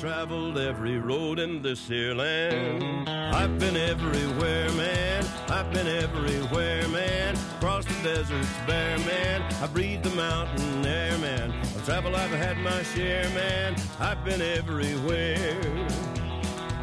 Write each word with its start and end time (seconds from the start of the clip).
Traveled 0.00 0.56
every 0.56 0.98
road 0.98 1.38
in 1.38 1.60
this 1.60 1.86
here 1.86 2.14
land. 2.14 3.06
I've 3.06 3.58
been 3.58 3.76
everywhere, 3.76 4.70
man. 4.72 5.26
I've 5.50 5.70
been 5.74 5.86
everywhere, 5.86 6.88
man. 6.88 7.34
Across 7.58 7.84
the 7.84 8.02
deserts 8.02 8.48
bare, 8.66 8.98
man. 9.00 9.42
I 9.62 9.66
breathe 9.66 10.02
the 10.02 10.14
mountain 10.16 10.86
air, 10.86 11.18
man. 11.18 11.52
I 11.52 11.84
travel, 11.84 12.16
I've 12.16 12.30
had 12.30 12.56
my 12.56 12.82
share, 12.82 13.28
man. 13.34 13.76
I've 14.00 14.24
been 14.24 14.40
everywhere. 14.40 15.58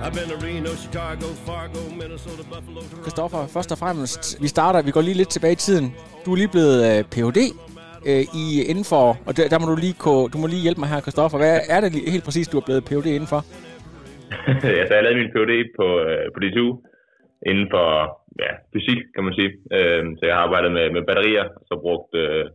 I've 0.04 0.14
been 0.14 0.30
to 0.30 0.38
Reno, 0.38 0.76
Chicago, 0.76 1.26
Fargo, 1.46 1.90
Minnesota, 1.90 2.44
Buffalo, 2.44 2.82
Toronto. 2.82 3.02
Christoffer, 3.02 3.48
først 3.48 3.72
og 3.72 3.78
fremmest, 3.78 4.38
vi 4.42 4.48
starter, 4.48 4.82
vi 4.82 4.92
går 4.92 5.02
lige 5.02 5.18
lidt 5.18 5.30
tilbage 5.30 5.54
i 5.54 5.56
tiden. 5.56 5.96
Du 6.26 6.32
er 6.32 6.36
lige 6.36 6.48
blevet 6.48 6.98
øh, 6.98 7.04
Ph.D. 7.04 7.38
Øh, 8.10 8.24
i 8.44 8.46
indenfor, 8.72 9.08
og 9.28 9.32
der, 9.38 9.46
der 9.54 9.60
må 9.62 9.66
du 9.74 9.78
lige, 9.86 9.98
gå, 10.08 10.16
du 10.34 10.38
må 10.42 10.48
lige 10.48 10.66
hjælpe 10.66 10.82
mig 10.82 10.90
her, 10.94 11.06
Kristoffer. 11.06 11.38
Hvad 11.38 11.56
er 11.76 11.80
det 11.82 11.90
helt 12.16 12.26
præcis, 12.28 12.48
du 12.48 12.58
er 12.58 12.66
blevet 12.68 12.86
Ph.D. 12.88 13.08
indenfor? 13.18 13.42
ja, 14.78 14.84
så 14.88 14.94
jeg 14.96 15.04
lavede 15.04 15.20
min 15.22 15.34
PhD 15.34 15.54
på, 15.80 15.88
øh, 16.08 16.26
på 16.34 16.38
DTU 16.44 16.70
inden 17.50 17.68
for 17.74 17.88
ja, 18.44 18.52
fysik, 18.74 19.02
kan 19.16 19.24
man 19.28 19.34
sige. 19.40 19.52
Øh, 19.78 20.04
så 20.18 20.24
jeg 20.28 20.36
har 20.36 20.44
arbejdet 20.48 20.72
med, 20.78 20.86
med 20.96 21.04
batterier, 21.10 21.46
og 21.60 21.64
så 21.70 21.76
brugt 21.86 22.12
øh, 22.24 22.46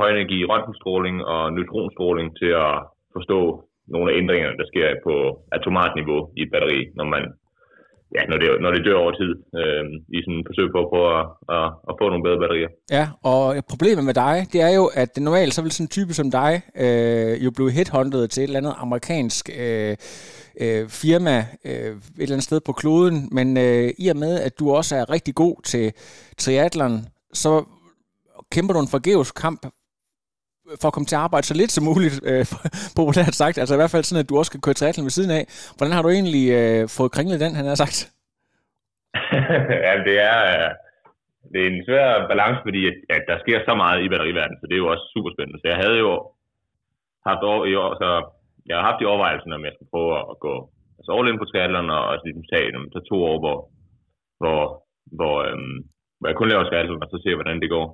højenergi 0.00 0.38
røntgenstråling 0.44 1.16
og 1.32 1.42
neutronstråling 1.52 2.28
til 2.40 2.50
at 2.66 2.74
forstå 3.16 3.40
nogle 3.92 4.06
af 4.10 4.16
ændringerne, 4.20 4.58
der 4.60 4.66
sker 4.72 4.88
på 5.06 5.14
atomart 5.56 5.92
niveau 6.00 6.20
i 6.38 6.42
et 6.42 6.50
batteri, 6.52 6.80
når 6.98 7.04
man 7.14 7.24
ja, 8.16 8.22
når 8.30 8.36
det, 8.42 8.48
når 8.62 8.70
det 8.74 8.84
dør 8.86 8.98
over 9.04 9.12
tid, 9.20 9.32
øh, 9.60 9.84
i 10.16 10.18
sådan 10.24 10.40
et 10.40 10.46
forsøg 10.50 10.68
på 10.74 10.80
at 10.84 10.88
prøve 10.92 11.08
at, 11.20 11.24
at, 11.56 11.68
at 11.88 11.94
få 12.00 12.04
nogle 12.08 12.24
bedre 12.26 12.40
batterier. 12.42 12.70
Ja, 12.98 13.04
og 13.32 13.42
problemet 13.72 14.04
med 14.04 14.14
dig, 14.14 14.36
det 14.52 14.60
er 14.68 14.72
jo, 14.80 14.84
at 15.02 15.10
normalt 15.16 15.54
så 15.54 15.62
vil 15.62 15.72
sådan 15.72 15.84
en 15.84 15.96
type 15.96 16.12
som 16.14 16.30
dig 16.30 16.52
øh, 16.84 17.44
jo 17.44 17.50
blive 17.56 17.70
headhunted 17.76 18.28
til 18.28 18.42
et 18.42 18.48
eller 18.48 18.60
andet 18.60 18.74
amerikansk 18.84 19.50
øh, 19.62 19.96
øh, 20.60 20.88
firma 20.88 21.36
øh, 21.64 21.72
et 21.72 22.22
eller 22.24 22.34
andet 22.36 22.50
sted 22.50 22.60
på 22.60 22.72
kloden, 22.72 23.28
men 23.32 23.56
øh, 23.56 23.90
i 23.98 24.08
og 24.08 24.16
med, 24.16 24.40
at 24.46 24.58
du 24.58 24.70
også 24.70 24.96
er 24.96 25.10
rigtig 25.10 25.34
god 25.34 25.56
til 25.64 25.92
triathlon, 26.38 26.94
så 27.32 27.64
kæmper 28.52 28.74
du 28.74 28.80
en 28.80 28.94
forgæves 28.96 29.32
kamp 29.32 29.66
for 30.80 30.88
at 30.88 30.94
komme 30.94 31.08
til 31.08 31.18
at 31.18 31.26
arbejde 31.26 31.46
så 31.46 31.54
lidt 31.60 31.72
som 31.72 31.84
muligt, 31.90 32.16
øh, 32.30 32.44
populært 32.98 33.34
sagt. 33.42 33.56
Altså 33.58 33.74
i 33.74 33.80
hvert 33.80 33.94
fald 33.94 34.04
sådan, 34.06 34.22
at 34.24 34.30
du 34.30 34.38
også 34.38 34.50
skal 34.50 34.64
køre 34.64 34.78
triathlon 34.78 35.08
ved 35.08 35.16
siden 35.18 35.32
af. 35.38 35.44
Hvordan 35.76 35.94
har 35.94 36.02
du 36.02 36.10
egentlig 36.16 36.44
øh, 36.58 36.82
fået 36.96 37.14
kringlet 37.16 37.42
den, 37.44 37.58
han 37.58 37.66
har 37.70 37.78
sagt? 37.84 37.98
ja, 39.86 39.92
det 40.08 40.16
er, 40.30 40.38
øh, 40.52 40.70
det 41.52 41.58
er 41.60 41.68
en 41.70 41.84
svær 41.86 42.08
balance, 42.32 42.60
fordi 42.66 42.80
at, 42.90 42.96
at 43.16 43.22
der 43.30 43.36
sker 43.44 43.58
så 43.68 43.72
meget 43.82 43.98
i 44.04 44.10
batteriverdenen, 44.12 44.58
så 44.60 44.64
det 44.66 44.74
er 44.74 44.84
jo 44.84 44.92
også 44.94 45.06
super 45.14 45.30
spændende. 45.32 45.60
Så 45.60 45.66
jeg 45.72 45.78
havde 45.82 45.98
jo 46.06 46.12
haft 47.28 47.42
år, 47.52 47.60
i 47.72 47.74
år, 47.84 47.90
så 48.02 48.08
jeg 48.68 48.76
har 48.76 48.84
haft 48.88 49.02
i 49.02 49.10
overvejelser, 49.10 49.58
om 49.58 49.66
jeg 49.66 49.74
skulle 49.74 49.94
prøve 49.94 50.12
at 50.32 50.36
gå 50.46 50.54
altså 50.98 51.10
all 51.16 51.28
in 51.30 51.40
på 51.40 51.48
triathlon, 51.48 51.90
og 51.96 52.02
også 52.12 52.24
ligesom 52.24 52.50
tage 52.52 52.72
dem, 52.76 52.84
så 52.94 52.98
to 53.10 53.16
år, 53.30 53.38
hvor, 53.44 53.58
hvor, 54.40 54.60
hvor, 55.18 55.36
øhm, 55.48 55.78
hvor 56.18 56.26
jeg 56.28 56.36
kun 56.36 56.50
laver 56.50 56.64
triathlon, 56.68 57.04
og 57.04 57.08
så 57.10 57.18
ser, 57.20 57.38
hvordan 57.38 57.60
det 57.62 57.70
går. 57.76 57.86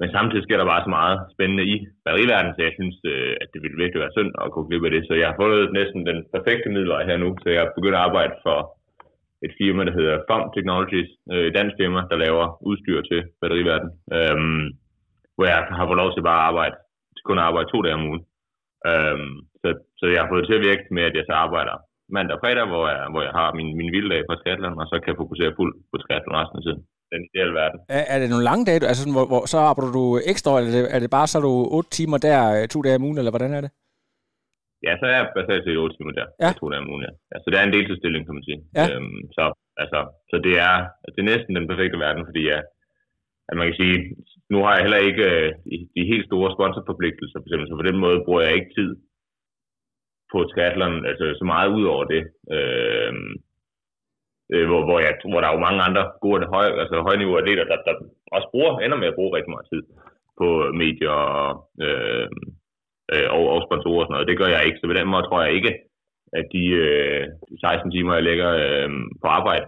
Men 0.00 0.08
samtidig 0.16 0.44
sker 0.44 0.58
der 0.58 0.72
bare 0.72 0.84
så 0.86 0.90
meget 0.98 1.16
spændende 1.34 1.64
i 1.74 1.76
batteriverdenen, 2.04 2.54
så 2.54 2.60
jeg 2.66 2.74
synes, 2.78 2.96
øh, 3.12 3.32
at 3.42 3.48
det 3.52 3.60
ville 3.62 3.80
virkelig 3.82 4.00
være 4.04 4.16
synd 4.16 4.32
at 4.42 4.52
gå 4.54 4.60
glip 4.68 4.84
af 4.88 4.92
det. 4.94 5.02
Så 5.08 5.14
jeg 5.20 5.26
har 5.28 5.36
fundet 5.40 5.72
næsten 5.78 6.00
den 6.10 6.18
perfekte 6.34 6.68
middelvej 6.74 7.02
her 7.08 7.16
nu, 7.24 7.28
så 7.42 7.48
jeg 7.54 7.62
er 7.62 7.76
begyndt 7.76 7.98
at 7.98 8.06
arbejde 8.08 8.34
for 8.46 8.58
et 9.46 9.52
firma, 9.60 9.80
der 9.88 9.94
hedder 9.98 10.24
FOM 10.28 10.42
Technologies, 10.54 11.10
øh, 11.32 11.44
et 11.48 11.56
dansk 11.58 11.74
firma, 11.80 12.00
der 12.10 12.22
laver 12.24 12.44
udstyr 12.68 13.00
til 13.10 13.20
batteriverdenen, 13.40 13.92
øhm, 14.16 14.66
hvor 15.34 15.46
jeg 15.50 15.58
har 15.78 15.86
fået 15.86 16.02
lov 16.02 16.10
til 16.12 16.22
bare 16.28 16.40
at 16.42 16.48
arbejde, 16.50 16.76
til 17.14 17.24
kun 17.28 17.40
at 17.40 17.48
arbejde 17.48 17.68
to 17.70 17.78
dage 17.82 17.98
om 17.98 18.08
ugen. 18.10 18.22
Øhm, 18.90 19.36
så, 19.60 19.68
så 19.98 20.04
jeg 20.12 20.20
har 20.20 20.28
fået 20.30 20.42
det 20.42 20.48
til 20.48 20.60
at 20.60 20.66
virke 20.68 20.84
med, 20.96 21.02
at 21.08 21.16
jeg 21.18 21.24
så 21.26 21.34
arbejder 21.44 21.76
mandag 22.16 22.36
og 22.36 22.40
fredag, 22.42 22.66
hvor 22.72 22.84
jeg, 22.94 23.02
hvor 23.12 23.22
jeg 23.26 23.34
har 23.40 23.48
min, 23.58 23.70
min 23.78 23.92
vilddag 23.96 24.22
på 24.28 24.34
triathlon, 24.34 24.80
og 24.82 24.86
så 24.90 24.94
kan 24.98 25.10
jeg 25.10 25.22
fokusere 25.22 25.56
fuldt 25.58 25.76
på 25.90 25.96
triathlon 25.98 26.40
resten 26.40 26.58
af 26.58 26.64
tiden. 26.64 26.82
Den 27.14 27.22
ideelle 27.28 27.54
verden. 27.62 27.78
Er, 27.98 28.04
er 28.12 28.18
det 28.20 28.28
nogle 28.30 28.48
lange 28.50 28.64
dage, 28.68 28.88
altså 28.90 29.02
sådan, 29.02 29.16
hvor, 29.18 29.26
hvor, 29.32 29.42
så 29.52 29.58
arbejder 29.70 29.92
du 29.98 30.04
ekstra, 30.32 30.50
eller 30.58 30.70
er 30.70 30.74
det, 30.76 30.94
er 30.96 31.00
det 31.04 31.10
bare 31.16 31.26
så 31.30 31.36
er 31.38 31.44
du 31.48 31.54
otte 31.76 31.90
timer 31.98 32.18
der, 32.28 32.38
øh, 32.56 32.62
to 32.74 32.78
dage 32.84 32.98
om 32.98 33.06
ugen, 33.06 33.18
eller 33.18 33.34
hvordan 33.34 33.52
er 33.58 33.62
det? 33.66 33.70
Ja, 34.86 34.92
så 35.00 35.04
er 35.10 35.14
jeg 35.18 35.26
baseret 35.38 35.62
til 35.64 35.82
8 35.84 35.96
timer 35.96 36.14
der. 36.18 36.26
Ja. 36.44 36.50
To 36.60 36.66
dage 36.70 36.82
om 36.84 36.90
ugen, 36.92 37.04
ja. 37.08 37.12
ja. 37.30 37.36
Så 37.40 37.46
det 37.50 37.58
er 37.58 37.64
en 37.66 37.76
deltidsstilling, 37.76 38.22
kan 38.24 38.36
man 38.38 38.46
sige. 38.48 38.60
Ja. 38.78 38.84
Øhm, 38.90 39.20
så, 39.36 39.44
altså, 39.82 40.00
så 40.30 40.36
det 40.46 40.54
er, 40.68 40.74
det 41.12 41.20
er 41.20 41.30
næsten 41.32 41.56
den 41.58 41.70
perfekte 41.70 41.98
verden, 42.06 42.22
fordi 42.28 42.42
jeg, 42.52 42.60
at 43.48 43.56
man 43.58 43.66
kan 43.68 43.76
sige, 43.82 43.96
nu 44.52 44.58
har 44.64 44.72
jeg 44.74 44.84
heller 44.84 45.02
ikke 45.08 45.24
øh, 45.32 45.48
de, 45.70 45.76
de 45.96 46.10
helt 46.12 46.26
store 46.30 46.50
sponsorforpligtelser, 46.56 47.38
for 47.38 47.46
eksempel, 47.46 47.68
så 47.68 47.76
på 47.80 47.88
den 47.90 47.98
måde 48.04 48.24
bruger 48.26 48.42
jeg 48.44 48.54
ikke 48.54 48.74
tid 48.78 48.90
på 50.32 50.38
triathlon, 50.50 51.06
altså 51.10 51.24
så 51.40 51.44
meget 51.54 51.68
ud 51.76 51.84
over 51.94 52.04
det. 52.14 52.22
Øhm, 52.56 53.32
øh, 54.52 54.66
hvor, 54.68 54.80
hvor, 54.88 54.98
jeg, 55.04 55.12
hvor 55.30 55.40
der 55.40 55.48
er 55.48 55.56
jo 55.56 55.66
mange 55.66 55.82
andre 55.88 56.04
gode 56.24 56.46
høj, 56.54 56.66
altså 56.82 56.96
højniveau 57.08 57.36
atleter, 57.36 57.64
der, 57.70 57.78
der 57.86 57.94
også 58.36 58.48
bruger, 58.52 58.72
ender 58.78 58.98
med 59.00 59.08
at 59.10 59.18
bruge 59.18 59.36
rigtig 59.36 59.52
meget 59.54 59.70
tid 59.72 59.82
på 60.40 60.46
medier 60.82 61.16
og, 61.40 61.50
øh, 61.86 62.26
øh, 63.12 63.28
og, 63.36 63.42
og 63.54 63.58
sponsorer 63.66 64.02
og 64.02 64.06
sådan 64.06 64.14
noget. 64.16 64.30
Det 64.30 64.40
gør 64.40 64.50
jeg 64.54 64.62
ikke, 64.66 64.78
så 64.78 64.86
på 64.86 64.98
den 64.98 65.08
måde 65.12 65.26
tror 65.26 65.42
jeg 65.44 65.52
ikke, 65.58 65.72
at 66.38 66.46
de 66.54 66.64
øh, 66.84 67.22
16 67.60 67.90
timer, 67.94 68.12
jeg 68.14 68.28
lægger 68.30 68.50
øh, 68.64 68.88
på 69.22 69.28
arbejde, 69.38 69.66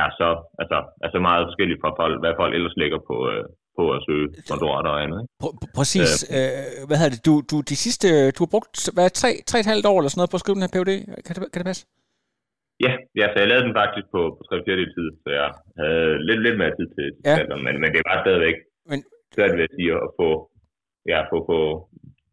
er 0.00 0.06
så, 0.20 0.28
altså, 0.62 0.78
er 1.04 1.10
så 1.14 1.20
meget 1.28 1.46
forskelligt 1.48 1.80
fra 1.82 1.90
folk, 2.00 2.14
hvad 2.22 2.32
folk 2.40 2.52
ellers 2.54 2.76
lægger 2.82 3.00
på, 3.10 3.16
øh, 3.32 3.44
på 3.78 3.84
at 3.96 4.00
søge 4.06 4.26
sponsorater 4.46 4.90
og 4.94 5.02
andet. 5.04 5.18
Ikke? 5.22 5.32
Pr- 5.42 5.56
pr- 5.60 5.72
præcis. 5.78 6.10
Øh, 6.36 6.86
hvad 6.88 6.96
hedder 6.98 7.14
det? 7.14 7.22
Du, 7.28 7.34
du, 7.50 7.56
de 7.70 7.76
sidste, 7.84 8.08
du 8.36 8.40
har 8.44 8.50
brugt 8.54 8.74
hvad, 8.94 9.10
tre, 9.20 9.30
tre 9.50 9.56
et 9.60 9.70
halvt 9.72 9.86
år 9.90 9.96
eller 9.98 10.10
sådan 10.10 10.20
noget 10.20 10.32
på 10.32 10.38
at 10.38 10.44
skrive 10.44 10.56
den 10.56 10.66
her 10.66 10.74
PhD. 10.74 10.92
Kan 11.26 11.32
det, 11.34 11.40
kan 11.52 11.60
det 11.60 11.68
passe? 11.72 11.82
Ja, 12.84 12.92
ja, 13.20 13.26
så 13.32 13.36
jeg 13.40 13.48
lavede 13.50 13.66
den 13.68 13.74
faktisk 13.80 14.06
på, 14.14 14.20
på 14.36 14.42
3 14.50 14.56
4 14.66 14.76
tid, 14.96 15.08
så 15.22 15.28
jeg 15.40 15.48
havde 15.80 16.10
lidt, 16.28 16.40
lidt 16.46 16.56
mere 16.60 16.72
tid 16.78 16.88
til, 16.96 17.06
til 17.14 17.22
Ja. 17.30 17.36
ja. 17.50 17.56
men, 17.66 17.74
men 17.82 17.88
det 17.94 18.02
var 18.08 18.16
stadigvæk 18.24 18.56
Men, 18.90 18.98
svært 19.34 19.52
ved 19.56 19.64
at 19.68 19.74
sige 19.76 19.90
at 20.06 20.08
få, 20.20 20.28
ja, 21.12 21.18
få, 21.30 21.36
få 21.50 21.60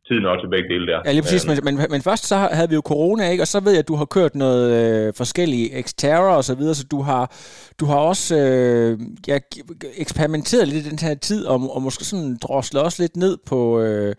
tid 0.08 0.20
nok 0.28 0.38
til 0.42 0.50
begge 0.54 0.70
dele 0.74 0.86
der. 0.92 1.00
ja, 1.06 1.12
lige 1.12 1.22
præcis. 1.26 1.44
Men, 1.50 1.58
men, 1.68 1.76
men 1.94 2.02
først 2.10 2.24
så 2.32 2.36
havde 2.58 2.70
vi 2.70 2.76
jo 2.80 2.84
corona, 2.94 3.24
ikke? 3.34 3.44
Og 3.44 3.48
så 3.48 3.60
ved 3.64 3.72
jeg, 3.72 3.80
at 3.86 3.88
du 3.88 3.96
har 4.02 4.06
kørt 4.18 4.36
noget 4.36 4.64
øh, 4.80 5.14
forskellige 5.22 5.84
Xterra 5.84 6.38
og 6.40 6.44
så 6.44 6.56
videre, 6.56 6.76
så 6.76 6.86
du 6.96 7.02
har, 7.10 7.24
du 7.80 7.86
har 7.86 8.00
også 8.12 8.28
øh, 8.46 8.92
ja, 9.28 9.38
eksperimenteret 10.04 10.68
lidt 10.68 10.86
i 10.86 10.90
den 10.90 11.00
her 11.00 11.16
tid, 11.16 11.46
og, 11.46 11.58
og 11.76 11.82
måske 11.82 12.04
sådan 12.06 12.38
droslet 12.46 12.84
også 12.84 13.04
lidt 13.04 13.16
ned 13.18 13.38
på, 13.50 13.60
øh, 13.82 14.16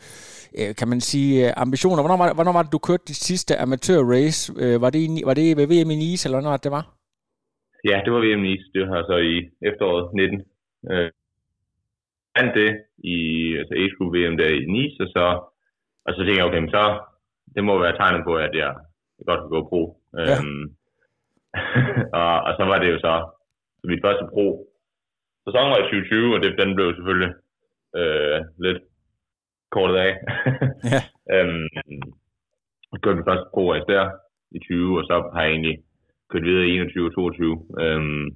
øh, 0.61 0.71
kan 0.79 0.89
man 0.93 1.01
sige, 1.01 1.31
øh, 1.47 1.53
ambitioner. 1.57 2.03
Hvornår 2.03 2.19
var, 2.23 2.27
det, 2.29 2.37
hvornår 2.37 2.53
var 2.59 2.63
det, 2.63 2.73
du 2.73 2.79
kørte 2.89 3.05
dit 3.09 3.23
sidste 3.31 3.53
amatør-race? 3.65 4.41
Øh, 4.63 4.77
var, 4.83 4.91
det 4.91 5.01
i, 5.07 5.09
var 5.29 5.35
det 5.35 5.57
ved 5.59 5.67
VM 5.73 5.91
i 5.95 5.97
Nice, 6.05 6.23
eller 6.27 6.39
hvornår 6.39 6.57
det 6.57 6.73
var? 6.79 6.85
Ja, 7.91 7.97
det 8.05 8.11
var 8.13 8.21
VM 8.27 8.43
Nice. 8.49 8.67
Det 8.75 8.81
var 8.89 9.03
så 9.11 9.17
i 9.33 9.35
efteråret 9.69 10.05
19. 10.15 10.43
Øh, 10.91 11.11
vandt 12.37 12.55
det 12.61 12.71
i 13.15 13.17
altså 13.61 13.75
age 13.81 13.94
group 13.97 14.12
VM 14.15 14.37
der 14.41 14.49
i 14.59 14.65
Nice, 14.76 14.97
og 15.05 15.09
så, 15.15 15.25
og 16.06 16.11
så 16.15 16.19
tænkte 16.19 16.38
jeg, 16.38 16.49
okay, 16.49 16.62
men 16.65 16.71
så, 16.71 16.85
det 17.55 17.65
må 17.65 17.79
være 17.79 17.97
tegnet 17.97 18.23
på, 18.29 18.35
at 18.47 18.55
jeg 18.62 18.73
godt 19.29 19.41
kan 19.41 19.50
gå 19.56 19.61
pro. 19.69 19.82
Ja. 20.19 20.37
Øhm, 20.38 20.65
og, 22.21 22.35
og 22.47 22.53
så 22.59 22.65
var 22.71 22.79
det 22.79 22.88
jo 22.93 22.99
så, 23.06 23.15
så 23.79 23.85
mit 23.93 24.05
første 24.05 24.25
pro 24.35 24.47
sæson 25.44 25.71
var 25.73 25.79
i 25.81 25.88
2020, 25.88 26.35
og 26.35 26.41
det, 26.43 26.61
den 26.62 26.71
blev 26.76 26.88
selvfølgelig 26.94 27.32
øh, 28.00 28.38
lidt 28.67 28.82
kortet 29.77 29.97
af. 30.07 30.13
Ja. 30.93 31.01
øhm, 31.35 31.69
kørte 33.03 33.19
min 33.19 33.29
første 33.29 33.47
pro 33.55 33.63
race 33.73 33.89
der 33.93 34.05
i 34.57 34.59
20, 34.59 34.99
og 34.99 35.05
så 35.09 35.15
har 35.35 35.43
jeg 35.43 35.53
egentlig 35.53 35.77
kørt 36.31 36.49
videre 36.49 36.67
i 36.67 36.75
21 36.77 37.07
og 37.09 37.15
22. 37.15 37.57
Øhm, 37.83 38.27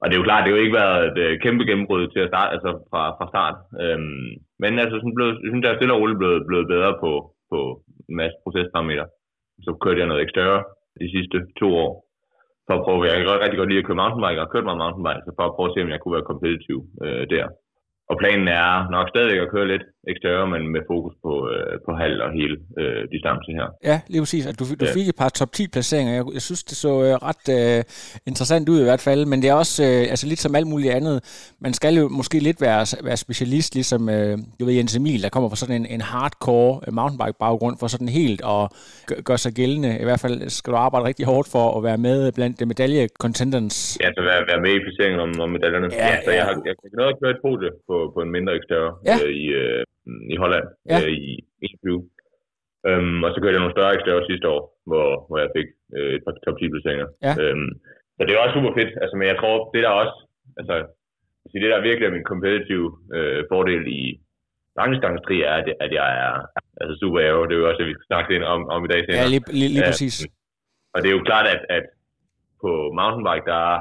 og 0.00 0.04
det 0.06 0.14
er 0.14 0.20
jo 0.20 0.28
klart, 0.28 0.42
det 0.42 0.50
har 0.50 0.56
jo 0.58 0.64
ikke 0.64 0.80
været 0.82 0.98
et 1.08 1.18
øh, 1.24 1.32
kæmpe 1.44 1.64
gennembrud 1.68 2.02
til 2.14 2.20
at 2.24 2.30
starte, 2.32 2.50
altså 2.56 2.70
fra, 2.90 3.02
fra 3.18 3.26
start. 3.32 3.56
Øhm, 3.82 4.30
men 4.62 4.72
altså, 4.82 4.96
sådan 4.98 5.16
blev, 5.18 5.28
jeg 5.44 5.50
synes, 5.50 5.64
jeg 5.64 5.72
er 5.72 5.78
stille 5.78 5.94
og 5.94 6.00
roligt 6.00 6.20
blevet, 6.22 6.40
blevet 6.48 6.66
bedre 6.74 6.92
på, 7.02 7.10
på 7.52 7.58
en 8.08 8.16
masse 8.20 8.36
procesparametre. 8.42 9.06
Så 9.66 9.70
kørte 9.82 10.00
jeg 10.00 10.08
noget 10.08 10.22
ekstra 10.24 10.42
de 11.02 11.08
sidste 11.14 11.36
to 11.60 11.68
år. 11.84 11.92
For 12.66 12.74
at 12.76 12.84
prøve, 12.84 13.04
jeg 13.04 13.16
kan 13.16 13.42
rigtig 13.44 13.60
godt 13.60 13.70
lide 13.70 13.82
at 13.82 13.86
køre 13.88 14.02
mountainbike, 14.02 14.38
og 14.40 14.44
har 14.44 14.52
kørt 14.54 14.68
meget 14.68 14.82
mountainbike, 14.82 15.24
så 15.26 15.30
for 15.38 15.44
at 15.46 15.54
prøve 15.56 15.68
at 15.68 15.74
se, 15.74 15.84
om 15.84 15.92
jeg 15.92 16.00
kunne 16.00 16.16
være 16.18 16.30
kompetitiv 16.30 16.78
øh, 17.04 17.24
der. 17.34 17.44
Og 18.10 18.16
planen 18.22 18.48
er 18.48 18.90
nok 18.96 19.06
stadigvæk 19.12 19.40
at 19.46 19.50
køre 19.54 19.68
lidt 19.72 19.82
eksteriør, 20.12 20.44
men 20.54 20.62
med 20.74 20.82
fokus 20.92 21.14
på, 21.24 21.32
øh, 21.54 21.72
på 21.86 21.90
halv 22.02 22.16
og 22.26 22.30
hele 22.38 22.56
øh, 22.80 23.02
distance 23.14 23.48
her. 23.58 23.66
Ja, 23.90 23.96
lige 24.12 24.22
præcis. 24.22 24.42
Du, 24.58 24.64
du 24.80 24.86
Ja. 24.86 24.94
fik 24.98 25.08
et 25.08 25.16
par 25.22 25.28
top 25.28 25.52
10 25.52 25.68
placeringer. 25.74 26.12
Jeg, 26.18 26.24
jeg 26.36 26.42
synes, 26.48 26.62
det 26.64 26.76
så 26.76 26.92
øh, 27.06 27.12
ret 27.28 27.44
øh, 27.58 27.80
interessant 28.30 28.68
ud 28.68 28.80
i 28.80 28.86
hvert 28.88 29.00
fald, 29.08 29.26
men 29.30 29.42
det 29.42 29.48
er 29.50 29.54
også, 29.64 29.78
øh, 29.88 30.00
altså 30.12 30.26
lidt 30.26 30.40
som 30.44 30.54
alt 30.54 30.66
muligt 30.66 30.92
andet, 30.98 31.16
man 31.66 31.72
skal 31.78 31.94
jo 32.00 32.08
måske 32.08 32.38
lidt 32.48 32.60
være, 32.60 32.82
være 33.08 33.16
specialist, 33.26 33.74
ligesom 33.74 34.08
øh, 34.16 34.38
du 34.60 34.62
ved, 34.66 34.74
Jens 34.74 34.96
Emil, 34.96 35.22
der 35.22 35.28
kommer 35.34 35.48
fra 35.48 35.56
sådan 35.62 35.76
en, 35.80 35.86
en 35.96 36.00
hardcore 36.00 36.80
øh, 36.86 36.90
mountainbike-baggrund, 36.98 37.76
for 37.80 37.86
sådan 37.86 38.08
helt 38.20 38.40
at 38.54 38.62
gø- 39.08 39.20
gøre 39.28 39.38
sig 39.38 39.52
gældende. 39.60 39.90
I 40.02 40.04
hvert 40.08 40.20
fald 40.24 40.48
skal 40.48 40.72
du 40.72 40.76
arbejde 40.86 41.06
rigtig 41.10 41.26
hårdt 41.32 41.48
for 41.54 41.64
at 41.78 41.82
være 41.88 41.98
med 41.98 42.32
blandt 42.32 42.54
de 42.60 42.66
medalje-contenders. 42.72 43.78
Ja, 44.02 44.08
så 44.16 44.20
være, 44.30 44.40
være 44.50 44.60
med 44.66 44.72
i 44.78 44.80
placeringen 44.86 45.20
om, 45.26 45.30
om 45.44 45.48
medaljerne. 45.56 45.88
Ja, 45.92 46.06
Ja, 46.06 46.16
så 46.24 46.30
jeg 46.30 46.38
ja. 46.38 46.44
har 46.44 46.52
jeg 46.68 46.74
kan 46.80 46.90
noget 47.00 47.12
at 47.12 47.18
køre 47.22 47.30
et 47.36 47.40
podie 47.48 47.70
på, 47.98 48.02
på 48.14 48.20
en 48.24 48.30
mindre 48.36 48.52
eksteriør 48.58 48.90
Ja. 49.10 49.16
øh, 49.24 49.32
i, 49.42 49.44
øh, 49.60 49.84
i 50.34 50.36
Holland 50.42 50.66
Ja. 50.92 50.98
øh, 51.04 51.12
i 51.28 51.30
21. 51.62 52.08
Øhm, 52.88 53.18
og 53.24 53.28
så 53.30 53.36
kørte 53.40 53.54
jeg 53.56 53.62
nogle 53.64 53.76
større 53.78 53.94
eksteriør 53.96 54.28
sidste 54.30 54.46
år, 54.54 54.62
hvor, 54.90 55.08
hvor 55.28 55.38
jeg 55.44 55.50
fik 55.58 55.68
øh, 55.96 56.10
et 56.16 56.22
par 56.24 56.34
top 56.44 56.56
10 56.58 56.68
placeringer. 56.72 57.08
Ja. 57.26 57.32
Øhm, 57.42 57.70
så 58.16 58.20
det 58.24 58.32
er 58.32 58.42
også 58.44 58.56
super 58.58 58.72
fedt. 58.78 58.92
Altså, 59.02 59.14
men 59.18 59.26
jeg 59.30 59.36
tror, 59.40 59.54
det 59.74 59.82
der 59.84 59.92
også, 60.02 60.16
altså, 60.60 60.74
det 61.52 61.70
der 61.72 61.86
virkelig 61.88 62.06
er 62.06 62.16
min 62.16 62.30
competitive 62.32 62.88
øh, 63.16 63.40
fordel 63.52 63.82
i 64.00 64.02
langdistanstri 64.78 65.36
er, 65.50 65.54
at, 65.60 65.66
at 65.84 65.90
jeg 66.00 66.08
er 66.26 66.32
altså 66.80 66.94
super 67.02 67.18
aero. 67.24 67.42
Det 67.46 67.54
er 67.54 67.60
jo 67.62 67.68
også, 67.68 67.80
det, 67.80 67.86
vi 67.90 67.96
skal 67.96 68.10
snakke 68.10 68.28
lidt 68.32 68.44
om, 68.54 68.60
om 68.74 68.80
i 68.84 68.88
dag 68.92 69.00
senere. 69.04 69.20
Ja, 69.22 69.28
lige, 69.34 69.52
lige, 69.60 69.70
lige 69.74 69.86
præcis. 69.90 70.14
Og 70.94 70.98
det 71.02 71.08
er 71.08 71.16
jo 71.18 71.24
klart, 71.30 71.46
at, 71.54 71.60
at 71.76 71.84
på 72.62 72.70
mountainbike, 73.00 73.46
der 73.52 73.60
er, 73.74 73.78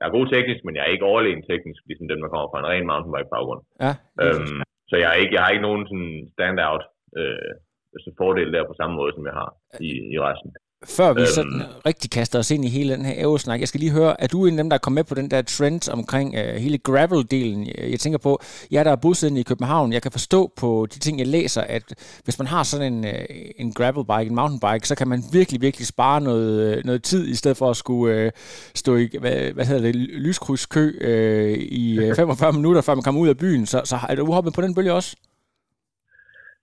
jeg 0.00 0.06
er 0.08 0.16
god 0.18 0.26
teknisk, 0.26 0.60
men 0.64 0.74
jeg 0.76 0.82
er 0.84 0.94
ikke 0.94 1.10
overlegen 1.12 1.42
teknisk, 1.50 1.80
ligesom 1.86 2.08
dem, 2.08 2.20
der 2.20 2.28
kommer 2.28 2.48
fra 2.50 2.60
en 2.60 2.70
ren 2.72 2.86
mountainbike-baggrund. 2.90 3.62
Ja. 3.84 3.92
Øhm, 4.22 4.60
så 4.90 4.94
jeg, 5.02 5.08
er 5.10 5.18
ikke, 5.22 5.34
jeg 5.34 5.42
har 5.42 5.50
ikke 5.50 5.68
nogen 5.68 5.84
sådan 5.90 6.14
standout 6.34 6.84
øh, 7.20 7.52
altså 7.94 8.10
fordel 8.20 8.52
der 8.54 8.70
på 8.70 8.74
samme 8.80 8.94
måde, 9.00 9.12
som 9.14 9.24
jeg 9.30 9.36
har 9.40 9.50
i, 9.88 9.90
i 10.14 10.16
resten. 10.26 10.50
Før 10.86 11.12
vi 11.12 11.20
Øhm. 11.20 11.30
sådan 11.34 11.62
rigtig 11.86 12.10
kaster 12.10 12.38
os 12.38 12.50
ind 12.50 12.64
i 12.64 12.68
hele 12.68 12.94
den 12.96 13.04
her 13.04 13.12
aerosnak, 13.14 13.60
jeg 13.60 13.68
skal 13.68 13.80
lige 13.80 13.92
høre, 13.92 14.20
er 14.20 14.26
du 14.26 14.46
en 14.46 14.58
af 14.58 14.62
dem, 14.64 14.70
der 14.70 14.74
er 14.74 14.78
kommet 14.78 14.94
med 14.96 15.04
på 15.04 15.14
den 15.14 15.30
der 15.30 15.42
trend 15.42 15.88
omkring 15.88 16.34
øh, 16.34 16.54
hele 16.54 16.78
gravel-delen? 16.88 17.90
Jeg 17.90 18.00
tænker 18.00 18.18
på, 18.18 18.40
jeg 18.70 18.84
der 18.84 18.90
er 18.90 18.96
bosiddende 18.96 19.40
i 19.40 19.44
København, 19.44 19.92
jeg 19.92 20.02
kan 20.02 20.12
forstå 20.12 20.52
på 20.56 20.86
de 20.94 20.98
ting, 20.98 21.18
jeg 21.18 21.26
læser, 21.26 21.60
at 21.62 21.82
hvis 22.24 22.38
man 22.38 22.46
har 22.48 22.62
sådan 22.62 22.92
en, 22.92 23.04
øh, 23.06 23.24
en 23.58 23.72
gravel-bike, 23.72 24.28
en 24.28 24.34
mountainbike, 24.34 24.88
så 24.88 24.94
kan 24.94 25.08
man 25.08 25.24
virkelig, 25.32 25.60
virkelig 25.60 25.86
spare 25.86 26.20
noget, 26.20 26.76
øh, 26.76 26.84
noget 26.84 27.02
tid, 27.02 27.28
i 27.28 27.34
stedet 27.34 27.56
for 27.56 27.70
at 27.70 27.76
skulle 27.76 28.14
øh, 28.14 28.30
stå 28.74 28.96
i, 28.96 29.08
hvad, 29.20 29.52
hvad 29.52 29.64
hedder 29.66 29.82
det, 29.82 29.94
lyskryds-kø 29.96 30.92
øh, 31.00 31.58
i 31.58 31.98
øh, 31.98 32.16
45 32.24 32.52
minutter, 32.52 32.80
før 32.80 32.94
man 32.94 33.02
kommer 33.02 33.20
ud 33.20 33.28
af 33.28 33.38
byen. 33.38 33.66
Så, 33.66 33.80
så 33.84 33.98
er 34.08 34.14
du 34.14 34.32
hoppet 34.32 34.52
på 34.52 34.60
den 34.60 34.74
bølge 34.74 34.92
også? 34.92 35.16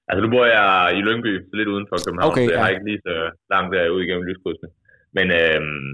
Altså 0.09 0.21
nu 0.23 0.29
bor 0.33 0.45
jeg 0.57 0.67
i 0.97 1.01
Lyngby, 1.07 1.31
så 1.47 1.53
lidt 1.59 1.73
uden 1.73 1.87
for 1.89 1.97
København, 2.05 2.31
Okay, 2.31 2.45
så 2.45 2.51
jeg 2.51 2.59
ja. 2.59 2.63
har 2.63 2.69
ikke 2.73 2.87
lige 2.89 3.03
så 3.07 3.15
langt 3.53 3.69
derude 3.75 4.03
igennem 4.05 4.27
lyskrydsene. 4.29 4.69
Men 5.17 5.27
øhm, 5.39 5.91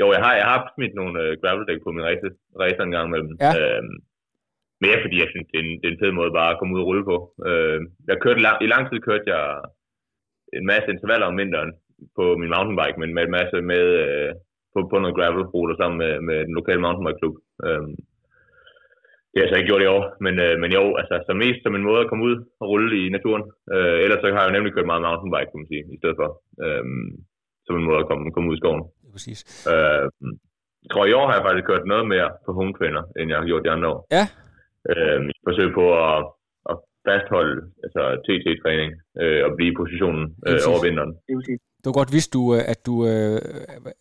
jo, 0.00 0.06
jeg 0.14 0.20
har, 0.24 0.34
jeg 0.40 0.46
har 0.50 0.58
smidt 0.74 0.94
nogle 1.00 1.14
øh, 1.22 1.32
graveldæk 1.40 1.80
på 1.82 1.90
min 1.92 2.06
race, 2.08 2.28
racer 2.62 2.84
en 2.84 2.94
gang 2.96 3.06
imellem. 3.08 3.32
Ja. 3.44 3.52
Øhm, 3.58 3.94
mere 4.84 5.02
fordi 5.04 5.16
jeg 5.22 5.28
synes, 5.30 5.46
det 5.50 5.58
er, 5.60 5.64
en, 5.66 5.72
det 5.80 5.86
er 5.86 5.94
en 5.94 6.02
fed 6.02 6.12
måde 6.18 6.32
bare 6.38 6.50
at 6.52 6.58
komme 6.58 6.74
ud 6.74 6.82
og 6.82 6.88
rulle 6.88 7.04
på. 7.10 7.16
Øh, 7.48 7.78
jeg 8.10 8.16
kørte 8.24 8.44
lang, 8.46 8.56
I 8.64 8.66
lang 8.74 8.82
tid 8.84 8.98
kørte 9.08 9.26
jeg 9.34 9.44
en 10.58 10.66
masse 10.72 10.88
intervaller 10.94 11.26
om 11.30 11.38
vinteren 11.42 11.72
på 12.18 12.24
min 12.40 12.52
mountainbike, 12.54 13.00
men 13.00 13.10
med 13.14 13.22
en 13.24 13.36
masse 13.38 13.56
med 13.72 13.84
øh, 14.04 14.30
på, 14.74 14.78
på 14.90 14.96
noget 14.98 15.16
gravelruter 15.16 15.76
sammen 15.78 15.98
med, 16.02 16.12
med 16.28 16.38
den 16.46 16.54
lokale 16.58 16.80
mountainbike-klub. 16.84 17.36
Øhm, 17.66 17.94
det 19.32 19.38
har 19.38 19.44
jeg 19.44 19.52
så 19.52 19.58
ikke 19.58 19.70
gjort 19.70 19.86
i 19.86 19.92
år, 19.96 20.02
men, 20.24 20.34
øh, 20.44 20.54
men 20.62 20.70
jo, 20.78 20.84
altså 21.00 21.14
så 21.28 21.32
mest 21.44 21.60
som 21.62 21.74
en 21.74 21.88
måde 21.88 22.00
at 22.02 22.08
komme 22.10 22.24
ud 22.28 22.36
og 22.60 22.66
rulle 22.70 22.90
i 23.02 23.04
naturen. 23.16 23.44
Øh, 23.74 23.96
ellers 24.04 24.20
så 24.20 24.26
har 24.34 24.42
jeg 24.42 24.48
jo 24.50 24.56
nemlig 24.56 24.72
kørt 24.72 24.90
meget 24.90 25.06
mountainbike, 25.06 25.50
kan 25.50 25.60
man 25.60 25.70
sige, 25.72 25.84
i 25.94 25.98
stedet 26.00 26.16
for. 26.20 26.28
Øhm, 26.64 27.10
som 27.66 27.74
en 27.78 27.88
måde 27.88 28.00
at 28.02 28.08
komme, 28.10 28.24
komme 28.34 28.48
ud 28.50 28.56
i 28.56 28.62
skoven. 28.62 28.84
Lige 29.02 29.14
præcis. 29.16 29.40
Øh, 29.72 30.04
jeg 30.82 30.90
tror, 30.92 31.04
i 31.06 31.16
år 31.18 31.26
har 31.28 31.34
jeg 31.36 31.46
faktisk 31.46 31.66
kørt 31.70 31.84
noget 31.92 32.06
mere 32.14 32.28
på 32.46 32.50
hometrainer, 32.58 33.02
end 33.18 33.26
jeg 33.30 33.38
har 33.38 33.46
gjort 33.50 33.64
de 33.66 33.74
andre 33.74 33.88
år. 33.94 34.00
Ja. 34.16 34.24
Øh, 34.90 35.18
i 35.36 35.40
forsøg 35.48 35.68
på 35.80 35.84
at, 36.06 36.18
at 36.70 36.76
fastholde 37.06 37.56
altså 37.84 38.02
TT-træning 38.24 38.90
øh, 39.22 39.40
og 39.46 39.50
blive 39.56 39.70
i 39.72 39.78
positionen 39.80 40.24
øh, 40.46 40.52
Præcis. 40.52 40.70
over 40.70 40.80
vinteren. 40.86 41.12
Du 41.84 41.88
har 41.90 41.92
godt 41.92 42.12
vidst, 42.12 42.32
du, 42.32 42.54
øh, 42.54 42.62
at, 42.66 42.86
du, 42.86 43.06
øh, 43.06 43.40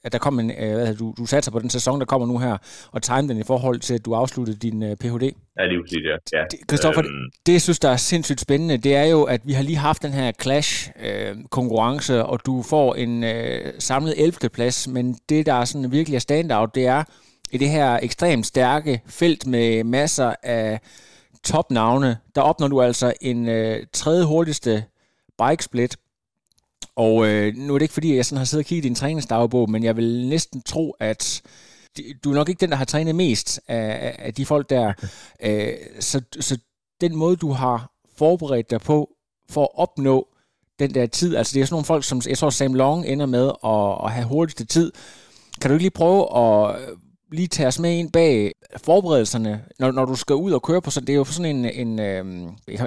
at 0.03 0.11
der 0.11 0.17
kom 0.17 0.39
en, 0.39 0.51
øh, 0.51 0.87
det, 0.87 0.99
du, 0.99 1.13
du 1.17 1.25
satser 1.25 1.51
på 1.51 1.59
den 1.59 1.69
sæson, 1.69 1.99
der 1.99 2.05
kommer 2.05 2.27
nu 2.27 2.37
her, 2.37 2.57
og 2.91 3.01
time 3.03 3.27
den 3.27 3.37
i 3.37 3.43
forhold 3.43 3.79
til, 3.79 3.93
at 3.93 4.05
du 4.05 4.13
afsluttede 4.13 4.57
din 4.57 4.83
øh, 4.83 4.95
Ph.D. 4.97 5.23
Ja, 5.57 5.65
lige 5.65 5.81
præcis, 5.83 5.97
ja. 6.33 6.39
Det- 6.51 6.59
Christoffer, 6.69 7.01
Øhm, 7.05 7.31
Det, 7.45 7.53
jeg 7.53 7.61
synes, 7.61 7.79
der 7.79 7.89
er 7.89 7.97
sindssygt 7.97 8.41
spændende, 8.41 8.77
det 8.77 8.95
er 8.95 9.03
jo, 9.03 9.23
at 9.23 9.41
vi 9.43 9.53
har 9.53 9.63
lige 9.63 9.77
haft 9.77 10.01
den 10.03 10.11
her 10.11 10.31
Clash-konkurrence, 10.41 12.25
og 12.25 12.45
du 12.45 12.61
får 12.61 12.95
en 12.95 13.23
øh, 13.23 13.73
samlet 13.79 14.13
11. 14.17 14.49
plads, 14.49 14.87
men 14.87 15.17
det, 15.29 15.45
der 15.45 15.53
er 15.53 15.65
sådan 15.65 15.91
virkelig 15.91 16.15
er 16.15 16.19
standout, 16.19 16.75
det 16.75 16.85
er 16.85 17.03
i 17.51 17.57
det 17.57 17.69
her 17.69 17.99
ekstremt 18.03 18.45
stærke 18.45 19.01
felt 19.05 19.47
med 19.47 19.83
masser 19.83 20.33
af 20.43 20.79
topnavne, 21.43 22.17
der 22.35 22.41
opnår 22.41 22.67
du 22.67 22.81
altså 22.81 23.13
en 23.21 23.49
øh, 23.49 23.79
tredje 23.93 24.25
hurtigste 24.25 24.83
bikesplit. 25.47 25.97
Og 27.05 27.13
øh, 27.27 27.53
nu 27.55 27.73
er 27.73 27.77
det 27.77 27.83
ikke 27.83 27.93
fordi, 27.99 28.15
jeg 28.15 28.25
sådan 28.25 28.37
har 28.37 28.45
siddet 28.45 28.65
og 28.65 28.67
kigget 28.67 28.85
i 28.85 28.87
din 28.87 28.95
træningsdagbog, 28.95 29.69
men 29.69 29.83
jeg 29.83 29.97
vil 29.97 30.27
næsten 30.29 30.61
tro, 30.61 30.95
at 30.99 31.41
du 32.23 32.31
er 32.31 32.35
nok 32.35 32.49
ikke 32.49 32.61
den, 32.61 32.69
der 32.69 32.75
har 32.75 32.85
trænet 32.85 33.15
mest 33.15 33.61
af, 33.67 34.15
af- 34.19 34.33
de 34.33 34.45
folk 34.45 34.69
der. 34.69 34.93
Øh, 35.45 35.73
så, 35.99 36.21
så 36.39 36.59
den 37.01 37.15
måde, 37.15 37.35
du 37.35 37.51
har 37.51 37.91
forberedt 38.17 38.71
dig 38.71 38.81
på 38.81 39.09
for 39.49 39.63
at 39.63 39.69
opnå 39.83 40.27
den 40.79 40.93
der 40.93 41.05
tid, 41.05 41.35
altså 41.35 41.53
det 41.53 41.61
er 41.61 41.65
sådan 41.65 41.73
nogle 41.73 41.85
folk, 41.85 42.03
som 42.03 42.21
jeg 42.29 42.37
tror 42.37 42.49
Sam 42.49 42.73
Long 42.73 43.05
ender 43.05 43.25
med 43.25 43.45
at, 43.65 44.05
at 44.05 44.11
have 44.11 44.27
hurtigste 44.27 44.65
tid. 44.65 44.91
Kan 45.61 45.69
du 45.69 45.73
ikke 45.73 45.83
lige 45.83 45.99
prøve 46.01 46.21
at 46.41 46.75
lige 47.31 47.47
tage 47.47 47.67
os 47.67 47.79
med 47.79 47.91
ind 47.99 48.11
bag 48.11 48.51
forberedelserne, 48.85 49.63
når, 49.79 49.91
når 49.91 50.05
du 50.05 50.15
skal 50.15 50.35
ud 50.35 50.51
og 50.51 50.61
køre 50.61 50.81
på 50.81 50.91
sådan, 50.91 51.07
det 51.07 51.13
er 51.13 51.17
jo 51.17 51.23
sådan 51.23 51.55
en, 51.55 51.65
en 51.65 51.99
øh, 51.99 52.25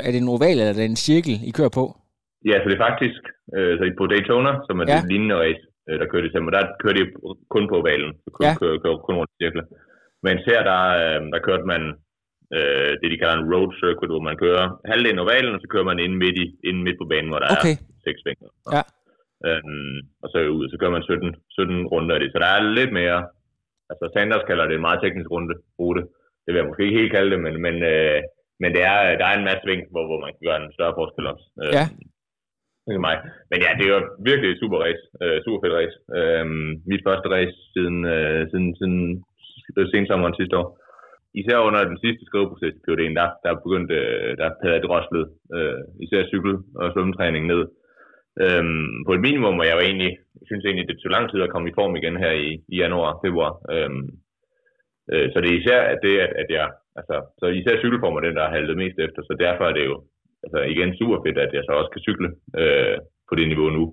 er 0.06 0.10
det 0.12 0.16
en 0.16 0.28
oval 0.28 0.50
eller 0.50 0.64
er 0.68 0.72
det 0.72 0.84
en 0.84 0.96
cirkel, 0.96 1.40
I 1.44 1.50
kører 1.50 1.68
på? 1.68 1.96
Ja, 2.44 2.52
så 2.52 2.66
det 2.68 2.74
er 2.78 2.84
faktisk 2.90 3.20
øh, 3.56 3.72
så 3.78 3.82
på 4.00 4.06
Daytona, 4.12 4.52
som 4.66 4.76
er 4.80 4.84
Ja. 4.88 4.96
det 5.00 5.08
lignende 5.12 5.36
race, 5.44 5.62
øh, 5.88 5.96
der 6.00 6.06
kører 6.10 6.22
i 6.24 6.26
december, 6.28 6.50
der 6.56 6.62
kører 6.82 6.96
de 6.98 7.04
kun 7.54 7.64
på 7.70 7.74
ovalen, 7.82 8.10
så 8.24 8.28
kører, 8.36 8.50
Ja. 8.52 8.58
kører, 8.60 8.76
kører 8.84 8.98
kun 9.06 9.16
rundt 9.20 9.32
i 9.34 9.38
cirkler. 9.42 9.64
Men 10.26 10.34
her, 10.48 10.60
der, 10.70 10.80
øh, 11.02 11.18
der 11.34 11.40
kørte 11.48 11.66
man 11.72 11.82
øh, 12.56 12.90
det, 13.00 13.06
de 13.12 13.18
kalder 13.20 13.36
en 13.38 13.48
road 13.52 13.68
circuit, 13.82 14.10
hvor 14.12 14.24
man 14.28 14.36
kører 14.44 14.64
halvdelen 14.90 15.18
af 15.20 15.24
ovalen, 15.26 15.54
og 15.54 15.60
så 15.62 15.68
kører 15.72 15.88
man 15.90 15.98
inde 16.04 16.16
midt, 16.24 16.36
i, 16.44 16.46
inde 16.68 16.80
midt 16.86 16.98
på 17.00 17.06
banen, 17.12 17.30
hvor 17.30 17.40
der 17.42 17.48
Okay. 17.56 17.76
er 17.78 17.82
seks 18.06 18.20
vinkler. 18.26 18.50
Ja. 18.76 18.82
Øhm, 19.48 19.96
og 20.22 20.28
så 20.32 20.38
ud, 20.58 20.64
så 20.70 20.76
kører 20.80 20.94
man 20.96 21.02
17, 21.02 21.36
17 21.50 21.86
runder 21.92 22.14
af 22.14 22.20
det. 22.20 22.28
Så 22.32 22.38
der 22.42 22.50
er 22.56 22.62
lidt 22.78 22.92
mere, 23.00 23.18
altså 23.90 24.04
Sanders 24.14 24.44
kalder 24.48 24.64
det 24.66 24.74
en 24.76 24.86
meget 24.88 25.00
teknisk 25.04 25.28
runde, 25.34 25.54
rute. 25.80 26.02
Det 26.44 26.50
vil 26.50 26.60
jeg 26.60 26.68
måske 26.68 26.84
ikke 26.86 27.00
helt 27.00 27.12
kalde 27.16 27.30
det, 27.34 27.40
men, 27.46 27.54
men, 27.66 27.74
øh, 27.92 28.18
men 28.62 28.70
det 28.74 28.82
er, 28.92 28.98
der 29.20 29.26
er 29.28 29.36
en 29.38 29.48
masse 29.48 29.62
sving, 29.64 29.80
hvor, 29.92 30.04
hvor 30.08 30.20
man 30.24 30.30
kan 30.34 30.44
gøre 30.48 30.58
en 30.62 30.72
større 30.76 30.94
forskel 31.00 31.26
også. 31.32 31.46
Øh, 31.62 31.72
Ja. 31.78 31.84
Mig. 32.86 33.16
Men 33.50 33.58
ja, 33.64 33.70
det 33.80 33.86
var 33.92 34.02
virkelig 34.28 34.50
et 34.50 34.60
super 34.62 34.78
race. 34.86 35.04
Øh, 35.22 35.38
super 35.44 35.60
fedt 35.62 35.76
race. 35.80 35.96
Øh, 36.18 36.46
mit 36.90 37.02
første 37.06 37.28
race 37.36 37.56
siden, 37.74 37.98
øh, 38.14 38.40
siden, 38.50 38.68
siden 38.78 38.98
øh, 39.78 39.86
sensommeren 39.94 40.34
sidste 40.34 40.56
år. 40.60 40.68
Især 41.40 41.58
under 41.68 41.80
den 41.90 41.98
sidste 42.04 42.24
skriveproces 42.26 42.74
i 42.76 42.82
PhD'en, 42.84 43.14
der, 43.20 43.28
der 43.44 43.62
begyndte, 43.64 43.94
øh, 43.94 44.36
der 44.40 44.48
havde 44.62 44.76
jeg 44.76 44.82
droslet, 44.82 45.26
øh, 45.56 45.80
især 46.04 46.22
cykel 46.32 46.54
og 46.80 46.92
svømmetræning 46.92 47.44
ned. 47.46 47.62
Øhm, 48.44 49.04
på 49.06 49.12
et 49.14 49.24
minimum, 49.26 49.58
og 49.60 49.66
jeg 49.66 49.76
var 49.76 49.84
egentlig, 49.86 50.12
synes 50.48 50.64
egentlig, 50.64 50.88
det 50.88 50.96
tog 50.98 51.10
lang 51.10 51.26
tid 51.30 51.40
at 51.42 51.52
komme 51.52 51.68
i 51.68 51.76
form 51.78 51.96
igen 51.96 52.16
her 52.24 52.32
i, 52.46 52.50
i 52.74 52.76
januar, 52.82 53.20
februar. 53.24 53.52
Øhm, 53.74 54.06
øh, 55.12 55.26
så 55.32 55.36
det 55.40 55.48
er 55.50 55.60
især 55.60 55.80
at 55.92 55.98
det, 56.06 56.14
at, 56.24 56.32
at 56.42 56.48
jeg, 56.58 56.68
altså, 56.98 57.16
så 57.40 57.46
især 57.46 57.74
cykelform 57.78 58.16
er 58.16 58.24
den, 58.24 58.36
der 58.36 58.44
har 58.44 58.56
haltet 58.56 58.76
mest 58.76 58.98
efter, 58.98 59.20
så 59.22 59.34
derfor 59.46 59.64
er 59.64 59.74
det 59.78 59.84
jo, 59.90 59.96
altså 60.44 60.58
igen 60.72 60.98
super 61.00 61.18
fedt, 61.24 61.38
at 61.44 61.52
jeg 61.56 61.64
så 61.64 61.72
også 61.80 61.90
kan 61.92 62.04
cykle 62.06 62.28
øh, 62.60 62.96
på 63.28 63.32
det 63.38 63.46
niveau 63.48 63.70
nu. 63.78 63.84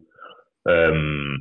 Øhm, 0.72 1.34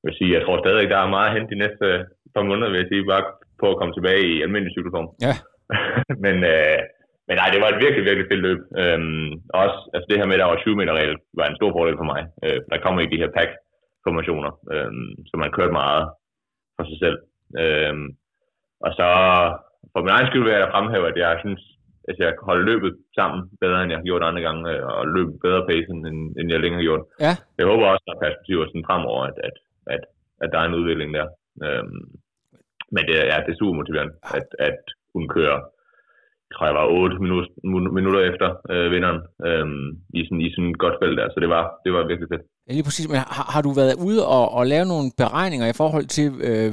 jeg 0.00 0.06
vil 0.08 0.18
sige, 0.18 0.34
jeg 0.36 0.42
tror 0.44 0.58
stadig, 0.64 0.90
der 0.90 0.98
er 1.00 1.14
meget 1.16 1.32
hente 1.34 1.52
de 1.54 1.62
næste 1.64 1.86
par 2.34 2.44
måneder, 2.48 2.70
vil 2.70 2.80
jeg 2.82 2.90
sige, 2.90 3.10
bare 3.12 3.24
på 3.60 3.66
at 3.70 3.78
komme 3.78 3.94
tilbage 3.94 4.22
i 4.32 4.42
almindelig 4.44 4.74
cykelform. 4.74 5.08
Ja. 5.26 5.34
men, 6.24 6.36
øh, 6.52 6.80
men 7.26 7.34
nej, 7.40 7.48
det 7.52 7.60
var 7.62 7.70
et 7.70 7.82
virkelig, 7.84 8.04
virkelig 8.08 8.28
fedt 8.30 8.44
løb. 8.48 8.60
Øhm, 8.82 9.30
også 9.62 9.78
altså 9.94 10.06
det 10.08 10.18
her 10.18 10.26
med, 10.26 10.36
at 10.36 10.42
der 10.42 10.50
var 10.52 10.60
20 10.60 10.76
meter 10.80 10.94
regel, 11.00 11.16
var 11.38 11.46
en 11.46 11.58
stor 11.60 11.70
fordel 11.76 11.96
for 12.00 12.08
mig. 12.12 12.22
Øh, 12.44 12.60
der 12.70 12.82
kommer 12.82 13.00
ikke 13.00 13.14
de 13.14 13.22
her 13.24 13.34
pack-formationer, 13.38 14.52
øhm, 14.74 15.10
så 15.28 15.34
man 15.42 15.54
kørte 15.56 15.78
meget 15.82 16.04
for 16.76 16.84
sig 16.90 16.98
selv. 17.04 17.18
Øhm, 17.62 18.06
og 18.84 18.90
så 18.98 19.08
for 19.92 20.00
min 20.00 20.14
egen 20.16 20.28
skyld 20.28 20.44
vil 20.44 20.52
jeg 20.52 20.72
fremhæve, 20.74 21.08
at 21.08 21.16
jeg 21.24 21.36
synes, 21.44 21.62
at 22.08 22.16
jeg 22.18 22.30
holde 22.48 22.64
løbet 22.70 22.92
sammen 23.18 23.38
bedre, 23.62 23.82
end 23.82 23.90
jeg 23.92 23.98
har 24.00 24.08
gjort 24.10 24.22
andre 24.28 24.42
gange, 24.46 24.62
øh, 24.72 24.82
og 24.98 25.02
løbe 25.16 25.32
bedre 25.46 25.62
pace, 25.68 25.88
end, 25.94 26.06
end 26.38 26.46
jeg 26.52 26.60
længere 26.60 26.80
har 26.80 26.88
gjort. 26.90 27.04
Ja. 27.26 27.32
Jeg 27.58 27.66
håber 27.70 27.84
også, 27.92 28.04
at 28.04 28.08
der 28.08 28.14
er 28.16 28.24
perspektiver 28.26 28.64
sådan 28.66 28.86
fremover, 28.88 29.22
at, 29.30 29.36
at, 29.48 29.56
at, 29.94 30.02
at 30.42 30.48
der 30.52 30.58
er 30.58 30.66
en 30.68 30.78
udvikling 30.80 31.10
der. 31.18 31.26
Øhm, 31.64 32.04
men 32.94 33.02
det, 33.08 33.14
er- 33.20 33.28
ja, 33.32 33.36
det 33.44 33.50
er 33.52 33.60
super 33.60 33.74
motiverende, 33.80 34.14
at, 34.38 34.48
at 34.68 34.78
kunne 35.12 35.28
køre 35.36 35.56
tror 36.54 36.66
jeg 36.66 36.74
var 36.80 36.86
8 36.86 37.18
minutter, 37.24 37.50
minutter 37.98 38.20
efter 38.30 38.48
øh, 38.72 38.86
vinderen 38.94 39.20
øh, 39.48 39.66
i, 40.18 40.20
sådan, 40.26 40.40
i 40.46 40.48
sådan 40.54 40.70
et 40.70 40.78
godt 40.84 40.96
felt 41.02 41.18
der, 41.18 41.28
så 41.28 41.38
det 41.44 41.50
var, 41.56 41.64
det 41.84 41.92
var 41.92 42.02
virkelig 42.10 42.28
fedt. 42.32 42.44
Ja, 42.66 42.72
lige 42.72 42.86
præcis. 42.88 43.08
Men 43.08 43.16
har, 43.16 43.46
har 43.54 43.62
du 43.66 43.70
været 43.80 43.94
ude 44.08 44.20
og, 44.36 44.44
og 44.58 44.62
lave 44.72 44.86
nogle 44.92 45.08
beregninger 45.22 45.66
i 45.70 45.78
forhold 45.82 46.06
til, 46.16 46.28
øh, 46.48 46.70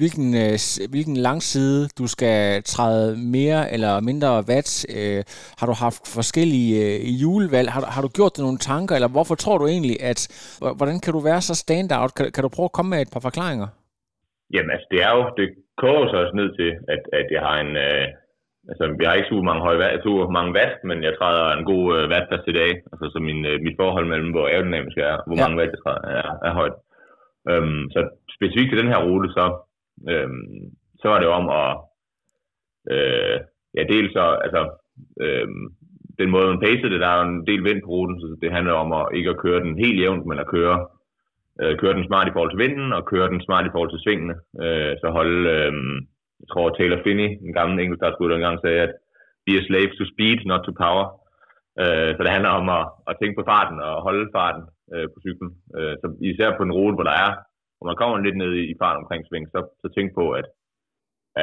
hvilken, 0.00 0.28
øh, 0.42 0.56
hvilken 0.94 1.16
langside 1.28 1.82
du 1.98 2.06
skal 2.14 2.62
træde 2.74 3.08
mere 3.36 3.62
eller 3.74 3.92
mindre 4.10 4.30
watt? 4.50 4.70
Øh, 4.98 5.20
har 5.58 5.66
du 5.70 5.74
haft 5.86 6.02
forskellige 6.18 6.72
øh, 6.84 6.98
julevalg? 7.22 7.68
Har, 7.74 7.82
har 7.94 8.02
du 8.06 8.10
gjort 8.18 8.32
dig 8.36 8.42
nogle 8.44 8.60
tanker, 8.70 8.94
eller 8.94 9.10
hvorfor 9.16 9.34
tror 9.34 9.56
du 9.58 9.66
egentlig, 9.74 9.96
at 10.10 10.20
hvordan 10.78 10.98
kan 11.04 11.12
du 11.16 11.20
være 11.30 11.40
så 11.48 11.54
standout? 11.64 12.10
Kan, 12.16 12.26
kan 12.34 12.42
du 12.44 12.50
prøve 12.56 12.70
at 12.70 12.76
komme 12.76 12.90
med 12.90 13.00
et 13.04 13.12
par 13.14 13.24
forklaringer? 13.28 13.68
Jamen 14.54 14.70
altså, 14.74 14.86
det 14.92 15.00
er 15.06 15.12
jo, 15.16 15.22
det 15.38 15.46
koger 15.82 16.06
sig 16.08 16.18
også 16.22 16.36
ned 16.40 16.48
til, 16.58 16.70
at, 16.94 17.02
at 17.20 17.26
jeg 17.34 17.42
har 17.48 17.56
en, 17.64 17.72
øh, 17.86 18.06
altså, 18.70 18.84
jeg 19.00 19.08
har 19.08 19.16
ikke 19.16 19.32
super 19.32 19.46
mange, 19.50 19.62
høje, 19.66 20.02
super 20.06 20.28
mange 20.38 20.52
watt, 20.58 20.74
men 20.88 20.98
jeg 21.06 21.14
træder 21.18 21.46
en 21.52 21.64
god 21.72 21.84
øh, 21.96 22.04
watt 22.12 22.26
per 22.30 22.38
i 22.52 22.58
dag. 22.60 22.72
Altså, 22.92 23.04
så 23.12 23.18
min, 23.28 23.40
øh, 23.50 23.58
mit 23.66 23.76
forhold 23.82 24.06
mellem, 24.12 24.30
hvor 24.34 24.46
aerodynamisk 24.46 24.98
er, 24.98 25.16
hvor 25.26 25.36
ja. 25.36 25.42
mange 25.42 25.58
watt 25.58 25.74
jeg 25.74 25.82
træder, 25.82 26.04
er, 26.20 26.28
er 26.48 26.52
højt. 26.60 26.76
Øhm, 27.50 27.84
så 27.94 28.00
specifikt 28.36 28.70
til 28.70 28.80
den 28.82 28.92
her 28.92 29.00
rute, 29.08 29.28
så, 29.38 29.44
øhm, 30.12 30.60
så 31.00 31.06
var 31.08 31.18
det 31.20 31.28
om 31.38 31.46
at, 31.62 31.72
øh, 32.94 33.36
ja, 33.76 33.82
dels 33.92 34.12
så, 34.12 34.24
altså, 34.46 34.62
øhm, 35.24 35.64
den 36.20 36.30
måde, 36.30 36.46
man 36.46 36.64
pacer 36.66 36.88
det, 36.88 37.00
der 37.00 37.10
er 37.12 37.22
en 37.22 37.46
del 37.46 37.64
vind 37.68 37.80
på 37.82 37.90
ruten, 37.90 38.20
så 38.20 38.26
det 38.42 38.52
handler 38.52 38.72
om 38.72 38.92
at 38.92 39.04
ikke 39.14 39.30
at 39.30 39.40
køre 39.44 39.60
den 39.60 39.74
helt 39.84 40.00
jævnt, 40.00 40.26
men 40.26 40.38
at 40.38 40.50
køre, 40.54 40.76
øh, 41.62 41.78
køre 41.78 41.94
den 41.98 42.06
smart 42.06 42.28
i 42.28 42.34
forhold 42.34 42.50
til 42.52 42.62
vinden, 42.64 42.92
og 42.92 43.06
køre 43.12 43.28
den 43.32 43.40
smart 43.46 43.66
i 43.66 43.72
forhold 43.72 43.90
til 43.90 44.02
svingene. 44.04 44.34
Øh, 44.62 44.92
så 45.00 45.06
holde, 45.18 45.40
øh, 45.56 45.72
jeg 46.42 46.48
tror 46.52 46.66
Taylor 46.70 47.00
Finney, 47.04 47.28
en 47.46 47.54
gammel 47.58 47.76
enkeltstartsgutter, 47.78 48.36
engang 48.36 48.58
sagde, 48.60 48.80
at 48.86 48.92
be 49.46 49.52
a 49.60 49.62
slave 49.68 49.90
to 49.98 50.04
speed, 50.12 50.38
not 50.50 50.62
to 50.66 50.72
power. 50.84 51.04
Øh, 51.82 52.10
så 52.14 52.20
det 52.24 52.34
handler 52.36 52.52
om 52.60 52.66
at, 52.78 52.84
at 53.10 53.16
tænke 53.20 53.36
på 53.38 53.48
farten 53.50 53.78
og 53.88 53.94
holde 54.06 54.26
farten 54.36 54.64
øh, 54.94 55.06
på 55.12 55.18
cyklen. 55.24 55.50
Øh, 55.76 55.94
så 56.00 56.06
især 56.30 56.48
på 56.56 56.62
en 56.64 56.76
rute, 56.78 56.96
hvor 56.96 57.06
der 57.10 57.16
er, 57.26 57.30
hvor 57.76 57.86
man 57.90 58.00
kommer 58.00 58.16
lidt 58.18 58.38
ned 58.42 58.52
i, 58.60 58.64
i 58.72 58.74
fart 58.82 59.00
omkring 59.02 59.22
sving, 59.24 59.46
så, 59.54 59.60
så 59.82 59.86
tænk 59.96 60.08
på, 60.18 60.24
at, 60.40 60.46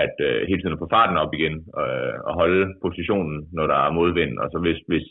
at 0.03 0.15
øh, 0.27 0.39
hele 0.49 0.61
tiden 0.61 0.81
få 0.81 0.87
farten 0.95 1.17
op 1.23 1.33
igen 1.33 1.55
øh, 1.81 2.15
og 2.27 2.33
holde 2.41 2.63
positionen, 2.85 3.37
når 3.57 3.65
der 3.71 3.79
er 3.85 3.97
modvind. 3.99 4.33
Og 4.41 4.47
så 4.51 4.57
hvis, 4.65 4.79
hvis 4.91 5.07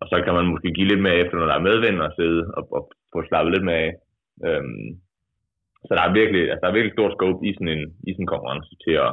og 0.00 0.06
så 0.10 0.16
kan 0.24 0.34
man 0.34 0.50
måske 0.52 0.76
give 0.76 0.90
lidt 0.90 1.02
mere 1.06 1.20
efter, 1.22 1.36
når 1.36 1.46
der 1.46 1.56
er 1.56 1.68
medvind 1.70 1.98
og 2.06 2.12
sidde 2.18 2.40
og, 2.56 2.62
og 2.76 2.82
få 3.12 3.18
slappet 3.28 3.52
lidt 3.52 3.64
mere 3.64 3.82
af. 3.86 3.92
Øhm, 4.46 4.88
så 5.86 5.90
der 5.98 6.02
er 6.04 6.18
virkelig, 6.20 6.42
altså, 6.50 6.62
der 6.62 6.68
er 6.68 6.76
virkelig 6.78 6.96
stor 6.96 7.10
scope 7.16 7.40
i 7.48 7.50
sådan 7.54 7.74
en, 7.76 7.84
i 8.08 8.10
sådan 8.12 8.24
en 8.24 8.32
konkurrence 8.34 8.72
til 8.84 8.94
at, 9.06 9.12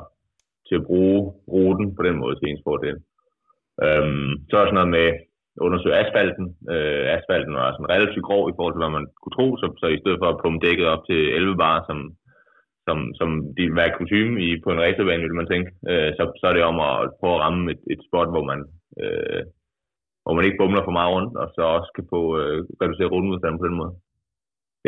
til 0.68 0.76
at 0.80 0.86
bruge 0.90 1.20
ruten 1.54 1.88
på 1.96 2.02
den 2.08 2.16
måde 2.22 2.36
til 2.36 2.48
ens 2.48 2.66
fordel. 2.68 2.98
Øhm, 3.86 4.32
så 4.50 4.54
er 4.58 4.66
sådan 4.66 4.80
noget 4.80 4.96
med 4.98 5.08
at 5.58 5.62
undersøge 5.68 6.00
asfalten. 6.04 6.46
Øh, 6.74 7.06
asfalten 7.18 7.54
var 7.60 7.68
sådan 7.72 7.94
relativt 7.96 8.28
grov 8.30 8.44
i 8.48 8.56
forhold 8.56 8.74
til, 8.74 8.84
hvad 8.84 8.96
man 8.98 9.08
kunne 9.20 9.36
tro, 9.38 9.48
så, 9.62 9.66
så 9.82 9.88
i 9.88 10.02
stedet 10.02 10.20
for 10.22 10.30
at 10.30 10.40
pumpe 10.42 10.62
dækket 10.66 10.88
op 10.94 11.04
til 11.10 11.20
11 11.40 11.58
bar, 11.64 11.78
som, 11.90 12.00
som, 12.88 12.98
som 13.20 13.30
de 13.56 13.62
ville 13.66 13.82
være 13.82 13.98
kutume 13.98 14.36
i, 14.48 14.50
på 14.64 14.70
en 14.72 14.84
racerbane, 14.86 15.24
ville 15.26 15.40
man 15.42 15.52
tænke, 15.52 15.70
øh, 15.92 16.10
så, 16.18 16.24
så 16.40 16.44
er 16.50 16.54
det 16.56 16.64
om 16.72 16.78
at 16.90 16.96
prøve 17.20 17.36
at 17.36 17.44
ramme 17.46 17.72
et, 17.74 17.82
et 17.94 18.02
spot, 18.08 18.30
hvor 18.34 18.46
man, 18.52 18.60
øh, 19.04 19.42
hvor 20.24 20.34
man 20.36 20.46
ikke 20.46 20.60
bumler 20.62 20.84
for 20.86 20.96
meget 20.98 21.12
rundt, 21.16 21.34
og 21.42 21.48
så 21.56 21.62
også 21.78 21.90
kan 21.98 22.06
få 22.14 22.22
øh, 22.42 22.60
reduceret 22.82 23.12
rundmodstanden 23.12 23.62
på 23.62 23.68
den 23.68 23.78
måde. 23.82 23.94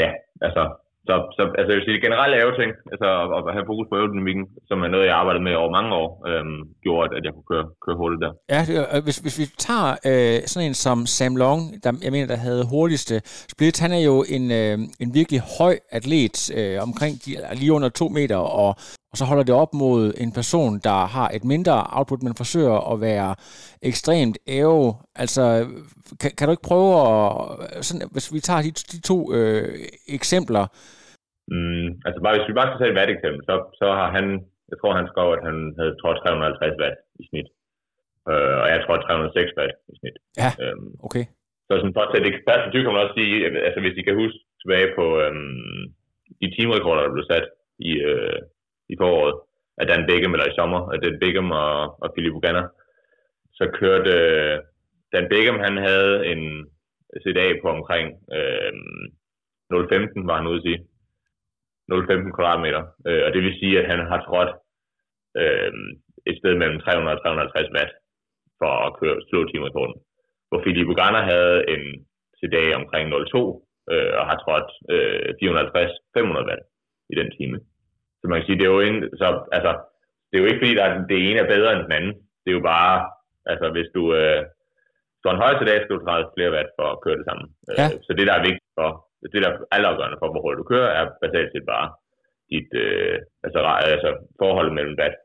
Ja, 0.04 0.10
altså 0.48 0.64
så, 1.08 1.16
så 1.38 1.42
altså, 1.60 1.70
jeg 1.72 1.78
vil 1.78 1.86
sige, 1.86 1.98
det 1.98 2.06
generelle 2.08 2.56
ting, 2.60 2.72
altså 2.94 3.08
at, 3.36 3.54
have 3.56 3.70
fokus 3.72 3.88
på 3.90 3.96
aerodynamikken, 3.96 4.46
som 4.70 4.78
er 4.86 4.90
noget, 4.94 5.10
jeg 5.10 5.16
arbejdede 5.22 5.44
med 5.48 5.54
over 5.62 5.72
mange 5.78 5.92
år, 6.02 6.10
øhm, 6.30 6.60
gjorde, 6.86 7.16
at 7.18 7.24
jeg 7.26 7.34
kunne 7.34 7.50
køre, 7.52 7.66
køre 7.86 7.98
hurtigt 8.02 8.22
der. 8.26 8.32
Ja, 8.54 8.62
det, 8.68 9.04
hvis, 9.06 9.18
hvis 9.26 9.40
vi 9.42 9.46
tager 9.68 9.92
øh, 10.10 10.38
sådan 10.52 10.68
en 10.68 10.78
som 10.86 10.98
Sam 11.16 11.36
Long, 11.44 11.62
der, 11.84 11.92
jeg 12.06 12.12
mener, 12.16 12.28
der 12.34 12.46
havde 12.48 12.70
hurtigste 12.74 13.16
split, 13.54 13.84
han 13.84 13.92
er 13.98 14.04
jo 14.10 14.16
en, 14.36 14.46
øh, 14.60 14.78
en 15.04 15.10
virkelig 15.20 15.42
høj 15.60 15.76
atlet, 15.98 16.38
øh, 16.58 16.76
omkring 16.88 17.14
lige 17.60 17.74
under 17.78 17.90
to 17.90 18.08
meter, 18.18 18.40
og 18.62 18.72
og 19.12 19.18
så 19.18 19.26
holder 19.26 19.44
det 19.44 19.56
op 19.56 19.74
mod 19.74 20.14
en 20.18 20.32
person, 20.32 20.80
der 20.80 21.06
har 21.06 21.30
et 21.34 21.44
mindre 21.44 21.88
output, 21.90 22.24
men 22.24 22.36
forsøger 22.36 22.94
at 22.94 23.02
være 23.02 23.36
ekstremt 23.82 24.38
æve. 24.48 24.96
Altså, 25.16 25.68
kan, 26.20 26.32
kan 26.38 26.48
du 26.48 26.52
ikke 26.52 26.64
prøve 26.64 26.92
at, 27.02 27.86
sådan, 27.86 28.10
hvis 28.12 28.34
vi 28.34 28.40
tager 28.40 28.62
de, 28.62 28.72
de 28.72 29.02
to 29.02 29.34
øh, 29.34 29.80
eksempler, 30.08 30.68
Mm, 31.54 31.88
altså 32.08 32.20
bare, 32.24 32.36
hvis 32.36 32.50
vi 32.50 32.58
bare 32.58 32.70
skal 32.70 32.80
tage 32.80 32.92
et 32.92 32.98
watt 33.00 33.12
eksempel, 33.16 33.42
så, 33.50 33.56
så 33.80 33.88
har 34.00 34.10
han, 34.18 34.26
jeg 34.72 34.78
tror 34.78 35.00
han 35.00 35.12
skrev, 35.12 35.28
at 35.38 35.44
han 35.48 35.58
havde 35.80 35.94
tror 36.00 36.14
350 36.14 36.82
watt 36.82 36.98
i 37.22 37.24
snit. 37.30 37.50
Øh, 38.30 38.58
og 38.64 38.68
jeg 38.74 38.80
tror 38.82 38.96
306 38.98 39.58
watt 39.58 39.74
i 39.94 39.96
snit. 40.00 40.18
Ja, 40.42 40.50
øhm, 40.64 40.90
okay. 41.08 41.26
Så 41.68 41.74
sådan 41.76 41.96
for 41.96 42.04
at 42.04 42.12
tage 42.12 42.26
det 42.26 42.34
perspektiv 42.52 42.82
kan 42.82 42.94
man 42.94 43.04
også 43.04 43.18
sige, 43.20 43.34
altså 43.68 43.80
hvis 43.82 43.98
I 44.00 44.04
kan 44.08 44.20
huske 44.24 44.40
tilbage 44.62 44.90
på 44.98 45.06
øhm, 45.24 45.84
de 46.42 46.48
teamrekorder, 46.54 47.04
der 47.04 47.16
blev 47.16 47.26
sat 47.32 47.48
i, 47.90 47.92
øh, 48.12 48.40
i 48.94 48.96
foråret, 49.02 49.36
af 49.82 49.86
Dan 49.88 50.08
Beckham, 50.08 50.34
eller 50.34 50.50
i 50.50 50.58
sommer, 50.60 50.82
af 50.94 50.98
Dan 51.02 51.20
Beckham 51.22 51.52
og, 51.52 52.04
og 52.04 52.08
Philip 52.14 52.34
Uganda, 52.40 52.64
så 53.58 53.64
kørte 53.80 54.12
øh, 54.12 54.56
Dan 55.14 55.30
Beckham, 55.32 55.60
han 55.68 55.76
havde 55.88 56.14
en 56.32 56.42
CDA 57.24 57.48
på 57.62 57.68
omkring 57.78 58.08
øh, 58.38 58.72
0,15, 59.74 60.28
var 60.30 60.38
han 60.40 60.48
ude 60.48 60.62
at 60.62 60.66
sige. 60.68 60.80
0,15 61.92 62.36
kvadratmeter. 62.36 62.84
Øh, 63.08 63.22
og 63.26 63.30
det 63.34 63.42
vil 63.44 63.60
sige, 63.60 63.76
at 63.80 63.90
han 63.92 64.00
har 64.12 64.20
trådt 64.28 64.52
øh, 65.42 65.72
et 66.30 66.36
sted 66.40 66.54
mellem 66.62 66.80
300 66.80 67.18
og 67.18 67.22
350 67.24 67.76
watt 67.76 67.92
for 68.60 68.72
at 68.88 68.96
køre 69.00 69.18
slå 69.30 69.40
timerekorden. 69.48 69.96
Hvor 70.50 70.60
Philip 70.64 70.88
Uganda 70.94 71.22
havde 71.32 71.58
en 71.74 71.84
CDA 72.40 72.66
omkring 72.82 73.06
0,2 73.14 73.14
øh, 73.94 74.12
og 74.20 74.24
har 74.30 74.38
trådt 74.44 74.70
øh, 74.94 75.30
450-500 75.42 76.48
watt 76.50 76.64
i 77.12 77.16
den 77.20 77.30
time. 77.38 77.58
Så 78.20 78.24
man 78.28 78.38
kan 78.38 78.48
sige, 78.48 78.60
det 78.60 78.66
er 78.68 78.76
jo, 78.76 78.82
en, 78.90 78.98
så, 79.22 79.28
altså, 79.58 79.72
det 80.28 80.36
er 80.36 80.44
jo 80.44 80.50
ikke 80.50 80.62
fordi, 80.64 80.76
der 80.80 80.86
er, 80.86 80.94
det 81.12 81.18
ene 81.28 81.40
er 81.40 81.54
bedre 81.56 81.74
end 81.74 81.84
den 81.88 81.98
anden. 82.00 82.14
Det 82.44 82.50
er 82.50 82.58
jo 82.60 82.70
bare, 82.76 82.96
altså 83.52 83.68
hvis 83.76 83.90
du 83.98 84.04
øh, 84.20 84.42
står 85.20 85.32
en 85.32 85.42
højere 85.44 85.60
CDA, 85.60 85.76
skal 85.78 85.96
du 85.96 86.06
træde 86.06 86.32
flere 86.36 86.54
watt 86.56 86.70
for 86.78 86.88
at 86.92 87.02
køre 87.04 87.18
det 87.20 87.26
samme. 87.30 87.46
Ja. 87.80 87.86
Øh, 87.86 87.98
så 88.06 88.12
det, 88.18 88.28
der 88.28 88.36
er 88.36 88.48
vigtigt 88.48 88.74
for 88.80 88.90
det, 89.22 89.44
der 89.44 89.50
er 89.52 89.58
altafgørende 89.76 90.20
for, 90.20 90.28
hvor 90.32 90.42
hurtigt 90.42 90.62
du 90.62 90.68
kører, 90.74 90.90
er 91.00 91.04
basalt 91.24 91.52
set 91.52 91.66
bare 91.74 91.88
dit 92.52 92.72
øh, 92.84 93.18
altså, 93.46 93.60
altså 93.94 94.10
forholdet 94.42 94.74
mellem 94.78 94.96
watt, 95.02 95.16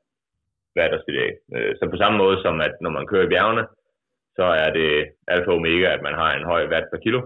watt 0.77 0.93
og 0.97 1.01
CDA. 1.05 1.29
Øh, 1.55 1.73
så 1.77 1.83
på 1.93 1.97
samme 2.03 2.17
måde 2.23 2.37
som, 2.45 2.55
at 2.67 2.75
når 2.85 2.93
man 2.99 3.07
kører 3.11 3.27
i 3.27 3.33
bjergene, 3.33 3.65
så 4.39 4.47
er 4.65 4.71
det 4.79 4.91
alfa 5.33 5.51
og 5.51 5.57
omega, 5.57 5.89
at 5.97 6.03
man 6.09 6.15
har 6.21 6.31
en 6.33 6.49
høj 6.53 6.63
watt 6.73 6.87
per 6.91 7.01
kilo. 7.05 7.21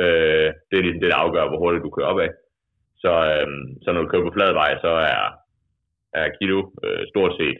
Øh, 0.00 0.48
det 0.68 0.76
er 0.76 0.84
ligesom 0.84 1.00
det, 1.02 1.10
der 1.12 1.22
afgør, 1.24 1.48
hvor 1.48 1.62
hurtigt 1.62 1.84
du 1.84 1.90
kører 1.90 2.12
opad. 2.12 2.30
Så, 3.02 3.12
øh, 3.32 3.48
så 3.82 3.88
når 3.92 4.02
du 4.02 4.08
kører 4.08 4.26
på 4.26 4.34
flad 4.36 4.52
vej, 4.52 4.70
så 4.84 4.92
er, 5.12 5.24
er 6.20 6.34
kilo 6.38 6.58
øh, 6.84 7.02
stort 7.12 7.32
set 7.40 7.58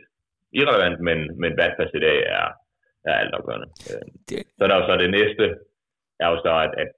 irrelevant, 0.59 0.99
men, 1.09 1.19
men 1.41 1.53
watt 1.59 1.75
per 1.77 1.87
CDA 1.93 2.17
er, 2.39 2.47
er 3.09 3.15
altafgørende. 3.23 3.69
Øh, 3.91 4.05
så 4.57 4.63
der 4.67 4.75
er 4.75 4.81
jo 4.81 4.87
så 4.87 4.97
det 5.05 5.11
næste, 5.19 5.45
er 6.23 6.29
jo 6.33 6.37
så, 6.47 6.53
at, 6.67 6.73
at 6.83 6.91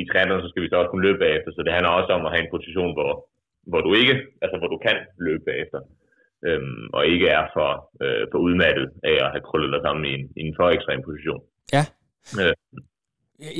i 0.00 0.02
triathlon, 0.08 0.42
så 0.42 0.48
skal 0.50 0.62
vi 0.62 0.68
så 0.68 0.76
også 0.80 0.90
kunne 0.90 1.06
løbe 1.08 1.22
bagefter, 1.24 1.50
så 1.52 1.60
det 1.66 1.72
handler 1.76 1.98
også 1.98 2.12
om 2.16 2.26
at 2.26 2.32
have 2.32 2.44
en 2.44 2.54
position, 2.56 2.92
hvor, 2.96 3.12
hvor 3.70 3.80
du 3.86 3.90
ikke, 4.00 4.14
altså 4.42 4.56
hvor 4.58 4.70
du 4.74 4.78
kan 4.86 4.96
løbe 5.26 5.44
bagefter, 5.50 5.80
øhm, 6.48 6.84
og 6.96 7.02
ikke 7.12 7.28
er 7.38 7.44
for, 7.56 7.70
øh, 8.04 8.22
for 8.30 8.38
udmattet 8.46 8.86
af 9.10 9.16
at 9.24 9.32
have 9.34 9.46
krøllet 9.48 9.72
dig 9.74 9.80
sammen 9.86 10.04
i 10.10 10.12
en, 10.18 10.24
i 10.40 10.42
en 10.46 10.54
for 10.58 10.66
ekstrem 10.76 11.00
position. 11.08 11.40
Ja. 11.76 11.84
Øh, 12.40 12.54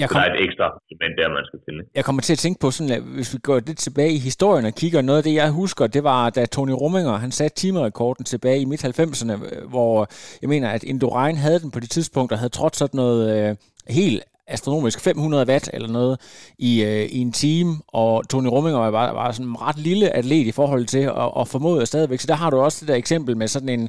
jeg 0.00 0.08
kom... 0.08 0.14
der 0.16 0.24
er 0.28 0.34
et 0.34 0.44
ekstra 0.46 0.66
element 0.90 1.14
der, 1.18 1.28
man 1.38 1.44
skal 1.48 1.60
finde. 1.66 1.80
Jeg 1.94 2.04
kommer 2.04 2.22
til 2.22 2.32
at 2.36 2.38
tænke 2.44 2.60
på, 2.60 2.70
sådan, 2.70 2.92
at 2.96 3.02
hvis 3.16 3.34
vi 3.34 3.38
går 3.48 3.60
lidt 3.68 3.78
tilbage 3.78 4.12
i 4.18 4.18
historien 4.28 4.64
og 4.70 4.74
kigger, 4.80 5.02
noget 5.02 5.18
af 5.18 5.24
det, 5.24 5.34
jeg 5.34 5.50
husker, 5.50 5.86
det 5.86 6.04
var, 6.04 6.30
da 6.30 6.46
Tony 6.46 6.74
Rumminger, 6.82 7.12
han 7.24 7.30
satte 7.30 7.56
timerekorden 7.56 8.24
tilbage 8.24 8.60
i 8.60 8.64
midt-90'erne, 8.64 9.34
hvor 9.74 10.06
jeg 10.42 10.48
mener, 10.48 10.68
at 10.70 10.82
Indurain 10.82 11.36
havde 11.36 11.60
den 11.60 11.70
på 11.70 11.80
det 11.80 11.90
tidspunkt, 11.90 12.32
og 12.32 12.38
havde 12.38 12.56
trådt 12.58 12.76
sådan 12.76 12.96
noget 12.96 13.20
øh, 13.34 13.56
helt 13.88 14.22
astronomisk 14.46 14.98
500 15.04 15.46
watt 15.50 15.70
eller 15.74 15.90
noget 15.98 16.14
i, 16.58 16.72
øh, 16.88 17.04
i 17.16 17.18
en 17.26 17.32
time, 17.32 17.70
og 17.88 18.10
Tony 18.30 18.48
Rumminger 18.54 18.78
var, 18.98 19.12
var 19.20 19.30
sådan 19.32 19.50
en 19.50 19.62
ret 19.66 19.80
lille 19.88 20.06
atlet 20.18 20.46
i 20.52 20.58
forhold 20.60 20.84
til 20.94 21.04
at, 21.22 21.28
at 21.40 21.44
formode 21.52 21.86
stadigvæk. 21.86 22.20
Så 22.20 22.28
der 22.32 22.38
har 22.42 22.50
du 22.50 22.56
også 22.56 22.78
det 22.80 22.88
der 22.90 22.98
eksempel 23.04 23.36
med 23.36 23.48
sådan 23.54 23.72
en, 23.76 23.84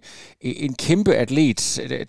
en 0.66 0.74
kæmpe 0.86 1.12
atlet, 1.24 1.62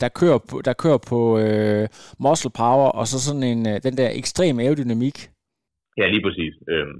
der 0.03 0.09
kører 0.21 0.41
på, 0.51 0.57
der 0.69 0.75
kører 0.85 1.01
på 1.13 1.21
øh, 1.45 1.85
muscle 2.25 2.53
power, 2.63 2.89
og 2.99 3.05
så 3.11 3.17
sådan 3.27 3.47
en, 3.53 3.61
øh, 3.71 3.77
den 3.87 3.95
der 4.01 4.09
ekstrem 4.21 4.57
aerodynamik. 4.59 5.19
Ja, 6.01 6.07
lige 6.15 6.25
præcis. 6.27 6.55
Øhm, 6.73 6.99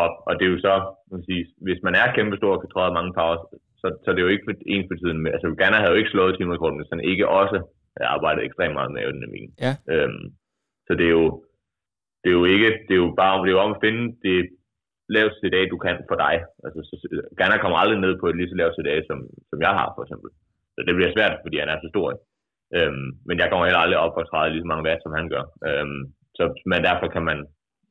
og, 0.00 0.08
og 0.28 0.32
det 0.38 0.44
er 0.44 0.52
jo 0.54 0.60
så, 0.68 0.74
man 1.12 1.22
sige, 1.28 1.42
hvis 1.66 1.80
man 1.86 1.94
er 2.00 2.14
kæmpe 2.16 2.36
stor 2.36 2.52
og 2.56 2.60
kan 2.62 2.72
træde 2.74 2.96
mange 2.98 3.12
power, 3.18 3.36
så, 3.80 3.86
så 4.04 4.08
det 4.10 4.18
er 4.20 4.26
jo 4.28 4.34
ikke 4.34 4.46
ens 4.74 4.88
betydende 4.92 5.22
med, 5.22 5.30
altså 5.36 5.46
Ganna 5.60 5.78
havde 5.78 5.94
jo 5.94 6.00
ikke 6.00 6.14
slået 6.14 6.36
timerekorden, 6.38 6.78
hvis 6.78 6.92
han 6.94 7.02
ikke 7.12 7.26
også 7.40 7.58
arbejdet 8.16 8.44
ekstremt 8.44 8.76
meget 8.78 8.92
med 8.92 9.00
aerodynamikken. 9.00 9.50
Ja. 9.64 9.72
Øhm, 9.92 10.24
så 10.86 10.92
det 10.98 11.06
er 11.06 11.14
jo, 11.20 11.26
det 12.22 12.28
er 12.30 12.36
jo 12.40 12.44
ikke, 12.54 12.70
det 12.86 12.94
er 12.94 13.02
jo 13.04 13.10
bare 13.20 13.42
det 13.42 13.50
er 13.50 13.56
jo 13.56 13.64
om 13.66 13.74
at 13.76 13.82
finde 13.84 14.02
det 14.26 14.38
laveste 15.14 15.38
CDA, 15.40 15.60
du 15.72 15.78
kan 15.84 15.96
for 16.10 16.18
dig. 16.24 16.34
Altså, 16.64 16.80
så, 16.88 16.94
Ghana 17.38 17.56
kommer 17.58 17.78
aldrig 17.78 18.00
ned 18.00 18.14
på 18.18 18.26
et 18.28 18.36
lige 18.36 18.50
så 18.50 18.56
lavt 18.60 18.76
CDA, 18.76 18.96
som, 19.08 19.18
som 19.50 19.58
jeg 19.66 19.72
har, 19.78 19.88
for 19.94 20.02
eksempel. 20.04 20.30
Så 20.74 20.80
det 20.86 20.94
bliver 20.96 21.14
svært, 21.16 21.34
fordi 21.44 21.56
han 21.62 21.68
er 21.72 21.78
så 21.80 21.88
stor. 21.94 22.08
Øhm, 22.76 23.08
men 23.28 23.36
jeg 23.40 23.48
kommer 23.48 23.66
heller 23.66 23.82
aldrig 23.84 23.98
op 24.06 24.16
og 24.20 24.26
træde 24.30 24.50
lige 24.52 24.64
så 24.64 24.70
mange 24.70 24.86
watt, 24.88 25.02
som 25.02 25.12
han 25.18 25.28
gør. 25.34 25.44
Øhm, 25.68 26.02
så, 26.38 26.44
men 26.70 26.80
derfor 26.88 27.08
kan 27.14 27.24
man, 27.30 27.38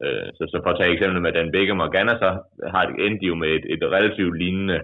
øh, 0.05 0.27
så, 0.37 0.43
så 0.51 0.57
for 0.63 0.71
at 0.71 0.79
tage 0.79 0.93
eksempel 0.95 1.19
med 1.21 1.31
Dan 1.33 1.51
Beckham 1.53 1.85
og 1.85 1.91
Ghana, 1.93 2.13
så 2.23 2.29
har 2.73 2.83
de 2.85 2.93
endt 3.05 3.21
jo 3.29 3.35
med 3.41 3.49
et, 3.57 3.65
et 3.73 3.83
relativt 3.95 4.37
lignende, 4.43 4.77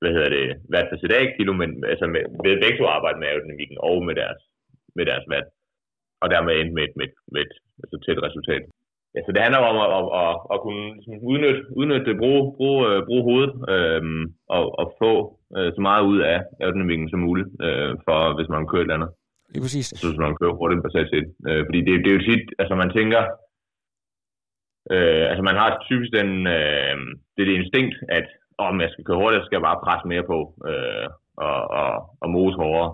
hvad 0.00 0.10
hedder 0.16 0.30
det, 0.36 0.46
vat 0.72 0.86
per 0.90 0.98
CDA 1.00 1.20
kilo, 1.36 1.52
men 1.52 1.70
altså 1.92 2.06
med, 2.14 2.22
ved 2.44 2.62
begge 2.62 2.78
to 2.78 2.86
arbejde 2.96 3.18
med 3.18 3.28
aerodynamikken 3.28 3.76
og 3.88 3.96
med 4.06 4.14
deres, 4.22 4.40
med 4.96 5.04
deres 5.10 5.26
vat. 5.32 5.48
Og 6.22 6.26
dermed 6.32 6.52
endte 6.54 6.74
med 6.78 6.84
et, 6.88 6.94
med, 7.00 7.08
med 7.32 7.40
et 7.46 7.54
altså 7.82 7.96
tæt 8.04 8.22
resultat. 8.28 8.64
Ja, 9.14 9.20
så 9.26 9.30
det 9.32 9.42
handler 9.42 9.60
om 9.70 9.76
at, 9.84 9.90
at, 9.98 10.04
at, 10.22 10.34
at 10.52 10.58
kunne 10.64 10.84
ligesom 10.96 11.14
udnytte, 11.30 11.62
udnytte 11.78 12.06
det, 12.10 12.16
bruge, 12.22 12.42
bruge, 12.58 12.80
øh, 12.88 12.98
bruge 13.08 13.22
hovedet 13.28 13.52
øhm, 13.72 14.24
og, 14.56 14.64
og 14.80 14.86
få 15.02 15.12
øh, 15.56 15.70
så 15.76 15.80
meget 15.88 16.02
ud 16.12 16.18
af 16.32 16.38
aerodynamikken 16.60 17.08
som 17.10 17.20
muligt, 17.28 17.48
øh, 17.66 17.92
for 18.06 18.18
hvis 18.36 18.48
man 18.54 18.68
kører 18.68 18.82
et 18.82 18.86
eller 18.86 18.98
andet. 18.98 19.10
Lige 19.52 19.64
præcis. 19.64 19.92
Jeg 19.92 19.98
synes, 19.98 20.18
man 20.18 20.36
kører 20.40 20.58
hurtigt 20.60 20.84
basalt 20.86 21.10
set. 21.10 21.28
Øh, 21.48 21.60
fordi 21.66 21.80
det, 21.86 21.92
det 22.04 22.10
er 22.10 22.18
jo 22.18 22.28
tit, 22.30 22.44
altså 22.60 22.74
man 22.82 22.90
tænker, 22.98 23.22
øh, 24.94 25.24
altså 25.30 25.42
man 25.50 25.56
har 25.60 25.70
typisk 25.88 26.10
den, 26.18 26.30
øh, 26.56 26.96
det 27.34 27.40
er 27.42 27.48
det 27.48 27.58
instinkt, 27.60 27.94
at 28.18 28.26
om 28.58 28.80
jeg 28.80 28.90
skal 28.90 29.04
køre 29.04 29.20
hurtigt, 29.22 29.40
så 29.40 29.46
skal 29.46 29.56
jeg 29.56 29.68
bare 29.68 29.84
presse 29.86 30.06
mere 30.12 30.24
på 30.32 30.38
øh, 30.70 31.06
og, 31.46 31.58
og, 31.80 31.90
og 32.22 32.28
mose 32.30 32.56
hårdere 32.62 32.90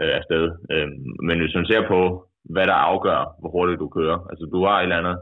øh, 0.00 0.12
afsted. 0.18 0.44
Øh, 0.72 0.88
men 1.28 1.36
hvis 1.40 1.54
man 1.58 1.66
ser 1.66 1.82
på, 1.92 2.00
hvad 2.44 2.66
der 2.66 2.78
afgør, 2.90 3.20
hvor 3.40 3.50
hurtigt 3.50 3.80
du 3.80 3.88
kører, 3.88 4.18
altså 4.30 4.44
du 4.52 4.58
har 4.64 4.78
et 4.78 4.82
eller 4.82 4.98
andet 4.98 5.18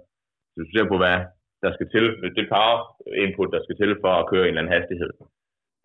hvis 0.60 0.68
du 0.68 0.72
ser 0.74 0.86
på, 0.92 0.96
hvad 1.02 1.18
der 1.62 1.70
skal 1.76 1.88
til, 1.94 2.04
det 2.36 2.46
power 2.54 2.78
input, 3.22 3.52
der 3.54 3.60
skal 3.62 3.76
til 3.76 3.92
for 4.04 4.12
at 4.16 4.28
køre 4.30 4.44
en 4.44 4.48
eller 4.48 4.62
anden 4.62 4.76
hastighed, 4.76 5.12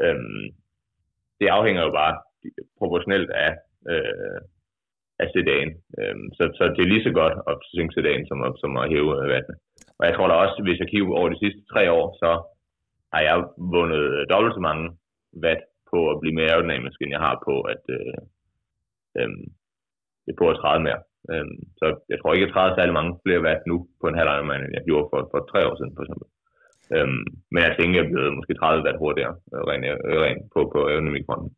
øhm, 0.06 0.46
det 1.40 1.48
afhænger 1.58 1.84
jo 1.88 1.92
bare 2.02 2.14
proportionelt 2.80 3.30
af, 3.46 3.52
øh, 3.92 4.40
af 5.24 5.28
sedan. 5.34 5.68
Øhm, 6.00 6.28
så, 6.38 6.44
så 6.58 6.64
det 6.76 6.82
er 6.84 6.94
lige 6.94 7.08
så 7.08 7.12
godt 7.22 7.36
at 7.50 7.56
synge 7.74 7.94
sedan 7.94 8.22
som, 8.30 8.38
som 8.62 8.72
at 8.82 8.90
hæve 8.94 9.12
øh, 9.22 9.30
vandet. 9.34 9.56
Og 10.00 10.04
jeg 10.08 10.14
tror 10.16 10.28
da 10.28 10.34
også, 10.34 10.58
hvis 10.64 10.80
jeg 10.80 10.90
kigger 10.90 11.20
over 11.20 11.30
de 11.30 11.42
sidste 11.44 11.62
tre 11.72 11.84
år, 12.00 12.06
så 12.22 12.32
har 13.14 13.22
jeg 13.28 13.36
vundet 13.76 14.04
dobbelt 14.32 14.56
så 14.56 14.62
mange 14.70 14.86
watt 15.44 15.62
på 15.92 16.00
at 16.12 16.20
blive 16.22 16.36
mere 16.36 16.52
aerodynamisk, 16.52 16.98
end 17.02 17.12
jeg 17.16 17.24
har 17.28 17.36
på 17.48 17.56
at, 17.74 17.84
øh, 17.98 18.18
øh, 19.18 19.30
på 20.40 20.46
at 20.50 20.58
træde 20.62 20.84
mere. 20.88 21.02
Øhm, 21.32 21.58
så 21.80 21.86
jeg 22.12 22.18
tror 22.18 22.32
ikke, 22.32 22.46
jeg 22.46 22.54
træder 22.54 22.76
særlig 22.76 22.94
mange 23.00 23.14
flere 23.24 23.46
vat 23.50 23.62
nu 23.72 23.78
på 24.02 24.06
en 24.08 24.18
halv 24.20 24.30
Ironman, 24.36 24.64
end 24.64 24.78
jeg 24.78 24.84
gjorde 24.90 25.08
for, 25.12 25.20
for 25.32 25.40
tre 25.52 25.60
år 25.70 25.76
siden, 25.78 25.94
for 25.96 26.04
eksempel. 26.06 26.28
Øhm, 26.96 27.24
men 27.52 27.60
jeg 27.66 27.72
tænker, 27.80 27.96
jeg 27.98 28.06
er 28.06 28.14
blevet 28.14 28.38
måske 28.38 28.54
30 28.54 28.86
watt 28.86 28.98
hurtigere 29.04 29.36
øh, 29.54 29.62
rent, 29.70 29.86
øh, 30.10 30.18
rent 30.26 30.42
på, 30.54 30.60
på 30.74 30.80
aerodynamikfronten. 30.88 31.50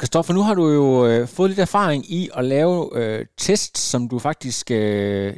Kristoffer, 0.00 0.32
nu 0.34 0.42
har 0.48 0.54
du 0.60 0.66
jo 0.80 0.86
øh, 1.08 1.22
fået 1.36 1.50
lidt 1.50 1.66
erfaring 1.68 2.02
i 2.18 2.22
at 2.38 2.44
lave 2.44 2.74
øh, 2.98 3.20
tests, 3.46 3.80
som 3.92 4.00
du 4.12 4.16
faktisk 4.28 4.66
øh, 4.80 5.32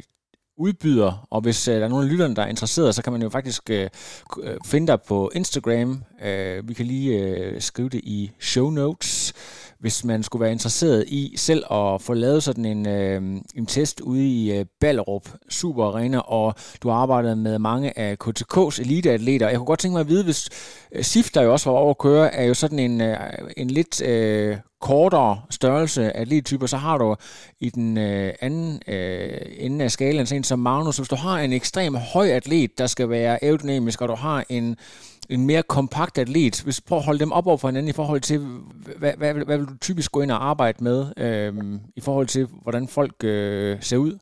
udbyder, 0.65 1.27
og 1.31 1.41
hvis 1.41 1.67
øh, 1.67 1.75
der 1.75 1.85
er 1.85 1.87
nogen 1.87 2.05
af 2.05 2.11
lytterne, 2.11 2.35
der 2.35 2.41
er 2.41 2.47
interesseret, 2.47 2.95
så 2.95 3.03
kan 3.03 3.13
man 3.13 3.21
jo 3.21 3.29
faktisk 3.29 3.69
øh, 3.69 3.89
øh 4.43 4.57
finde 4.71 4.87
dig 4.87 4.99
på 5.07 5.31
Instagram. 5.35 6.03
Øh, 6.27 6.69
vi 6.69 6.73
kan 6.73 6.85
lige 6.85 7.09
øh, 7.19 7.61
skrive 7.61 7.89
det 7.89 8.01
i 8.03 8.31
show 8.39 8.69
notes 8.69 9.33
hvis 9.79 10.05
man 10.05 10.23
skulle 10.23 10.41
være 10.41 10.51
interesseret 10.51 11.05
i 11.07 11.33
selv 11.37 11.63
at 11.71 12.01
få 12.01 12.13
lavet 12.13 12.43
sådan 12.43 12.65
en, 12.65 12.87
øh, 12.87 13.21
en 13.55 13.65
test 13.65 13.99
ude 13.99 14.27
i 14.27 14.51
øh, 14.59 14.65
Ballerup 14.79 15.29
Super 15.49 15.85
Arena, 15.85 16.19
og 16.19 16.55
du 16.83 16.89
har 16.89 16.95
arbejdet 16.95 17.37
med 17.37 17.59
mange 17.59 17.99
af 17.99 18.17
KTK's 18.23 18.81
eliteatleter. 18.81 19.49
Jeg 19.49 19.57
kunne 19.57 19.65
godt 19.65 19.79
tænke 19.79 19.93
mig 19.93 19.99
at 19.99 20.09
vide, 20.09 20.23
hvis 20.23 20.49
øh, 20.91 21.03
SIF, 21.03 21.29
der 21.31 21.41
jo 21.41 21.51
også 21.51 21.69
var 21.69 21.77
over 21.77 21.89
at 21.89 21.97
køre, 21.97 22.33
er 22.33 22.43
jo 22.43 22.53
sådan 22.53 22.79
en, 22.79 23.01
øh, 23.01 23.17
en 23.57 23.69
lidt 23.69 24.01
øh, 24.01 24.57
kortere 24.81 25.41
størrelse 25.49 26.11
atlettyper, 26.17 26.67
så 26.67 26.77
har 26.77 26.97
du 26.97 27.15
i 27.59 27.69
den 27.69 27.97
øh, 27.97 28.33
anden 28.41 28.81
øh, 28.87 29.41
ende 29.57 29.85
af 29.85 29.91
skalaen, 29.91 30.25
sådan 30.25 30.43
som 30.43 30.59
Magnus, 30.59 30.97
hvis 30.97 31.09
du 31.09 31.15
har 31.15 31.39
en 31.39 31.53
ekstrem 31.53 31.95
høj 31.95 32.27
atlet, 32.27 32.77
der 32.77 32.87
skal 32.87 33.09
være 33.09 33.43
aerodynamisk, 33.43 34.01
og 34.01 34.07
du 34.07 34.15
har 34.15 34.45
en 34.49 34.77
en 35.35 35.47
mere 35.51 35.63
kompakt 35.75 36.17
atlet, 36.17 36.55
hvis 36.63 36.77
du 36.77 36.83
prøver 36.87 37.01
at 37.01 37.09
holde 37.09 37.23
dem 37.25 37.31
op 37.31 37.47
over 37.47 37.59
for 37.59 37.67
hinanden 37.67 37.93
i 37.93 37.99
forhold 37.99 38.21
til, 38.29 38.37
hvad, 39.01 39.13
hvad, 39.19 39.45
hvad 39.47 39.57
vil 39.57 39.71
du 39.73 39.77
typisk 39.87 40.11
gå 40.11 40.19
ind 40.21 40.31
og 40.31 40.41
arbejde 40.51 40.83
med, 40.89 40.99
øh, 41.25 41.51
i 41.99 42.01
forhold 42.07 42.27
til, 42.35 42.43
hvordan 42.63 42.85
folk 42.97 43.15
øh, 43.33 43.73
ser 43.89 43.99
ud? 44.07 44.13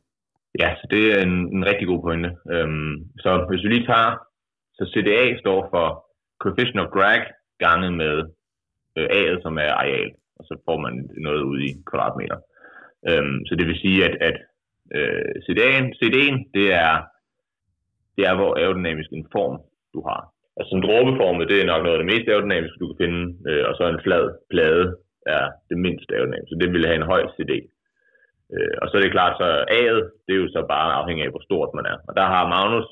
Ja, 0.62 0.70
så 0.80 0.88
det 0.94 1.02
er 1.14 1.20
en, 1.28 1.36
en 1.56 1.64
rigtig 1.70 1.88
god 1.88 2.02
pointe. 2.02 2.30
Øhm, 2.54 2.96
så 3.24 3.30
hvis 3.50 3.64
vi 3.64 3.70
lige 3.70 3.88
tager, 3.92 4.12
så 4.78 4.84
CDA 4.94 5.40
står 5.44 5.60
for 5.74 5.86
Coefficient 6.42 6.80
of 6.84 6.92
Drag 6.96 7.22
ganget 7.60 7.94
med 8.02 8.16
øh, 8.98 9.08
A'et, 9.18 9.42
som 9.42 9.58
er 9.58 9.72
areal, 9.82 10.12
og 10.38 10.44
så 10.48 10.54
får 10.66 10.78
man 10.86 10.94
noget 11.18 11.42
ud 11.42 11.60
i 11.68 11.70
kvadratmeter. 11.90 12.38
Øhm, 13.10 13.40
så 13.48 13.56
det 13.56 13.68
vil 13.68 13.82
sige, 13.84 14.00
at, 14.08 14.16
at 14.30 14.38
øh, 14.98 15.34
CDA'en, 15.46 15.86
CD'en, 16.00 16.38
det 16.54 16.68
er, 16.86 16.94
det 18.16 18.24
er, 18.30 18.36
hvor 18.36 18.52
aerodynamisk 18.60 19.10
en 19.12 19.28
form 19.36 19.56
du 19.94 20.02
har. 20.10 20.22
Altså 20.60 20.72
en 20.76 20.86
dråbeformet, 20.88 21.50
det 21.50 21.58
er 21.58 21.72
nok 21.72 21.84
noget 21.84 21.98
af 21.98 22.02
det 22.04 22.12
mest 22.14 22.28
aerodynamiske, 22.28 22.80
du 22.82 22.88
kan 22.90 23.02
finde, 23.04 23.22
øh, 23.50 23.64
og 23.70 23.74
så 23.76 23.84
en 23.88 24.06
flad 24.06 24.26
plade 24.52 24.86
er 25.36 25.46
det 25.70 25.78
mindst 25.86 26.10
aerodynamiske, 26.12 26.52
så 26.54 26.58
det 26.62 26.70
vil 26.74 26.88
have 26.90 27.00
en 27.02 27.12
høj 27.12 27.22
CD. 27.36 27.54
Øh, 28.56 28.76
og 28.82 28.86
så 28.88 28.94
er 28.98 29.02
det 29.02 29.16
klart, 29.18 29.34
så 29.42 29.48
A'et, 29.80 30.04
det 30.26 30.34
er 30.34 30.42
jo 30.44 30.50
så 30.56 30.62
bare 30.76 30.90
afhængig 31.00 31.24
af, 31.26 31.32
hvor 31.34 31.44
stort 31.48 31.72
man 31.78 31.86
er. 31.92 31.98
Og 32.08 32.14
der 32.20 32.26
har 32.34 32.52
Magnus, 32.54 32.88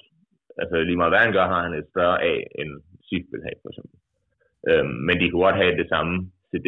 altså 0.61 0.75
lige 0.77 0.99
meget 0.99 1.11
hvad 1.11 1.23
han 1.25 1.35
gør, 1.37 1.47
har 1.53 1.61
han 1.65 1.73
et 1.73 1.87
større 1.93 2.17
A, 2.31 2.33
end 2.59 2.71
Sif 3.07 3.25
vil 3.31 3.45
have, 3.47 3.59
for 3.61 3.69
eksempel. 3.71 3.97
Øh, 4.69 4.85
men 5.07 5.15
de 5.19 5.29
kunne 5.29 5.45
godt 5.47 5.61
have 5.63 5.75
det 5.81 5.87
samme 5.93 6.13
CD. 6.49 6.67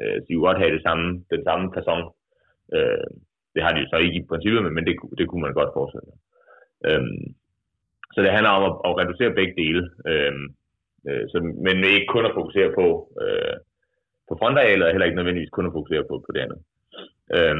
Øh, 0.00 0.16
de 0.24 0.30
kunne 0.30 0.48
godt 0.48 0.62
have 0.62 0.74
det 0.76 0.82
samme, 0.86 1.06
den 1.34 1.42
samme 1.48 1.66
person. 1.76 2.04
Øh, 2.76 3.08
det 3.54 3.60
har 3.64 3.72
de 3.72 3.80
jo 3.82 3.88
så 3.90 3.96
ikke 3.96 4.18
i 4.20 4.28
princippet, 4.30 4.72
men 4.76 4.86
det, 4.86 4.94
det 5.18 5.28
kunne 5.28 5.44
man 5.46 5.58
godt 5.60 5.74
forestille 5.76 6.06
sig. 6.08 6.18
Øh, 6.86 7.04
så 8.18 8.22
det 8.22 8.36
handler 8.36 8.52
om 8.58 8.64
at, 8.68 8.74
at 8.88 8.96
reducere 9.00 9.38
begge 9.38 9.54
dele, 9.62 9.82
øh, 10.10 10.34
øh, 11.08 11.24
så, 11.30 11.36
men 11.66 11.76
ikke 11.84 12.12
kun 12.14 12.28
at 12.28 12.36
fokusere 12.38 12.70
på, 12.78 12.86
øh, 13.22 13.56
på 14.28 14.32
frontarealet, 14.40 14.84
og 14.86 14.92
heller 14.92 15.08
ikke 15.08 15.20
nødvendigvis 15.20 15.54
kun 15.56 15.68
at 15.68 15.76
fokusere 15.76 16.04
på, 16.10 16.14
på 16.24 16.30
det 16.34 16.40
andet. 16.44 16.60
Øh, 17.36 17.56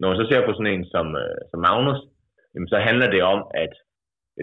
når 0.00 0.06
man 0.08 0.18
så 0.20 0.26
ser 0.28 0.46
på 0.46 0.52
sådan 0.52 0.74
en 0.74 0.84
som, 0.94 1.06
øh, 1.22 1.38
som 1.50 1.60
Magnus, 1.66 2.00
jamen, 2.54 2.68
så 2.72 2.78
handler 2.88 3.08
det 3.10 3.22
om 3.34 3.40
at 3.64 3.72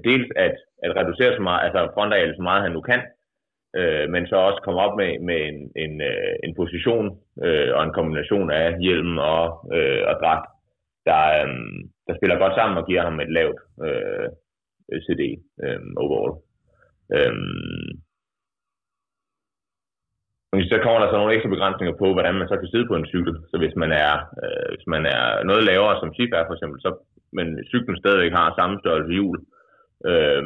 dels 0.08 0.30
at, 0.45 0.56
at 0.86 0.91
reducere 0.99 1.36
så 1.36 1.41
meget, 1.47 1.62
altså 1.65 1.80
frontarealet 1.93 2.36
så 2.36 2.43
meget 2.49 2.63
han 2.65 2.75
nu 2.75 2.82
kan, 2.89 3.01
øh, 3.80 4.06
men 4.13 4.28
så 4.28 4.36
også 4.36 4.62
komme 4.63 4.80
op 4.86 4.95
med, 5.01 5.12
med 5.30 5.39
en, 5.49 5.58
en, 5.84 5.93
øh, 6.12 6.34
en 6.45 6.56
position 6.62 7.08
øh, 7.45 7.69
og 7.75 7.82
en 7.84 7.95
kombination 7.97 8.51
af 8.51 8.65
hjelm 8.86 9.17
og, 9.17 9.45
øh, 9.75 10.01
og 10.10 10.15
dragt, 10.21 10.47
der, 11.08 11.21
øh, 11.39 11.49
der 12.08 12.13
spiller 12.15 12.38
godt 12.43 12.56
sammen 12.56 12.78
og 12.78 12.88
giver 12.88 13.04
ham 13.08 13.19
et 13.19 13.32
lavt 13.38 13.60
øh, 13.86 13.95
Øh, 14.21 14.30
Øh, 14.91 15.00
CD 15.06 15.21
øhm, 15.63 15.93
overall. 16.04 16.34
Øhm, 17.15 17.89
så 20.71 20.78
kommer 20.84 21.00
der 21.00 21.10
så 21.10 21.17
nogle 21.17 21.36
ekstra 21.36 21.54
begrænsninger 21.56 21.95
på, 22.02 22.08
hvordan 22.13 22.36
man 22.39 22.48
så 22.48 22.56
kan 22.58 22.71
sidde 22.71 22.88
på 22.89 22.95
en 22.98 23.10
cykel. 23.13 23.34
Så 23.52 23.56
hvis 23.62 23.76
man 23.82 23.91
er, 24.06 24.13
øh, 24.43 24.67
hvis 24.74 24.88
man 24.93 25.04
er 25.15 25.43
noget 25.50 25.63
lavere, 25.69 26.00
som 26.00 26.13
Sif 26.13 26.32
er 26.39 26.45
for 26.48 26.56
eksempel, 26.56 26.80
så, 26.86 26.89
men 27.38 27.48
cyklen 27.71 27.98
stadigvæk 27.98 28.34
har 28.39 28.58
samme 28.60 28.76
størrelse 28.82 29.12
hjul, 29.17 29.38
øh, 30.10 30.43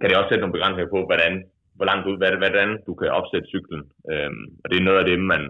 kan 0.00 0.08
det 0.08 0.18
også 0.18 0.30
sætte 0.30 0.42
nogle 0.42 0.56
begrænsninger 0.56 0.92
på, 0.94 1.00
hvordan, 1.08 1.32
hvor 1.76 1.86
langt 1.90 2.06
ud, 2.10 2.16
hvordan 2.16 2.70
du 2.88 2.92
kan 3.00 3.16
opsætte 3.18 3.50
cyklen. 3.52 3.82
Øh, 4.12 4.32
og 4.62 4.66
det 4.70 4.76
er 4.76 4.88
noget 4.88 5.02
af 5.02 5.06
det, 5.10 5.18
man 5.34 5.42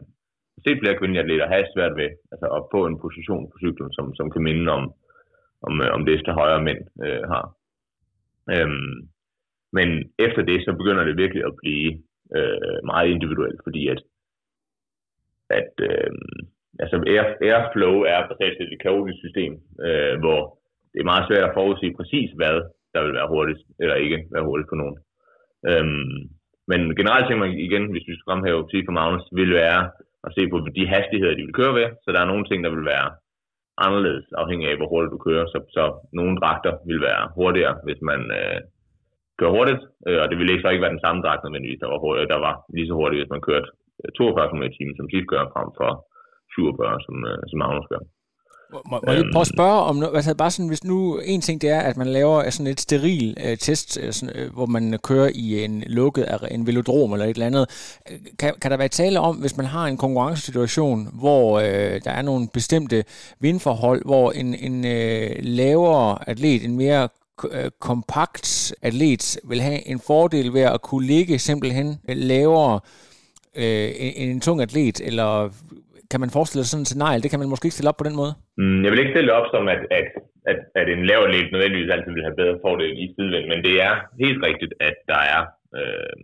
ser 0.62 0.80
flere 0.80 0.98
kvindelige 0.98 1.22
atleter 1.24 1.52
have 1.54 1.66
svært 1.74 1.94
ved, 2.00 2.10
altså 2.32 2.46
at 2.56 2.62
få 2.74 2.80
en 2.86 3.00
position 3.04 3.44
på 3.50 3.56
cyklen, 3.62 3.90
som, 3.96 4.06
som 4.18 4.26
kan 4.30 4.42
minde 4.48 4.72
om, 4.78 4.84
om, 5.66 5.74
øh, 5.84 5.90
om 5.96 6.06
det 6.06 6.38
højre 6.40 6.62
mænd 6.62 6.82
øh, 7.04 7.22
har. 7.32 7.44
Øhm, 8.54 8.96
men 9.72 9.88
efter 10.18 10.42
det, 10.42 10.58
så 10.64 10.72
begynder 10.72 11.04
det 11.04 11.16
virkelig 11.22 11.44
at 11.46 11.56
blive 11.62 11.90
øh, 12.36 12.78
meget 12.84 13.08
individuelt, 13.08 13.60
fordi 13.66 13.82
at, 13.88 14.00
at 15.50 15.72
øh, 15.88 16.10
altså 16.82 16.96
air, 17.12 17.24
airflow 17.46 17.96
er 18.14 18.28
basalt 18.30 18.60
et 18.60 18.82
kaotisk 18.82 19.18
system, 19.24 19.52
øh, 19.86 20.14
hvor 20.22 20.40
det 20.92 21.00
er 21.00 21.10
meget 21.12 21.26
svært 21.28 21.48
at 21.48 21.54
forudse 21.54 21.88
præcis, 21.98 22.30
hvad 22.38 22.56
der 22.94 23.00
vil 23.04 23.16
være 23.18 23.32
hurtigt, 23.34 23.60
eller 23.80 23.94
ikke 23.94 24.18
være 24.34 24.44
hurtigt 24.48 24.68
på 24.70 24.76
nogen. 24.82 24.96
Øhm, 25.70 26.18
men 26.70 26.80
generelt 27.00 27.24
tænker 27.26 27.44
man 27.46 27.58
igen, 27.68 27.84
hvis 27.90 28.06
vi 28.08 28.14
skal 28.14 28.28
fremhæve 28.28 28.68
for 28.86 28.92
Magnus, 28.98 29.24
vil 29.40 29.52
være 29.62 29.80
at 30.26 30.30
se 30.36 30.42
på 30.48 30.58
de 30.78 30.84
hastigheder, 30.94 31.34
de 31.34 31.46
vil 31.46 31.58
køre 31.60 31.74
ved. 31.78 31.88
Så 32.02 32.08
der 32.12 32.20
er 32.20 32.30
nogle 32.32 32.44
ting, 32.46 32.64
der 32.64 32.70
vil 32.76 32.84
være 32.94 33.08
anderledes, 33.86 34.26
afhængig 34.42 34.66
af, 34.70 34.76
hvor 34.76 34.88
hurtigt 34.92 35.14
du 35.14 35.20
kører. 35.26 35.44
Så, 35.52 35.58
så 35.76 35.82
nogle 36.18 36.34
dragter 36.42 36.72
vil 36.88 37.00
være 37.08 37.22
hurtigere, 37.38 37.74
hvis 37.86 38.00
man 38.10 38.20
øh, 38.38 38.58
kører 39.38 39.56
hurtigt, 39.56 39.82
øh, 40.08 40.18
og 40.22 40.26
det 40.28 40.36
ville 40.38 40.52
ikke 40.52 40.64
så 40.64 40.72
ikke 40.72 40.84
være 40.86 40.96
den 40.96 41.04
samme 41.06 41.20
dragt 41.24 41.42
nødvendigvis, 41.42 41.82
der 41.82 41.90
var, 41.92 42.00
hurtigt, 42.04 42.32
der 42.34 42.40
var 42.48 42.54
lige 42.76 42.88
så 42.90 42.94
hurtigt, 43.00 43.20
hvis 43.20 43.34
man 43.34 43.46
kørte 43.48 43.68
øh, 44.00 44.10
42 44.16 44.48
km 44.50 44.64
i 44.70 44.74
timen, 44.76 44.96
som 44.96 45.08
Sif 45.10 45.26
gør, 45.32 45.42
frem 45.54 45.68
for 45.78 45.90
47, 46.54 47.00
som, 47.06 47.16
øh, 47.30 47.38
som 47.50 47.58
Magnus 47.62 47.90
gør. 47.92 48.02
Må, 48.72 49.00
må 49.06 49.12
jeg 49.12 49.24
prøve 49.32 49.40
at 49.40 49.46
spørge 49.46 49.82
om 49.82 49.96
noget? 49.96 50.16
Altså 50.16 50.34
bare 50.34 50.50
sådan, 50.50 50.68
hvis 50.68 50.84
nu 50.84 51.18
en 51.18 51.40
ting 51.40 51.60
det 51.60 51.70
er, 51.70 51.80
at 51.80 51.96
man 51.96 52.06
laver 52.06 52.50
sådan 52.50 52.66
et 52.66 52.80
steril 52.80 53.36
uh, 53.44 53.58
test, 53.58 53.98
uh, 54.06 54.10
sådan, 54.10 54.44
uh, 54.46 54.54
hvor 54.54 54.66
man 54.66 54.98
kører 55.02 55.30
i 55.34 55.64
en 55.64 55.84
lukket 55.86 56.38
en 56.50 56.66
velodrom 56.66 57.12
eller 57.12 57.26
et 57.26 57.30
eller 57.30 57.46
andet. 57.46 57.70
Kan, 58.38 58.54
kan 58.62 58.70
der 58.70 58.76
være 58.76 58.88
tale 58.88 59.20
om, 59.20 59.36
hvis 59.36 59.56
man 59.56 59.66
har 59.66 59.86
en 59.86 59.96
konkurrencesituation, 59.96 61.08
hvor 61.12 61.56
uh, 61.58 61.64
der 62.04 62.10
er 62.10 62.22
nogle 62.22 62.48
bestemte 62.48 63.04
vindforhold, 63.40 64.04
hvor 64.04 64.32
en, 64.32 64.54
en 64.54 64.78
uh, 64.78 65.44
lavere 65.44 66.28
atlet, 66.28 66.64
en 66.64 66.76
mere 66.76 67.08
kompakt 67.80 68.74
atlet 68.82 69.38
vil 69.44 69.60
have 69.60 69.88
en 69.88 70.00
fordel 70.00 70.54
ved 70.54 70.60
at 70.60 70.82
kunne 70.82 71.06
ligge 71.06 71.38
simpelthen 71.38 71.98
lavere 72.08 72.80
øh, 73.54 73.90
end 73.96 74.30
en 74.30 74.40
tung 74.40 74.62
atlet, 74.62 75.00
eller 75.00 75.50
kan 76.10 76.20
man 76.22 76.34
forestille 76.36 76.62
sig 76.62 76.70
sådan 76.72 76.86
et 76.86 76.92
scenarie? 76.92 77.22
Det 77.22 77.30
kan 77.30 77.40
man 77.40 77.50
måske 77.52 77.66
ikke 77.66 77.78
stille 77.78 77.92
op 77.92 78.00
på 78.00 78.08
den 78.08 78.18
måde? 78.20 78.32
Mm, 78.60 78.80
jeg 78.84 78.90
vil 78.90 79.02
ikke 79.02 79.14
stille 79.16 79.32
op 79.38 79.46
som, 79.54 79.64
at, 79.74 79.82
at, 79.98 80.06
at, 80.50 80.58
at 80.80 80.86
en 80.94 81.02
lav 81.10 81.20
atlet 81.26 81.52
nødvendigvis 81.52 81.92
altid 81.94 82.12
vil 82.14 82.26
have 82.28 82.40
bedre 82.40 82.60
fordel 82.64 82.92
i 83.04 83.06
sidevind, 83.14 83.46
men 83.52 83.60
det 83.66 83.74
er 83.88 83.92
helt 84.22 84.40
rigtigt, 84.48 84.72
at 84.88 84.96
der 85.12 85.20
er, 85.34 85.40
øh, 85.78 86.16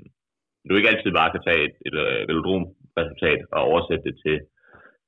du 0.66 0.72
ikke 0.74 0.92
altid 0.92 1.10
bare 1.20 1.32
kan 1.34 1.42
tage 1.48 1.62
et, 1.68 1.76
et, 1.86 1.94
øh, 2.04 2.12
et 2.12 2.20
øh, 2.20 2.28
velodrom-resultat 2.28 3.40
og 3.54 3.60
oversætte 3.70 4.04
det 4.08 4.16
til, 4.24 4.36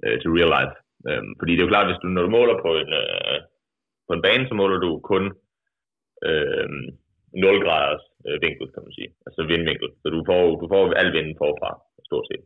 øh, 0.05 0.17
til 0.21 0.31
real 0.37 0.51
life. 0.57 0.75
Øh, 1.09 1.23
fordi 1.38 1.53
det 1.53 1.61
er 1.61 1.67
jo 1.67 1.75
klart, 1.75 1.88
hvis 1.88 2.01
du, 2.03 2.07
når 2.09 2.23
du 2.27 2.31
måler 2.38 2.57
på 2.67 2.71
en, 2.83 2.91
øh, 3.03 3.38
på 4.09 4.12
en 4.14 4.25
bane, 4.27 4.45
så 4.49 4.55
måler 4.61 4.79
du 4.87 4.91
kun 5.12 5.25
øh, 6.29 6.69
0 7.35 7.64
graders 7.64 8.05
øh, 8.27 8.37
vinkel, 8.45 8.67
kan 8.75 8.83
man 8.87 8.95
sige. 8.99 9.11
Altså 9.27 9.41
vindvinkel. 9.51 9.88
Så 10.03 10.07
du 10.14 10.21
får, 10.29 10.43
du 10.61 10.67
får 10.73 10.83
al 11.03 11.11
vinden 11.17 11.37
forfra, 11.43 11.71
stort 12.11 12.27
set 12.31 12.45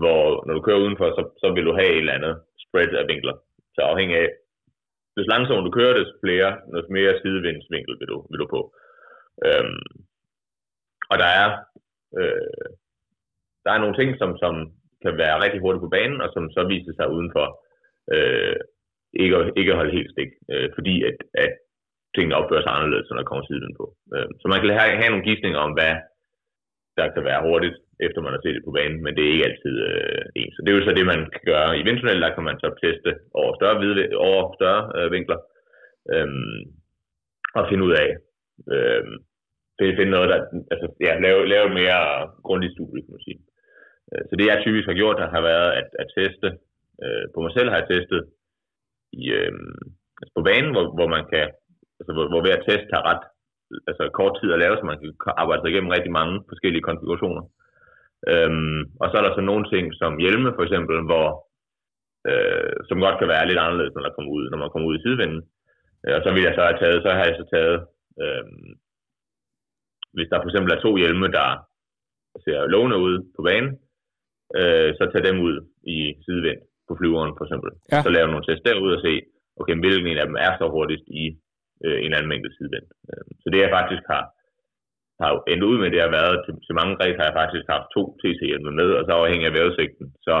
hvor 0.00 0.46
når 0.46 0.54
du 0.54 0.60
kører 0.60 0.84
udenfor, 0.84 1.06
så, 1.16 1.22
så 1.42 1.52
vil 1.54 1.64
du 1.66 1.72
have 1.72 1.92
et 1.92 1.98
eller 1.98 2.18
andet 2.18 2.34
spread 2.64 2.92
af 3.00 3.08
vinkler. 3.08 3.36
Så 3.74 3.80
afhængig 3.80 4.16
af, 4.16 4.28
hvis 5.14 5.30
langsomt 5.32 5.66
du 5.66 5.70
kører, 5.70 5.98
desto 5.98 6.14
flere, 6.24 6.50
desto 6.74 6.92
mere 6.92 7.20
sidevindsvinkel 7.20 7.94
vil 8.00 8.08
du, 8.12 8.26
vil 8.30 8.40
du 8.42 8.46
på. 8.46 8.60
Øhm, 9.46 9.88
og 11.10 11.16
der 11.22 11.30
er, 11.42 11.48
øh, 12.18 12.68
der 13.64 13.70
er 13.72 13.78
nogle 13.78 13.96
ting, 13.96 14.18
som, 14.18 14.30
som 14.42 14.54
kan 15.04 15.14
være 15.22 15.42
rigtig 15.44 15.60
hurtigt 15.60 15.84
på 15.84 15.94
banen, 15.96 16.20
og 16.20 16.28
som 16.32 16.50
så 16.50 16.62
viser 16.72 16.92
sig 16.96 17.10
udenfor 17.16 17.46
øh, 18.14 18.56
ikke, 19.22 19.36
ikke 19.56 19.72
at 19.72 19.78
holde 19.80 19.96
helt 19.98 20.12
stik, 20.14 20.30
øh, 20.52 20.68
fordi 20.76 20.94
at, 21.08 21.16
at 21.44 21.52
tingene 22.14 22.36
opfører 22.40 22.62
sig 22.64 22.74
anderledes, 22.74 23.08
når 23.08 23.16
der 23.16 23.28
kommer 23.30 23.44
sidevind 23.44 23.76
på. 23.80 23.86
Øh, 24.14 24.28
så 24.40 24.44
man 24.48 24.60
kan 24.60 24.78
have, 24.78 25.00
have 25.00 25.10
nogle 25.12 25.26
gidsninger 25.28 25.60
om, 25.66 25.72
hvad 25.78 25.94
der 26.98 27.06
kan 27.14 27.24
være 27.30 27.46
hurtigt 27.48 27.76
efter 28.06 28.20
man 28.20 28.34
har 28.34 28.42
set 28.42 28.56
det 28.56 28.66
på 28.66 28.76
banen, 28.78 29.00
men 29.04 29.12
det 29.16 29.22
er 29.24 29.34
ikke 29.34 29.48
altid 29.50 29.74
øh, 29.88 30.22
ens. 30.40 30.54
Så 30.54 30.60
det 30.62 30.70
er 30.70 30.78
jo 30.78 30.86
så 30.86 30.94
det, 30.98 31.12
man 31.12 31.22
kan 31.34 31.44
gøre. 31.52 31.78
I 31.78 31.82
vindtunnel, 31.88 32.22
der 32.24 32.34
kan 32.34 32.44
man 32.48 32.56
så 32.62 32.68
teste 32.84 33.10
over 33.40 33.52
større, 33.58 33.78
hvide, 33.78 34.16
over 34.28 34.42
større 34.58 34.82
øh, 34.96 35.12
vinkler, 35.14 35.40
øh, 36.12 36.28
og 37.58 37.62
finde 37.68 37.84
ud 37.88 37.94
af, 38.02 38.08
øh, 38.72 39.04
det 39.78 39.96
finde 39.98 40.16
noget, 40.16 40.28
der, 40.32 40.38
altså, 40.72 40.86
ja, 41.06 41.12
lave, 41.24 41.40
lave 41.52 41.66
et 41.66 41.78
mere 41.80 42.00
grundigt 42.46 42.74
studie, 42.76 43.02
kan 43.02 43.14
man 43.14 43.26
sige. 43.26 43.40
Øh, 44.10 44.22
så 44.28 44.32
det, 44.36 44.46
jeg 44.46 44.62
typisk 44.64 44.86
har 44.88 45.00
gjort, 45.00 45.20
der 45.22 45.28
har 45.36 45.42
været 45.50 45.70
at, 45.80 45.88
at 46.02 46.08
teste, 46.18 46.48
øh, 47.04 47.24
på 47.34 47.38
mig 47.44 47.52
selv 47.56 47.68
har 47.70 47.78
jeg 47.80 47.88
testet 47.92 48.20
i, 49.20 49.22
øh, 49.38 49.52
altså 50.20 50.32
på 50.36 50.42
banen, 50.48 50.70
hvor, 50.74 50.84
hvor 50.96 51.08
man 51.16 51.24
kan, 51.32 51.46
altså 51.98 52.12
hvor, 52.16 52.26
hvor 52.32 52.40
hver 52.44 52.58
test 52.68 52.88
har 52.94 53.02
ret 53.10 53.24
altså 53.90 54.04
kort 54.18 54.34
tid 54.40 54.50
at 54.52 54.62
lave, 54.62 54.76
så 54.76 54.84
man 54.90 54.98
kan 55.00 55.32
arbejde 55.42 55.60
sig 55.62 55.70
igennem 55.70 55.94
rigtig 55.96 56.12
mange 56.18 56.34
forskellige 56.50 56.86
konfigurationer. 56.88 57.42
Øhm, 58.30 58.80
og 59.00 59.06
så 59.08 59.14
er 59.18 59.24
der 59.24 59.34
så 59.34 59.42
nogle 59.50 59.64
ting 59.72 59.84
som 60.00 60.12
hjelme 60.24 60.50
for 60.56 60.62
eksempel, 60.66 60.96
hvor, 61.10 61.28
øh, 62.30 62.72
som 62.88 63.02
godt 63.04 63.18
kan 63.18 63.28
være 63.34 63.48
lidt 63.48 63.62
anderledes, 63.64 63.94
når, 63.94 64.02
der 64.02 64.14
kommer 64.16 64.32
ud, 64.36 64.44
når 64.50 64.58
man 64.58 64.70
kommer 64.70 64.88
ud 64.88 64.96
i 64.98 65.02
sidevinden. 65.02 65.42
Øh, 66.04 66.14
og 66.16 66.20
så 66.24 66.30
vil 66.34 66.46
jeg 66.46 66.54
så 66.54 66.62
have 66.68 66.78
taget, 66.82 66.98
så 67.02 67.10
har 67.16 67.24
jeg 67.28 67.36
så 67.40 67.46
taget, 67.54 67.78
øh, 68.22 68.44
hvis 70.16 70.28
der 70.30 70.38
for 70.40 70.48
eksempel 70.50 70.70
er 70.72 70.80
to 70.80 70.90
hjelme, 71.02 71.28
der 71.38 71.48
ser 72.44 72.58
lovende 72.74 72.98
ud 73.06 73.14
på 73.36 73.40
banen, 73.48 73.72
øh, 74.58 74.88
så 74.98 75.02
tag 75.08 75.22
dem 75.28 75.38
ud 75.48 75.54
i 75.96 75.98
sidevind 76.24 76.60
på 76.88 76.92
flyveren 76.98 77.32
for 77.36 77.44
eksempel. 77.44 77.70
Ja. 77.92 78.00
Så 78.02 78.08
lave 78.10 78.28
nogle 78.28 78.46
test 78.46 78.66
derud 78.66 78.96
og 78.96 79.02
se, 79.06 79.12
okay, 79.60 79.74
hvilken 79.82 80.06
en 80.06 80.22
af 80.22 80.26
dem 80.26 80.36
er 80.46 80.52
så 80.60 80.66
hurtigst 80.74 81.06
i 81.22 81.24
øh, 81.84 81.98
en 81.98 82.04
eller 82.04 82.18
anden 82.18 82.32
mængde 82.32 82.50
sidevind. 82.56 82.86
Øh, 83.10 83.26
så 83.40 83.46
det 83.52 83.60
jeg 83.60 83.76
faktisk 83.78 84.04
har 84.12 84.24
har 85.22 85.32
endt 85.52 85.64
ud 85.70 85.76
med, 85.78 85.88
det 85.94 86.00
har 86.06 86.12
været, 86.18 86.36
til, 86.44 86.54
til 86.66 86.74
mange 86.80 86.94
ræs 87.00 87.18
har 87.18 87.26
jeg 87.28 87.38
faktisk 87.40 87.66
haft 87.74 87.88
to 87.96 88.02
TC-hjelme 88.20 88.72
med, 88.80 88.88
og 88.98 89.02
så 89.04 89.12
afhængig 89.12 89.46
af 89.46 89.54
vejrudsigten, 89.56 90.06
så 90.26 90.36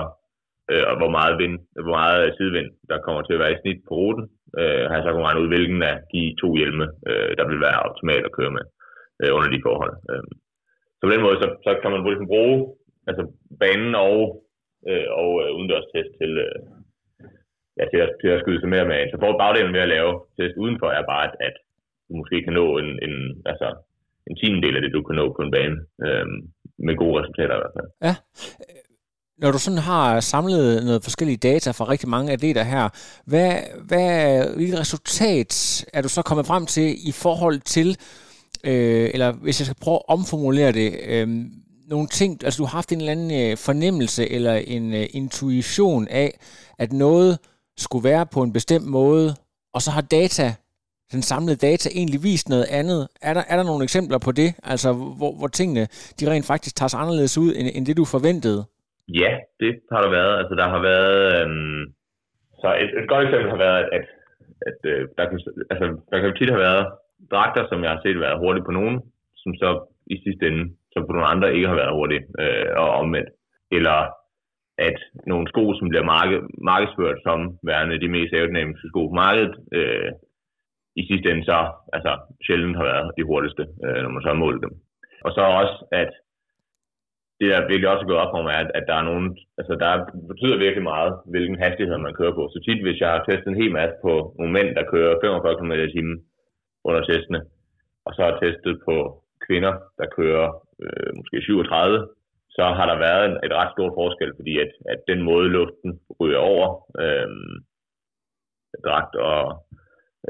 øh, 0.70 0.84
og 0.90 0.94
hvor 1.00 1.10
meget, 1.18 1.34
vind, 1.42 1.56
hvor 1.84 1.96
meget 2.00 2.34
sidevind, 2.36 2.70
der 2.90 3.04
kommer 3.06 3.22
til 3.22 3.36
at 3.36 3.42
være 3.42 3.54
i 3.54 3.60
snit 3.60 3.80
på 3.88 3.92
ruten, 4.00 4.24
øh, 4.60 4.82
har 4.88 4.94
jeg 4.96 5.04
så 5.04 5.10
kunnet 5.12 5.28
regne 5.28 5.42
ud, 5.42 5.48
hvilken 5.54 5.80
af 5.90 5.96
de 6.12 6.22
to 6.42 6.48
hjelme, 6.60 6.86
øh, 7.10 7.30
der 7.38 7.44
vil 7.50 7.60
være 7.66 7.84
optimalt 7.88 8.24
at 8.26 8.36
køre 8.38 8.52
med 8.56 8.64
øh, 9.22 9.30
under 9.36 9.48
de 9.50 9.64
forhold. 9.66 9.94
Øh. 10.12 10.26
Så 10.98 11.02
på 11.06 11.12
den 11.14 11.24
måde, 11.26 11.36
så, 11.42 11.46
så 11.66 11.70
kan 11.80 11.90
man 11.90 12.02
ligesom 12.04 12.32
bruge 12.34 12.58
altså 13.08 13.22
banen 13.62 13.92
og, 14.08 14.18
øh, 14.88 15.08
og 15.20 15.30
øh, 15.42 15.50
udendørstest 15.56 16.10
til, 16.20 16.32
øh, 16.46 16.60
ja, 17.78 17.84
til, 17.92 18.00
at, 18.04 18.10
til 18.22 18.30
at 18.34 18.40
skyde 18.42 18.60
sig 18.60 18.70
mere 18.74 18.88
med. 18.90 18.98
Så 19.12 19.16
får 19.22 19.40
bagdelen 19.42 19.74
ved 19.76 19.82
at 19.86 19.92
lave 19.96 20.12
test 20.36 20.56
udenfor 20.64 20.88
er 20.98 21.04
bare, 21.12 21.24
at, 21.28 21.34
at 21.48 21.54
du 22.06 22.12
måske 22.20 22.36
kan 22.44 22.54
nå 22.60 22.66
en, 22.82 22.90
en 23.06 23.14
altså 23.50 23.68
en 24.28 24.36
tiendedel 24.36 24.76
af 24.76 24.82
det, 24.82 24.96
du 24.96 25.02
kan 25.02 25.16
nå 25.20 25.26
på 25.36 25.42
en 25.42 25.54
bane, 25.56 25.76
øh, 26.06 26.26
med 26.86 26.94
gode 26.96 27.20
resultater 27.20 27.54
i 27.56 27.62
hvert 27.62 27.76
fald. 27.76 27.88
Ja. 28.08 28.14
Når 29.42 29.50
du 29.52 29.58
sådan 29.58 29.78
har 29.92 30.20
samlet 30.20 30.84
noget 30.84 31.04
forskellige 31.04 31.44
data 31.50 31.70
fra 31.70 31.88
rigtig 31.88 32.08
mange 32.08 32.32
atleter 32.32 32.62
her, 32.62 32.88
hvad, 33.26 33.52
hvad, 33.88 34.08
hvilket 34.56 34.80
resultat 34.80 35.52
er 35.94 36.02
du 36.02 36.08
så 36.08 36.22
kommet 36.22 36.46
frem 36.46 36.66
til 36.66 36.88
i 37.10 37.12
forhold 37.12 37.58
til, 37.60 37.88
øh, 38.64 39.10
eller 39.14 39.32
hvis 39.32 39.60
jeg 39.60 39.66
skal 39.66 39.82
prøve 39.82 39.96
at 39.96 40.08
omformulere 40.08 40.72
det, 40.72 40.90
øh, 41.08 41.28
nogle 41.88 42.06
ting, 42.06 42.44
altså 42.44 42.58
du 42.58 42.64
har 42.64 42.76
haft 42.78 42.92
en 42.92 42.98
eller 42.98 43.12
anden 43.12 43.50
øh, 43.50 43.56
fornemmelse 43.56 44.30
eller 44.30 44.54
en 44.54 44.94
øh, 44.94 45.06
intuition 45.10 46.08
af, 46.08 46.30
at 46.78 46.92
noget 46.92 47.38
skulle 47.84 48.04
være 48.10 48.24
på 48.34 48.40
en 48.46 48.52
bestemt 48.58 48.86
måde, 48.98 49.28
og 49.74 49.80
så 49.84 49.90
har 49.96 50.04
data 50.18 50.46
den 51.14 51.22
samlede 51.30 51.58
data 51.68 51.88
egentlig 52.00 52.20
vist 52.28 52.48
noget 52.54 52.66
andet? 52.80 53.00
Er 53.28 53.32
der, 53.34 53.44
er 53.52 53.56
der 53.58 53.66
nogle 53.70 53.82
eksempler 53.88 54.18
på 54.26 54.32
det, 54.40 54.50
altså 54.72 54.88
hvor, 55.18 55.32
hvor 55.38 55.50
tingene 55.58 55.84
de 56.18 56.24
rent 56.32 56.46
faktisk 56.52 56.74
tager 56.76 56.92
sig 56.92 57.00
anderledes 57.02 57.34
ud, 57.44 57.50
end, 57.58 57.66
end 57.76 57.84
det 57.88 57.96
du 58.00 58.04
forventede? 58.16 58.60
Ja, 59.22 59.32
det 59.60 59.72
har 59.92 60.00
der 60.04 60.10
været. 60.18 60.34
Altså 60.40 60.54
der 60.60 60.68
har 60.74 60.80
været... 60.90 61.16
Øhm, 61.36 61.82
så 62.60 62.68
et, 62.82 62.90
et 63.00 63.08
godt 63.12 63.24
eksempel 63.24 63.50
har 63.54 63.62
været, 63.66 63.78
at, 63.82 63.86
at, 63.98 64.06
at 64.68 64.78
øh, 64.92 65.00
der, 65.18 65.24
kan, 65.28 65.36
altså, 65.72 65.86
der 66.10 66.16
kan 66.20 66.34
tit 66.38 66.50
have 66.54 66.64
været 66.68 66.84
dragter, 67.32 67.62
som 67.70 67.78
jeg 67.84 67.90
har 67.94 68.00
set 68.02 68.20
været 68.26 68.40
hurtigt 68.42 68.66
på 68.66 68.72
nogen, 68.78 68.96
som 69.42 69.50
så 69.62 69.70
i 70.14 70.16
sidste 70.24 70.44
ende, 70.48 70.64
som 70.92 71.02
på 71.06 71.12
nogle 71.12 71.30
andre 71.32 71.54
ikke 71.54 71.68
har 71.68 71.78
været 71.82 71.96
hurtigt 71.98 72.24
øh, 72.42 72.68
og 72.82 72.88
omvendt. 73.02 73.30
Eller 73.76 73.98
at 74.78 74.98
nogle 75.26 75.48
sko, 75.48 75.64
som 75.78 75.88
bliver 75.88 76.04
marked, 76.14 76.40
markedsført 76.72 77.18
som 77.26 77.38
værende 77.62 78.00
de 78.00 78.08
mest 78.16 78.32
aerodynamiske 78.34 78.88
sko 78.88 79.02
på 79.08 79.14
markedet, 79.24 79.54
øh, 79.78 80.10
i 81.00 81.02
sidste 81.10 81.30
ende 81.30 81.44
så 81.44 81.58
altså, 81.96 82.12
sjældent 82.46 82.76
har 82.76 82.84
været 82.92 83.10
de 83.18 83.28
hurtigste, 83.30 83.64
øh, 83.84 84.00
når 84.02 84.10
man 84.12 84.22
så 84.22 84.28
har 84.28 84.44
målt 84.44 84.62
dem. 84.64 84.72
Og 85.26 85.30
så 85.36 85.42
også, 85.60 85.76
at 86.02 86.10
det 87.40 87.48
der 87.52 87.68
virkelig 87.70 87.88
også 87.90 88.04
er 88.04 88.10
gået 88.10 88.24
op 88.24 88.32
for 88.34 88.42
mig, 88.42 88.54
er, 88.54 88.64
at, 88.78 88.84
der 88.88 88.96
er 88.98 89.08
nogen, 89.10 89.28
altså 89.58 89.72
der 89.82 89.92
betyder 90.30 90.64
virkelig 90.64 90.84
meget, 90.92 91.12
hvilken 91.32 91.58
hastighed 91.64 91.98
man 91.98 92.18
kører 92.18 92.34
på. 92.38 92.44
Så 92.52 92.58
tit, 92.66 92.80
hvis 92.84 93.00
jeg 93.00 93.10
har 93.14 93.24
testet 93.24 93.48
en 93.50 93.62
hel 93.62 93.72
masse 93.78 93.96
på 94.06 94.12
nogle 94.38 94.52
mænd, 94.56 94.68
der 94.76 94.90
kører 94.92 95.20
45 95.22 95.56
km 95.58 95.72
i 95.72 95.92
timen 95.92 96.16
under 96.88 97.02
testene, 97.04 97.40
og 98.06 98.10
så 98.14 98.20
har 98.28 98.34
testet 98.42 98.74
på 98.86 98.96
kvinder, 99.46 99.74
der 99.98 100.06
kører 100.18 100.46
øh, 100.82 101.10
måske 101.18 101.36
37, 101.42 102.08
så 102.58 102.64
har 102.78 102.86
der 102.90 102.98
været 103.06 103.24
en, 103.28 103.36
et 103.46 103.54
ret 103.60 103.72
stort 103.72 103.92
forskel, 104.00 104.30
fordi 104.38 104.54
at, 104.64 104.72
at 104.92 105.00
den 105.10 105.20
måde 105.22 105.48
luften 105.48 105.90
ryger 106.20 106.42
over 106.52 106.66
øh, 107.02 107.28
dragt 108.86 109.14
og, 109.30 109.42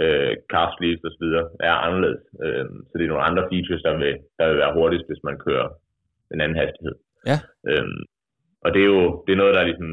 øh, 0.03 0.33
calf 0.53 0.71
sleeves 0.77 1.03
osv. 1.09 1.27
er 1.69 1.75
anderledes. 1.87 2.23
Øh, 2.45 2.67
så 2.89 2.93
det 2.97 3.05
er 3.05 3.13
nogle 3.13 3.29
andre 3.29 3.45
features, 3.51 3.83
der 3.83 3.95
vil, 4.03 4.15
der 4.39 4.45
vil 4.49 4.59
være 4.63 4.77
hurtigst, 4.79 5.07
hvis 5.09 5.23
man 5.29 5.39
kører 5.47 5.69
en 6.33 6.41
anden 6.41 6.59
hastighed. 6.63 6.97
Ja. 7.31 7.39
Øh, 7.69 7.89
og 8.65 8.69
det 8.75 8.81
er 8.83 8.91
jo 8.97 9.25
det 9.25 9.33
er 9.33 9.41
noget, 9.43 9.55
der 9.55 9.61
er, 9.61 9.71
ligesom, 9.71 9.91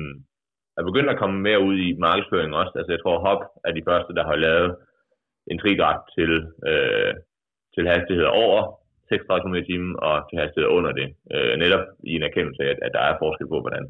er 0.78 0.84
begyndt 0.90 1.10
at 1.10 1.20
komme 1.22 1.38
mere 1.48 1.60
ud 1.68 1.76
i 1.88 1.98
markedsføring 2.08 2.56
også. 2.56 2.74
Altså 2.80 2.92
jeg 2.92 3.02
tror, 3.02 3.26
Hop 3.28 3.42
er 3.68 3.72
de 3.72 3.88
første, 3.90 4.12
der 4.18 4.26
har 4.30 4.36
lavet 4.36 4.76
en 5.52 5.60
tridragt 5.60 6.04
til, 6.18 6.32
øh, 6.70 7.14
til 7.76 7.84
hastigheder 7.88 8.32
over 8.46 8.62
36 9.10 9.42
km 9.44 9.56
i 9.62 9.68
timen 9.70 9.94
og 10.08 10.16
til 10.28 10.40
hastigheder 10.40 10.76
under 10.78 10.92
det. 11.00 11.08
Øh, 11.34 11.54
netop 11.64 11.86
i 12.10 12.12
en 12.18 12.24
erkendelse 12.30 12.62
af, 12.64 12.70
at, 12.74 12.80
at 12.86 12.92
der 12.96 13.04
er 13.10 13.22
forskel 13.24 13.48
på, 13.54 13.60
hvordan 13.64 13.84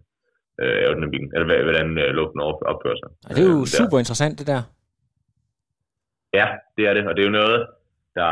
øh, 0.62 0.82
eller 1.36 1.64
hvordan 1.68 1.90
øh, 2.04 2.10
luften 2.20 2.40
opfører 2.72 2.98
sig. 3.02 3.10
Ja, 3.26 3.32
det 3.36 3.44
er 3.46 3.52
jo 3.56 3.66
øh, 3.68 3.76
super 3.80 3.98
interessant, 4.00 4.36
det 4.40 4.48
der. 4.54 4.62
Ja, 6.40 6.48
det 6.76 6.84
er 6.88 6.94
det, 6.94 7.04
og 7.08 7.14
det 7.16 7.22
er 7.22 7.30
jo 7.32 7.40
noget, 7.42 7.60
der 8.18 8.32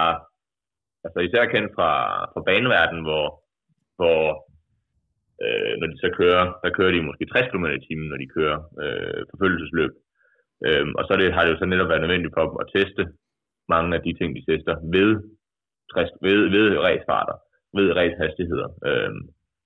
altså 1.05 1.19
især 1.19 1.45
kendt 1.53 1.71
fra, 1.77 1.91
fra 2.33 2.41
baneverdenen, 2.47 3.03
hvor, 3.07 3.25
hvor 3.99 4.21
øh, 5.43 5.73
når 5.79 5.87
de 5.91 5.97
så 6.03 6.09
kører, 6.19 6.45
der 6.63 6.75
kører 6.77 6.91
de 6.91 7.07
måske 7.09 7.25
60 7.25 7.51
km 7.51 7.65
i 7.65 7.85
timen, 7.87 8.07
når 8.09 8.19
de 8.23 8.33
kører 8.37 8.57
øh, 8.83 9.21
forfølgelsesløb. 9.31 9.91
Øhm, 10.67 10.93
og 10.99 11.03
så 11.05 11.13
det, 11.19 11.33
har 11.33 11.43
det 11.43 11.51
jo 11.51 11.59
så 11.59 11.65
netop 11.65 11.89
været 11.89 12.03
nødvendigt 12.03 12.33
for 12.35 12.43
dem 12.47 12.57
at 12.63 12.71
teste 12.75 13.03
mange 13.73 13.89
af 13.97 14.01
de 14.05 14.13
ting, 14.19 14.29
de 14.37 14.45
tester 14.49 14.75
ved, 14.95 15.09
ved, 16.25 16.39
ved 16.55 16.65
racefarter, 16.85 17.35
ved 17.77 17.87
racehastigheder. 17.99 18.69
Øh, 18.87 19.11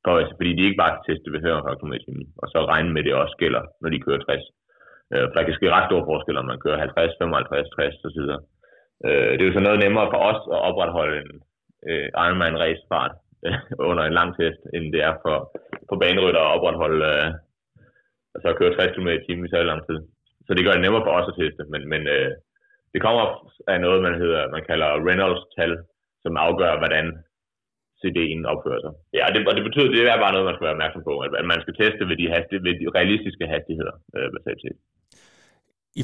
for, 0.03 0.12
altså, 0.21 0.34
fordi 0.39 0.51
de 0.56 0.65
ikke 0.67 0.82
bare 0.84 0.93
kan 0.93 1.06
teste 1.08 1.32
ved 1.34 1.41
45 1.41 1.80
km 1.80 1.95
og 2.41 2.47
så 2.53 2.60
regne 2.71 2.91
med, 2.93 3.01
at 3.01 3.06
det 3.06 3.23
også 3.23 3.36
gælder, 3.43 3.63
når 3.82 3.89
de 3.89 4.03
kører 4.06 4.21
60. 4.21 4.43
Øh, 5.13 5.23
for 5.27 5.36
der 5.36 5.47
kan 5.47 5.58
ske 5.58 5.75
ret 5.75 5.89
stor 5.89 6.01
forskel, 6.12 6.39
om 6.41 6.47
man 6.51 6.63
kører 6.63 6.77
50, 6.77 7.12
55, 7.21 7.69
60 7.75 8.06
osv. 8.08 8.30
Øh, 9.08 9.32
det 9.36 9.41
er 9.41 9.49
jo 9.49 9.58
så 9.58 9.63
noget 9.67 9.84
nemmere 9.86 10.08
for 10.13 10.19
os 10.32 10.41
at 10.56 10.60
opretholde 10.69 11.15
en 11.23 11.32
øh, 11.89 12.08
Ironman 12.25 12.60
racefart 12.63 13.13
øh, 13.45 13.60
under 13.91 14.03
en 14.06 14.17
lang 14.19 14.30
test, 14.38 14.62
end 14.75 14.86
det 14.93 15.01
er 15.10 15.13
for, 15.23 15.36
for 15.89 15.95
banerytter 16.03 16.41
at 16.43 16.53
opretholde 16.56 17.06
øh, 17.13 17.30
altså 18.34 18.47
at 18.49 18.58
køre 18.60 18.75
60 18.75 18.95
km 18.95 19.08
i 19.08 19.23
timen 19.25 19.45
i 19.45 19.49
så 19.49 19.58
lang 19.71 19.82
tid. 19.88 19.99
Så 20.45 20.51
det 20.53 20.65
gør 20.65 20.73
det 20.75 20.86
nemmere 20.86 21.06
for 21.06 21.13
os 21.19 21.32
at 21.32 21.38
teste, 21.41 21.63
men, 21.73 21.82
men 21.93 22.01
øh, 22.15 22.32
det 22.93 22.99
kommer 23.06 23.23
af 23.67 23.82
noget, 23.82 23.99
man, 24.08 24.15
hedder, 24.21 24.51
man 24.56 24.63
kalder 24.69 24.89
Reynolds-tal, 25.08 25.73
som 26.27 26.37
afgør, 26.45 26.73
hvordan 26.81 27.05
CD'en 28.01 28.41
opfører 28.53 28.81
sig. 28.85 28.93
Ja, 29.19 29.25
det, 29.33 29.39
og 29.49 29.53
det 29.57 29.63
betyder, 29.67 29.89
det 29.93 30.01
er 30.01 30.23
bare 30.23 30.33
noget, 30.33 30.47
man 30.49 30.55
skal 30.55 30.67
være 30.67 30.77
opmærksom 30.77 31.03
på, 31.09 31.13
at 31.39 31.45
man 31.51 31.59
skal 31.63 31.75
teste 31.81 32.03
ved 32.09 32.17
de, 32.21 32.27
hastighed, 32.35 32.63
ved 32.67 32.75
de 32.81 32.87
realistiske 32.97 33.45
hastigheder 33.53 33.95
øh, 34.15 34.27
basalt 34.35 34.61
set. 34.63 34.77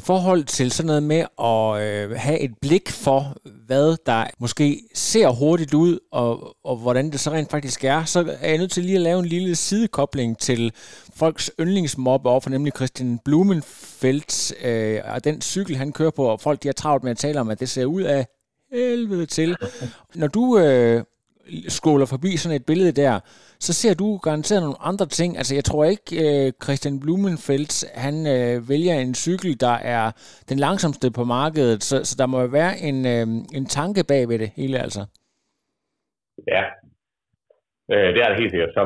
forhold 0.10 0.42
til 0.44 0.70
sådan 0.70 0.86
noget 0.86 1.02
med 1.02 1.22
at 1.52 1.66
øh, 1.84 2.16
have 2.26 2.40
et 2.46 2.54
blik 2.64 2.86
for, 3.04 3.20
hvad 3.66 3.88
der 4.06 4.22
måske 4.40 4.66
ser 4.94 5.28
hurtigt 5.40 5.74
ud, 5.74 5.98
og, 6.12 6.56
og 6.64 6.76
hvordan 6.82 7.10
det 7.12 7.20
så 7.20 7.30
rent 7.30 7.50
faktisk 7.50 7.84
er, 7.84 8.04
så 8.04 8.18
er 8.42 8.48
jeg 8.48 8.58
nødt 8.58 8.70
til 8.70 8.84
lige 8.84 9.00
at 9.00 9.08
lave 9.08 9.18
en 9.18 9.32
lille 9.36 9.54
sidekobling 9.54 10.38
til 10.38 10.72
folks 11.20 11.52
yndlingsmobber 11.60 12.40
for 12.40 12.50
nemlig 12.50 12.72
Christian 12.76 13.18
Blumenfeldt, 13.24 14.32
øh, 14.68 15.00
og 15.14 15.24
den 15.24 15.40
cykel, 15.40 15.76
han 15.76 15.92
kører 15.92 16.14
på, 16.16 16.24
og 16.24 16.40
folk 16.40 16.62
de 16.62 16.68
har 16.68 16.78
travlt 16.82 17.04
med 17.04 17.10
at 17.10 17.16
tale 17.16 17.40
om, 17.40 17.50
at 17.50 17.60
det 17.60 17.68
ser 17.68 17.84
ud 17.84 18.02
af 18.02 18.26
helvede 18.74 19.26
til. 19.26 19.56
Når 20.14 20.28
du 20.38 20.44
øh, 20.58 20.98
skåler 21.68 22.06
forbi 22.06 22.36
sådan 22.36 22.56
et 22.56 22.66
billede 22.66 22.92
der, 23.02 23.14
så 23.66 23.72
ser 23.72 23.94
du 23.94 24.16
garanteret 24.26 24.62
nogle 24.62 24.82
andre 24.90 25.06
ting. 25.06 25.30
Altså 25.36 25.54
jeg 25.54 25.64
tror 25.64 25.84
ikke, 25.84 26.10
øh, 26.24 26.52
Christian 26.64 27.00
Blumenfeldt, 27.00 27.74
han 28.06 28.16
øh, 28.34 28.68
vælger 28.72 28.94
en 28.94 29.14
cykel, 29.14 29.60
der 29.60 29.76
er 29.96 30.04
den 30.48 30.58
langsomste 30.58 31.08
på 31.18 31.24
markedet, 31.24 31.82
så, 31.88 31.96
så 32.08 32.14
der 32.18 32.26
må 32.26 32.38
være 32.46 32.72
en, 32.88 32.98
øh, 33.14 33.26
en 33.58 33.66
tanke 33.78 34.02
bag 34.10 34.22
ved 34.28 34.38
det 34.38 34.50
hele 34.56 34.76
altså. 34.86 35.02
Ja, 36.54 36.64
øh, 37.92 38.08
det 38.14 38.20
er 38.22 38.28
det 38.28 38.40
helt 38.42 38.52
sikkert. 38.52 38.72
Så 38.76 38.82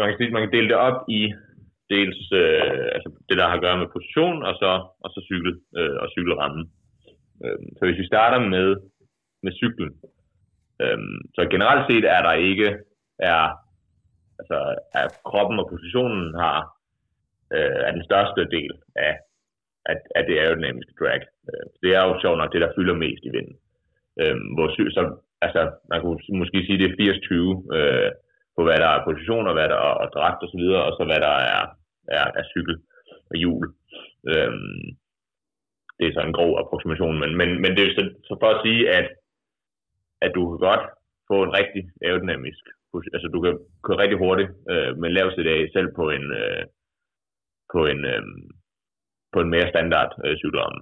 man 0.00 0.06
kan, 0.08 0.32
man 0.32 0.42
kan 0.42 0.52
dele 0.56 0.68
det 0.68 0.78
op 0.88 0.98
i 1.18 1.22
dels 1.94 2.20
øh, 2.42 2.84
altså 2.96 3.08
det, 3.28 3.36
der 3.38 3.46
har 3.48 3.56
at 3.56 3.64
gøre 3.66 3.78
med 3.82 3.94
position, 3.96 4.38
og 4.48 4.54
så, 4.62 4.70
og 5.04 5.08
så 5.14 5.20
cykel 5.30 5.52
øh, 5.78 5.96
og 6.02 6.08
cykelrammen. 6.14 6.64
Øh, 7.44 7.58
så 7.76 7.82
hvis 7.86 8.00
vi 8.02 8.10
starter 8.12 8.40
med, 8.54 8.68
med 9.46 9.52
cyklen, 9.60 9.90
Øhm, 10.82 11.18
så 11.34 11.40
generelt 11.54 11.84
set 11.90 12.04
er 12.16 12.22
der 12.22 12.32
ikke, 12.50 12.68
er, 13.18 13.42
altså, 14.40 14.58
at 15.02 15.10
kroppen 15.30 15.58
og 15.58 15.68
positionen 15.72 16.34
har, 16.42 16.58
øh, 17.54 17.78
er 17.86 17.92
den 17.92 18.04
største 18.04 18.42
del 18.56 18.72
af, 18.96 19.14
af, 19.90 19.96
af 20.16 20.22
det 20.28 20.38
aerodynamiske 20.38 20.94
drag. 21.00 21.20
Øh, 21.48 21.66
det 21.82 21.90
er 21.96 22.02
jo 22.08 22.20
sjovt 22.20 22.38
nok 22.38 22.52
det, 22.52 22.60
der 22.60 22.74
fylder 22.76 22.94
mest 22.94 23.22
i 23.24 23.34
vinden. 23.36 23.56
Øh, 24.20 24.36
hvor, 24.54 24.66
så, 24.96 25.02
altså, 25.40 25.60
man 25.90 26.00
kunne 26.00 26.18
måske 26.42 26.58
sige, 26.66 26.78
det 26.78 26.88
er 26.88 27.14
80-20 27.70 27.76
øh, 27.76 28.10
på, 28.56 28.60
hvad 28.64 28.78
der 28.82 28.88
er 28.88 29.04
position, 29.04 29.46
og 29.46 29.54
hvad 29.54 29.68
der 29.68 29.78
er 29.88 29.94
og 30.02 30.08
dragt 30.16 30.42
og 30.42 30.48
så 30.48 30.56
videre, 30.62 30.82
og 30.88 30.92
så 30.98 31.04
hvad 31.04 31.20
der 31.26 31.34
er, 31.56 31.62
er, 32.18 32.26
er 32.40 32.44
cykel 32.52 32.76
og 33.30 33.36
hjul. 33.36 33.66
Øh, 34.30 34.52
det 35.98 36.04
er 36.06 36.12
så 36.14 36.20
en 36.20 36.38
grov 36.38 36.58
approximation, 36.58 37.18
men, 37.22 37.36
men, 37.40 37.48
men 37.62 37.70
det 37.76 37.82
er 37.84 37.92
så, 37.98 38.02
så 38.28 38.36
for 38.42 38.50
at 38.50 38.62
sige, 38.64 38.90
at 38.98 39.06
at 40.24 40.30
du 40.36 40.42
kan 40.48 40.58
godt 40.68 40.84
få 41.30 41.36
en 41.42 41.52
rigtig 41.60 41.82
aerodynamisk, 42.06 42.64
altså 43.14 43.28
du 43.34 43.40
kan 43.44 43.54
køre 43.84 44.02
rigtig 44.02 44.18
hurtigt 44.18 44.50
øh, 44.72 44.90
med 45.00 45.08
lav 45.10 45.28
CDA 45.34 45.56
selv 45.76 45.88
på 45.98 46.04
en, 46.16 46.24
øh, 46.40 46.64
på 47.72 47.80
en, 47.92 48.00
øh, 48.12 48.22
på 49.32 49.38
en 49.40 49.50
mere 49.54 49.70
standard 49.72 50.10
øh, 50.24 50.36
cykelramme. 50.42 50.80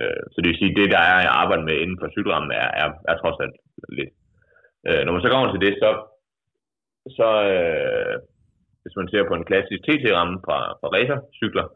Øh, 0.00 0.22
så 0.32 0.36
det 0.40 0.48
vil 0.48 0.60
sige, 0.60 0.76
det 0.78 0.90
der 0.94 1.02
er 1.12 1.18
at 1.22 1.34
arbejde 1.42 1.64
med 1.68 1.76
inden 1.82 1.98
for 2.00 2.08
cykelrammen 2.16 2.52
er, 2.62 2.68
er, 2.82 2.88
er 3.10 3.16
trods 3.16 3.38
alt 3.44 3.56
lidt. 3.98 4.12
Øh, 4.88 5.00
når 5.04 5.12
man 5.12 5.22
så 5.22 5.30
kommer 5.30 5.48
til 5.50 5.64
det, 5.66 5.74
så, 5.82 5.90
så 7.18 7.28
øh, 7.52 8.14
hvis 8.82 8.96
man 9.00 9.08
ser 9.08 9.28
på 9.28 9.34
en 9.36 9.48
klassisk 9.50 9.80
TT-ramme 9.86 10.36
fra, 10.46 10.58
fra 10.80 10.88
racercykler, 10.94 11.66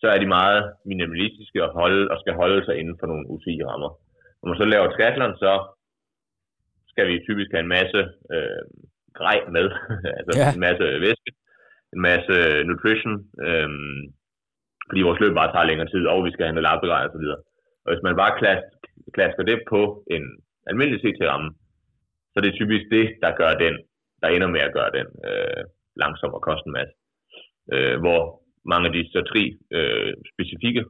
så 0.00 0.06
er 0.14 0.18
de 0.20 0.34
meget 0.38 0.62
minimalistiske 0.90 1.58
og, 1.66 1.70
holde, 1.80 2.02
og 2.12 2.16
skal 2.20 2.34
holde 2.42 2.64
sig 2.64 2.74
inden 2.80 2.96
for 3.00 3.06
nogle 3.06 3.28
UCI-rammer. 3.32 3.90
Når 4.38 4.46
man 4.48 4.58
så 4.58 4.64
laver 4.64 4.88
triathlon, 4.90 5.36
så 5.44 5.52
skal 6.96 7.08
vi 7.08 7.24
typisk 7.28 7.50
have 7.52 7.64
en 7.66 7.74
masse 7.78 8.00
øh, 8.34 8.62
grej 9.18 9.38
med, 9.56 9.66
altså 10.18 10.32
ja. 10.40 10.48
en 10.56 10.62
masse 10.66 10.84
væske, 11.06 11.30
en 11.94 12.00
masse 12.10 12.34
nutrition, 12.70 13.14
øh, 13.46 13.70
fordi 14.88 15.00
vores 15.06 15.20
løb 15.20 15.34
bare 15.40 15.52
tager 15.52 15.70
længere 15.70 15.90
tid, 15.90 16.02
og 16.12 16.24
vi 16.26 16.32
skal 16.32 16.44
have 16.46 16.56
noget 16.56 16.68
lappegrej 16.70 17.02
og 17.06 17.12
så 17.14 17.18
videre. 17.22 17.40
Og 17.84 17.88
hvis 17.90 18.04
man 18.06 18.20
bare 18.22 18.38
klas, 18.40 18.62
klasker 19.16 19.44
det 19.50 19.58
på 19.72 19.80
en 20.14 20.24
almindelig 20.70 21.00
CT-ramme, 21.02 21.50
så 22.32 22.36
det 22.40 22.48
er 22.48 22.58
typisk 22.60 22.84
det, 22.96 23.06
der 23.24 23.38
gør 23.40 23.52
den, 23.64 23.74
der 24.22 24.28
ender 24.28 24.48
med 24.54 24.62
at 24.68 24.74
gøre 24.78 24.90
den 24.98 25.06
øh, 25.30 25.62
langsom 26.02 26.36
og 26.36 26.42
koste 26.48 26.66
en 26.68 26.76
masse. 26.78 26.94
Øh, 27.72 27.96
hvor 28.04 28.20
mange 28.70 28.86
af 28.88 28.92
de 28.92 29.02
så 29.12 29.20
tre 29.30 29.42
øh, 29.76 30.12
specifikke 30.32 30.82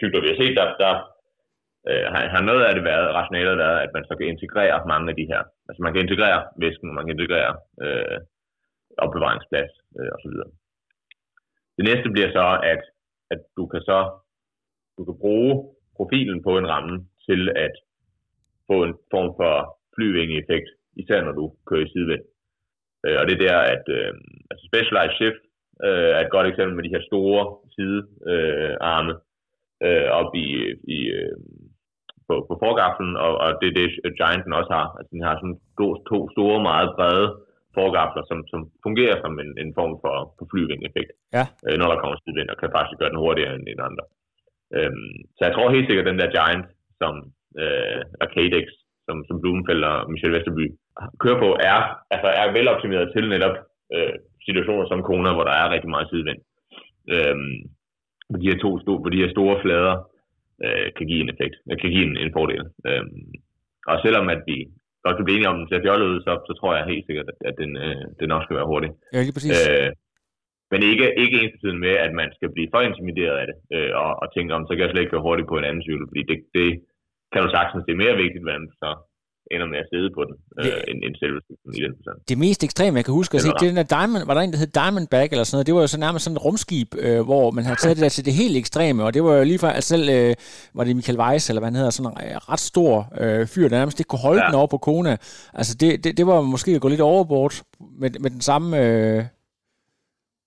cykler, 0.00 0.20
vi 0.20 0.30
har 0.30 0.38
set, 0.42 0.56
der, 0.60 0.66
der 0.84 0.92
øh, 1.90 2.04
har, 2.12 2.22
har 2.34 2.42
noget 2.48 2.64
af 2.64 2.74
det 2.74 2.84
været, 2.84 3.14
rationalet 3.18 3.58
været, 3.64 3.78
at 3.84 3.90
man 3.94 4.04
så 4.04 4.12
kan 4.16 4.26
integrere 4.26 4.86
mange 4.92 5.10
af 5.10 5.16
de 5.16 5.30
her. 5.32 5.42
Altså 5.68 5.80
man 5.82 5.92
kan 5.92 6.02
integrere 6.02 6.40
væsken, 6.62 6.94
man 6.94 7.04
kan 7.04 7.14
integrere 7.16 7.52
øh, 7.84 8.18
opbevaringsplads 9.04 9.72
øh, 9.98 10.10
osv. 10.16 10.34
Det 11.76 11.84
næste 11.90 12.08
bliver 12.14 12.30
så, 12.38 12.46
at, 12.72 12.82
at 13.30 13.40
du 13.56 13.66
kan 13.66 13.80
så 13.90 14.00
du 14.98 15.04
kan 15.04 15.16
bruge 15.24 15.52
profilen 15.96 16.42
på 16.42 16.58
en 16.58 16.68
ramme 16.68 16.94
til 17.28 17.48
at 17.66 17.74
få 18.66 18.76
en 18.84 18.94
form 19.10 19.30
for 19.40 19.54
flyvinge-effekt, 19.94 20.68
især 20.96 21.20
når 21.22 21.32
du 21.32 21.44
kører 21.66 21.84
i 21.86 21.92
sidevind. 21.92 22.24
Øh, 23.06 23.16
og 23.20 23.24
det 23.26 23.34
er 23.34 23.44
der, 23.46 23.58
at 23.74 23.84
øh, 23.98 24.12
altså 24.50 24.64
Specialized 24.70 25.16
Shift 25.16 25.42
øh, 25.86 26.10
er 26.16 26.20
et 26.20 26.34
godt 26.34 26.46
eksempel 26.46 26.74
med 26.76 26.84
de 26.84 26.94
her 26.94 27.02
store 27.10 27.42
sidearme 27.74 29.14
øh, 29.86 30.04
øh, 30.04 30.08
op 30.20 30.30
i, 30.34 30.48
i 30.96 30.98
øh, 31.18 31.36
på, 32.28 32.34
på 32.48 32.54
forgaflen, 32.64 33.12
og, 33.24 33.32
og 33.44 33.50
det 33.60 33.66
er 33.68 33.76
det, 33.80 33.88
Gianten 34.18 34.58
også 34.60 34.72
har. 34.78 34.86
Altså, 34.98 35.10
den 35.14 35.22
har 35.28 35.34
sådan 35.36 35.58
to, 35.78 35.86
to 36.10 36.18
store, 36.34 36.58
meget 36.70 36.88
brede 36.98 37.28
forgafler, 37.78 38.22
som, 38.30 38.38
som 38.52 38.60
fungerer 38.86 39.16
som 39.24 39.32
en, 39.42 39.50
en 39.62 39.70
form 39.78 39.94
for, 40.02 40.16
for 40.36 40.44
flyving-effekt, 40.50 41.10
ja. 41.36 41.44
øh, 41.66 41.76
når 41.80 41.88
der 41.90 42.00
kommer 42.00 42.16
sidevind, 42.16 42.48
og 42.52 42.58
kan 42.58 42.74
faktisk 42.76 42.98
gøre 43.00 43.12
den 43.12 43.22
hurtigere 43.24 43.54
end, 43.56 43.64
end 43.70 43.80
andre. 43.88 44.04
Øhm, 44.76 45.16
så 45.36 45.40
jeg 45.46 45.52
tror 45.54 45.74
helt 45.74 45.86
sikkert, 45.86 46.06
at 46.06 46.10
den 46.12 46.22
der 46.22 46.34
Giant, 46.36 46.66
som 47.00 47.14
øh, 47.62 48.00
Arcadex, 48.24 48.66
som, 49.06 49.16
som 49.28 49.40
Blumenfeld 49.40 49.82
og 49.90 49.96
Michel 50.12 50.34
Vesterby 50.34 50.66
kører 51.22 51.40
på, 51.44 51.50
er, 51.72 51.78
altså 52.14 52.28
er 52.40 52.54
veloptimeret 52.56 53.06
til 53.14 53.24
netop 53.34 53.56
øh, 53.94 54.14
situationer 54.46 54.86
som 54.88 55.02
Kona, 55.08 55.30
hvor 55.34 55.46
der 55.48 55.54
er 55.62 55.72
rigtig 55.74 55.90
meget 55.94 56.08
sidevind. 56.10 56.40
Øhm, 57.14 57.56
på 58.30 58.36
de 58.40 58.48
her 58.50 58.58
to 58.64 58.70
store, 58.82 59.00
på 59.04 59.10
de 59.14 59.22
her 59.22 59.30
store 59.36 59.56
flader, 59.64 59.94
øh, 60.64 60.86
kan 60.96 61.06
give 61.10 61.22
en 61.24 61.32
effekt, 61.34 61.56
øh, 61.68 61.76
kan 61.80 61.90
give 61.94 62.06
en, 62.08 62.16
en 62.24 62.32
fordel. 62.36 62.62
Øhm, 62.88 63.22
og 63.90 63.96
selvom 64.04 64.26
at 64.34 64.42
vi 64.50 64.56
godt 65.04 65.16
kan 65.16 65.26
blive 65.26 65.36
enige 65.36 65.50
om, 65.52 65.58
den 65.58 65.68
ser 65.68 65.84
fjollet 65.86 66.06
ud, 66.12 66.18
så, 66.26 66.32
så 66.48 66.52
tror 66.54 66.70
jeg 66.76 66.90
helt 66.92 67.06
sikkert, 67.06 67.28
at, 67.32 67.38
at 67.48 67.54
den, 67.62 67.70
øh, 67.84 68.02
den 68.20 68.34
også 68.34 68.46
skal 68.46 68.58
være 68.58 68.70
hurtig. 68.72 68.90
Ja, 69.14 69.20
lige 69.22 69.36
præcis. 69.36 69.58
Øh, 69.70 69.90
men 70.72 70.80
ikke, 70.90 71.06
ikke 71.22 71.36
ens 71.42 71.56
tiden 71.60 71.80
med, 71.86 71.94
at 72.06 72.12
man 72.20 72.28
skal 72.36 72.48
blive 72.54 72.72
for 72.74 72.80
intimideret 72.88 73.36
af 73.42 73.46
det, 73.50 73.56
øh, 73.76 73.92
og, 74.04 74.12
og 74.22 74.26
tænke 74.34 74.54
om, 74.56 74.62
så 74.64 74.72
kan 74.72 74.82
jeg 74.82 74.90
slet 74.90 75.02
ikke 75.02 75.14
køre 75.14 75.26
hurtigt 75.28 75.48
på 75.48 75.58
en 75.58 75.68
anden 75.68 75.86
cykel, 75.88 76.06
fordi 76.10 76.22
det, 76.30 76.38
det 76.56 76.68
kan 77.32 77.42
du 77.42 77.48
sagtens, 77.52 77.84
det 77.86 77.92
er 77.92 78.04
mere 78.04 78.20
vigtigt, 78.24 78.44
hvordan 78.44 78.66
du 78.68 78.74
så 78.82 78.90
ender 79.54 79.66
med 79.72 79.78
at 79.84 79.88
sidde 79.92 80.10
på 80.16 80.22
den, 80.28 80.34
øh, 80.60 80.80
end, 80.90 80.98
end 81.06 81.14
selve 81.22 81.38
i 81.78 81.80
den 81.86 81.92
forstand. 81.98 82.16
Det 82.30 82.38
mest 82.38 82.60
ekstreme, 82.64 82.96
jeg 82.96 83.04
kan 83.04 83.14
huske 83.20 83.34
at 83.34 83.42
se, 83.42 83.48
det 83.48 83.66
er 83.66 83.72
den 83.72 83.80
der 83.82 83.88
Diamond, 83.96 84.22
var 84.28 84.34
der 84.34 84.40
en, 84.40 84.52
der 84.52 84.58
hed 84.62 84.72
Diamondback 84.80 85.28
eller 85.32 85.44
sådan 85.44 85.54
noget, 85.56 85.66
det 85.68 85.74
var 85.74 85.80
jo 85.80 85.86
så 85.94 86.00
nærmest 86.06 86.22
sådan 86.24 86.36
et 86.36 86.44
rumskib, 86.46 86.88
øh, 87.04 87.20
hvor 87.28 87.44
man 87.56 87.64
havde 87.64 87.78
taget 87.82 87.96
det 87.96 88.04
der 88.06 88.12
til 88.16 88.24
det 88.28 88.34
helt 88.42 88.56
ekstreme, 88.62 89.00
og 89.06 89.10
det 89.14 89.20
var 89.26 89.32
jo 89.40 89.44
lige 89.50 89.60
fra, 89.62 89.70
altså 89.78 89.88
selv, 89.94 90.06
øh, 90.16 90.32
var 90.76 90.84
det 90.84 90.96
Michael 90.98 91.20
Weiss, 91.22 91.44
eller 91.48 91.60
hvad 91.60 91.70
han 91.70 91.78
hedder, 91.80 91.94
sådan 91.96 92.12
en 92.12 92.18
øh, 92.24 92.36
ret 92.52 92.64
stor 92.72 92.92
øh, 93.20 93.42
fyr, 93.52 93.68
der 93.68 93.78
nærmest 93.80 94.00
ikke 94.00 94.10
kunne 94.12 94.26
holde 94.28 94.42
ja. 94.42 94.46
den 94.46 94.54
over 94.60 94.70
på 94.74 94.78
Kona. 94.88 95.14
Altså 95.58 95.72
det, 95.80 95.90
det, 96.04 96.10
det 96.18 96.26
var 96.32 96.38
måske 96.54 96.70
at 96.76 96.82
gå 96.84 96.88
lidt 96.88 97.08
overbord 97.14 97.54
med, 98.00 98.10
med 98.24 98.30
den 98.36 98.42
samme 98.50 98.68
øh, 98.84 99.20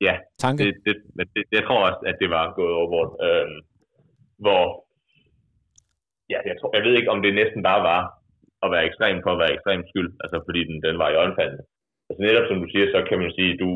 ja, 0.08 0.14
tanke. 0.44 0.64
Det, 0.66 0.74
det, 0.86 0.96
men 1.18 1.26
det, 1.36 1.44
jeg 1.58 1.64
tror 1.68 1.80
også, 1.88 2.02
at 2.10 2.16
det 2.22 2.30
var 2.30 2.54
gået 2.60 2.74
overbord. 2.80 3.10
Øh, 3.28 3.48
hvor, 4.44 4.64
ja, 6.30 6.40
jeg, 6.50 6.56
tror, 6.60 6.70
jeg 6.76 6.84
ved 6.86 6.94
ikke, 6.98 7.12
om 7.12 7.22
det 7.22 7.34
næsten 7.34 7.64
bare 7.64 7.82
var 7.92 8.19
at 8.64 8.72
være 8.74 8.88
ekstrem 8.90 9.18
for 9.24 9.32
at 9.34 9.42
være 9.44 9.56
ekstrem 9.58 9.82
skyld, 9.90 10.12
altså 10.24 10.38
fordi 10.48 10.62
den, 10.70 10.78
den 10.88 10.96
var 11.02 11.10
i 11.12 11.20
øjenfaldende. 11.24 11.64
Altså 12.10 12.22
netop 12.28 12.46
som 12.48 12.60
du 12.64 12.68
siger, 12.70 12.86
så 12.96 13.00
kan 13.10 13.20
man 13.24 13.32
sige, 13.38 13.52
du 13.64 13.70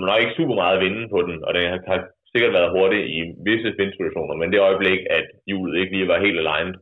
man 0.00 0.08
har 0.08 0.18
ikke 0.22 0.38
super 0.38 0.56
meget 0.60 0.76
at 0.76 0.84
vinde 0.84 1.04
på 1.14 1.18
den, 1.28 1.36
og 1.46 1.50
den 1.54 1.62
har 1.90 2.00
sikkert 2.32 2.52
været 2.58 2.74
hurtig 2.76 3.00
i 3.16 3.18
visse 3.48 3.68
spindsituationer, 3.74 4.34
men 4.36 4.48
det 4.52 4.66
øjeblik, 4.68 5.00
at 5.18 5.26
hjulet 5.46 5.80
ikke 5.80 5.92
lige 5.96 6.08
var 6.12 6.24
helt 6.26 6.38
aligned 6.38 6.76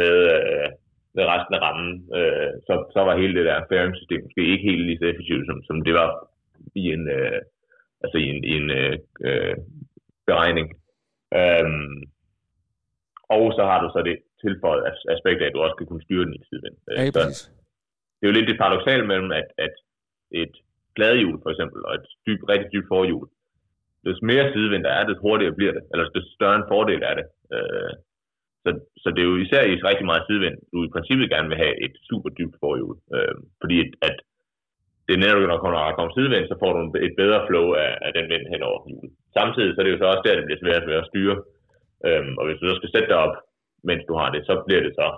med, 0.00 0.14
øh, 0.36 0.68
med 1.16 1.24
resten 1.32 1.54
af 1.56 1.60
rammen, 1.66 1.90
øh, 2.18 2.52
så, 2.66 2.74
så 2.94 3.00
var 3.06 3.20
hele 3.20 3.34
det 3.38 3.44
der 3.48 3.66
fairing-system 3.70 4.22
måske 4.24 4.52
ikke 4.52 4.68
helt 4.70 4.84
lige 4.86 4.98
så 5.00 5.06
effektivt, 5.12 5.46
som, 5.46 5.58
som 5.68 5.76
det 5.86 5.94
var 6.00 6.10
i 6.82 6.84
en, 6.96 7.04
øh, 7.18 7.40
altså 8.04 8.16
i 8.24 8.26
en, 8.32 8.40
i 8.50 8.52
en 8.60 8.70
øh, 8.80 8.96
øh, 9.26 9.56
beregning. 10.26 10.68
Øhm, 11.38 11.96
og 13.36 13.44
så 13.56 13.62
har 13.70 13.78
du 13.82 13.88
så 13.88 14.00
det 14.08 14.16
tilføjet 14.44 14.82
aspekt 15.14 15.40
af, 15.42 15.46
at 15.46 15.54
du 15.54 15.60
også 15.66 15.76
kan 15.78 15.88
kunne 15.88 16.06
styre 16.06 16.24
den 16.26 16.34
i 16.38 16.42
sidevind. 16.48 16.76
Ja, 16.90 17.10
så 17.14 17.22
det 18.16 18.22
er 18.24 18.30
jo 18.30 18.36
lidt 18.38 18.50
det 18.50 18.62
paradoxale 18.62 19.04
mellem, 19.10 19.30
at, 19.40 19.48
at 19.66 19.74
et 20.42 20.54
gladhjul 20.96 21.38
for 21.42 21.50
eksempel, 21.50 21.80
og 21.88 21.92
et 21.94 22.08
dyb, 22.26 22.40
rigtig 22.52 22.68
dybt 22.74 22.88
forhjul, 22.94 23.26
des 24.06 24.18
mere 24.30 24.52
sidevind 24.52 24.84
der 24.84 24.92
er, 24.98 25.04
des 25.04 25.22
hurtigere 25.24 25.58
bliver 25.58 25.72
det, 25.76 25.82
eller 25.92 26.04
des 26.16 26.26
større 26.36 26.56
en 26.56 26.70
fordel 26.72 27.02
er 27.10 27.14
det. 27.20 27.26
Øh, 27.54 27.92
så, 28.64 28.70
så 29.02 29.08
det 29.14 29.20
er 29.22 29.30
jo 29.32 29.36
især 29.44 29.62
i 29.62 29.74
rigtig 29.90 30.06
meget 30.10 30.26
sidevind, 30.26 30.56
du 30.72 30.78
i 30.84 30.92
princippet 30.94 31.32
gerne 31.34 31.48
vil 31.50 31.62
have 31.64 31.74
et 31.86 31.94
super 32.08 32.30
dybt 32.38 32.56
forhjul. 32.62 32.96
Øh, 33.16 33.36
fordi 33.60 33.76
at, 33.84 33.90
at 34.08 34.16
det 35.06 35.12
er 35.14 35.22
netop, 35.22 35.42
når 35.42 35.70
der 35.72 35.96
kommer 35.96 36.12
sidevind, 36.14 36.44
så 36.48 36.56
får 36.62 36.70
du 36.72 36.80
et 37.08 37.14
bedre 37.22 37.40
flow 37.48 37.66
af, 37.84 37.92
af 38.06 38.10
den 38.16 38.26
vind 38.32 38.44
hen 38.52 38.62
over 38.68 38.78
hjulet. 38.88 39.12
Samtidig 39.38 39.70
så 39.70 39.78
er 39.80 39.84
det 39.84 39.94
jo 39.94 40.00
så 40.00 40.06
også 40.12 40.24
der, 40.24 40.36
det 40.38 40.46
bliver 40.46 40.62
svært 40.64 40.84
ved 40.88 40.96
at 41.00 41.08
styre. 41.10 41.36
Øhm, 42.06 42.32
og 42.38 42.44
hvis 42.46 42.58
du 42.60 42.64
så 42.66 42.74
skal 42.78 42.92
sætte 42.94 43.10
dig 43.12 43.18
op, 43.24 43.34
mens 43.88 44.02
du 44.08 44.14
har 44.20 44.28
det, 44.34 44.42
så 44.48 44.54
bliver 44.66 44.82
det 44.86 44.92
så, 45.00 45.08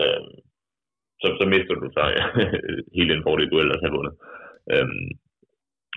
øh, 0.00 0.22
så, 1.20 1.26
så 1.38 1.44
mister 1.52 1.74
du 1.74 1.86
så 1.96 2.04
ja, 2.18 2.24
hele 2.96 3.10
den 3.14 3.22
fordel, 3.26 3.50
du 3.50 3.58
ellers 3.58 3.84
har 3.84 3.92
vundet. 3.96 4.14
Øh, 4.72 4.88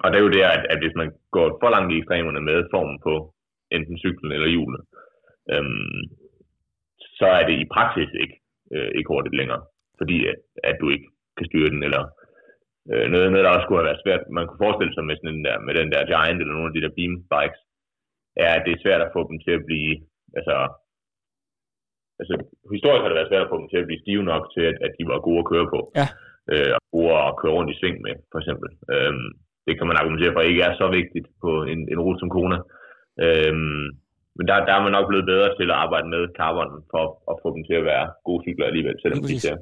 og 0.03 0.07
det 0.09 0.17
er 0.17 0.25
jo 0.25 0.35
det, 0.35 0.43
at, 0.55 0.63
at 0.73 0.79
hvis 0.81 0.95
man 1.01 1.09
går 1.35 1.47
for 1.61 1.69
langt 1.69 1.91
i 1.93 1.97
ekstremerne 1.97 2.41
med 2.49 2.57
formen 2.73 2.99
på 3.07 3.13
enten 3.75 3.97
cyklen 4.03 4.31
eller 4.31 4.49
hjulet, 4.53 4.81
øhm, 5.53 6.01
så 7.19 7.25
er 7.37 7.43
det 7.49 7.55
i 7.59 7.71
praksis 7.75 8.11
ikke, 8.23 8.37
øh, 8.73 8.89
ikke 8.97 9.11
hurtigt 9.13 9.39
længere, 9.39 9.61
fordi 9.99 10.17
at, 10.31 10.39
at 10.69 10.75
du 10.81 10.89
ikke 10.89 11.07
kan 11.37 11.45
styre 11.49 11.69
den, 11.73 11.83
eller 11.87 12.03
øh, 12.91 13.05
noget, 13.11 13.31
noget, 13.31 13.45
der 13.45 13.55
også 13.55 13.65
skulle 13.65 13.79
have 13.81 13.89
været 13.89 14.03
svært, 14.03 14.23
man 14.37 14.47
kunne 14.47 14.63
forestille 14.65 14.93
sig 14.93 15.03
med, 15.05 15.15
sådan 15.15 15.35
den 15.35 15.45
der, 15.47 15.57
med 15.67 15.73
den 15.79 15.89
der 15.93 16.07
Giant 16.09 16.39
eller 16.41 16.55
nogle 16.55 16.69
af 16.69 16.75
de 16.75 16.83
der 16.85 16.97
beam 16.97 17.13
bikes, 17.33 17.61
er, 18.43 18.51
at 18.57 18.63
det 18.65 18.71
er 18.73 18.83
svært 18.83 19.01
at 19.03 19.13
få 19.15 19.21
dem 19.29 19.37
til 19.45 19.53
at 19.57 19.65
blive, 19.69 19.93
altså, 20.37 20.55
altså 22.21 22.33
historisk 22.75 23.01
har 23.01 23.09
det 23.09 23.19
været 23.19 23.31
svært 23.31 23.45
at 23.45 23.51
få 23.51 23.59
dem 23.61 23.69
til 23.69 23.81
at 23.81 23.87
blive 23.89 24.03
stive 24.03 24.23
nok 24.31 24.43
til, 24.55 24.63
at, 24.71 24.77
at 24.85 24.91
de 24.97 25.03
var 25.11 25.25
gode 25.27 25.41
at 25.43 25.49
køre 25.51 25.67
på. 25.73 25.79
Ja. 25.99 26.07
Øh, 26.51 26.71
og 26.75 26.81
gode 26.95 27.11
at 27.27 27.37
køre 27.39 27.55
rundt 27.57 27.73
i 27.73 27.79
sving 27.79 27.97
med, 28.05 28.15
for 28.31 28.39
eksempel. 28.41 28.69
Øhm, 28.93 29.29
det 29.65 29.73
kan 29.75 29.87
man 29.87 29.99
argumentere 29.99 30.33
for 30.33 30.41
ikke 30.41 30.65
er 30.69 30.73
så 30.81 30.87
vigtigt 30.99 31.27
på 31.43 31.51
en, 31.71 31.79
en 31.93 31.99
rute 32.05 32.19
som 32.19 32.33
Kona. 32.35 32.59
Øhm, 33.25 33.85
men 34.37 34.43
der, 34.47 34.55
der 34.67 34.73
er 34.75 34.83
man 34.85 34.95
nok 34.97 35.07
blevet 35.09 35.29
bedre 35.31 35.49
til 35.59 35.67
at 35.73 35.79
arbejde 35.83 36.07
med 36.13 36.21
carbon 36.39 36.71
for 36.93 37.05
at 37.31 37.35
få 37.41 37.47
dem 37.55 37.63
til 37.69 37.75
at 37.81 37.85
være 37.91 38.05
gode 38.27 38.41
cykler 38.45 38.65
alligevel, 38.69 38.95
selvom 39.01 39.23
de 39.23 39.39
ser 39.45 39.57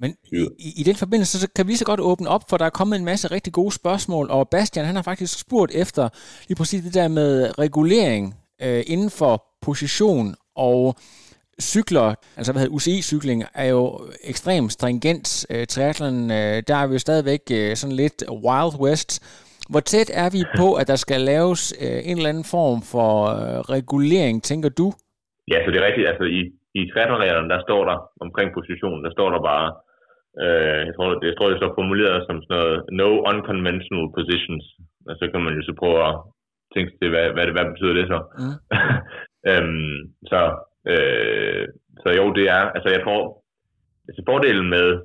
men 0.00 0.16
i, 0.32 0.68
i 0.80 0.82
den 0.82 0.96
forbindelse, 0.96 1.40
så 1.40 1.48
kan 1.56 1.68
vi 1.68 1.76
så 1.76 1.84
godt 1.84 2.00
åbne 2.00 2.28
op, 2.28 2.42
for 2.48 2.56
der 2.56 2.64
er 2.64 2.70
kommet 2.70 2.98
en 2.98 3.04
masse 3.04 3.30
rigtig 3.30 3.52
gode 3.52 3.72
spørgsmål, 3.72 4.30
og 4.30 4.48
Bastian, 4.48 4.86
han 4.86 4.96
har 4.96 5.02
faktisk 5.02 5.40
spurgt 5.40 5.72
efter 5.74 6.08
lige 6.48 6.56
præcis 6.56 6.82
det 6.82 6.94
der 6.94 7.08
med 7.08 7.58
regulering 7.58 8.34
øh, 8.62 8.84
inden 8.86 9.10
for 9.10 9.44
position 9.62 10.34
og 10.54 10.94
cykler, 11.72 12.08
altså 12.38 12.50
hvad 12.52 12.60
hedder 12.62 12.76
UCI-cykling, 12.78 13.40
er 13.54 13.68
jo 13.76 13.82
ekstremt 14.32 14.72
stringent. 14.72 15.26
Øh, 15.52 15.66
triathlon, 15.72 16.18
øh, 16.38 16.56
der 16.68 16.76
er 16.82 16.86
vi 16.86 16.92
jo 16.92 16.98
stadigvæk 16.98 17.44
øh, 17.58 17.70
sådan 17.80 17.96
lidt 18.02 18.18
wild 18.46 18.74
west. 18.84 19.10
Hvor 19.70 19.80
tæt 19.80 20.10
er 20.22 20.30
vi 20.36 20.42
på, 20.60 20.66
at 20.80 20.86
der 20.92 20.98
skal 21.04 21.20
laves 21.32 21.62
øh, 21.84 22.00
en 22.10 22.16
eller 22.16 22.32
anden 22.32 22.48
form 22.56 22.80
for 22.92 23.12
øh, 23.36 23.58
regulering, 23.76 24.36
tænker 24.50 24.70
du? 24.80 24.86
Ja, 25.52 25.58
så 25.64 25.68
det 25.70 25.78
er 25.80 25.86
rigtigt. 25.88 26.08
Altså 26.12 26.24
i, 26.38 26.40
i 26.80 26.82
triathlon 26.90 27.50
der 27.52 27.60
står 27.66 27.82
der 27.90 27.96
omkring 28.24 28.48
positionen, 28.58 29.04
der 29.06 29.12
står 29.16 29.28
der 29.34 29.40
bare, 29.52 29.68
Øh, 30.44 30.80
jeg 30.88 30.94
tror, 30.96 31.08
det, 31.20 31.26
jeg 31.30 31.36
tror, 31.36 31.48
det 31.48 31.58
så 31.58 31.78
formuleret 31.80 32.18
som 32.28 32.38
sådan 32.42 32.54
noget 32.56 32.76
no 33.00 33.10
unconventional 33.30 34.06
positions. 34.16 34.64
Og 35.08 35.14
så 35.20 35.24
kan 35.30 35.40
man 35.44 35.54
jo 35.58 35.62
så 35.64 35.74
prøve 35.80 35.98
at 36.08 36.14
tænke 36.74 36.90
til, 36.98 37.08
hvad, 37.12 37.26
hvad, 37.34 37.44
det, 37.46 37.54
hvad 37.56 37.66
betyder 37.72 37.94
det 37.98 38.06
så? 38.12 38.18
Mm. 38.40 38.56
øhm, 39.50 39.98
så, 40.30 40.40
øh, 40.86 41.68
så 42.02 42.08
jo, 42.18 42.32
det 42.32 42.44
er, 42.56 42.62
altså 42.76 42.88
jeg 42.94 43.02
tror, 43.02 43.44
altså 44.08 44.22
fordelen 44.28 44.70
med 44.70 45.02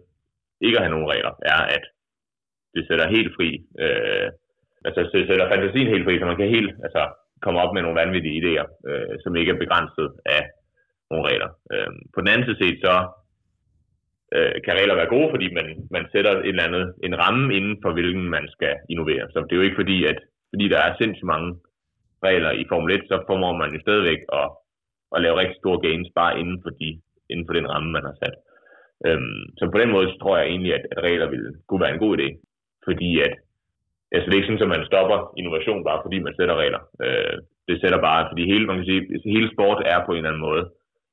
ikke 0.62 0.78
at 0.78 0.84
have 0.84 0.96
nogen 0.96 1.12
regler, 1.14 1.34
er, 1.54 1.62
at 1.76 1.84
det 2.76 2.88
sætter 2.88 3.16
helt 3.16 3.32
fri, 3.36 3.50
øh, 3.84 4.28
altså 4.86 5.00
det 5.14 5.28
sætter 5.28 5.52
fantasien 5.54 5.88
helt 5.94 6.06
fri, 6.06 6.20
så 6.20 6.26
man 6.26 6.38
kan 6.38 6.56
helt, 6.58 6.74
altså 6.86 7.04
komme 7.42 7.60
op 7.64 7.74
med 7.74 7.82
nogle 7.82 8.00
vanvittige 8.02 8.40
idéer, 8.42 8.66
øh, 8.90 9.16
som 9.24 9.36
ikke 9.36 9.52
er 9.52 9.64
begrænset 9.64 10.08
af 10.26 10.44
nogle 11.12 11.28
regler. 11.30 11.50
Øh, 11.74 11.92
på 12.14 12.18
den 12.22 12.30
anden 12.34 12.56
side 12.56 12.76
så 12.86 12.96
øh, 14.36 14.56
kan 14.66 14.74
regler 14.80 14.96
være 14.96 15.14
gode, 15.16 15.30
fordi 15.34 15.48
man, 15.58 15.68
man 15.96 16.06
sætter 16.14 16.32
et 16.32 16.48
eller 16.48 16.68
andet, 16.70 16.86
en 17.08 17.20
ramme 17.24 17.56
inden 17.58 17.76
for, 17.84 17.92
hvilken 17.94 18.30
man 18.38 18.46
skal 18.56 18.74
innovere. 18.90 19.26
Så 19.34 19.38
det 19.40 19.52
er 19.52 19.62
jo 19.62 19.68
ikke 19.68 19.82
fordi, 19.82 19.98
at 20.12 20.20
fordi 20.52 20.66
der 20.74 20.80
er 20.84 20.98
sindssygt 21.00 21.32
mange 21.34 21.50
regler 22.28 22.52
i 22.52 22.66
Formel 22.70 22.96
1, 22.96 23.02
så 23.12 23.16
formår 23.28 23.54
man 23.62 23.74
jo 23.76 23.80
stadigvæk 23.82 24.22
at, 24.42 24.48
at 25.16 25.22
lave 25.24 25.40
rigtig 25.40 25.58
store 25.62 25.80
gains 25.86 26.10
bare 26.20 26.40
inden 26.42 26.58
for, 26.64 26.72
de, 26.80 26.90
inden 27.32 27.46
for 27.48 27.54
den 27.60 27.70
ramme, 27.74 27.90
man 27.98 28.06
har 28.10 28.16
sat. 28.22 28.36
Øhm, 29.08 29.44
så 29.58 29.64
på 29.74 29.78
den 29.82 29.90
måde 29.96 30.08
så 30.12 30.18
tror 30.20 30.38
jeg 30.38 30.48
egentlig, 30.48 30.74
at, 30.78 30.84
at 30.92 31.04
regler 31.08 31.28
ville 31.34 31.52
kunne 31.68 31.84
være 31.84 31.94
en 31.94 32.04
god 32.06 32.14
idé. 32.18 32.28
Fordi 32.88 33.10
at, 33.26 33.34
altså 34.16 34.26
det 34.26 34.34
er 34.34 34.42
ikke 34.42 34.50
sådan, 34.50 34.68
at 34.68 34.76
man 34.76 34.90
stopper 34.92 35.20
innovation 35.40 35.82
bare 35.88 36.04
fordi 36.04 36.18
man 36.20 36.36
sætter 36.36 36.56
regler. 36.64 36.82
Øh, 37.06 37.36
det 37.68 37.76
sætter 37.82 38.00
bare, 38.10 38.22
fordi 38.32 38.44
hele, 38.52 38.66
man 38.68 38.78
kan 38.78 38.86
sige, 38.90 39.02
altså, 39.16 39.28
hele 39.36 39.50
sport 39.56 39.80
er 39.94 40.00
på 40.06 40.12
en 40.12 40.18
eller 40.18 40.30
anden 40.30 40.48
måde 40.50 40.64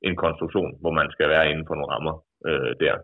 en 0.08 0.16
konstruktion, 0.24 0.70
hvor 0.82 0.92
man 1.00 1.08
skal 1.14 1.28
være 1.34 1.50
inden 1.50 1.66
for 1.66 1.74
nogle 1.74 1.92
rammer 1.94 2.14
øh, 2.48 2.72
der. 2.82 2.94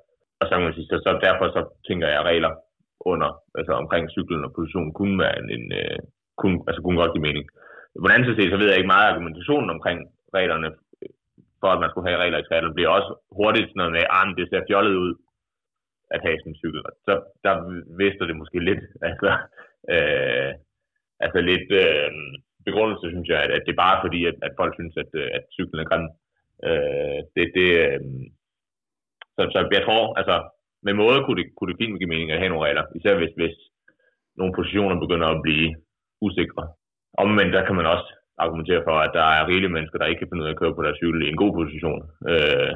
Og 0.40 0.44
så, 0.46 0.52
man 0.58 0.74
sige, 0.74 0.88
så, 0.90 0.96
så 1.06 1.10
derfor 1.26 1.46
så 1.56 1.60
tænker 1.88 2.06
jeg, 2.08 2.18
at 2.20 2.28
regler 2.30 2.52
under, 3.12 3.30
altså 3.58 3.72
omkring 3.82 4.04
cyklen 4.10 4.46
og 4.46 4.52
positionen, 4.58 4.92
kunne 4.92 5.18
være 5.24 5.36
en, 5.40 5.48
en 5.56 5.64
øh, 5.80 5.98
kunne, 6.40 6.58
altså 6.68 6.80
kunne 6.82 7.00
godt 7.02 7.14
give 7.14 7.26
mening. 7.28 7.44
På 8.00 8.06
den 8.06 8.14
anden 8.14 8.26
side, 8.26 8.50
så 8.52 8.58
ved 8.58 8.68
jeg 8.68 8.78
ikke 8.78 8.94
meget 8.94 9.10
argumentationen 9.10 9.70
omkring 9.76 9.98
reglerne, 10.38 10.68
for 11.60 11.68
at 11.72 11.80
man 11.82 11.90
skulle 11.90 12.08
have 12.08 12.22
regler 12.22 12.38
i 12.38 12.46
triathlon, 12.46 12.74
bliver 12.78 12.92
også 12.98 13.10
hurtigt 13.38 13.68
sådan 13.68 13.78
noget 13.80 13.92
med, 13.96 14.04
ah, 14.16 14.28
at 14.28 14.36
det 14.38 14.46
ser 14.48 14.68
fjollet 14.68 14.94
ud 15.04 15.12
at 16.14 16.20
have 16.24 16.38
sådan 16.38 16.52
en 16.52 16.60
cykel. 16.62 16.82
Så 17.06 17.12
der 17.44 17.54
vidste 18.02 18.26
det 18.28 18.36
måske 18.40 18.58
lidt, 18.68 18.82
altså, 19.10 19.30
øh, 19.94 20.50
altså 21.24 21.38
lidt 21.50 21.68
øh, 21.82 22.10
begrundelse, 22.68 23.06
synes 23.10 23.28
jeg, 23.32 23.40
at, 23.44 23.50
at 23.56 23.62
det 23.66 23.72
er 23.72 23.84
bare 23.86 23.98
fordi, 24.04 24.20
at, 24.30 24.36
at 24.46 24.52
folk 24.60 24.72
synes, 24.74 24.94
at, 25.02 25.10
øh, 25.20 25.28
at 25.36 25.44
cyklen 25.56 25.80
er 25.80 25.88
grim. 25.90 26.06
Øh, 26.68 27.18
det, 27.34 27.44
det, 27.56 27.68
øh, 27.84 28.00
så, 29.36 29.42
så 29.52 29.58
jeg 29.76 29.82
tror, 29.84 30.02
altså, 30.20 30.36
med 30.86 30.94
måde 30.94 31.18
kunne 31.24 31.38
det, 31.40 31.46
kunne 31.56 31.70
det 31.70 31.80
fint 31.80 31.98
give 31.98 32.12
mening 32.12 32.30
at 32.30 32.38
have 32.42 32.52
nogle 32.52 32.66
regler, 32.66 32.84
især 32.98 33.14
hvis, 33.20 33.34
hvis 33.40 33.56
nogle 34.38 34.52
positioner 34.58 34.96
begynder 35.04 35.28
at 35.30 35.42
blive 35.46 35.68
usikre. 36.26 36.64
Omvendt, 37.22 37.52
der 37.56 37.66
kan 37.66 37.76
man 37.78 37.86
også 37.94 38.08
argumentere 38.44 38.82
for, 38.88 38.96
at 39.06 39.12
der 39.18 39.26
er 39.36 39.48
rigelige 39.50 39.74
mennesker, 39.76 39.98
der 39.98 40.10
ikke 40.10 40.20
kan 40.20 40.28
finde 40.30 40.42
ud 40.42 40.48
af 40.48 40.54
at 40.54 40.60
køre 40.62 40.76
på 40.76 40.82
deres 40.86 41.00
cykel 41.02 41.20
i 41.22 41.30
en 41.32 41.42
god 41.42 41.52
position, 41.60 42.00
øh, 42.32 42.72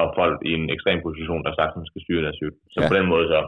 og 0.00 0.06
folk 0.20 0.36
i 0.50 0.52
en 0.58 0.66
ekstrem 0.74 0.98
position, 1.08 1.44
der 1.46 1.52
sagtens 1.60 1.86
skal 1.90 2.02
styre 2.04 2.24
deres 2.26 2.38
cykel. 2.40 2.58
Så 2.74 2.78
ja. 2.80 2.88
på 2.88 2.94
den 2.98 3.06
måde, 3.12 3.26
så, 3.32 3.40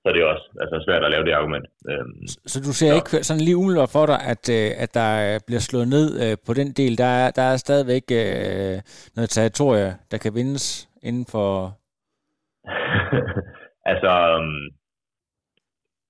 så 0.00 0.04
er 0.10 0.14
det 0.16 0.24
også 0.32 0.46
altså, 0.62 0.76
svært 0.86 1.04
at 1.04 1.12
lave 1.14 1.24
det 1.26 1.38
argument. 1.40 1.66
Øhm, 1.90 2.26
så, 2.32 2.36
så 2.52 2.58
du 2.66 2.72
ser 2.80 2.90
så. 2.92 2.98
ikke 3.00 3.24
sådan 3.28 3.44
lige 3.46 3.56
umiddelbart 3.60 3.96
for 3.96 4.06
dig, 4.12 4.20
at, 4.32 4.44
øh, 4.58 4.70
at 4.84 4.90
der 5.00 5.10
bliver 5.46 5.62
slået 5.68 5.88
ned 5.96 6.08
øh, 6.24 6.36
på 6.46 6.52
den 6.60 6.68
del? 6.80 6.92
Der 6.98 7.10
er, 7.22 7.30
der 7.38 7.46
er 7.52 7.56
stadigvæk 7.56 8.06
øh, 8.22 8.76
noget 9.16 9.30
territorie, 9.36 9.90
der 10.10 10.18
kan 10.24 10.32
vindes 10.38 10.66
inden 11.08 11.26
for... 11.34 11.48
altså, 13.92 14.10
um, 14.36 14.81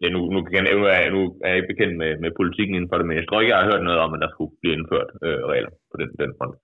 ja, 0.02 0.08
nu, 0.14 0.20
nu, 0.34 0.38
kan 0.42 0.54
jeg, 0.58 0.64
nu, 0.78 0.84
er, 0.94 0.98
nu 1.16 1.20
er 1.44 1.48
jeg 1.48 1.58
ikke 1.58 1.72
bekendt 1.72 1.94
med, 2.02 2.10
med 2.24 2.30
politikken 2.40 2.74
inden 2.74 2.90
for 2.90 2.96
det, 2.98 3.06
men 3.06 3.16
jeg 3.18 3.26
tror 3.26 3.40
ikke, 3.40 3.52
jeg 3.52 3.60
har 3.60 3.70
hørt 3.70 3.84
noget 3.86 4.00
om, 4.04 4.14
at 4.14 4.22
der 4.24 4.30
skulle 4.32 4.52
blive 4.60 4.76
indført 4.76 5.10
øh, 5.26 5.40
regler 5.52 5.72
på 5.90 5.96
den, 6.00 6.10
den 6.22 6.32
front. 6.38 6.54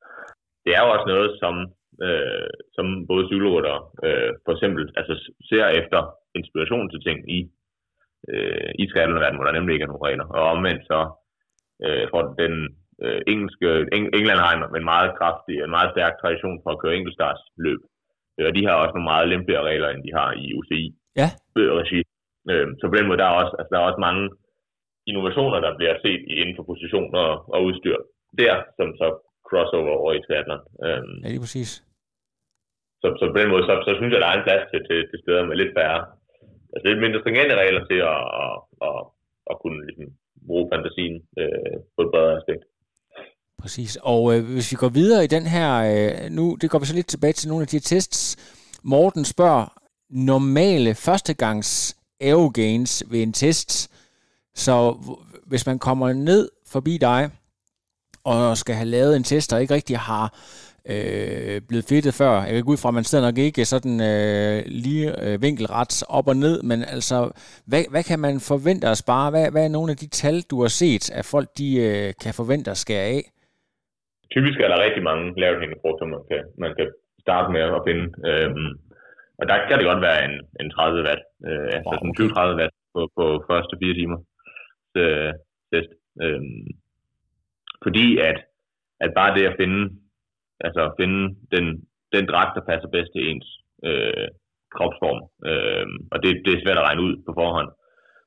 Det 0.65 0.73
er 0.77 0.81
jo 0.85 0.93
også 0.95 1.07
noget, 1.15 1.29
som, 1.43 1.55
øh, 2.07 2.51
som 2.77 2.87
både 3.11 3.29
cykelrytter 3.31 3.77
øh, 4.07 4.31
for 4.45 4.53
eksempel 4.57 4.83
altså, 4.99 5.15
ser 5.51 5.67
efter 5.81 6.01
inspiration 6.41 6.87
til 6.91 7.01
ting 7.07 7.19
i, 7.37 7.39
øh, 8.33 8.71
i 8.83 8.85
triathlon-verdenen, 8.87 9.39
hvor 9.39 9.47
der 9.47 9.59
nemlig 9.59 9.73
ikke 9.75 9.87
er 9.87 9.93
nogen 9.93 10.07
regler. 10.09 10.27
Og 10.37 10.43
omvendt 10.55 10.83
så, 10.91 11.01
øh, 11.85 12.03
tror, 12.09 12.23
den 12.43 12.55
øh, 13.05 13.21
engelske, 13.33 13.67
Eng, 13.97 14.07
England 14.19 14.41
har 14.45 14.53
en, 14.55 14.63
en 14.79 14.87
meget 14.95 15.11
kraftig, 15.19 15.55
en 15.57 15.75
meget 15.77 15.93
stærk 15.95 16.15
tradition 16.21 16.61
for 16.63 16.71
at 16.73 16.81
køre 16.83 16.97
enkeltstartsløb 16.97 17.81
Øh, 18.39 18.47
og 18.49 18.53
de 18.57 18.63
har 18.67 18.75
også 18.83 18.95
nogle 18.95 19.11
meget 19.13 19.29
lempeligere 19.33 19.69
regler, 19.71 19.89
end 19.89 20.03
de 20.07 20.13
har 20.19 20.29
i 20.43 20.47
UCI. 20.59 20.83
Ja. 21.21 21.29
Regi. 21.81 22.01
Øh, 22.51 22.67
så 22.79 22.85
på 22.89 22.97
den 22.99 23.07
måde, 23.09 23.21
der 23.21 23.29
er, 23.31 23.37
også, 23.43 23.55
altså, 23.59 23.71
der 23.73 23.79
er 23.79 23.89
også 23.91 24.05
mange 24.09 24.25
innovationer, 25.11 25.59
der 25.67 25.79
bliver 25.79 25.95
set 26.05 26.23
inden 26.41 26.57
for 26.57 26.65
position 26.71 27.11
og, 27.25 27.31
og 27.55 27.59
udstyr 27.67 27.97
der, 28.41 28.55
som 28.79 28.89
så 29.01 29.09
crossover 29.49 29.95
over 30.01 30.13
i 30.13 30.25
triathlon. 30.27 30.63
Øhm, 30.87 31.17
ja, 31.25 31.29
lige 31.31 31.45
præcis. 31.45 31.71
Så, 33.03 33.07
så 33.19 33.25
på 33.33 33.39
den 33.41 33.51
måde, 33.53 33.65
så, 33.69 33.75
så 33.87 33.93
synes 33.99 34.13
jeg, 34.13 34.21
der 34.23 34.31
er 34.31 34.39
en 34.39 34.47
plads 34.49 34.65
til, 34.71 34.81
til, 34.89 34.99
til 35.11 35.19
steder 35.23 35.43
med 35.49 35.57
lidt 35.57 35.73
færre, 35.79 36.01
altså 36.73 36.85
lidt 36.87 37.03
mindre 37.05 37.21
stringente 37.23 37.55
regler 37.63 37.83
til 37.91 38.01
at, 38.13 38.23
at, 38.45 38.55
at, 38.89 38.99
at 39.51 39.55
kunne 39.63 39.81
ligesom, 39.89 40.09
bruge 40.47 40.71
fantasien 40.73 41.17
øh, 41.41 41.77
på 41.95 42.01
et 42.05 42.11
bredere 42.13 42.39
aspekt. 42.41 42.65
Præcis. 43.63 43.93
Og 44.13 44.23
øh, 44.33 44.41
hvis 44.55 44.73
vi 44.73 44.77
går 44.83 44.93
videre 45.01 45.25
i 45.25 45.33
den 45.37 45.47
her, 45.55 45.71
øh, 45.91 46.31
nu 46.37 46.45
det 46.61 46.71
går 46.71 46.79
vi 46.79 46.87
så 46.87 46.95
lidt 46.95 47.11
tilbage 47.13 47.37
til 47.37 47.49
nogle 47.49 47.63
af 47.63 47.69
de 47.69 47.77
her 47.77 47.89
tests. 47.93 48.21
Morten 48.85 49.25
spørger, 49.25 49.67
normale 50.11 50.91
førstegangs 50.95 51.98
aerogains 52.21 53.05
ved 53.11 53.23
en 53.23 53.33
test. 53.33 53.91
Så 54.55 54.97
hvis 55.47 55.67
man 55.67 55.79
kommer 55.79 56.13
ned 56.13 56.49
forbi 56.67 56.99
dig, 56.99 57.31
og 58.25 58.57
skal 58.57 58.75
have 58.75 58.89
lavet 58.89 59.17
en 59.17 59.25
test, 59.25 59.51
der 59.51 59.59
ikke 59.59 59.75
rigtig 59.75 59.99
har 59.99 60.27
øh, 60.93 61.61
blevet 61.69 61.85
fedtet 61.91 62.15
før. 62.21 62.33
Jeg 62.43 62.55
kan 62.55 62.65
gå 62.65 62.73
ud 62.73 62.83
fra, 62.83 62.89
at 62.89 62.95
man 62.95 63.05
sidder 63.05 63.25
nok 63.25 63.39
ikke 63.39 63.65
sådan 63.65 63.97
øh, 64.11 64.63
lige 64.85 65.07
øh, 65.25 65.43
vinkelret 65.43 66.03
op 66.09 66.29
og 66.29 66.37
ned, 66.37 66.63
men 66.63 66.79
altså, 66.97 67.19
hvad, 67.71 67.83
hvad 67.91 68.05
kan 68.11 68.19
man 68.27 68.35
forvente 68.53 68.87
at 68.89 68.99
spare? 69.05 69.31
Hvad, 69.31 69.51
hvad 69.51 69.65
er 69.65 69.77
nogle 69.77 69.91
af 69.93 69.99
de 70.03 70.09
tal, 70.09 70.37
du 70.51 70.57
har 70.65 70.73
set, 70.83 71.05
at 71.19 71.25
folk 71.35 71.49
de, 71.59 71.69
øh, 71.89 72.09
kan 72.23 72.33
forvente 72.41 72.71
at 72.71 72.77
skære 72.85 73.07
af? 73.17 73.23
Typisk 74.35 74.59
er 74.61 74.69
der 74.69 74.85
rigtig 74.87 75.03
mange 75.03 75.25
lavt 75.41 75.59
hængende 75.61 75.81
frugter, 75.83 76.07
man 76.07 76.23
kan, 76.31 76.43
man 76.65 76.73
kan 76.79 76.89
starte 77.25 77.53
med 77.53 77.61
at 77.61 77.83
finde. 77.89 78.05
Øhm, 78.31 78.71
og 79.39 79.45
der 79.49 79.57
kan 79.69 79.79
det 79.79 79.91
godt 79.91 80.03
være 80.09 80.21
en, 80.29 80.35
en 80.61 80.71
30 80.71 81.07
watt, 81.09 81.23
øh, 81.49 81.69
altså 81.77 81.91
sådan 81.95 82.19
20-30 82.21 82.59
watt 82.61 82.75
på, 82.95 83.01
på 83.17 83.25
første 83.51 83.75
fire 83.83 83.95
timer 84.01 84.19
øh, 85.01 85.33
test. 85.71 85.91
Øhm, 86.23 86.67
fordi 87.85 88.07
at, 88.29 88.39
at 89.05 89.11
bare 89.19 89.35
det 89.37 89.45
at 89.47 89.59
finde, 89.61 89.81
altså 90.67 90.83
finde 91.01 91.21
den, 91.55 91.65
den 92.15 92.25
dragt, 92.33 92.57
der 92.57 92.69
passer 92.71 92.89
bedst 92.97 93.11
til 93.13 93.23
ens 93.31 93.49
øh, 93.89 94.29
kropsform, 94.75 95.21
øh, 95.51 95.87
og 96.13 96.17
det, 96.23 96.31
det 96.45 96.53
er 96.53 96.63
svært 96.65 96.81
at 96.81 96.87
regne 96.89 97.03
ud 97.07 97.15
på 97.27 97.33
forhånd, 97.41 97.71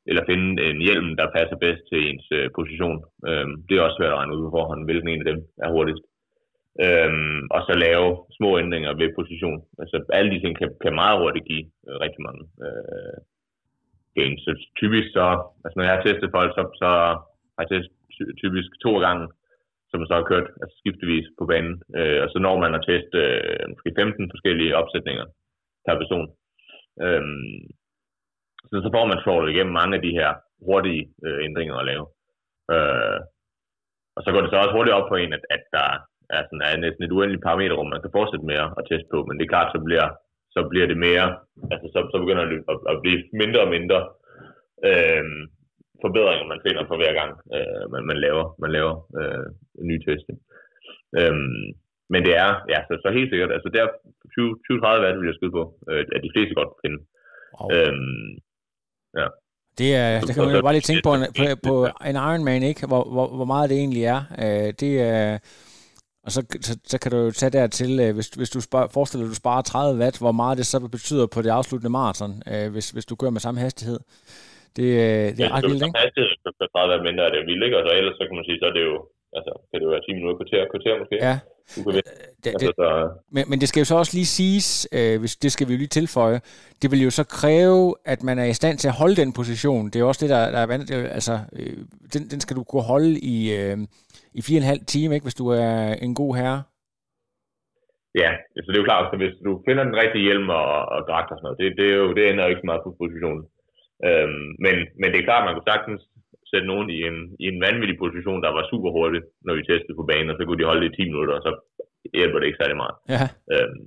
eller 0.10 0.24
finde 0.30 0.50
en 0.70 0.80
hjelm, 0.88 1.10
der 1.20 1.36
passer 1.38 1.58
bedst 1.66 1.84
til 1.92 2.00
ens 2.10 2.28
øh, 2.38 2.50
position. 2.58 2.98
Øh, 3.30 3.48
det 3.68 3.74
er 3.74 3.86
også 3.86 3.98
svært 4.00 4.14
at 4.14 4.20
regne 4.20 4.36
ud 4.36 4.44
på 4.46 4.54
forhånd, 4.58 4.82
hvilken 4.88 5.10
en 5.10 5.24
af 5.24 5.28
dem 5.32 5.40
er 5.64 5.70
hurtigst. 5.76 6.06
Øhm, 6.86 7.42
og 7.56 7.62
så 7.68 7.74
lave 7.86 8.08
små 8.38 8.50
ændringer 8.60 8.92
ved 8.94 9.16
position. 9.20 9.60
Altså 9.82 9.98
alle 10.18 10.32
de 10.32 10.42
ting 10.42 10.54
kan, 10.58 10.70
kan 10.84 10.94
meget 11.02 11.20
hurtigt 11.22 11.46
give 11.52 11.66
øh, 11.88 11.96
rigtig 12.04 12.22
mange 12.28 12.44
øh, 12.66 13.18
games. 14.20 14.42
Så 14.46 14.52
typisk 14.82 15.08
så, 15.18 15.26
altså 15.64 15.76
når 15.76 15.86
jeg 15.86 15.96
har 15.96 16.04
testet 16.04 16.36
folk, 16.38 16.52
så, 16.58 16.64
så 16.82 16.90
har 17.56 17.62
jeg 17.64 17.70
testet 17.70 18.38
typisk 18.44 18.70
to 18.86 18.94
gange 19.06 19.26
som 19.92 20.06
så 20.06 20.14
har 20.18 20.30
kørt 20.32 20.48
altså 20.62 20.76
skiftevis 20.82 21.28
på 21.40 21.46
banen. 21.52 21.76
Øh, 21.98 22.20
og 22.24 22.30
så 22.30 22.38
når 22.40 22.56
man 22.64 22.74
har 22.76 22.84
testet 22.92 23.24
øh, 23.24 23.64
måske 23.72 23.90
15 24.00 24.32
forskellige 24.34 24.78
opsætninger 24.82 25.26
per 25.86 25.96
person. 26.02 26.28
Øh, 27.04 27.24
så, 28.70 28.76
så 28.86 28.90
får 28.96 29.06
man 29.12 29.22
trollet 29.24 29.52
igennem 29.52 29.74
mange 29.80 29.96
af 29.98 30.02
de 30.08 30.18
her 30.20 30.30
hurtige 30.68 31.04
øh, 31.26 31.40
ændringer 31.48 31.76
at 31.78 31.88
lave. 31.92 32.06
Øh, 32.74 33.20
og 34.16 34.22
så 34.24 34.30
går 34.32 34.42
det 34.42 34.50
så 34.50 34.58
også 34.58 34.76
hurtigt 34.76 34.98
op 34.98 35.10
på 35.10 35.16
en, 35.16 35.34
at, 35.38 35.44
at 35.56 35.64
der 35.76 35.88
er, 36.36 36.42
sådan, 36.44 36.66
er 36.68 36.84
næsten 36.86 37.04
et 37.04 37.16
uendeligt 37.16 37.46
parameter, 37.48 37.92
man 37.94 38.04
kan 38.04 38.16
fortsætte 38.18 38.46
med 38.50 38.58
at 38.80 38.86
teste 38.90 39.10
på. 39.14 39.20
Men 39.26 39.34
det 39.36 39.44
er 39.44 39.54
klart, 39.54 39.74
så 39.76 39.80
bliver, 39.88 40.08
så 40.56 40.60
bliver 40.72 40.88
det 40.92 40.98
mere, 41.08 41.28
altså 41.74 41.88
så, 41.94 42.00
så 42.12 42.18
begynder 42.24 42.46
det 42.52 42.60
at, 42.72 42.78
at 42.92 42.96
blive 43.04 43.20
mindre 43.42 43.62
og 43.66 43.72
mindre 43.76 44.00
øh, 44.90 45.26
forbedringer, 46.04 46.52
man 46.54 46.64
finder 46.66 46.84
for 46.90 46.98
hver 47.02 47.14
gang, 47.20 47.32
øh, 47.56 47.84
man, 47.94 48.02
man 48.10 48.18
laver, 48.26 48.46
man 48.64 48.72
laver 48.78 48.94
øh, 49.20 49.48
en 49.80 49.86
ny 49.92 49.98
testing. 50.08 50.38
Øhm, 51.20 51.66
men 52.14 52.22
det 52.28 52.34
er, 52.46 52.52
ja, 52.74 52.80
så, 52.88 52.94
så 53.04 53.10
helt 53.18 53.30
sikkert, 53.32 53.52
altså 53.56 53.70
der 53.76 53.86
20-30 54.98 55.04
watt 55.04 55.20
vil 55.20 55.30
jeg 55.32 55.38
skyde 55.38 55.58
på, 55.60 55.64
øh, 55.90 56.04
at 56.16 56.22
de 56.26 56.34
fleste 56.36 56.56
godt 56.60 56.72
kan 56.72 56.82
finde. 56.86 57.00
Wow. 57.58 57.68
Øhm, 57.76 58.30
ja. 59.20 59.28
Det 59.80 59.90
er, 60.02 60.10
der 60.28 60.34
kan 60.34 60.44
man 60.46 60.56
jo 60.56 60.68
bare 60.68 60.78
lige 60.78 60.90
tænke 60.90 61.08
på 61.10 61.14
en, 61.18 61.24
på, 61.38 61.44
på 61.68 61.76
en 62.10 62.18
Ironman, 62.30 62.64
ikke? 62.72 62.88
Hvor, 62.92 63.04
hvor, 63.14 63.28
hvor 63.38 63.48
meget 63.54 63.70
det 63.70 63.78
egentlig 63.78 64.04
er. 64.16 64.22
Øh, 64.44 64.70
det 64.82 64.94
er 65.12 65.38
og 66.26 66.32
så, 66.36 66.42
så, 66.68 66.74
så 66.92 66.98
kan 67.02 67.12
du 67.12 67.18
jo 67.26 67.32
tage 67.32 67.54
dertil, 67.60 67.92
øh, 68.04 68.12
hvis, 68.18 68.28
hvis 68.40 68.52
du 68.56 68.60
spar, 68.68 68.84
forestiller 68.98 69.24
dig, 69.24 69.30
at 69.30 69.36
du 69.36 69.42
sparer 69.44 69.62
30 69.62 70.00
watt, 70.02 70.16
hvor 70.24 70.36
meget 70.42 70.58
det 70.60 70.66
så 70.66 70.78
betyder 70.98 71.26
på 71.36 71.40
det 71.42 71.52
afsluttende 71.60 71.94
maraton, 72.00 72.34
øh, 72.52 72.68
hvis, 72.74 72.88
hvis 72.96 73.06
du 73.10 73.16
kører 73.16 73.36
med 73.36 73.46
samme 73.46 73.60
hastighed. 73.66 74.00
Det, 74.78 74.88
øh, 75.06 75.26
det 75.36 75.42
er 75.42 75.50
ja, 75.50 75.56
ret 75.56 75.64
vildt, 75.70 75.84
ikke? 75.88 76.00
Hastighed 76.04 76.30
kan 76.60 76.68
30 76.76 76.92
watt 76.92 77.04
mindre 77.08 77.24
af 77.28 77.32
det 77.34 77.42
vildt, 77.50 77.64
ikke? 77.66 77.78
Og 77.80 77.84
så 77.86 77.92
ellers 78.00 78.16
så 78.20 78.24
kan 78.28 78.36
man 78.40 78.46
sige, 78.48 78.60
så 78.62 78.66
er 78.72 78.76
det 78.78 78.84
jo, 78.90 78.96
altså, 79.38 79.52
kan 79.70 79.78
det 79.80 79.86
jo 79.88 79.94
være 79.96 80.06
10 80.08 80.14
minutter, 80.14 80.38
kvarter, 80.40 80.62
kvarter 80.74 80.94
måske. 81.02 81.18
Ja. 81.28 81.36
Øh, 81.78 81.94
det, 82.44 82.50
altså, 82.56 82.68
det, 82.68 82.76
så... 82.82 82.88
men, 83.36 83.44
men 83.50 83.58
det 83.62 83.68
skal 83.70 83.82
jo 83.82 83.88
så 83.92 83.96
også 84.02 84.14
lige 84.20 84.32
siges, 84.40 84.68
øh, 84.98 85.16
hvis 85.22 85.36
det 85.44 85.52
skal 85.52 85.68
vi 85.68 85.74
jo 85.74 85.82
lige 85.84 85.98
tilføje, 86.00 86.40
det 86.82 86.88
vil 86.92 87.02
jo 87.08 87.12
så 87.20 87.24
kræve, 87.40 87.96
at 88.14 88.20
man 88.24 88.38
er 88.44 88.48
i 88.54 88.60
stand 88.62 88.78
til 88.78 88.88
at 88.92 89.00
holde 89.02 89.18
den 89.22 89.32
position. 89.40 89.86
Det 89.90 89.98
er 89.98 90.06
også 90.06 90.22
det, 90.24 90.30
der, 90.36 90.44
der 90.56 90.62
er 90.66 90.70
vandt. 90.74 90.92
Altså, 91.18 91.36
øh, 91.58 91.78
den, 92.14 92.22
den 92.32 92.40
skal 92.44 92.56
du 92.60 92.64
kunne 92.64 92.88
holde 92.94 93.14
i, 93.36 93.38
øh, 93.60 93.78
i 94.40 94.42
fire 94.46 94.58
og 94.60 94.64
en 94.64 94.72
halv 94.72 94.84
time, 94.94 95.14
ikke, 95.14 95.28
hvis 95.28 95.42
du 95.42 95.48
er 95.64 95.76
en 96.06 96.16
god 96.22 96.32
herre. 96.40 96.60
Ja, 98.22 98.32
så 98.64 98.68
det 98.68 98.78
er 98.78 98.84
jo 98.84 98.92
klart, 98.92 99.14
at 99.14 99.22
hvis 99.24 99.38
du 99.48 99.52
finder 99.68 99.84
den 99.90 100.00
rigtige 100.02 100.26
hjelm 100.28 100.48
og, 100.60 100.68
og 100.96 101.00
dragt 101.10 101.32
og 101.32 101.38
sådan 101.38 101.46
noget, 101.48 101.60
det, 101.62 101.68
det, 101.80 101.88
er 101.92 101.98
jo, 102.04 102.08
det 102.18 102.24
ender 102.24 102.44
jo 102.44 102.52
ikke 102.52 102.64
så 102.64 102.70
meget 102.72 102.86
på 102.86 102.96
positionen. 103.02 103.44
Øhm, 104.08 104.48
men, 104.66 104.76
men 105.00 105.08
det 105.10 105.18
er 105.20 105.30
klart, 105.30 105.46
man 105.46 105.56
kunne 105.56 105.72
sagtens 105.74 106.02
sætte 106.52 106.68
nogen 106.72 106.88
i 106.98 107.00
en, 107.10 107.18
i 107.44 107.46
en 107.52 107.62
vanvittig 107.66 107.98
position, 108.04 108.44
der 108.46 108.52
var 108.58 108.70
super 108.72 108.92
hurtig, 108.98 109.22
når 109.46 109.54
vi 109.56 109.64
testede 109.64 110.00
på 110.00 110.06
banen, 110.12 110.30
og 110.32 110.36
så 110.38 110.44
kunne 110.46 110.60
de 110.60 110.70
holde 110.70 110.84
det 110.84 110.92
i 110.92 110.96
10 110.96 111.10
minutter, 111.10 111.34
og 111.36 111.44
så 111.48 111.52
hjælper 112.18 112.40
det 112.40 112.48
ikke 112.48 112.62
særlig 112.62 112.78
meget. 112.84 112.96
Ja. 113.14 113.26
Øhm, 113.54 113.84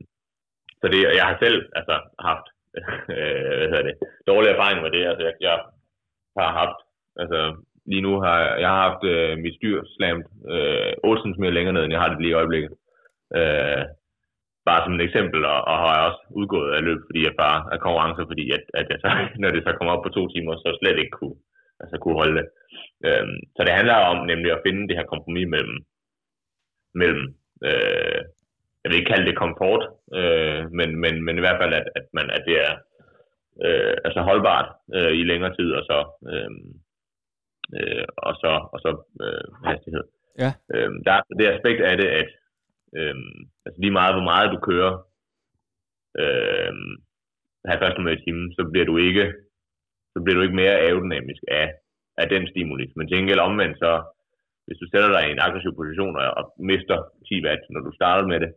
så 0.81 0.87
det, 0.93 1.01
jeg 1.19 1.27
har 1.31 1.37
selv 1.45 1.59
altså, 1.79 1.95
haft 2.29 2.47
øh, 3.17 3.55
hvad 3.59 3.69
hedder 3.71 3.87
det, 3.89 3.97
dårlige 4.31 4.55
erfaringer 4.55 4.83
med 4.83 4.93
det. 4.97 5.03
Altså, 5.11 5.23
jeg, 5.27 5.35
jeg 5.47 5.57
har 6.41 6.51
haft, 6.61 6.79
altså, 7.23 7.41
lige 7.93 8.07
nu 8.07 8.12
har 8.25 8.37
jeg, 8.45 8.53
jeg 8.62 8.69
har 8.75 8.81
haft 8.89 9.03
øh, 9.12 9.33
mit 9.45 9.57
styr 9.59 9.79
slamt 9.97 10.27
øh, 10.55 10.93
8 11.05 11.23
cm 11.23 11.45
længere 11.57 11.75
ned, 11.75 11.83
end 11.85 11.95
jeg 11.95 12.03
har 12.03 12.11
det 12.11 12.21
lige 12.21 12.35
i 12.35 12.41
øjeblikket. 12.41 12.73
Øh, 13.39 13.83
bare 14.69 14.83
som 14.85 14.95
et 14.95 15.03
eksempel, 15.09 15.41
og, 15.53 15.59
og 15.71 15.75
har 15.83 15.93
jeg 15.97 16.07
også 16.09 16.23
udgået 16.41 16.71
af 16.77 16.85
løb, 16.89 17.01
fordi 17.09 17.21
jeg 17.29 17.35
bare 17.45 17.59
er 17.73 17.79
konkurrencer, 17.85 18.25
fordi 18.31 18.45
at, 18.57 18.65
at 18.81 18.87
jeg 18.93 18.99
så, 19.05 19.11
når 19.43 19.51
det 19.51 19.62
så 19.67 19.73
kommer 19.75 19.93
op 19.95 20.05
på 20.05 20.15
to 20.17 20.23
timer, 20.35 20.53
så 20.57 20.69
slet 20.81 20.99
ikke 21.03 21.17
kunne, 21.21 21.39
altså 21.81 21.97
kunne 21.99 22.20
holde 22.22 22.37
det. 22.39 22.47
Øhm, 23.07 23.39
så 23.57 23.61
det 23.66 23.79
handler 23.79 23.95
om 23.95 24.27
nemlig 24.27 24.51
at 24.53 24.62
finde 24.66 24.89
det 24.89 24.97
her 24.97 25.12
kompromis 25.12 25.49
mellem, 25.55 25.77
mellem 27.01 27.25
øh, 27.68 28.20
jeg 28.81 28.89
vil 28.89 28.99
ikke 28.99 29.12
kalde 29.12 29.29
det 29.29 29.43
komfort, 29.45 29.83
øh, 30.18 30.62
men, 30.79 30.89
men, 31.03 31.14
men 31.25 31.37
i 31.37 31.43
hvert 31.45 31.61
fald, 31.61 31.72
at, 31.81 31.87
at, 31.99 32.07
man, 32.12 32.27
at 32.31 32.43
det 32.49 32.57
er 32.66 32.72
øh, 33.64 33.95
altså 34.07 34.20
holdbart 34.20 34.68
øh, 34.97 35.12
i 35.20 35.22
længere 35.31 35.57
tid, 35.57 35.72
og 35.79 35.83
så, 35.91 35.99
øh, 36.33 36.51
øh, 37.79 38.05
og 38.16 38.35
så, 38.43 38.53
og 38.75 38.79
så 38.85 38.91
øh, 39.25 39.45
hastighed. 39.64 40.05
Ja. 40.43 40.51
Øh, 40.75 40.91
der 41.07 41.12
er 41.12 41.22
det 41.39 41.47
aspekt 41.47 41.81
af 41.91 41.97
det, 41.97 42.09
at 42.20 42.31
øh, 42.99 43.14
altså 43.66 43.79
lige 43.81 43.99
meget, 43.99 44.14
hvor 44.14 44.27
meget 44.33 44.53
du 44.53 44.59
kører 44.68 44.93
øh, 46.22 46.72
50 47.66 47.95
km 47.97 48.09
i 48.09 48.25
timen, 48.25 48.53
så 48.57 48.68
bliver 48.72 48.87
du 48.87 48.97
ikke 48.97 49.33
så 50.15 50.19
bliver 50.21 50.37
du 50.37 50.45
ikke 50.45 50.61
mere 50.62 50.81
aerodynamisk 50.85 51.43
af, 51.61 51.67
af 52.23 52.27
den 52.35 52.43
stimuli. 52.53 52.87
Men 52.97 53.05
til 53.07 53.17
gengæld 53.17 53.47
omvendt, 53.49 53.77
så 53.85 53.91
hvis 54.67 54.81
du 54.81 54.87
sætter 54.89 55.11
dig 55.15 55.23
i 55.25 55.33
en 55.33 55.45
aggressiv 55.47 55.73
position 55.81 56.15
og, 56.23 56.29
og 56.39 56.45
mister 56.71 56.97
10 57.29 57.45
watt, 57.47 57.62
når 57.71 57.83
du 57.87 57.91
starter 57.99 58.27
med 58.33 58.39
det, 58.45 58.51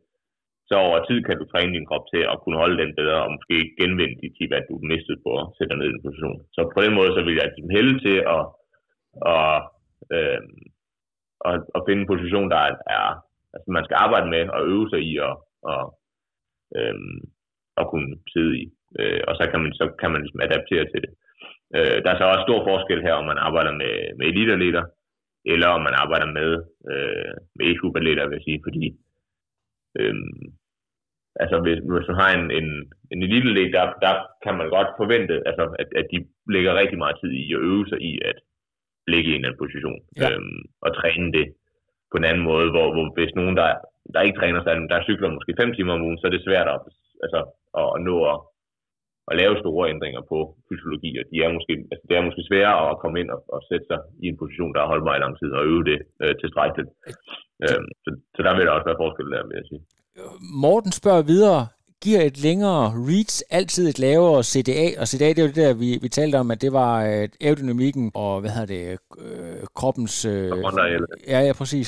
så 0.69 0.75
over 0.87 0.99
tid 1.09 1.19
kan 1.23 1.37
du 1.39 1.45
træne 1.47 1.73
din 1.75 1.89
krop 1.89 2.05
til 2.13 2.23
at 2.33 2.39
kunne 2.43 2.61
holde 2.63 2.81
den 2.83 2.91
bedre, 2.99 3.19
og 3.25 3.31
måske 3.35 3.57
genvinde 3.79 4.15
de 4.21 4.29
10 4.37 4.51
watt, 4.51 4.69
du 4.69 4.75
mistede 4.93 5.19
på 5.25 5.31
at 5.41 5.47
sætte 5.55 5.71
dig 5.71 5.79
ned 5.79 5.87
i 5.89 5.95
den 5.95 6.05
position. 6.07 6.39
Så 6.55 6.59
på 6.75 6.79
den 6.85 6.93
måde, 6.99 7.11
så 7.13 7.21
vil 7.25 7.37
jeg 7.37 7.47
ligesom 7.47 7.75
hælde 7.77 7.95
til 8.05 8.17
at, 8.35 8.43
at, 9.33 9.55
øh, 10.15 10.41
at, 11.49 11.55
at 11.77 11.81
finde 11.87 12.01
en 12.01 12.11
position, 12.13 12.47
der 12.53 12.59
er, 12.99 13.07
altså 13.53 13.67
man 13.77 13.85
skal 13.85 13.97
arbejde 14.05 14.27
med 14.35 14.41
og 14.55 14.61
øve 14.73 14.87
sig 14.89 15.01
i 15.11 15.13
at, 15.27 15.35
og, 15.71 15.83
øh, 16.77 16.95
at 17.81 17.85
kunne 17.91 18.11
sidde 18.33 18.53
i. 18.61 18.63
Øh, 18.99 19.21
og 19.27 19.33
så 19.39 19.43
kan 19.51 19.59
man, 19.63 19.71
så 19.79 19.85
kan 19.99 20.11
man 20.11 20.21
ligesom 20.21 20.45
adaptere 20.45 20.85
til 20.91 20.99
det. 21.05 21.11
Øh, 21.75 21.97
der 22.03 22.09
er 22.11 22.17
så 22.17 22.25
også 22.25 22.45
stor 22.47 22.61
forskel 22.69 23.01
her, 23.01 23.13
om 23.13 23.25
man 23.31 23.37
arbejder 23.47 23.73
med, 23.81 23.93
med 24.17 24.25
eliteatleter, 24.27 24.83
eller 25.45 25.67
om 25.67 25.81
man 25.87 25.95
arbejder 26.03 26.29
med, 26.39 26.49
øh, 26.91 27.33
med 27.55 27.63
e-klubatleter, 27.69 28.27
vil 28.27 28.37
jeg 28.37 28.47
sige, 28.47 28.59
fordi 28.67 28.85
øh, 29.99 30.15
altså 31.43 31.57
hvis, 31.63 31.79
hvis 31.91 32.07
man 32.11 32.21
har 32.23 32.31
en, 32.37 32.45
en, 32.59 32.69
en 33.11 33.19
eliteatlet, 33.23 33.73
der, 33.75 33.85
der 34.05 34.13
kan 34.43 34.55
man 34.59 34.69
godt 34.75 34.89
forvente, 35.01 35.35
altså, 35.49 35.63
at, 35.81 35.89
at 35.99 36.05
de 36.11 36.17
lægger 36.53 36.79
rigtig 36.81 36.97
meget 36.97 37.15
tid 37.21 37.31
i 37.31 37.53
at 37.53 37.63
øve 37.69 37.85
sig 37.87 37.99
i 38.01 38.13
at 38.29 38.37
ligge 39.07 39.31
i 39.31 39.35
en 39.35 39.45
anden 39.45 39.61
position, 39.63 39.99
ja. 40.21 40.29
øh, 40.29 40.41
og 40.85 40.89
træne 40.95 41.31
det 41.37 41.47
på 42.11 42.17
en 42.17 42.29
anden 42.29 42.43
måde, 42.51 42.69
hvor, 42.73 42.87
hvor 42.93 43.05
hvis 43.15 43.35
nogen, 43.35 43.55
der, 43.57 43.69
der 44.13 44.21
ikke 44.21 44.39
træner 44.39 44.61
sig, 44.63 44.73
der 44.91 45.03
cykler 45.03 45.29
måske 45.35 45.53
5 45.59 45.73
timer 45.73 45.93
om 45.93 46.05
ugen, 46.05 46.17
så 46.17 46.27
er 46.27 46.31
det 46.31 46.43
svært 46.47 46.67
at, 46.75 46.79
altså, 47.23 47.39
at 47.79 48.01
nå 48.07 48.15
at 48.31 48.37
at 49.29 49.37
lave 49.41 49.59
store 49.63 49.89
ændringer 49.93 50.21
på 50.31 50.37
fysiologi, 50.67 51.11
og 51.19 51.25
de 51.31 51.37
er 51.45 51.49
måske, 51.57 51.73
altså 51.91 52.05
det 52.09 52.15
er 52.15 52.27
måske 52.27 52.47
sværere 52.49 52.83
at 52.91 52.99
komme 53.01 53.17
ind 53.21 53.29
og, 53.35 53.41
og 53.55 53.61
sætte 53.69 53.85
sig 53.91 53.99
i 54.23 54.25
en 54.31 54.37
position, 54.41 54.73
der 54.73 54.81
er 54.81 54.91
holdbar 54.93 55.15
i 55.15 55.23
lang 55.25 55.35
tid, 55.39 55.49
og 55.57 55.63
øve 55.71 55.83
det 55.91 55.99
øh, 56.23 56.33
tilstrækkeligt. 56.41 56.89
Øh, 57.63 57.81
så, 58.03 58.09
så 58.35 58.39
der 58.45 58.53
vil 58.55 58.65
der 58.65 58.73
også 58.77 58.89
være 58.89 59.01
forskel 59.03 59.31
der, 59.33 59.47
vil 59.47 59.59
jeg 59.59 59.67
sige. 59.71 59.83
Morten 60.63 60.91
spørger 61.01 61.23
videre, 61.33 61.61
giver 62.05 62.21
et 62.21 62.37
længere 62.47 62.83
reach 63.09 63.35
altid 63.59 63.85
et 63.89 63.99
lavere 63.99 64.43
CDA, 64.51 64.87
og 65.01 65.05
CDA 65.11 65.29
det 65.29 65.39
er 65.39 65.47
jo 65.47 65.53
det 65.55 65.63
der, 65.65 65.73
vi, 65.83 65.89
vi 66.05 66.09
talte 66.09 66.35
om, 66.43 66.51
at 66.51 66.61
det 66.65 66.71
var 66.81 66.93
øh, 67.09 67.25
aerodynamikken 67.45 68.05
og, 68.23 68.31
hvad 68.41 68.51
hedder 68.55 68.71
det, 68.75 68.83
øh, 69.25 69.63
kroppens... 69.79 70.15
Øh, 70.33 70.49
ja, 71.33 71.39
ja, 71.47 71.53
præcis. 71.61 71.87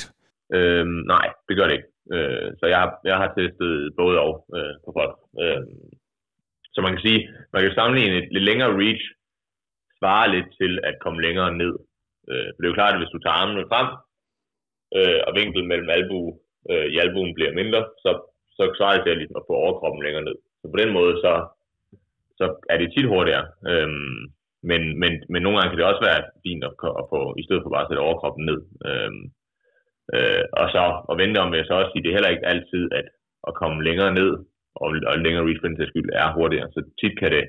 Øh, 0.56 0.86
nej, 1.14 1.26
det 1.48 1.58
gør 1.58 1.68
det 1.68 1.76
ikke. 1.78 1.90
Øh, 2.16 2.48
så 2.60 2.66
jeg 2.74 2.80
har, 2.84 2.90
jeg 3.10 3.18
har 3.22 3.30
testet 3.38 3.72
både 4.02 4.16
og 4.28 4.34
øh, 4.58 4.74
på 4.86 4.90
folk. 4.98 5.14
Øh, 5.44 5.62
så 6.74 6.80
man 6.82 6.94
kan 6.94 7.06
sige, 7.08 7.22
man 7.54 7.62
kan 7.62 7.78
sammenligne 7.78 8.18
et 8.18 8.30
lidt 8.34 8.48
længere 8.50 8.72
reach, 8.82 9.04
svarer 10.00 10.28
lidt 10.36 10.50
til 10.62 10.74
at 10.90 10.96
komme 11.04 11.20
længere 11.28 11.52
ned. 11.62 11.74
Øh, 12.32 12.48
for 12.52 12.58
det 12.60 12.66
er 12.66 12.74
jo 12.74 12.80
klart, 12.80 12.96
at 12.96 13.02
hvis 13.02 13.14
du 13.14 13.20
tager 13.20 13.40
armene 13.42 13.70
frem, 13.72 13.88
øh, 14.98 15.20
og 15.28 15.32
vinklen 15.40 15.68
mellem 15.72 15.90
albu 15.96 16.22
øh, 16.72 16.88
i 16.94 16.96
albuen 17.04 17.36
bliver 17.38 17.54
mindre, 17.62 17.82
så, 18.04 18.12
så 18.58 18.64
svarer 18.78 18.96
det 18.96 19.04
til 19.04 19.18
ligesom 19.18 19.40
at 19.42 19.48
få 19.50 19.54
overkroppen 19.64 20.04
længere 20.04 20.28
ned. 20.30 20.38
Så 20.62 20.66
på 20.74 20.78
den 20.84 20.92
måde, 20.98 21.14
så, 21.24 21.34
så 22.40 22.46
er 22.72 22.78
det 22.78 22.94
tit 22.94 23.12
hurtigere. 23.14 23.46
Øhm, 23.72 24.22
men, 24.70 24.82
men, 25.02 25.12
men 25.32 25.42
nogle 25.42 25.58
gange 25.58 25.70
kan 25.70 25.80
det 25.80 25.92
også 25.92 26.04
være 26.10 26.22
fint 26.46 26.64
at, 26.70 26.74
at 27.02 27.06
få, 27.12 27.20
i 27.42 27.44
stedet 27.46 27.64
for 27.64 27.72
bare 27.74 27.86
at 27.86 27.90
sætte 27.90 28.08
overkroppen 28.08 28.44
ned. 28.50 28.60
Øhm, 28.90 29.24
øh, 30.16 30.44
og 30.60 30.66
så 30.74 30.84
og 31.10 31.16
vente 31.22 31.38
om, 31.42 31.52
vil 31.52 31.62
jeg 31.62 31.70
så 31.70 31.76
også 31.80 31.92
sige, 31.92 32.04
det 32.04 32.10
er 32.10 32.18
heller 32.18 32.36
ikke 32.36 32.52
altid, 32.54 32.84
at 33.00 33.08
at 33.48 33.54
komme 33.62 33.84
længere 33.88 34.14
ned, 34.20 34.32
og, 34.76 34.88
og 35.10 35.16
længere 35.24 35.46
reach 35.48 35.62
for 35.62 35.68
den 35.68 35.88
skyld, 35.92 36.10
er 36.14 36.34
hurtigere. 36.38 36.68
Så 36.76 36.80
tit 37.00 37.20
kan 37.20 37.32
det 37.32 37.46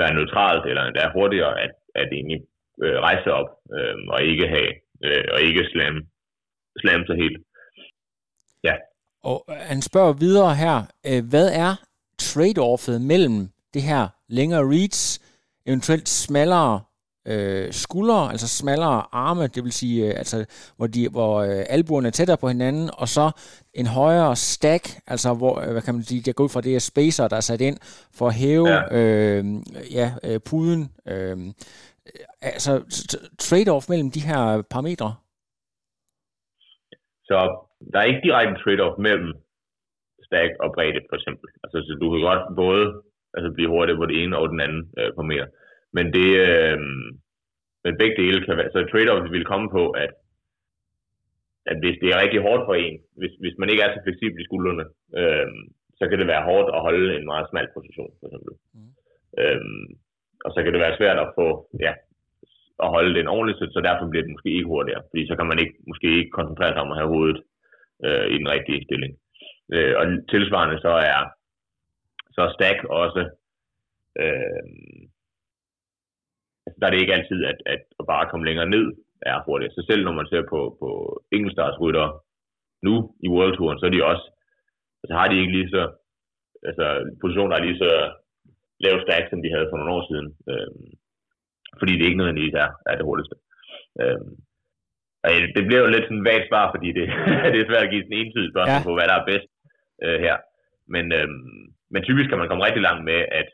være 0.00 0.14
neutralt, 0.14 0.64
eller 0.70 0.82
endda 0.84 1.10
hurtigere 1.14 1.60
at, 1.64 1.72
at 1.94 2.08
egentlig 2.12 2.40
øh, 2.84 2.96
rejse 3.06 3.28
op, 3.32 3.48
øh, 3.76 3.94
og 4.08 4.22
ikke 4.22 4.46
have, 4.54 4.72
øh, 5.04 5.24
og 5.34 5.38
ikke 5.48 5.68
slamme, 5.72 6.00
slam 6.80 7.06
sig 7.06 7.16
helt. 7.16 7.38
Ja. 8.64 8.74
Og 9.22 9.44
øh, 9.50 9.56
han 9.56 9.82
spørger 9.82 10.12
videre 10.12 10.54
her, 10.54 10.76
øh, 11.10 11.22
hvad 11.30 11.48
er 11.66 11.72
trade-offet 12.18 13.00
mellem 13.00 13.38
det 13.74 13.82
her 13.82 14.08
længere 14.28 14.64
reach, 14.74 15.00
eventuelt 15.66 16.08
smallere 16.08 16.80
øh, 17.32 17.72
skuldre, 17.72 18.30
altså 18.30 18.48
smallere 18.48 19.02
arme, 19.12 19.42
det 19.42 19.64
vil 19.64 19.72
sige, 19.72 20.06
øh, 20.06 20.18
altså, 20.18 20.36
hvor, 20.76 20.86
de, 20.86 21.08
hvor 21.08 21.34
øh, 21.48 21.64
albuerne 21.76 22.08
er 22.08 22.16
tættere 22.18 22.36
på 22.40 22.48
hinanden, 22.48 22.90
og 22.98 23.08
så 23.08 23.26
en 23.74 23.86
højere 23.86 24.36
stack, 24.36 24.84
altså 25.06 25.34
hvor, 25.34 25.54
øh, 25.60 25.72
hvad 25.72 25.82
kan 25.82 25.94
man 25.94 26.02
sige, 26.02 26.22
det 26.22 26.36
går 26.36 26.44
ud 26.44 26.48
fra 26.48 26.60
det 26.60 26.74
er 26.74 26.90
spacer, 26.92 27.28
der 27.28 27.36
er 27.36 27.48
sat 27.50 27.60
ind 27.60 27.78
for 28.18 28.26
at 28.28 28.34
hæve 28.34 28.68
ja. 28.68 28.80
Øh, 28.98 29.44
ja, 29.98 30.08
øh, 30.26 30.40
puden. 30.48 30.82
Øh, 31.12 31.36
altså 32.42 32.72
trade-off 33.46 33.84
mellem 33.92 34.10
de 34.16 34.26
her 34.28 34.62
parametre? 34.72 35.10
Så 37.28 37.38
der 37.92 37.98
er 37.98 38.10
ikke 38.10 38.26
direkte 38.28 38.60
trade-off 38.62 38.96
mellem 39.06 39.30
stack 40.26 40.50
og 40.64 40.68
bredde, 40.74 41.00
for 41.10 41.16
eksempel. 41.20 41.48
Altså, 41.64 41.76
så 41.86 41.92
du 42.00 42.06
kan 42.12 42.20
godt 42.30 42.44
både 42.62 42.84
altså, 43.36 43.48
blive 43.56 43.72
hurtig 43.74 43.94
på 43.96 44.06
det 44.10 44.16
ene 44.22 44.38
og 44.40 44.48
den 44.52 44.60
anden 44.66 44.82
øh, 44.98 45.10
parameter. 45.16 45.46
Men 45.92 46.06
det, 46.16 46.28
øh, 46.46 46.78
men 47.84 47.98
begge 48.00 48.16
dele 48.22 48.44
kan 48.44 48.56
være, 48.56 48.70
så 48.72 48.80
trade-off 48.92 49.30
vil 49.36 49.50
komme 49.52 49.68
på, 49.70 49.90
at, 49.90 50.12
at 51.70 51.76
hvis 51.82 51.98
det 52.02 52.08
er 52.10 52.22
rigtig 52.22 52.40
hårdt 52.46 52.62
for 52.66 52.74
en, 52.74 52.96
hvis, 53.18 53.34
hvis 53.42 53.56
man 53.58 53.68
ikke 53.70 53.82
er 53.82 53.92
så 53.92 54.00
fleksibel 54.04 54.40
i 54.40 54.48
skuldrene, 54.48 54.84
øh, 55.20 55.48
så 55.98 56.04
kan 56.08 56.18
det 56.18 56.26
være 56.32 56.46
hårdt 56.50 56.68
at 56.76 56.84
holde 56.86 57.16
en 57.18 57.26
meget 57.32 57.46
smal 57.50 57.68
position, 57.76 58.12
for 58.18 58.26
eksempel. 58.26 58.52
Mm. 58.74 58.90
Øh, 59.40 59.60
og 60.44 60.50
så 60.54 60.58
kan 60.62 60.72
det 60.72 60.80
være 60.84 60.98
svært 60.98 61.18
at 61.24 61.32
få, 61.38 61.46
ja, 61.86 61.92
at 62.84 62.88
holde 62.96 63.14
den 63.18 63.28
ordentligt, 63.34 63.58
så 63.74 63.80
derfor 63.88 64.06
bliver 64.08 64.24
det 64.24 64.34
måske 64.36 64.50
ikke 64.56 64.72
hurtigere, 64.74 65.02
fordi 65.10 65.22
så 65.26 65.34
kan 65.36 65.46
man 65.50 65.58
ikke, 65.62 65.74
måske 65.90 66.08
ikke 66.18 66.36
koncentrere 66.38 66.72
sig 66.72 66.82
om 66.84 66.92
at 66.92 66.98
have 67.00 67.12
hovedet 67.14 67.40
øh, 68.06 68.26
i 68.34 68.36
den 68.42 68.48
rigtige 68.54 68.84
stilling. 68.86 69.12
Øh, 69.74 69.94
og 69.98 70.04
tilsvarende 70.32 70.78
så 70.86 70.92
er 71.12 71.20
så 72.34 72.40
er 72.42 72.52
stack 72.56 72.78
også 72.84 73.22
øh, 74.22 74.66
der 76.78 76.86
er 76.86 76.90
det 76.90 77.00
ikke 77.00 77.16
altid, 77.18 77.44
at, 77.50 77.58
at, 77.66 77.80
bare 78.06 78.28
komme 78.30 78.46
længere 78.46 78.68
ned 78.76 78.86
er 79.22 79.44
hurtigt. 79.46 79.74
Så 79.74 79.80
selv 79.90 80.04
når 80.04 80.12
man 80.12 80.26
ser 80.26 80.42
på, 80.52 80.60
på 80.80 80.88
enkeltstartsrytter 81.32 82.06
nu 82.82 82.94
i 83.26 83.28
World 83.28 83.56
Touren, 83.56 83.78
så 83.78 83.86
er 83.86 83.94
de 83.94 84.08
også, 84.12 84.26
altså 85.02 85.14
har 85.18 85.28
de 85.28 85.40
ikke 85.40 85.52
lige 85.56 85.70
så, 85.74 85.82
altså 86.68 86.86
positioner 87.20 87.56
er 87.56 87.64
lige 87.64 87.78
så 87.84 87.90
lav 88.84 88.96
stack, 89.00 89.24
som 89.30 89.42
de 89.42 89.52
havde 89.54 89.68
for 89.70 89.76
nogle 89.76 89.94
år 89.96 90.04
siden. 90.10 90.28
Øh, 90.50 90.70
fordi 91.78 91.92
det 91.92 92.04
ikke 92.04 92.20
nødvendigvis 92.20 92.56
er, 92.64 92.70
er 92.90 92.94
det 92.96 93.08
hurtigste. 93.08 93.36
Øh, 94.00 94.20
og 95.24 95.30
det 95.56 95.62
bliver 95.66 95.82
jo 95.82 95.92
lidt 95.94 96.06
sådan 96.06 96.28
vagt 96.30 96.48
svar, 96.48 96.64
fordi 96.74 96.88
det, 96.98 97.06
det 97.52 97.58
er 97.60 97.68
svært 97.68 97.86
at 97.86 97.92
give 97.92 98.02
sådan 98.02 98.16
en 98.16 98.22
entydig 98.22 98.50
spørgsmål 98.52 98.82
ja. 98.82 98.88
på, 98.88 98.92
hvad 98.96 99.06
der 99.08 99.16
er 99.18 99.28
bedst 99.30 99.48
øh, 100.04 100.18
her. 100.24 100.36
Men, 100.94 101.04
øh, 101.18 101.28
men 101.92 102.02
typisk 102.02 102.28
kan 102.28 102.38
man 102.38 102.48
komme 102.48 102.66
rigtig 102.66 102.82
langt 102.88 103.04
med 103.10 103.20
at, 103.40 103.48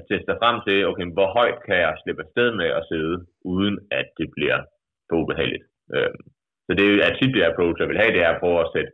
at 0.00 0.06
teste 0.08 0.26
sig 0.28 0.40
frem 0.42 0.56
til, 0.66 0.76
okay, 0.90 1.06
hvor 1.16 1.28
højt 1.38 1.58
kan 1.66 1.76
jeg 1.84 2.00
slippe 2.02 2.22
afsted 2.26 2.48
med 2.60 2.68
at 2.78 2.86
sidde, 2.90 3.16
uden 3.54 3.76
at 4.00 4.06
det 4.18 4.28
bliver 4.36 4.60
for 5.08 5.16
ubehageligt. 5.22 5.64
Øh, 5.94 6.14
så 6.66 6.72
det 6.78 6.86
er 7.06 7.12
tit 7.18 7.34
det 7.36 7.48
approach, 7.50 7.76
jeg 7.80 7.88
vil 7.90 8.00
have, 8.02 8.14
det 8.16 8.22
er 8.22 8.32
at 8.32 8.42
prøve 8.42 8.60
at 8.64 8.72
sætte 8.74 8.92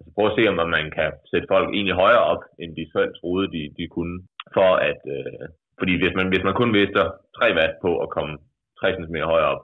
altså 0.00 0.10
prøve 0.16 0.30
at 0.30 0.36
se, 0.38 0.42
om 0.50 0.56
man 0.78 0.86
kan 0.98 1.10
sætte 1.30 1.50
folk 1.54 1.68
egentlig 1.76 1.96
højere 2.04 2.24
op, 2.32 2.42
end 2.62 2.70
de 2.78 2.84
selv 2.94 3.10
troede, 3.20 3.46
de, 3.54 3.62
de 3.78 3.84
kunne, 3.94 4.16
for 4.56 4.70
at, 4.90 5.00
øh, 5.16 5.44
fordi 5.80 5.92
hvis 6.00 6.14
man, 6.18 6.26
hvis 6.32 6.44
man 6.48 6.58
kun 6.60 6.70
mister 6.78 7.04
3 7.38 7.56
watt 7.58 7.74
på 7.84 7.90
at 8.04 8.08
komme 8.16 8.32
3 8.80 8.96
cm 8.96 9.16
højere 9.34 9.52
op, 9.54 9.62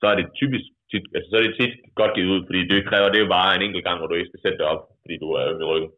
så 0.00 0.04
er 0.10 0.16
det 0.16 0.26
typisk 0.40 0.66
tit, 0.90 1.04
altså, 1.14 1.28
så 1.30 1.36
er 1.36 1.44
det 1.44 1.54
tit 1.60 1.74
godt 2.00 2.14
givet 2.14 2.32
ud, 2.34 2.42
fordi 2.48 2.60
det 2.72 2.88
kræver 2.90 3.08
det 3.10 3.20
jo 3.24 3.28
bare 3.36 3.50
en 3.52 3.64
enkelt 3.66 3.84
gang, 3.86 3.98
hvor 3.98 4.08
du 4.08 4.14
ikke 4.14 4.30
skal 4.30 4.42
sætte 4.42 4.58
det 4.60 4.66
op, 4.72 4.82
fordi 5.02 5.14
du 5.24 5.28
er 5.40 5.44
i 5.62 5.68
ryggen. 5.70 5.90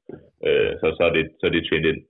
Øh, 0.46 0.72
så, 0.80 0.86
så, 0.98 1.02
er 1.08 1.12
det, 1.16 1.24
så 1.38 1.42
er 1.46 1.52
det 1.52 1.66
tjent 1.68 1.86
ind. 1.90 2.00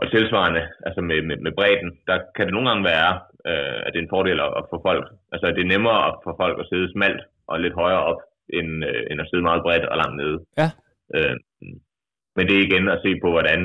Og 0.00 0.06
tilsvarende, 0.10 0.62
altså 0.86 1.00
med, 1.08 1.18
med, 1.28 1.36
med 1.36 1.52
bredden, 1.58 1.90
der 2.08 2.16
kan 2.36 2.44
det 2.46 2.54
nogle 2.54 2.68
gange 2.68 2.84
være, 2.94 3.12
øh, 3.50 3.78
at 3.84 3.90
det 3.92 3.98
er 3.98 4.06
en 4.06 4.14
fordel 4.16 4.38
at, 4.46 4.52
at 4.58 4.64
få 4.70 4.76
folk, 4.88 5.04
altså 5.32 5.46
det 5.56 5.62
er 5.62 5.72
nemmere 5.74 6.00
at 6.08 6.14
få 6.24 6.30
folk 6.42 6.56
at 6.60 6.68
sidde 6.70 6.92
smalt 6.92 7.22
og 7.50 7.60
lidt 7.60 7.74
højere 7.82 8.04
op, 8.10 8.20
end, 8.58 8.70
øh, 8.90 9.02
end 9.10 9.20
at 9.20 9.28
sidde 9.30 9.48
meget 9.48 9.64
bredt 9.66 9.86
og 9.92 9.96
langt 10.02 10.16
nede. 10.22 10.36
Ja. 10.60 10.68
Øh, 11.16 11.36
men 12.36 12.44
det 12.48 12.54
er 12.56 12.66
igen 12.66 12.84
at 12.94 13.02
se 13.04 13.10
på, 13.22 13.28
hvordan, 13.36 13.60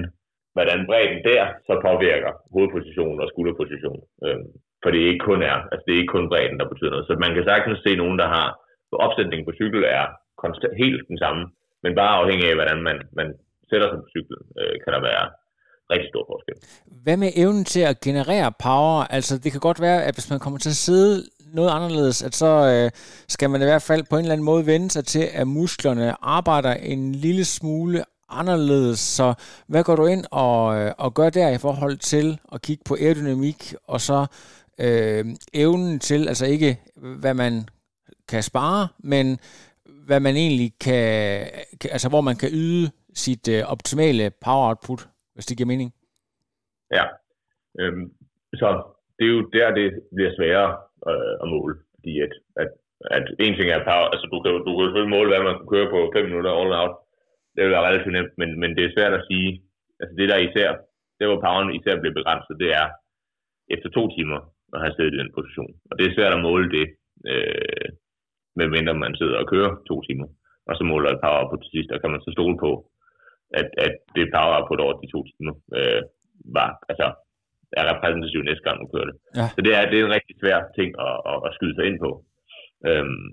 hvordan 0.56 0.80
bredden 0.90 1.20
der 1.30 1.44
så 1.68 1.74
påvirker 1.88 2.32
hovedposition 2.54 3.22
og 3.22 3.28
skulderposition. 3.32 4.02
Øh, 4.26 4.42
for 4.84 4.90
det 4.92 5.02
ikke 5.10 5.26
kun 5.30 5.42
er, 5.52 5.58
altså 5.72 5.84
det 5.86 5.94
er 5.94 6.02
ikke 6.02 6.16
kun 6.18 6.30
bredden, 6.32 6.60
der 6.60 6.72
betyder 6.72 6.92
noget. 6.92 7.08
Så 7.08 7.14
man 7.26 7.34
kan 7.36 7.46
sagtens 7.52 7.80
se 7.86 7.92
nogen, 8.02 8.18
der 8.24 8.28
har, 8.36 8.48
på 8.92 8.96
opsætningen 9.06 9.46
på 9.48 9.54
cykel 9.60 9.84
er 10.00 10.06
konstant, 10.44 10.76
helt 10.84 11.02
den 11.12 11.18
samme, 11.24 11.44
men 11.84 11.96
bare 12.02 12.18
afhængig 12.22 12.46
af, 12.50 12.56
hvordan 12.60 12.80
man, 12.88 12.98
man 13.20 13.28
sætter 13.70 13.88
sig 13.90 14.00
på 14.02 14.10
cyklen, 14.16 14.44
øh, 14.60 14.76
kan 14.84 14.94
der 14.96 15.02
være 15.10 15.26
rigtig 15.92 16.10
stor 16.10 16.26
forskel. 16.32 16.56
Hvad 17.04 17.18
med 17.18 17.32
evnen 17.36 17.66
til 17.66 17.80
at 17.80 18.00
generere 18.00 18.52
power? 18.60 19.04
Altså 19.04 19.38
det 19.38 19.52
kan 19.52 19.62
godt 19.62 19.82
være, 19.82 20.04
at 20.04 20.16
hvis 20.16 20.30
man 20.30 20.40
kommer 20.40 20.60
til 20.60 20.70
at 20.70 20.76
sidde 20.76 21.26
noget 21.54 21.70
anderledes, 21.70 22.24
at 22.24 22.36
så 22.36 22.46
øh, 22.46 22.92
skal 23.28 23.50
man 23.50 23.62
i 23.62 23.66
hvert 23.66 23.82
fald 23.82 24.04
på 24.10 24.16
en 24.16 24.22
eller 24.22 24.34
anden 24.34 24.46
måde 24.46 24.66
vende 24.66 24.92
sig 24.92 25.06
til, 25.06 25.30
at 25.34 25.48
musklerne 25.48 26.16
arbejder 26.22 26.74
en 26.74 27.16
lille 27.16 27.46
smule 27.46 28.04
anderledes. 28.30 29.00
Så 29.00 29.34
hvad 29.68 29.84
går 29.84 29.96
du 29.96 30.06
ind 30.06 30.26
og, 30.32 30.80
øh, 30.80 30.92
og 30.98 31.14
gør 31.14 31.30
der 31.30 31.50
i 31.50 31.58
forhold 31.58 31.98
til 31.98 32.40
at 32.52 32.62
kigge 32.62 32.84
på 32.86 32.98
aerodynamik, 33.02 33.74
og 33.88 34.02
så 34.02 34.26
øh, 34.80 35.26
evnen 35.54 36.00
til, 36.00 36.28
altså 36.28 36.46
ikke 36.46 36.80
hvad 37.20 37.34
man 37.34 37.68
kan 38.28 38.44
spare, 38.44 38.88
men 39.00 39.40
hvad 40.06 40.20
man 40.20 40.36
egentlig 40.36 40.74
kan, 40.80 41.48
altså 41.92 42.10
hvor 42.10 42.22
man 42.22 42.36
kan 42.36 42.50
yde 42.52 42.92
sit 43.14 43.48
øh, 43.48 43.64
optimale 43.64 44.32
power 44.42 44.68
output, 44.68 45.08
hvis 45.34 45.46
det 45.46 45.58
giver 45.58 45.72
mening. 45.74 45.90
Ja, 46.98 47.06
øhm, 47.80 48.06
så 48.62 48.68
det 49.18 49.24
er 49.26 49.34
jo 49.36 49.42
der, 49.56 49.78
det 49.80 49.88
bliver 50.16 50.32
sværere 50.38 50.72
øh, 51.10 51.34
at 51.44 51.48
måle, 51.54 51.76
fordi 51.96 52.14
at, 52.26 52.34
at, 52.62 52.70
at 53.18 53.26
en 53.46 53.56
ting 53.56 53.70
er 53.70 53.88
power, 53.90 54.08
altså 54.14 54.26
du 54.34 54.38
kan, 54.44 54.52
du 54.68 54.72
kan 54.74 54.86
selvfølgelig 54.86 55.16
måle, 55.18 55.30
hvad 55.32 55.44
man 55.48 55.58
kan 55.60 55.72
køre 55.74 55.92
på 55.94 56.00
5 56.16 56.26
minutter 56.30 56.52
all 56.60 56.74
out, 56.82 56.96
det 57.54 57.62
vil 57.64 57.74
være 57.76 57.88
relativt 57.90 58.16
nemt, 58.18 58.34
men, 58.42 58.50
men 58.62 58.70
det 58.76 58.84
er 58.84 58.96
svært 58.96 59.14
at 59.20 59.26
sige, 59.30 59.50
altså 60.00 60.14
det 60.20 60.30
der 60.32 60.46
især, 60.48 60.70
det 61.18 61.28
hvor 61.28 61.44
poweren 61.46 61.76
især 61.80 61.96
bliver 62.02 62.18
begrænset, 62.20 62.56
det 62.64 62.70
er 62.82 62.88
efter 63.76 63.90
to 63.90 64.04
timer, 64.16 64.40
at 64.74 64.82
have 64.84 64.94
siddet 64.96 65.14
i 65.14 65.22
den 65.22 65.32
position. 65.38 65.74
Og 65.90 65.94
det 65.98 66.06
er 66.06 66.16
svært 66.16 66.34
at 66.36 66.46
måle 66.48 66.68
det, 66.78 66.86
øh, 67.32 67.88
medmindre 68.60 68.94
man 68.94 69.16
sidder 69.16 69.38
og 69.42 69.50
kører 69.54 69.72
to 69.90 69.96
timer, 70.08 70.28
og 70.70 70.74
så 70.78 70.84
måler 70.92 71.10
et 71.10 71.24
power 71.26 71.44
på 71.50 71.56
til 71.62 71.70
sidst, 71.76 71.92
og 71.92 72.02
kan 72.02 72.12
man 72.12 72.22
så 72.22 72.32
stole 72.38 72.58
på, 72.66 72.72
at, 73.60 73.68
at 73.86 73.94
det 74.16 74.34
power 74.36 74.58
på 74.68 74.74
over 74.86 74.96
de 75.02 75.12
to 75.14 75.20
timer 75.30 75.56
øh, 75.78 76.02
var, 76.58 76.70
altså, 76.92 77.08
er 77.80 77.84
repræsentativt 77.92 78.46
næste 78.48 78.66
gang, 78.66 78.78
man 78.80 78.92
kører 78.94 79.08
det. 79.10 79.18
Ja. 79.40 79.48
Så 79.56 79.60
det 79.66 79.72
er, 79.78 79.82
det 79.90 79.96
er 79.98 80.06
en 80.06 80.18
rigtig 80.18 80.36
svær 80.42 80.58
ting 80.78 80.90
at, 81.08 81.16
at, 81.32 81.38
at 81.48 81.54
skyde 81.56 81.76
sig 81.76 81.86
ind 81.90 81.98
på. 82.06 82.12
Øhm, 82.90 83.26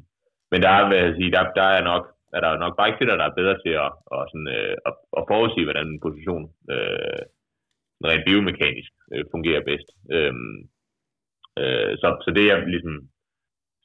men 0.51 0.59
der 0.65 0.71
er, 0.77 0.83
hvad 0.89 0.99
jeg 0.99 1.15
sige, 1.19 1.35
der, 1.37 1.43
der 1.61 1.69
er 1.79 1.83
nok 1.93 2.05
er 2.37 2.41
der 2.41 2.63
nok 2.65 2.75
bikefitter, 2.81 3.17
der 3.17 3.27
er 3.27 3.39
bedre 3.41 3.57
til 3.65 3.75
at, 3.87 3.93
at, 4.15 4.23
sådan, 4.31 4.51
øh, 4.59 4.75
at, 4.89 4.95
at 5.19 5.29
forudsige, 5.33 5.67
hvordan 5.67 5.87
en 5.89 6.05
position 6.07 6.45
øh, 6.73 7.21
rent 8.09 8.25
biomekanisk 8.27 8.93
øh, 9.15 9.25
fungerer 9.33 9.63
bedst. 9.71 9.89
Øhm, 10.15 10.59
Øh, 11.63 11.93
så, 12.01 12.09
så 12.25 12.31
det 12.37 12.45
jeg 12.51 12.59
ligesom 12.75 12.97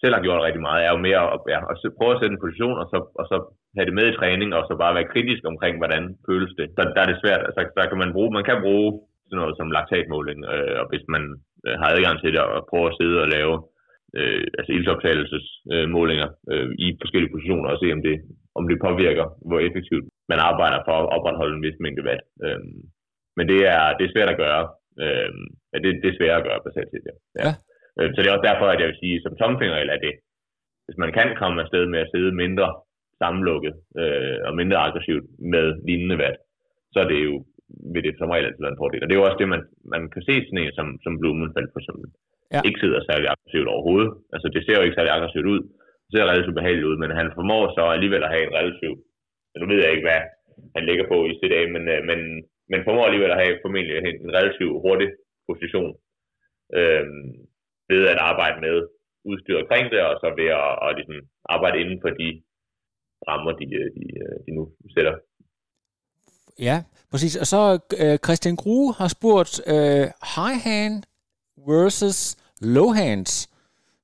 selv 0.04 0.16
har 0.16 0.26
gjort 0.26 0.46
rigtig 0.48 0.64
meget, 0.68 0.82
er 0.82 0.92
jo 0.96 1.06
mere 1.08 1.24
at, 1.34 1.40
ja, 1.54 1.60
at 1.72 1.76
prøve 1.98 2.14
at 2.14 2.20
sætte 2.20 2.34
en 2.36 2.44
position, 2.46 2.78
og 2.82 2.88
så, 2.92 2.98
og 3.20 3.26
så 3.32 3.38
have 3.78 3.88
det 3.90 3.98
med 4.00 4.06
i 4.10 4.18
træning, 4.20 4.50
og 4.58 4.64
så 4.68 4.74
bare 4.84 4.98
være 4.98 5.12
kritisk 5.14 5.44
omkring, 5.52 5.76
hvordan 5.82 6.04
føles 6.28 6.52
det. 6.60 6.68
Så 6.76 6.82
der 6.96 7.02
er 7.04 7.10
det 7.10 7.22
svært. 7.24 7.42
Altså, 7.48 7.60
der 7.78 7.86
kan 7.90 8.00
man 8.04 8.14
bruge, 8.16 8.32
man 8.38 8.48
kan 8.50 8.64
bruge 8.66 8.90
sådan 9.30 9.42
noget 9.42 9.56
som 9.58 9.74
laktatmåling, 9.76 10.40
øh, 10.54 10.76
og 10.82 10.86
hvis 10.92 11.06
man 11.14 11.24
øh, 11.66 11.76
har 11.82 11.90
adgang 11.90 12.16
til 12.20 12.32
det, 12.36 12.42
og 12.56 12.68
prøve 12.72 12.88
at 12.90 12.98
sidde 13.00 13.18
og 13.24 13.30
lave 13.38 13.56
øh, 14.18 14.44
altså 14.58 14.72
ildsoptagelsesmålinger 14.78 16.30
øh, 16.52 16.70
i 16.86 16.88
forskellige 17.02 17.34
positioner 17.36 17.70
og 17.70 17.80
se, 17.82 17.88
om 17.98 18.02
det, 18.08 18.16
om 18.60 18.64
det 18.70 18.84
påvirker, 18.88 19.26
hvor 19.48 19.60
effektivt 19.68 20.06
man 20.32 20.40
arbejder 20.50 20.80
for 20.88 20.96
at 21.00 21.12
opretholde 21.16 21.56
en 21.56 21.66
vis 21.66 21.78
mængde 21.84 22.04
vand. 22.10 22.24
Øh, 22.46 22.62
men 23.38 23.46
det 23.52 23.60
er, 23.76 23.84
det 23.98 24.04
er 24.06 24.14
svært 24.16 24.34
at 24.34 24.42
gøre. 24.46 24.64
Øh, 25.04 25.32
ja, 25.72 25.78
det, 25.84 25.92
det 26.02 26.10
er 26.10 26.20
svært 26.20 26.40
at 26.40 26.46
gøre, 26.48 26.66
basalt 26.68 26.90
set, 26.92 27.06
ja. 27.10 27.16
ja. 27.46 27.52
Øh, 28.00 28.10
så 28.12 28.18
det 28.20 28.28
er 28.28 28.36
også 28.36 28.50
derfor, 28.52 28.68
at 28.70 28.80
jeg 28.80 28.90
vil 28.90 29.02
sige, 29.04 29.22
som 29.24 29.36
tomfingerregel 29.36 29.90
er 29.96 30.02
det, 30.06 30.14
hvis 30.86 31.02
man 31.04 31.12
kan 31.18 31.30
komme 31.42 31.62
afsted 31.64 31.84
med 31.94 32.00
at 32.00 32.12
sidde 32.14 32.40
mindre 32.44 32.68
sammenlukket 33.22 33.74
øh, 34.02 34.38
og 34.48 34.52
mindre 34.62 34.78
aggressivt 34.88 35.26
med 35.54 35.66
lignende 35.88 36.18
vand, 36.24 36.38
så 36.94 36.98
er 37.04 37.08
det 37.14 37.20
jo 37.30 37.36
vil 37.94 38.04
det 38.08 38.16
som 38.18 38.32
regel 38.34 38.46
altid 38.48 38.64
være 38.64 38.76
en 38.76 38.84
fordel. 38.84 39.02
Og 39.04 39.08
det 39.08 39.14
er 39.14 39.22
jo 39.22 39.28
også 39.30 39.42
det, 39.42 39.50
man, 39.56 39.64
man 39.94 40.02
kan 40.14 40.22
se 40.28 40.34
sådan 40.46 40.62
en 40.64 40.74
som, 40.78 40.88
som 41.04 41.14
Blumenfeld 41.20 41.70
for 41.74 41.80
eksempel. 41.82 42.08
Ja. 42.54 42.60
Ikke 42.68 42.82
sidder 42.84 43.00
særlig 43.10 43.28
aggressivt 43.34 43.70
overhovedet. 43.74 44.12
Altså 44.36 44.48
det 44.54 44.62
ser 44.64 44.78
jo 44.78 44.86
ikke 44.86 44.98
særlig 44.98 45.14
aggressivt 45.14 45.52
ud. 45.54 45.62
Det 46.04 46.12
ser 46.12 46.32
relativt 46.32 46.58
behageligt 46.60 46.90
ud, 46.90 46.98
men 47.04 47.12
han 47.20 47.28
formår 47.38 47.64
så 47.78 47.84
alligevel 47.96 48.24
at 48.24 48.34
have 48.34 48.44
en 48.48 48.56
relativt, 48.60 49.00
nu 49.62 49.66
ved 49.68 49.80
jeg 49.84 49.92
ikke, 49.92 50.08
hvad 50.08 50.22
han 50.76 50.84
ligger 50.90 51.06
på 51.12 51.18
i 51.32 51.34
sit 51.40 51.54
af, 51.60 51.66
men, 51.76 51.84
øh, 51.94 52.02
men, 52.10 52.20
men 52.72 52.86
formår 52.88 53.06
alligevel 53.06 53.32
at 53.34 53.42
have 53.44 53.60
formentlig 53.64 53.96
en 53.98 54.36
relativt 54.38 54.82
hurtig 54.86 55.10
position 55.50 55.92
øh, 56.78 57.06
ved 57.90 58.02
at 58.14 58.20
arbejde 58.30 58.58
med 58.66 58.76
udstyr 59.30 59.62
omkring 59.62 59.86
det, 59.94 60.02
og 60.10 60.14
så 60.22 60.28
ved 60.40 60.50
at, 60.62 60.72
at 60.86 60.92
ligesom 60.98 61.20
arbejde 61.56 61.78
inden 61.84 62.00
for 62.04 62.12
de 62.22 62.30
rammer, 63.30 63.52
de, 63.52 63.66
øh, 63.80 63.88
de, 63.98 64.04
øh, 64.24 64.36
de 64.46 64.52
nu 64.58 64.64
sætter. 64.96 65.16
Ja, 66.60 66.84
præcis. 67.12 67.36
Og 67.36 67.48
så 67.54 67.62
øh, 68.02 68.18
Christian 68.26 68.56
Grue 68.56 68.94
har 68.94 69.08
spurgt 69.08 69.54
øh, 69.68 70.08
high 70.36 70.60
hand 70.70 71.04
versus 71.70 72.20
low 72.62 72.90
hands. 73.02 73.53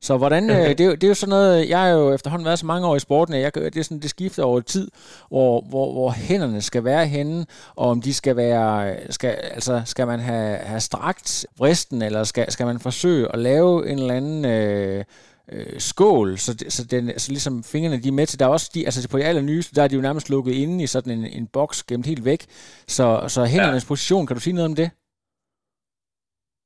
Så 0.01 0.17
hvordan. 0.17 0.49
Øh, 0.49 0.55
det, 0.55 0.79
er, 0.79 0.89
det 0.89 1.03
er 1.03 1.07
jo 1.07 1.13
sådan 1.13 1.29
noget, 1.29 1.69
jeg 1.69 1.79
har 1.79 1.87
jo 1.87 2.13
efterhånden 2.13 2.45
været 2.45 2.59
så 2.59 2.65
mange 2.65 2.87
år 2.87 2.95
i 2.95 2.99
sporten, 2.99 3.33
at 3.33 3.41
jeg, 3.41 3.55
det 3.55 3.77
er 3.77 3.83
sådan, 3.83 3.99
det 3.99 4.09
skifter 4.09 4.43
over 4.43 4.59
tid, 4.59 4.91
hvor, 5.29 5.61
hvor, 5.61 5.91
hvor 5.93 6.11
hænderne 6.11 6.61
skal 6.61 6.83
være 6.83 7.07
henne, 7.07 7.45
og 7.75 7.89
om 7.89 8.01
de 8.01 8.13
skal 8.13 8.35
være, 8.35 8.95
skal, 9.09 9.29
altså 9.29 9.81
skal 9.85 10.07
man 10.07 10.19
have, 10.19 10.57
have 10.57 10.79
strakt 10.79 11.45
vristen, 11.57 12.01
eller 12.01 12.23
skal, 12.23 12.51
skal 12.51 12.65
man 12.65 12.79
forsøge 12.79 13.33
at 13.33 13.39
lave 13.39 13.89
en 13.89 13.99
eller 13.99 14.13
anden 14.13 14.45
øh, 14.45 15.03
øh, 15.51 15.79
skål, 15.79 16.37
så, 16.37 16.65
så, 16.69 16.83
den, 16.83 17.19
så 17.19 17.31
ligesom 17.31 17.63
fingrene 17.63 18.01
de 18.03 18.07
er 18.07 18.11
med 18.11 18.27
til. 18.27 18.39
Der 18.39 18.45
er 18.45 18.49
også 18.49 18.71
de, 18.73 18.85
altså 18.85 19.09
på 19.09 19.17
de 19.17 19.23
allernyeste, 19.23 19.75
der 19.75 19.83
er 19.83 19.87
de 19.87 19.95
jo 19.95 20.01
nærmest 20.01 20.29
lukket 20.29 20.53
inde 20.53 20.83
i 20.83 20.87
sådan 20.87 21.19
en, 21.19 21.25
en 21.25 21.47
boks 21.47 21.83
gemt 21.83 22.05
helt 22.05 22.25
væk. 22.25 22.45
Så, 22.87 23.25
så 23.27 23.45
hændernes 23.45 23.83
ja. 23.83 23.87
position, 23.87 24.27
kan 24.27 24.35
du 24.35 24.41
sige 24.41 24.53
noget 24.53 24.69
om 24.69 24.75
det? 24.75 24.89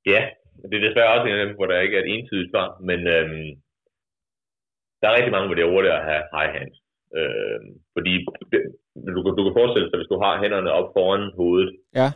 Ja, 0.06 0.43
det 0.70 0.76
er 0.78 0.88
desværre 0.88 1.14
også 1.14 1.28
en 1.28 1.40
af 1.40 1.46
dem, 1.46 1.56
hvor 1.56 1.68
der 1.68 1.86
ikke 1.86 1.98
er 1.98 2.04
et 2.04 2.12
entydigt 2.16 2.52
svar, 2.52 2.68
men 2.90 3.00
øhm, 3.16 3.50
der 5.00 5.08
er 5.08 5.18
rigtig 5.18 5.34
mange, 5.36 5.48
hvor 5.48 5.56
det 5.58 5.64
er 5.64 5.74
hurtigt 5.74 5.98
at 5.98 6.08
have 6.10 6.24
high 6.36 6.52
hands. 6.58 6.78
Øhm, 7.18 7.70
fordi 7.96 8.14
du, 9.16 9.20
du 9.38 9.42
kan 9.44 9.58
forestille 9.60 9.88
dig, 9.90 10.00
hvis 10.00 10.14
du 10.14 10.20
har 10.26 10.42
hænderne 10.44 10.72
op 10.80 10.90
foran 10.96 11.26
hovedet, 11.40 11.72
ja. 12.00 12.10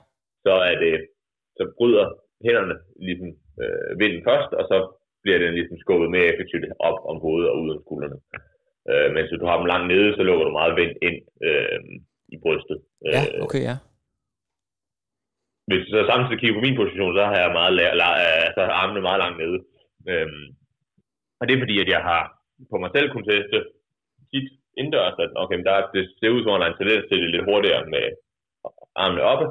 så 0.45 0.53
er 0.69 0.75
det, 0.85 0.95
så 1.57 1.63
bryder 1.77 2.05
hænderne 2.45 2.75
ligesom 3.07 3.29
øh, 3.61 3.91
vinden 4.01 4.21
først, 4.29 4.51
og 4.59 4.63
så 4.71 4.77
bliver 5.23 5.39
den 5.43 5.53
ligesom 5.53 5.77
skubbet 5.83 6.09
mere 6.15 6.29
effektivt 6.31 6.65
op 6.89 6.99
om 7.11 7.17
hovedet 7.25 7.49
og 7.51 7.57
ud 7.63 7.71
af 7.75 7.79
skuldrene. 7.83 8.19
Øh, 8.89 9.07
mens 9.15 9.29
hvis 9.29 9.41
du 9.41 9.47
har 9.49 9.57
dem 9.57 9.71
langt 9.73 9.87
nede, 9.93 10.09
så 10.15 10.21
lukker 10.23 10.45
du 10.45 10.51
meget 10.59 10.73
vind 10.79 10.93
ind 11.07 11.17
øh, 11.47 11.79
i 12.35 12.37
brystet. 12.43 12.77
Ja, 13.13 13.21
øh, 13.33 13.43
okay, 13.45 13.61
ja. 13.69 13.75
Hvis 15.67 15.81
du 15.83 15.89
så 15.91 16.01
samtidig 16.11 16.39
kigger 16.39 16.57
på 16.57 16.65
min 16.65 16.79
position, 16.81 17.11
så 17.17 17.23
har 17.29 17.37
jeg 17.43 17.57
meget 17.59 17.73
la- 17.79 17.93
øh, 17.93 17.99
la- 18.01 18.19
altså 18.47 18.61
armene 18.81 19.01
meget 19.07 19.19
langt 19.23 19.37
nede. 19.43 19.59
Øhm, 20.11 20.45
og 21.39 21.43
det 21.43 21.53
er 21.53 21.63
fordi, 21.63 21.75
at 21.83 21.89
jeg 21.95 22.01
har 22.09 22.21
på 22.71 22.75
mig 22.83 22.89
selv 22.95 23.07
kunnet 23.09 23.29
teste 23.31 23.57
tit 24.31 24.47
indendørs, 24.79 25.17
at 25.25 25.31
okay, 25.43 25.57
der, 25.67 25.75
det 25.95 26.03
ser 26.19 26.29
ud 26.35 26.41
som 26.43 26.51
om, 26.53 26.59
der 26.59 26.67
er 26.67 26.71
en 26.71 26.79
tendens 26.79 27.05
til 27.07 27.21
det 27.21 27.29
lidt 27.33 27.47
hurtigere 27.49 27.83
med 27.93 28.05
armene 29.03 29.23
oppe. 29.31 29.45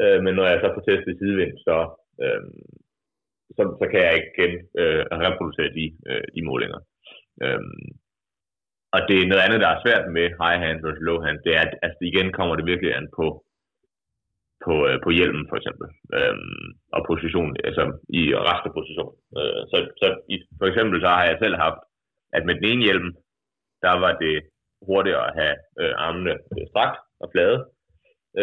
Øh, 0.00 0.18
men 0.24 0.32
når 0.34 0.46
jeg 0.50 0.58
så 0.60 0.68
får 0.74 0.84
testet 0.88 1.18
sidevind, 1.18 1.54
så, 1.66 1.76
øh, 2.22 2.42
så, 3.56 3.62
så 3.80 3.84
kan 3.90 4.00
jeg 4.04 4.14
ikke 4.14 4.32
igen 4.38 4.52
øh, 4.80 5.02
reproducere 5.24 5.70
de, 5.78 5.84
øh, 6.10 6.24
de 6.34 6.42
målinger. 6.50 6.80
Øhm, 7.44 7.86
og 8.94 9.00
det 9.08 9.16
er 9.18 9.30
noget 9.30 9.44
andet, 9.46 9.60
der 9.64 9.70
er 9.72 9.82
svært 9.84 10.04
med 10.16 10.26
high 10.42 10.58
hand 10.64 10.78
versus 10.84 11.06
low 11.08 11.18
hand, 11.26 11.38
det 11.44 11.52
er, 11.56 11.60
at 11.66 11.72
altså, 11.82 12.00
igen 12.10 12.28
kommer 12.38 12.54
det 12.56 12.66
virkelig 12.70 12.92
an 12.96 13.08
på, 13.18 13.26
på, 14.64 14.74
øh, 14.88 14.96
på 15.04 15.10
hjelmen 15.18 15.44
for 15.50 15.56
eksempel, 15.60 15.86
øhm, 16.16 16.66
og 16.96 17.00
position, 17.10 17.50
altså 17.68 17.84
i 18.20 18.22
rasterposition. 18.48 19.14
Øh, 19.38 19.60
så 19.70 19.76
så 20.00 20.06
i, 20.34 20.36
for 20.60 20.66
eksempel 20.70 20.96
så 21.00 21.08
har 21.16 21.24
jeg 21.26 21.38
selv 21.42 21.56
haft, 21.64 21.80
at 22.36 22.42
med 22.46 22.54
den 22.54 22.66
ene 22.70 22.84
hjelm, 22.86 23.08
der 23.84 23.94
var 24.04 24.12
det 24.24 24.36
hurtigere 24.88 25.26
at 25.28 25.36
have 25.40 25.56
øh, 25.80 25.94
armene 26.06 26.34
øh, 26.52 26.64
strakt 26.70 26.98
og 27.22 27.28
flade, 27.32 27.58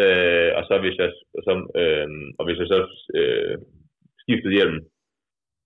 øh, 0.00 0.50
og 0.58 0.62
så 0.68 0.74
hvis 0.82 0.96
jeg, 1.02 1.10
så, 1.46 1.52
øh, 1.80 2.08
og 2.38 2.42
hvis 2.46 2.58
jeg 2.60 2.68
så 2.74 2.80
øh, 3.18 3.56
skiftede 4.22 4.56
hjelmen 4.58 4.82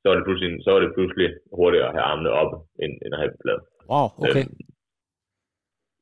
så 0.02 0.06
var 0.08 0.16
det 0.16 0.26
pludselig, 0.28 0.50
så 0.64 0.68
var 0.74 0.80
det 0.80 0.96
pludselig 0.96 1.28
hurtigere 1.58 1.88
at 1.88 1.96
have 1.96 2.08
armene 2.10 2.30
op, 2.42 2.52
end, 2.82 2.92
end 3.02 3.14
at 3.14 3.20
have 3.20 3.32
dem 3.32 3.40
flade. 3.42 3.62
Wow, 3.92 4.06
okay. 4.24 4.44
Øhm, 4.44 4.60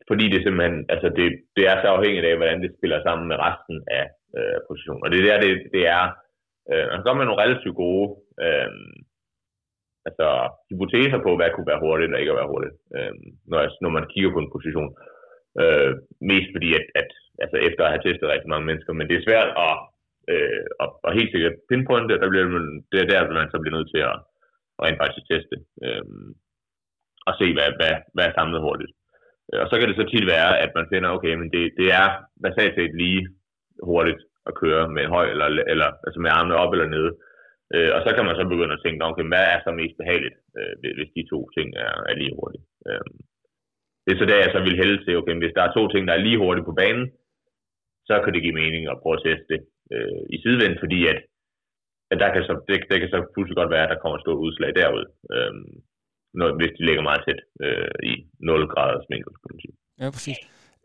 fordi 0.08 0.24
det 0.32 0.40
simpelthen, 0.42 0.76
altså 0.94 1.08
det, 1.18 1.26
det 1.56 1.64
er 1.70 1.76
så 1.78 1.88
afhængigt 1.96 2.26
af, 2.30 2.34
hvordan 2.36 2.60
det 2.64 2.76
spiller 2.78 2.98
sammen 3.06 3.26
med 3.30 3.36
resten 3.46 3.76
af 3.98 4.04
øh, 4.38 4.58
position. 4.68 5.02
Og 5.04 5.08
det 5.10 5.18
er 5.18 5.26
der, 5.28 5.38
det, 5.44 5.52
det 5.74 5.82
er, 5.96 6.04
øh, 6.70 6.86
man 6.92 7.00
kan 7.02 7.16
man 7.16 7.26
nogle 7.26 7.42
relativt 7.44 7.76
gode 7.84 8.06
øh, 8.44 8.70
altså, 10.08 10.26
hypoteser 10.70 11.20
på, 11.26 11.30
hvad 11.36 11.50
kunne 11.52 11.70
være 11.72 11.84
hurtigt 11.86 12.14
og 12.14 12.20
ikke 12.20 12.34
at 12.34 12.40
være 12.40 12.52
hurtigt, 12.52 12.74
øh, 12.96 13.14
når, 13.50 13.60
når 13.84 13.90
man 13.96 14.04
kigger 14.12 14.30
på 14.32 14.40
en 14.42 14.54
position. 14.56 14.90
Øh, 15.62 15.92
mest 16.30 16.48
fordi, 16.54 16.70
at, 16.78 16.86
at 17.00 17.10
altså 17.44 17.56
efter 17.68 17.82
at 17.84 17.92
have 17.92 18.04
testet 18.04 18.32
rigtig 18.32 18.50
mange 18.52 18.66
mennesker, 18.68 18.92
men 18.92 19.06
det 19.08 19.16
er 19.16 19.26
svært 19.28 19.50
at 19.66 19.74
øh, 20.32 20.64
og, 20.82 20.88
og 21.06 21.10
helt 21.18 21.32
sikkert 21.32 21.56
pinpointe, 21.68 22.20
der 22.22 22.28
bliver 22.30 22.46
man, 22.56 22.66
det 22.90 22.98
er 23.00 23.08
der, 23.12 23.38
man 23.40 23.52
så 23.52 23.58
bliver 23.60 23.76
nødt 23.76 23.90
til 23.94 24.02
at, 24.10 24.16
at 24.76 24.82
rent 24.84 25.00
faktisk 25.00 25.26
teste 25.26 25.56
øh, 25.86 26.04
og 27.28 27.32
se, 27.40 27.46
hvad, 27.56 27.68
hvad, 27.78 27.94
hvad 28.14 28.24
er 28.26 28.36
samlet 28.38 28.64
hurtigt. 28.66 28.92
Øh, 29.50 29.60
og 29.62 29.66
så 29.68 29.74
kan 29.76 29.88
det 29.88 29.96
så 29.98 30.06
tit 30.08 30.26
være, 30.36 30.50
at 30.64 30.70
man 30.78 30.86
finder, 30.92 31.08
okay, 31.16 31.34
men 31.40 31.48
det, 31.54 31.64
det 31.80 31.88
er 32.00 32.06
basalt 32.46 32.74
set 32.74 32.94
lige 33.02 33.22
hurtigt 33.90 34.22
at 34.48 34.56
køre 34.62 34.84
med 34.96 35.04
høj, 35.14 35.26
eller, 35.34 35.46
eller 35.72 35.88
altså 36.06 36.18
med 36.24 36.30
armene 36.38 36.60
op 36.62 36.72
eller 36.72 36.88
nede. 36.96 37.10
Øh, 37.74 37.90
og 37.96 38.00
så 38.04 38.10
kan 38.14 38.24
man 38.26 38.36
så 38.36 38.44
begynde 38.52 38.76
at 38.76 38.82
tænke, 38.84 39.04
okay, 39.10 39.26
hvad 39.30 39.44
er 39.54 39.58
så 39.62 39.70
mest 39.80 39.94
behageligt, 40.00 40.36
øh, 40.58 40.74
hvis 40.96 41.10
de 41.16 41.22
to 41.32 41.38
ting 41.56 41.68
er, 41.86 41.94
er 42.10 42.14
lige 42.20 42.36
hurtigt. 42.38 42.64
Øh, 42.88 43.06
det 44.04 44.10
er 44.12 44.18
så 44.20 44.26
der, 44.28 44.44
jeg 44.44 44.52
så 44.54 44.60
vil 44.66 44.80
hælde 44.82 44.98
til, 45.04 45.18
okay, 45.20 45.34
hvis 45.42 45.56
der 45.56 45.62
er 45.64 45.72
to 45.72 45.82
ting, 45.88 46.02
der 46.08 46.14
er 46.14 46.26
lige 46.26 46.42
hurtigt 46.44 46.68
på 46.68 46.74
banen, 46.82 47.06
så 48.08 48.14
kan 48.22 48.32
det 48.32 48.44
give 48.44 48.60
mening 48.62 48.82
at 48.86 49.00
prøve 49.02 49.16
at 49.18 49.24
teste 49.26 49.46
det 49.52 49.60
øh, 49.94 50.22
i 50.34 50.36
sidevind, 50.42 50.74
fordi 50.82 51.00
at, 51.12 51.18
at 52.12 52.18
der 52.22 52.28
kan 52.34 52.42
så, 52.48 52.54
det, 52.68 52.76
det 52.90 52.98
kan 53.00 53.10
så 53.14 53.18
pludselig 53.34 53.56
godt 53.60 53.74
være, 53.74 53.84
at 53.86 53.92
der 53.92 54.00
kommer 54.00 54.16
et 54.18 54.24
stort 54.24 54.44
udslag 54.46 54.70
derud, 54.80 55.04
øh, 55.34 55.52
når, 56.38 56.48
hvis 56.58 56.72
de 56.76 56.86
ligger 56.88 57.02
meget 57.08 57.22
tæt 57.26 57.40
øh, 57.64 57.94
i 58.10 58.12
0 58.40 58.66
graders 58.72 59.06
vinkel, 59.12 59.34
kan 59.40 59.50
man 59.52 59.60
sige. 59.64 59.76
Ja, 60.00 60.06
præcis. 60.16 60.38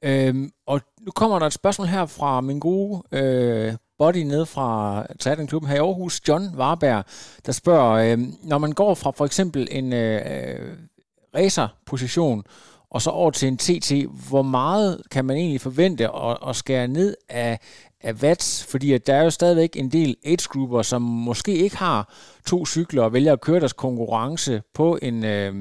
Øhm, 0.06 0.52
og 0.68 0.82
nu 1.02 1.12
kommer 1.12 1.40
der 1.40 1.46
et 1.46 1.54
spørgsmål 1.54 1.88
her 1.88 2.06
fra 2.06 2.42
min 2.42 2.60
gode 2.60 3.04
øh, 3.12 3.74
body 3.98 4.18
ned 4.18 4.46
fra 4.46 5.06
Triathlon 5.20 5.66
her 5.66 5.76
i 5.76 5.78
Aarhus, 5.78 6.22
John 6.28 6.56
Warberg, 6.58 7.06
der 7.46 7.52
spørger, 7.52 7.92
øh, 7.92 8.20
når 8.44 8.58
man 8.58 8.72
går 8.72 8.94
fra 8.94 9.12
for 9.12 9.26
eksempel 9.26 9.68
en 9.72 9.94
øh, 9.94 10.22
øh 10.26 10.78
racerposition, 11.36 12.38
racerposition, 12.38 12.44
og 12.92 13.02
så 13.02 13.10
over 13.10 13.32
til 13.32 13.48
en 13.48 13.58
TT, 13.58 13.92
hvor 14.30 14.42
meget 14.42 15.02
kan 15.12 15.26
man 15.26 15.38
egentlig 15.38 15.62
forvente 15.62 16.04
at, 16.04 16.38
at 16.50 16.56
skære 16.56 16.88
ned 16.88 17.16
af, 17.30 17.60
af 18.04 18.14
watts, 18.24 18.50
fordi 18.72 18.94
at 18.94 19.08
der 19.08 19.16
er 19.16 19.24
jo 19.24 19.30
stadigvæk 19.30 19.72
en 19.76 19.90
del 19.98 20.16
age-grupper, 20.32 20.82
som 20.82 21.02
måske 21.02 21.52
ikke 21.66 21.78
har 21.78 22.00
to 22.52 22.66
cykler 22.66 23.04
og 23.04 23.14
vælger 23.14 23.34
at 23.34 23.42
køre 23.42 23.60
deres 23.60 23.74
konkurrence 23.86 24.62
på 24.80 24.88
en, 25.08 25.18
øh, 25.36 25.52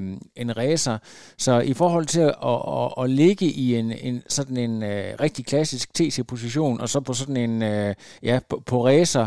en 0.42 0.50
racer. 0.62 0.96
Så 1.46 1.52
i 1.72 1.74
forhold 1.80 2.06
til 2.14 2.24
at, 2.30 2.36
at, 2.52 2.60
at, 2.78 2.88
at 3.02 3.06
ligge 3.22 3.46
i 3.64 3.66
en, 3.80 3.88
en 4.08 4.16
sådan 4.36 4.58
en 4.66 4.74
øh, 4.92 5.08
rigtig 5.24 5.42
klassisk 5.52 5.86
TC-position, 5.96 6.80
og 6.82 6.88
så 6.92 6.98
på 7.08 7.12
sådan 7.20 7.40
en, 7.46 7.54
øh, 7.72 7.90
ja, 8.28 8.36
på, 8.50 8.56
på 8.70 8.76
racer. 8.90 9.24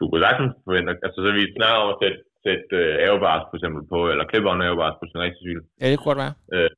Du 0.00 0.04
kan 0.10 0.20
sagtens 0.26 0.52
forvente, 0.66 0.90
altså 1.06 1.18
så 1.24 1.30
vi 1.38 1.42
snakker 1.58 1.78
om 1.84 1.88
at 1.94 1.98
sætte, 2.02 2.18
sætte 2.46 2.76
aerobars 3.04 3.44
for 3.50 3.56
eksempel 3.58 3.82
på, 3.92 3.98
eller 4.12 4.24
klippe 4.30 4.48
on 4.52 4.62
aerobars 4.66 4.96
på 5.00 5.04
sin 5.10 5.20
racercykel. 5.24 5.62
Ja, 5.80 5.84
det 5.90 5.96
kunne 5.98 6.10
godt 6.12 6.24
være. 6.24 6.34
Øh, 6.54 6.70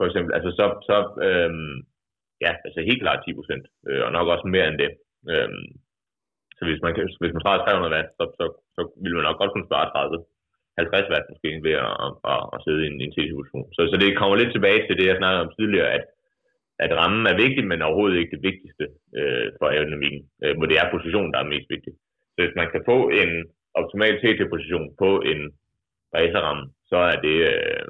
for 0.00 0.06
eksempel, 0.08 0.32
altså 0.36 0.50
så, 0.58 0.64
så 0.88 0.96
øh, 1.26 1.52
ja, 2.44 2.52
altså 2.66 2.80
helt 2.88 3.02
klart 3.04 3.24
10 3.26 3.38
procent, 3.38 3.64
øh, 3.88 4.02
og 4.06 4.10
nok 4.16 4.26
også 4.34 4.46
mere 4.54 4.68
end 4.68 4.78
det. 4.82 4.90
Øh, 5.30 5.50
så 6.56 6.62
hvis 6.68 6.82
man, 6.84 6.92
hvis 7.20 7.34
man 7.34 7.44
sparer 7.44 7.64
300 7.64 7.94
watt, 7.94 8.08
så, 8.18 8.24
så, 8.38 8.44
så 8.76 8.80
vil 9.02 9.14
man 9.16 9.26
nok 9.26 9.38
godt 9.40 9.52
kunne 9.52 9.70
spare 9.70 9.90
30 9.90 10.24
50 10.78 11.12
watt 11.12 11.30
måske 11.30 11.50
ved 11.66 11.74
at, 11.86 11.92
at, 12.04 12.12
at, 12.32 12.42
at 12.54 12.58
sidde 12.64 12.82
i 12.82 12.88
en, 12.90 12.98
en 13.04 13.14
situation. 13.18 13.66
Så, 13.76 13.80
så 13.90 13.96
det 14.02 14.18
kommer 14.20 14.36
lidt 14.36 14.52
tilbage 14.54 14.80
til 14.86 14.96
det, 14.98 15.06
jeg 15.08 15.18
snakkede 15.18 15.44
om 15.44 15.52
tidligere, 15.58 15.90
at, 15.96 16.04
at 16.84 16.90
rammen 17.00 17.24
er 17.32 17.40
vigtig, 17.44 17.62
men 17.66 17.86
overhovedet 17.86 18.18
ikke 18.18 18.36
det 18.36 18.46
vigtigste 18.50 18.84
øh, 19.18 19.46
for 19.58 19.66
aerodynamikken, 19.68 20.22
øh, 20.42 20.52
hvor 20.56 20.66
det 20.68 20.76
er 20.78 20.94
positionen, 20.94 21.32
der 21.32 21.40
er 21.40 21.52
mest 21.54 21.68
vigtig. 21.74 21.92
Så 22.32 22.38
hvis 22.42 22.58
man 22.60 22.68
kan 22.72 22.82
få 22.90 22.98
en 23.20 23.30
optimal 23.80 24.14
TT-position 24.22 24.86
på 25.02 25.10
en 25.30 25.40
racerramme, 26.16 26.64
så 26.90 26.98
er 27.12 27.16
det, 27.26 27.36
øh, 27.52 27.86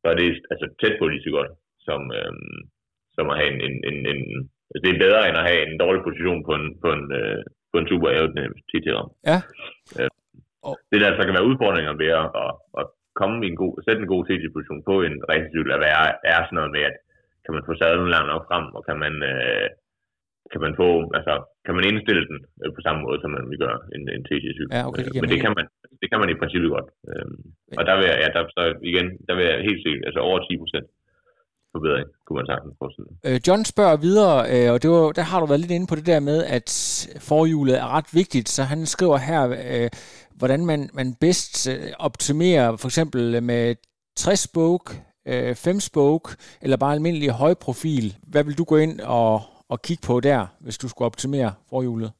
så 0.00 0.06
er 0.12 0.16
det 0.20 0.28
altså, 0.52 0.66
tæt 0.80 0.94
på 0.98 1.04
lige 1.06 1.24
så 1.26 1.30
godt, 1.38 1.50
som, 1.86 2.00
øh, 2.18 2.32
som 3.16 3.30
at 3.32 3.38
have 3.40 3.50
en, 3.54 3.60
en, 3.68 3.76
en, 3.88 3.98
en 4.12 4.22
altså, 4.70 4.82
det 4.84 4.90
er 4.92 5.04
bedre 5.06 5.22
end 5.28 5.36
at 5.40 5.48
have 5.48 5.60
en 5.66 5.74
dårlig 5.82 6.02
position 6.08 6.40
på 6.48 6.52
en, 6.58 6.66
på 6.82 6.88
en, 6.96 7.04
øh, 7.20 7.40
på 7.72 7.76
en 7.78 7.88
super 7.90 8.08
aerodynamisk 8.08 8.64
TT-ramme. 8.70 9.12
Ja. 9.30 9.38
Øh, 9.98 10.10
det 10.92 10.98
der 11.02 11.10
så 11.16 11.22
kan 11.24 11.36
være 11.36 11.50
udfordringer 11.50 11.92
ved 12.02 12.10
at, 12.20 12.28
at, 12.44 12.52
at 12.80 12.86
komme 13.20 13.36
i 13.46 13.48
en 13.52 13.58
god, 13.62 13.72
sætte 13.84 14.00
en 14.02 14.12
god 14.14 14.22
TT-position 14.28 14.82
på 14.90 14.94
en 15.06 15.16
racercykel, 15.30 15.70
er, 15.72 16.06
er 16.32 16.38
sådan 16.42 16.58
noget 16.60 16.74
med, 16.76 16.82
at 16.90 16.96
kan 17.44 17.54
man 17.54 17.66
få 17.68 17.72
sadlen 17.80 18.14
langt 18.14 18.30
nok 18.32 18.44
frem, 18.50 18.66
og 18.76 18.82
kan 18.88 18.98
man, 19.04 19.14
øh, 19.32 19.66
kan 20.52 20.60
man 20.64 20.72
få, 20.80 20.88
altså, 21.18 21.34
kan 21.66 21.74
man 21.76 21.84
indstille 21.90 22.24
den 22.30 22.38
øh, 22.62 22.70
på 22.76 22.80
samme 22.86 23.00
måde, 23.06 23.18
som 23.20 23.30
man 23.36 23.44
vil 23.50 23.58
gøre 23.64 23.78
en, 23.94 24.02
en 24.16 24.22
TC-cykel. 24.28 24.72
Ja, 24.76 24.82
okay, 24.88 25.02
det 25.04 25.12
øh, 25.16 25.22
Men 25.22 25.30
det 25.32 25.40
kan, 25.44 25.52
man, 25.58 25.66
det 26.00 26.06
kan 26.10 26.18
man 26.22 26.30
i 26.30 26.40
princippet 26.40 26.70
godt. 26.76 26.88
Øh, 27.10 27.26
og 27.78 27.82
der 27.88 27.94
vil 27.98 28.06
jeg, 28.10 28.16
ja, 28.22 28.28
der, 28.34 28.42
så 28.56 28.62
igen, 28.90 29.06
der 29.26 29.34
vil 29.36 29.44
jeg 29.50 29.56
helt 29.68 29.80
sikkert, 29.84 30.04
altså 30.08 30.20
over 30.28 30.38
10 30.38 30.62
procent 30.62 30.86
forbedring, 31.74 32.06
kunne 32.24 32.38
man 32.40 32.46
sagtens 32.52 32.74
forestille 32.80 33.10
øh, 33.26 33.38
John 33.46 33.64
spørger 33.64 33.96
videre, 34.06 34.36
øh, 34.52 34.68
og 34.72 34.78
det 34.82 34.90
var, 34.90 35.12
der 35.18 35.22
har 35.30 35.40
du 35.40 35.46
været 35.46 35.60
lidt 35.60 35.76
inde 35.76 35.90
på 35.90 35.96
det 35.98 36.06
der 36.06 36.20
med, 36.20 36.38
at 36.56 36.68
forhjulet 37.28 37.74
er 37.78 37.94
ret 37.96 38.10
vigtigt, 38.20 38.48
så 38.48 38.62
han 38.62 38.86
skriver 38.86 39.18
her, 39.28 39.42
øh, 39.70 39.88
hvordan 40.40 40.66
man, 40.70 40.80
man 40.94 41.08
bedst 41.20 41.54
øh, 41.72 41.92
optimerer 41.98 42.76
for 42.76 42.88
eksempel 42.88 43.42
med 43.42 43.74
60 44.16 44.40
spoke, 44.40 44.88
øh, 45.28 45.54
5 45.54 45.80
spoke, 45.80 46.28
eller 46.62 46.76
bare 46.76 46.94
almindelig 46.94 47.30
høj 47.30 47.54
profil. 47.54 48.16
Hvad 48.32 48.44
vil 48.44 48.58
du 48.58 48.64
gå 48.64 48.76
ind 48.76 49.00
og, 49.00 49.34
og 49.72 49.78
kigge 49.86 50.02
på 50.08 50.14
der, 50.28 50.40
hvis 50.64 50.78
du 50.82 50.86
skulle 50.88 51.06
optimere 51.10 51.50
forhjulet? 51.70 52.10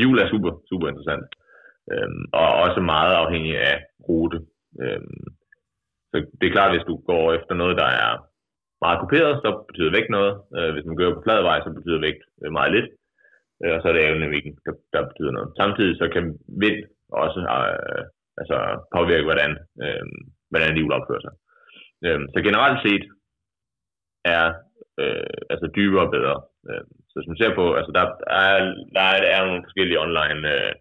Hjul 0.00 0.18
er 0.18 0.28
super, 0.34 0.52
super 0.70 0.86
interessant. 0.88 1.26
Øhm, 1.92 2.24
og 2.40 2.48
også 2.64 2.80
meget 2.94 3.14
afhængig 3.22 3.54
af 3.70 3.76
rute. 4.08 4.38
Øhm, 4.82 5.24
så 6.10 6.16
det 6.38 6.46
er 6.46 6.56
klart, 6.56 6.74
hvis 6.74 6.88
du 6.90 6.94
går 7.10 7.24
efter 7.38 7.54
noget, 7.54 7.76
der 7.82 7.88
er 8.04 8.12
meget 8.84 9.00
kuperet, 9.00 9.34
så 9.44 9.48
betyder 9.68 9.96
vægt 9.96 10.10
noget. 10.16 10.32
Øh, 10.56 10.70
hvis 10.74 10.86
man 10.88 10.96
gør 10.96 11.14
på 11.14 11.24
flad 11.26 11.40
vej, 11.48 11.58
så 11.60 11.70
betyder 11.76 12.06
vægt 12.06 12.22
øh, 12.42 12.52
meget 12.58 12.72
lidt. 12.76 12.88
Øh, 13.62 13.72
og 13.74 13.78
så 13.80 13.86
er 13.88 13.94
det 13.94 14.02
aerodynamikken, 14.04 14.52
der, 14.66 14.74
der 14.94 15.08
betyder 15.10 15.32
noget. 15.36 15.48
Samtidig 15.60 15.94
så 16.02 16.06
kan 16.14 16.24
vind 16.64 16.78
også 17.22 17.40
øh, 17.40 18.02
altså 18.40 18.56
påvirke, 18.94 19.28
hvordan, 19.28 19.50
øh, 19.84 20.04
hvordan 20.50 20.76
hjul 20.76 20.92
opfører 20.98 21.24
sig. 21.26 21.34
Øh, 22.06 22.20
så 22.34 22.38
generelt 22.48 22.78
set 22.86 23.04
er 24.36 24.44
øh, 25.02 25.36
altså 25.52 25.66
dybere 25.76 26.06
og 26.06 26.12
bedre. 26.16 26.36
Øh, 26.68 26.84
så 27.08 27.14
hvis 27.16 27.30
man 27.30 27.40
ser 27.40 27.52
på, 27.60 27.64
altså 27.78 27.92
der 27.98 28.04
er, 28.44 28.56
der 28.96 29.04
er, 29.12 29.18
der 29.20 29.46
nogle 29.46 29.66
forskellige 29.66 30.02
online 30.06 30.42
øh, 30.54 30.72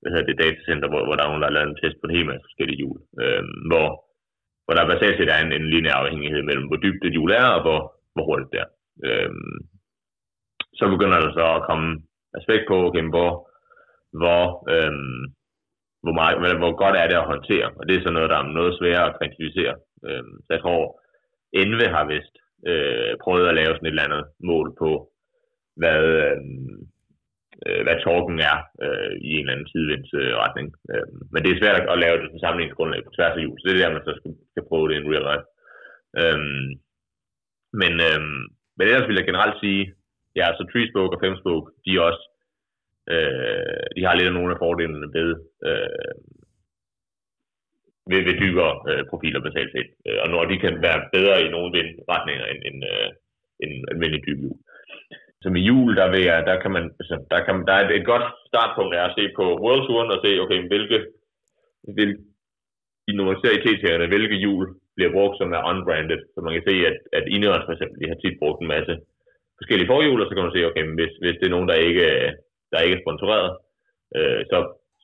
hvad 0.00 0.10
hedder 0.12 0.28
det, 0.28 0.40
datacenter, 0.42 0.88
hvor, 0.90 1.02
hvor 1.04 1.14
der 1.14 1.22
er 1.22 1.30
nogen, 1.30 1.42
der 1.42 1.50
har 1.50 1.56
lavet 1.56 1.70
en 1.70 1.80
test 1.80 1.96
på 1.98 2.06
en 2.06 2.16
hel 2.16 2.26
masse 2.28 2.46
forskellige 2.48 2.80
hjul, 2.80 2.98
øh, 3.22 3.44
hvor, 3.70 3.88
hvor 4.64 4.74
der 4.74 4.90
basalt 4.92 5.16
set 5.16 5.30
er 5.34 5.40
en, 5.40 5.52
en 5.58 5.70
lineær 5.72 5.96
afhængighed 6.02 6.42
mellem, 6.48 6.66
hvor 6.68 6.80
dybt 6.84 7.02
det 7.04 7.14
hjul 7.16 7.30
er, 7.42 7.46
og 7.56 7.60
hvor, 7.64 7.80
hvor 8.12 8.24
hurtigt 8.28 8.52
det 8.52 8.60
er. 8.64 8.70
Øh, 9.06 9.32
så 10.78 10.84
begynder 10.94 11.18
der 11.20 11.30
så 11.32 11.46
at 11.56 11.66
komme 11.68 11.88
aspekt 12.38 12.64
på, 12.68 12.76
okay, 12.86 13.04
hvor, 13.14 13.30
hvor, 14.20 14.44
øh, 14.72 14.94
hvor, 16.04 16.14
meget, 16.20 16.34
hvor 16.62 16.72
godt 16.82 16.96
er 17.02 17.06
det 17.08 17.16
at 17.18 17.30
håndtere, 17.32 17.68
og 17.78 17.82
det 17.86 17.94
er 17.94 18.02
så 18.04 18.10
noget, 18.12 18.30
der 18.30 18.38
er 18.38 18.54
noget 18.58 18.78
sværere 18.78 19.06
at 19.08 19.16
kvantificere. 19.18 19.74
Øh, 20.06 20.24
så 20.44 20.50
jeg 20.54 20.60
tror, 20.62 20.80
Enve 21.60 21.86
har 21.96 22.04
vist 22.14 22.34
øh, 22.68 23.12
prøvet 23.24 23.48
at 23.48 23.58
lave 23.60 23.72
sådan 23.74 23.86
et 23.86 23.94
eller 23.94 24.08
andet 24.08 24.24
mål 24.50 24.68
på, 24.82 24.90
hvad, 25.80 26.00
øhm, 26.24 26.78
øh, 27.66 27.82
hvad 27.84 27.96
torken 28.04 28.38
er 28.50 28.56
øh, 28.84 29.12
i 29.28 29.30
en 29.34 29.40
eller 29.40 29.54
anden 29.54 29.70
sidevindsretning. 29.72 30.68
Øh, 30.92 31.08
men 31.32 31.40
det 31.42 31.50
er 31.50 31.60
svært 31.60 31.76
at 31.92 32.02
lave 32.04 32.16
det 32.16 32.28
som 32.30 32.42
sammenligningsgrundlag 32.42 33.00
på 33.04 33.14
tværs 33.16 33.36
af 33.36 33.42
hjul, 33.42 33.58
så 33.58 33.64
det 33.66 33.74
er 33.74 33.82
der, 33.82 33.96
man 33.96 34.08
så 34.08 34.14
skal, 34.18 34.32
skal 34.52 34.68
prøve 34.68 34.86
det 34.88 34.94
i 34.94 35.00
en 35.00 35.10
real 35.12 35.26
life. 35.30 35.46
Øh, 36.20 36.40
men, 37.80 37.92
øh, 38.08 38.22
men 38.76 38.84
ellers 38.88 39.08
vil 39.08 39.18
jeg 39.18 39.28
generelt 39.30 39.56
sige, 39.64 39.82
ja, 40.38 40.46
så 40.56 40.62
Treespoke 40.72 41.16
og 41.16 41.22
Femspoke, 41.24 41.68
de 41.84 41.90
er 41.96 42.02
også, 42.10 42.24
øh, 43.14 43.84
de 43.96 44.02
har 44.06 44.14
lidt 44.14 44.30
af 44.30 44.36
nogle 44.38 44.52
af 44.54 44.60
fordelene 44.64 45.08
ved, 45.18 45.30
øh, 45.68 46.14
vil, 48.10 48.24
vil 48.26 48.40
dybere 48.44 48.72
øh, 48.90 49.02
profiler 49.10 49.40
betale 49.40 49.70
til. 49.76 49.84
Øh, 50.06 50.18
og 50.22 50.28
når 50.34 50.44
de 50.44 50.56
kan 50.64 50.74
være 50.86 51.00
bedre 51.14 51.36
i 51.44 51.48
nogle 51.54 51.70
vindretninger 51.78 52.46
end, 52.52 52.60
end, 52.68 52.78
øh, 52.92 53.08
end 53.62 53.72
almindelige 53.90 54.24
dyb 54.26 54.40
hjul. 54.40 54.58
Som 55.42 55.56
i 55.56 55.62
hjul, 55.66 55.96
der, 55.96 56.08
vil 56.14 56.22
jeg, 56.30 56.46
der 56.50 56.56
kan 56.62 56.70
man, 56.76 56.84
altså, 57.00 57.16
der, 57.30 57.40
kan, 57.44 57.54
der 57.66 57.72
er 57.74 57.82
et, 57.84 57.92
et 57.96 58.06
godt 58.12 58.26
startpunkt 58.50 58.94
er 58.94 59.04
at 59.06 59.16
se 59.18 59.24
på 59.38 59.44
World 59.64 59.82
Touren 59.86 60.10
og 60.14 60.20
se, 60.24 60.30
okay, 60.44 60.60
hvilke, 60.70 60.98
hvilke 61.96 62.16
i 63.08 63.12
når 63.12 63.24
man 63.24 63.40
ser 63.40 64.04
i 64.04 64.12
hvilke 64.14 64.36
hjul 64.42 64.64
bliver 64.96 65.12
brugt, 65.16 65.36
som 65.38 65.52
er 65.58 65.68
unbranded. 65.70 66.20
Så 66.32 66.38
man 66.40 66.54
kan 66.54 66.64
se, 66.68 66.74
at, 66.90 66.96
at 67.18 67.24
Ineos 67.34 67.64
for 67.66 67.72
eksempel, 67.74 67.96
de 68.00 68.10
har 68.12 68.18
tit 68.20 68.36
brugt 68.42 68.60
en 68.60 68.72
masse 68.76 68.94
forskellige 69.58 69.90
forhjul, 69.92 70.20
og 70.20 70.26
så 70.26 70.32
kan 70.34 70.44
man 70.44 70.56
se, 70.56 70.68
okay, 70.70 70.84
hvis, 70.98 71.12
hvis 71.22 71.36
det 71.38 71.46
er 71.46 71.56
nogen, 71.56 71.70
der 71.70 71.86
ikke, 71.88 72.06
der 72.72 72.84
ikke 72.84 72.96
er 72.96 73.04
sponsoreret, 73.04 73.50
øh, 74.16 74.40
så, 74.50 74.58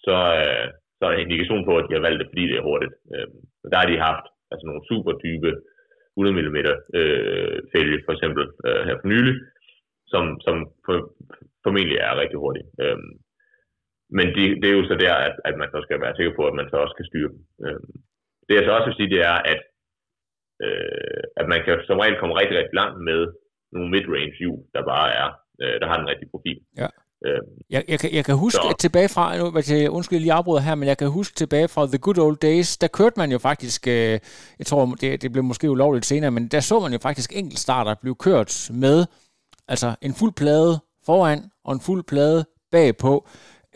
så, 0.06 0.16
øh, 0.42 0.66
så 0.96 1.00
er 1.02 1.10
der 1.10 1.16
en 1.16 1.24
indikation 1.26 1.62
på, 1.68 1.72
at 1.78 1.86
de 1.88 1.96
har 1.96 2.06
valgt 2.06 2.20
det, 2.20 2.30
fordi 2.30 2.44
det 2.50 2.56
er 2.56 2.68
hurtigt. 2.70 2.94
Øh, 3.14 3.28
der 3.70 3.76
har 3.80 3.88
de 3.88 4.06
haft 4.08 4.26
altså 4.52 4.64
nogle 4.66 4.86
super 4.90 5.12
dybe 5.24 5.50
100 6.16 6.36
mm 6.36 6.58
øh, 6.98 7.56
fælge, 7.72 7.98
for 8.06 8.12
eksempel 8.16 8.44
øh, 8.66 8.80
her 8.86 8.96
for 9.00 9.08
nylig, 9.12 9.34
som, 10.12 10.24
som 10.46 10.56
for, 10.86 10.96
formentlig 11.64 11.98
er 11.98 12.20
rigtig 12.22 12.38
hurtigt. 12.44 12.68
Øh, 12.82 12.98
men 14.18 14.26
det, 14.36 14.44
det 14.60 14.66
er 14.68 14.76
jo 14.78 14.84
så 14.90 14.96
der, 15.04 15.14
at, 15.26 15.34
at 15.48 15.54
man 15.60 15.68
så 15.74 15.78
skal 15.86 16.00
være 16.04 16.16
sikker 16.16 16.34
på, 16.36 16.42
at 16.46 16.54
man 16.58 16.68
så 16.70 16.76
også 16.84 16.94
kan 16.96 17.08
styre 17.10 17.30
dem. 17.34 17.40
Øh, 17.64 17.80
det 18.46 18.52
jeg 18.54 18.64
så 18.64 18.72
også 18.76 18.88
vil 18.88 18.98
sige, 18.98 19.12
det 19.14 19.20
er, 19.32 19.38
at, 19.52 19.60
øh, 20.64 21.22
at 21.40 21.46
man 21.52 21.60
kan 21.64 21.74
som 21.88 22.00
regel 22.02 22.18
komme 22.18 22.38
rigtig, 22.40 22.56
rigtig 22.58 22.76
langt 22.80 22.98
med 23.08 23.20
nogle 23.74 23.88
mid-range 23.94 24.36
hjul, 24.40 24.58
der 24.74 24.90
bare 24.92 25.08
er, 25.22 25.28
øh, 25.62 25.76
der 25.80 25.86
har 25.90 25.98
en 25.98 26.10
rigtig 26.12 26.28
profil. 26.30 26.58
Ja. 26.82 26.88
Øhm, 27.26 27.46
jeg, 27.70 27.82
jeg, 27.88 27.98
kan, 28.00 28.10
jeg 28.18 28.24
kan 28.24 28.36
huske 28.44 28.66
så. 28.70 28.76
tilbage 28.84 29.08
fra, 29.08 29.24
nu, 29.38 29.44
undskyld, 29.96 30.16
jeg 30.16 30.20
lige 30.20 30.32
afbryder 30.32 30.60
her, 30.60 30.74
men 30.74 30.88
jeg 30.88 30.98
kan 30.98 31.08
huske 31.18 31.34
tilbage 31.34 31.68
fra 31.74 31.86
The 31.86 31.98
Good 31.98 32.18
Old 32.18 32.38
Days, 32.48 32.78
der 32.82 32.88
kørte 32.98 33.16
man 33.16 33.30
jo 33.32 33.38
faktisk, 33.38 33.88
øh, 33.88 34.18
jeg 34.60 34.66
tror, 34.66 34.84
det, 35.00 35.22
det 35.22 35.32
blev 35.32 35.44
måske 35.44 35.70
ulovligt 35.70 36.06
senere, 36.06 36.30
men 36.30 36.48
der 36.48 36.60
så 36.60 36.80
man 36.80 36.92
jo 36.92 36.98
faktisk 36.98 37.30
enkeltstarter 37.40 37.94
blive 38.02 38.14
kørt 38.26 38.70
med 38.84 38.98
altså 39.68 39.88
en 40.06 40.14
fuld 40.20 40.34
plade 40.42 40.72
foran 41.06 41.40
og 41.64 41.72
en 41.72 41.80
fuld 41.86 42.02
plade 42.12 42.44
bagpå. 42.72 43.14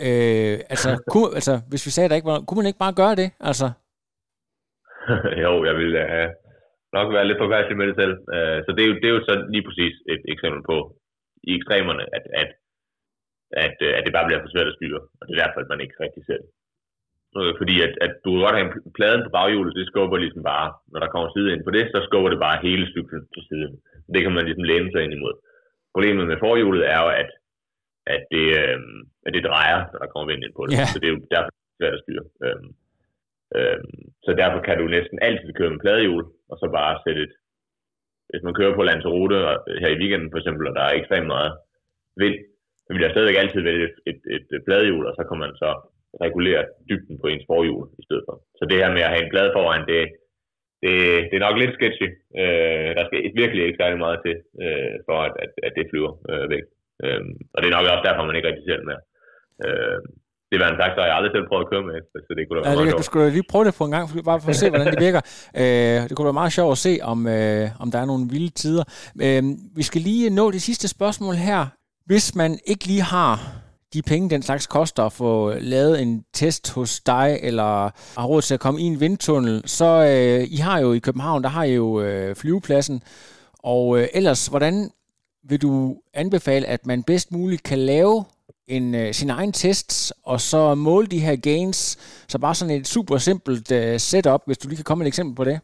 Øh, 0.06 0.56
altså, 0.72 0.90
kunne, 1.12 1.30
altså, 1.38 1.54
hvis 1.70 1.86
vi 1.86 1.90
sagde, 1.90 2.08
der 2.08 2.18
ikke 2.18 2.30
var, 2.32 2.38
kunne 2.46 2.60
man 2.60 2.70
ikke 2.70 2.84
bare 2.84 2.98
gøre 3.02 3.14
det? 3.22 3.28
Altså? 3.50 3.66
jo, 5.44 5.52
jeg 5.68 5.74
vil 5.80 5.92
uh, 6.04 6.28
nok 6.96 7.08
være 7.16 7.28
lidt 7.28 7.40
påpasselig 7.42 7.76
med 7.78 7.86
det 7.90 7.96
selv. 8.02 8.14
Uh, 8.36 8.58
så 8.64 8.70
det 8.76 8.82
er, 8.84 8.88
jo, 8.90 8.94
det 9.00 9.06
er 9.08 9.14
jo 9.16 9.22
så 9.28 9.34
lige 9.54 9.66
præcis 9.68 9.94
et 10.12 10.22
eksempel 10.34 10.62
på 10.70 10.76
i 11.48 11.50
ekstremerne, 11.58 12.04
at, 12.16 12.24
at 12.42 12.50
at, 13.66 13.76
øh, 13.86 13.92
at 13.98 14.02
det 14.04 14.12
bare 14.16 14.26
bliver 14.28 14.42
for 14.42 14.52
svært 14.52 14.70
at 14.70 14.76
styre. 14.78 15.00
Og 15.18 15.22
det 15.24 15.32
er 15.32 15.42
derfor, 15.42 15.60
at 15.60 15.70
man 15.72 15.80
ikke 15.84 15.96
rigtig 16.04 16.22
ser 16.24 16.38
det. 16.42 16.50
Øh, 17.38 17.52
fordi 17.60 17.74
at, 17.86 17.92
at 18.04 18.12
du 18.22 18.28
kan 18.30 18.44
godt 18.46 18.58
have 18.58 18.70
pladen 18.98 19.22
på 19.24 19.30
baghjulet, 19.36 19.76
det 19.78 19.86
skubber 19.90 20.18
ligesom 20.24 20.42
bare, 20.52 20.68
når 20.92 21.00
der 21.00 21.12
kommer 21.12 21.28
side 21.30 21.52
ind 21.52 21.62
på 21.64 21.72
det, 21.76 21.84
så 21.92 21.98
skubber 22.08 22.30
det 22.30 22.40
bare 22.46 22.64
hele 22.66 22.84
cyklen 22.94 23.22
til 23.34 23.42
siden. 23.50 23.72
Det 24.14 24.20
kan 24.22 24.34
man 24.34 24.44
ligesom 24.46 24.68
læne 24.70 24.90
sig 24.92 25.02
ind 25.04 25.14
imod. 25.18 25.34
Problemet 25.94 26.24
med 26.26 26.42
forhjulet 26.44 26.82
er 26.94 26.98
jo, 27.04 27.08
at, 27.22 27.30
at, 28.14 28.22
det, 28.34 28.46
øh, 28.62 28.78
at 29.26 29.32
det 29.36 29.48
drejer, 29.50 29.78
når 29.90 29.98
der 30.00 30.10
kommer 30.10 30.26
vind 30.30 30.44
ind 30.44 30.54
på 30.56 30.62
det. 30.66 30.74
Yeah. 30.76 30.88
Så 30.92 30.96
det 31.00 31.06
er 31.08 31.14
jo 31.14 31.22
derfor 31.34 31.50
svært 31.78 31.96
at 31.98 32.02
styre. 32.04 32.24
Øh, 32.44 32.62
øh, 33.56 33.80
så 34.24 34.30
derfor 34.42 34.60
kan 34.66 34.76
du 34.78 34.84
næsten 34.96 35.18
altid 35.26 35.50
køre 35.58 35.72
med 35.72 35.82
pladehjul, 35.84 36.24
og 36.50 36.56
så 36.60 36.66
bare 36.78 37.02
sætte 37.04 37.22
et, 37.26 37.34
hvis 38.30 38.42
man 38.46 38.56
kører 38.58 38.74
på 38.76 38.82
Lanzarote 38.82 39.38
her 39.82 39.90
i 39.92 40.00
weekenden 40.00 40.30
for 40.30 40.38
eksempel, 40.38 40.64
og 40.68 40.74
der 40.76 40.84
er 40.84 40.94
ekstremt 41.00 41.30
meget 41.36 41.52
vind, 42.22 42.36
så 42.90 42.94
vil 42.94 43.04
jeg 43.04 43.14
stadigvæk 43.14 43.40
altid 43.42 43.60
vælge 43.70 43.86
et, 44.10 44.20
et, 44.36 44.44
et, 44.54 44.62
bladhjul, 44.66 45.04
og 45.08 45.14
så 45.18 45.22
kan 45.28 45.38
man 45.44 45.52
så 45.62 45.70
regulere 46.26 46.62
dybden 46.88 47.16
på 47.20 47.26
ens 47.32 47.46
forhjul 47.50 47.86
i 48.00 48.02
stedet 48.06 48.24
for. 48.28 48.36
Så 48.58 48.62
det 48.70 48.80
her 48.82 48.90
med 48.96 49.02
at 49.06 49.12
have 49.12 49.24
en 49.24 49.32
blad 49.32 49.48
foran, 49.56 49.84
det, 49.90 50.00
det, 50.82 50.94
det 51.28 51.36
er 51.36 51.46
nok 51.46 51.58
lidt 51.58 51.76
sketchy. 51.78 52.08
Øh, 52.40 52.90
der 52.96 53.04
skal 53.06 53.18
virkelig 53.42 53.62
ikke 53.64 53.80
særlig 53.82 53.98
meget 54.04 54.18
til, 54.24 54.36
øh, 54.64 54.94
for 55.06 55.16
at, 55.26 55.34
at, 55.44 55.52
at 55.66 55.72
det 55.76 55.90
flyver 55.90 56.12
øh, 56.30 56.44
væk. 56.54 56.64
Øh, 57.04 57.22
og 57.54 57.58
det 57.58 57.66
er 57.68 57.76
nok 57.76 57.86
også 57.92 58.06
derfor, 58.08 58.22
man 58.24 58.36
ikke 58.36 58.48
rigtig 58.48 58.66
det 58.66 58.88
mere. 58.90 59.02
Øh, 59.64 60.00
det 60.50 60.56
var 60.60 60.68
en 60.68 60.80
har 60.80 61.06
jeg 61.10 61.16
aldrig 61.18 61.32
selv 61.34 61.46
prøvet 61.48 61.64
at 61.64 61.70
køre 61.72 61.84
med, 61.90 61.96
så 62.26 62.30
det 62.36 62.42
kunne 62.44 62.56
da 62.56 62.60
være 62.60 62.70
ja, 62.70 62.76
meget 62.76 62.92
det, 62.92 63.02
Du 63.02 63.08
skulle 63.10 63.30
lige 63.38 63.50
prøve 63.52 63.64
det 63.68 63.74
på 63.78 63.84
en 63.84 63.92
gang, 63.96 64.04
bare 64.30 64.40
for 64.42 64.50
at 64.54 64.58
se, 64.62 64.68
hvordan 64.70 64.88
det 64.94 65.00
virker. 65.08 65.22
Øh, 65.62 65.98
det 66.08 66.12
kunne 66.14 66.28
være 66.30 66.40
meget 66.42 66.52
sjovt 66.58 66.72
at 66.76 66.82
se, 66.86 66.92
om, 67.12 67.18
øh, 67.36 67.82
om 67.82 67.88
der 67.92 67.98
er 68.02 68.06
nogle 68.12 68.24
vilde 68.32 68.52
tider. 68.62 68.84
Øh, 69.24 69.42
vi 69.78 69.82
skal 69.88 70.00
lige 70.08 70.30
nå 70.40 70.44
det 70.56 70.62
sidste 70.68 70.86
spørgsmål 70.96 71.34
her. 71.34 71.60
Hvis 72.12 72.36
man 72.42 72.52
ikke 72.72 72.84
lige 72.90 73.06
har 73.16 73.36
de 73.94 74.02
penge, 74.10 74.30
den 74.34 74.42
slags 74.42 74.66
koster 74.66 75.02
at 75.06 75.12
få 75.22 75.32
lavet 75.74 76.02
en 76.02 76.12
test 76.40 76.64
hos 76.74 76.92
dig, 77.12 77.28
eller 77.48 77.70
har 78.20 78.26
råd 78.30 78.42
til 78.42 78.54
at 78.54 78.64
komme 78.64 78.80
i 78.80 78.86
en 78.92 79.00
vindtunnel, 79.00 79.56
så 79.78 79.90
øh, 80.12 80.42
I 80.56 80.58
har 80.66 80.78
jo 80.84 80.88
i 80.92 81.04
København, 81.06 81.42
der 81.42 81.48
har 81.56 81.64
I 81.64 81.74
jo 81.82 81.88
øh, 82.04 82.30
flyvepladsen, 82.40 82.98
og 83.74 83.84
øh, 83.98 84.04
ellers, 84.18 84.42
hvordan 84.52 84.74
vil 85.48 85.62
du 85.66 85.72
anbefale, 86.22 86.66
at 86.74 86.82
man 86.86 87.00
bedst 87.10 87.28
muligt 87.32 87.62
kan 87.70 87.78
lave 87.78 88.16
en, 88.76 88.86
øh, 89.00 89.08
sin 89.20 89.30
egen 89.30 89.52
tests, 89.52 90.12
og 90.32 90.38
så 90.40 90.74
måle 90.74 91.06
de 91.06 91.24
her 91.26 91.36
gains, 91.50 91.78
så 92.32 92.36
bare 92.44 92.54
sådan 92.54 92.76
et 92.76 92.86
super 92.86 93.16
simpelt 93.16 93.68
øh, 93.80 93.98
setup, 94.10 94.42
hvis 94.46 94.58
du 94.58 94.68
lige 94.68 94.80
kan 94.80 94.88
komme 94.88 95.00
med 95.00 95.06
et 95.06 95.12
eksempel 95.14 95.34
på 95.40 95.44
det. 95.50 95.56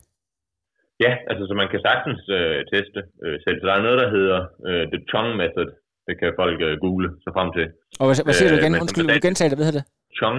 Ja, 1.05 1.13
altså 1.31 1.43
så 1.49 1.55
man 1.63 1.69
kan 1.73 1.81
sagtens 1.89 2.21
øh, 2.39 2.59
teste 2.73 3.01
øh, 3.25 3.37
selv. 3.45 3.57
Så 3.61 3.67
der 3.69 3.75
er 3.75 3.87
noget, 3.87 3.99
der 4.03 4.11
hedder 4.17 4.39
øh, 4.69 4.85
The 4.93 5.01
Chong 5.11 5.29
Method. 5.43 5.71
Det 6.07 6.15
kan 6.21 6.31
folk 6.43 6.59
øh, 6.69 6.75
google 6.85 7.09
sig 7.25 7.33
frem 7.37 7.49
til. 7.57 7.67
Og 8.01 8.05
hvad, 8.07 8.17
hvad 8.27 8.35
siger 8.39 8.51
du 8.53 8.57
igen? 8.61 8.75
Undskyld, 8.83 9.07
du 9.07 9.27
gentage 9.27 9.51
det, 9.51 9.59
hvad 9.59 9.67
hedder 9.69 9.81
det? 9.81 9.89
Chong. 10.19 10.37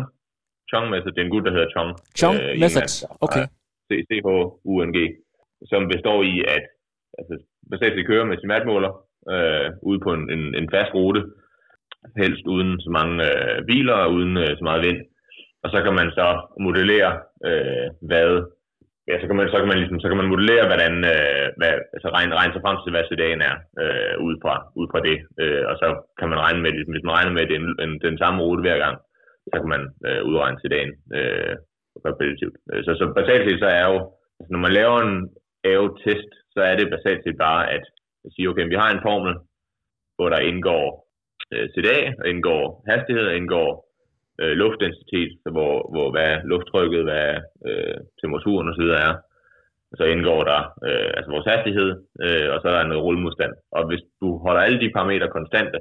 Chong 0.72 0.86
Method, 0.92 1.12
det 1.14 1.22
er 1.22 1.28
en 1.28 1.36
gut, 1.36 1.46
der 1.48 1.54
hedder 1.56 1.70
Chong. 1.76 1.90
Chong 2.20 2.38
øh, 2.44 2.54
Method, 2.64 2.88
okay. 3.26 3.46
C-H-U-N-G, 3.88 4.98
som 5.72 5.82
består 5.94 6.20
i, 6.32 6.34
at 6.56 6.64
altså, 7.20 7.34
basalt 7.72 8.08
kører 8.10 8.26
med 8.30 8.38
sin 8.38 8.52
matmåler 8.54 8.92
øh, 9.34 9.68
ude 9.90 10.00
på 10.06 10.10
en, 10.18 10.24
en, 10.36 10.44
en 10.60 10.68
fast 10.76 10.92
rute, 10.94 11.22
helst 12.22 12.46
uden 12.54 12.72
så 12.86 12.90
mange 13.00 13.16
øh, 13.30 13.66
biler 13.70 13.98
og 14.04 14.12
uden 14.16 14.38
øh, 14.38 14.52
så 14.58 14.64
meget 14.70 14.86
vind. 14.88 15.00
Og 15.64 15.70
så 15.74 15.78
kan 15.86 15.94
man 16.00 16.10
så 16.20 16.28
modellere, 16.66 17.12
øh, 17.50 17.88
hvad 18.10 18.30
ja, 19.10 19.16
så 19.22 19.26
kan 19.28 19.38
man, 19.38 19.48
så 19.52 19.58
kan 19.60 19.70
man, 19.72 19.80
ligesom, 19.82 20.00
så 20.00 20.08
kan 20.10 20.20
man 20.22 20.32
modellere, 20.34 20.70
hvordan, 20.72 20.94
øh, 21.14 21.46
hvad, 21.60 21.74
altså 21.96 22.08
regne, 22.18 22.38
regne 22.40 22.54
sig 22.54 22.64
frem 22.66 22.78
til, 22.80 22.92
hvad 22.94 23.08
CDA'en 23.10 23.42
er, 23.50 23.56
øh, 23.84 24.16
ud, 24.28 24.36
fra, 24.44 24.56
ud 24.80 24.88
fra 24.92 25.02
det. 25.08 25.18
Øh, 25.42 25.64
og 25.70 25.76
så 25.82 25.88
kan 26.20 26.28
man 26.32 26.40
regne 26.46 26.62
med, 26.62 26.72
ligesom, 26.72 26.94
hvis 26.94 27.08
man 27.08 27.16
regner 27.18 27.34
med, 27.34 27.44
at 27.44 27.50
det 27.50 27.58
er 27.58 27.64
en, 27.66 27.74
en, 27.84 27.94
den 28.08 28.18
samme 28.22 28.40
rute 28.46 28.66
hver 28.66 28.80
gang, 28.84 28.96
så 29.52 29.56
kan 29.62 29.70
man 29.76 29.84
øh, 30.08 30.22
udregne 30.30 30.62
CDA'en 30.64 30.92
øh, 31.18 31.54
repetitivt. 32.08 32.58
Øh, 32.72 32.82
så, 32.86 32.92
så 33.00 33.04
basalt 33.20 33.44
set, 33.44 33.60
så 33.64 33.70
er 33.80 33.86
jo, 33.92 33.98
altså, 34.40 34.50
når 34.54 34.62
man 34.66 34.78
laver 34.80 34.98
en 35.02 35.16
AO-test, 35.70 36.32
så 36.54 36.60
er 36.70 36.76
det 36.78 36.94
basalt 36.96 37.22
set 37.24 37.38
bare 37.48 37.64
at, 37.76 37.86
sige, 38.36 38.50
okay, 38.50 38.66
vi 38.74 38.82
har 38.82 38.90
en 38.92 39.06
formel, 39.08 39.34
hvor 40.16 40.30
der 40.30 40.48
indgår 40.52 40.86
øh, 41.54 41.66
CDA, 41.74 42.00
indgår 42.32 42.64
hastighed, 42.92 43.28
indgår 43.32 43.87
øh, 44.42 44.54
luftdensitet, 44.62 45.32
så 45.44 45.50
hvor, 45.56 45.74
hvor 45.94 46.08
hvad 46.12 46.32
lufttrykket, 46.52 47.04
hvad 47.04 47.30
øh, 47.68 47.98
temperaturen 48.22 48.70
osv. 48.72 48.88
er. 49.08 49.14
Så 50.00 50.04
indgår 50.04 50.42
der 50.52 50.62
øh, 50.88 51.10
altså 51.18 51.30
vores 51.32 51.48
hastighed, 51.54 51.90
øh, 52.26 52.48
og 52.54 52.58
så 52.60 52.66
er 52.70 52.76
der 52.76 52.88
noget 52.88 53.04
rullemodstand. 53.04 53.54
Og 53.78 53.88
hvis 53.88 54.04
du 54.22 54.38
holder 54.46 54.62
alle 54.62 54.80
de 54.84 54.94
parametre 54.96 55.36
konstante, 55.38 55.80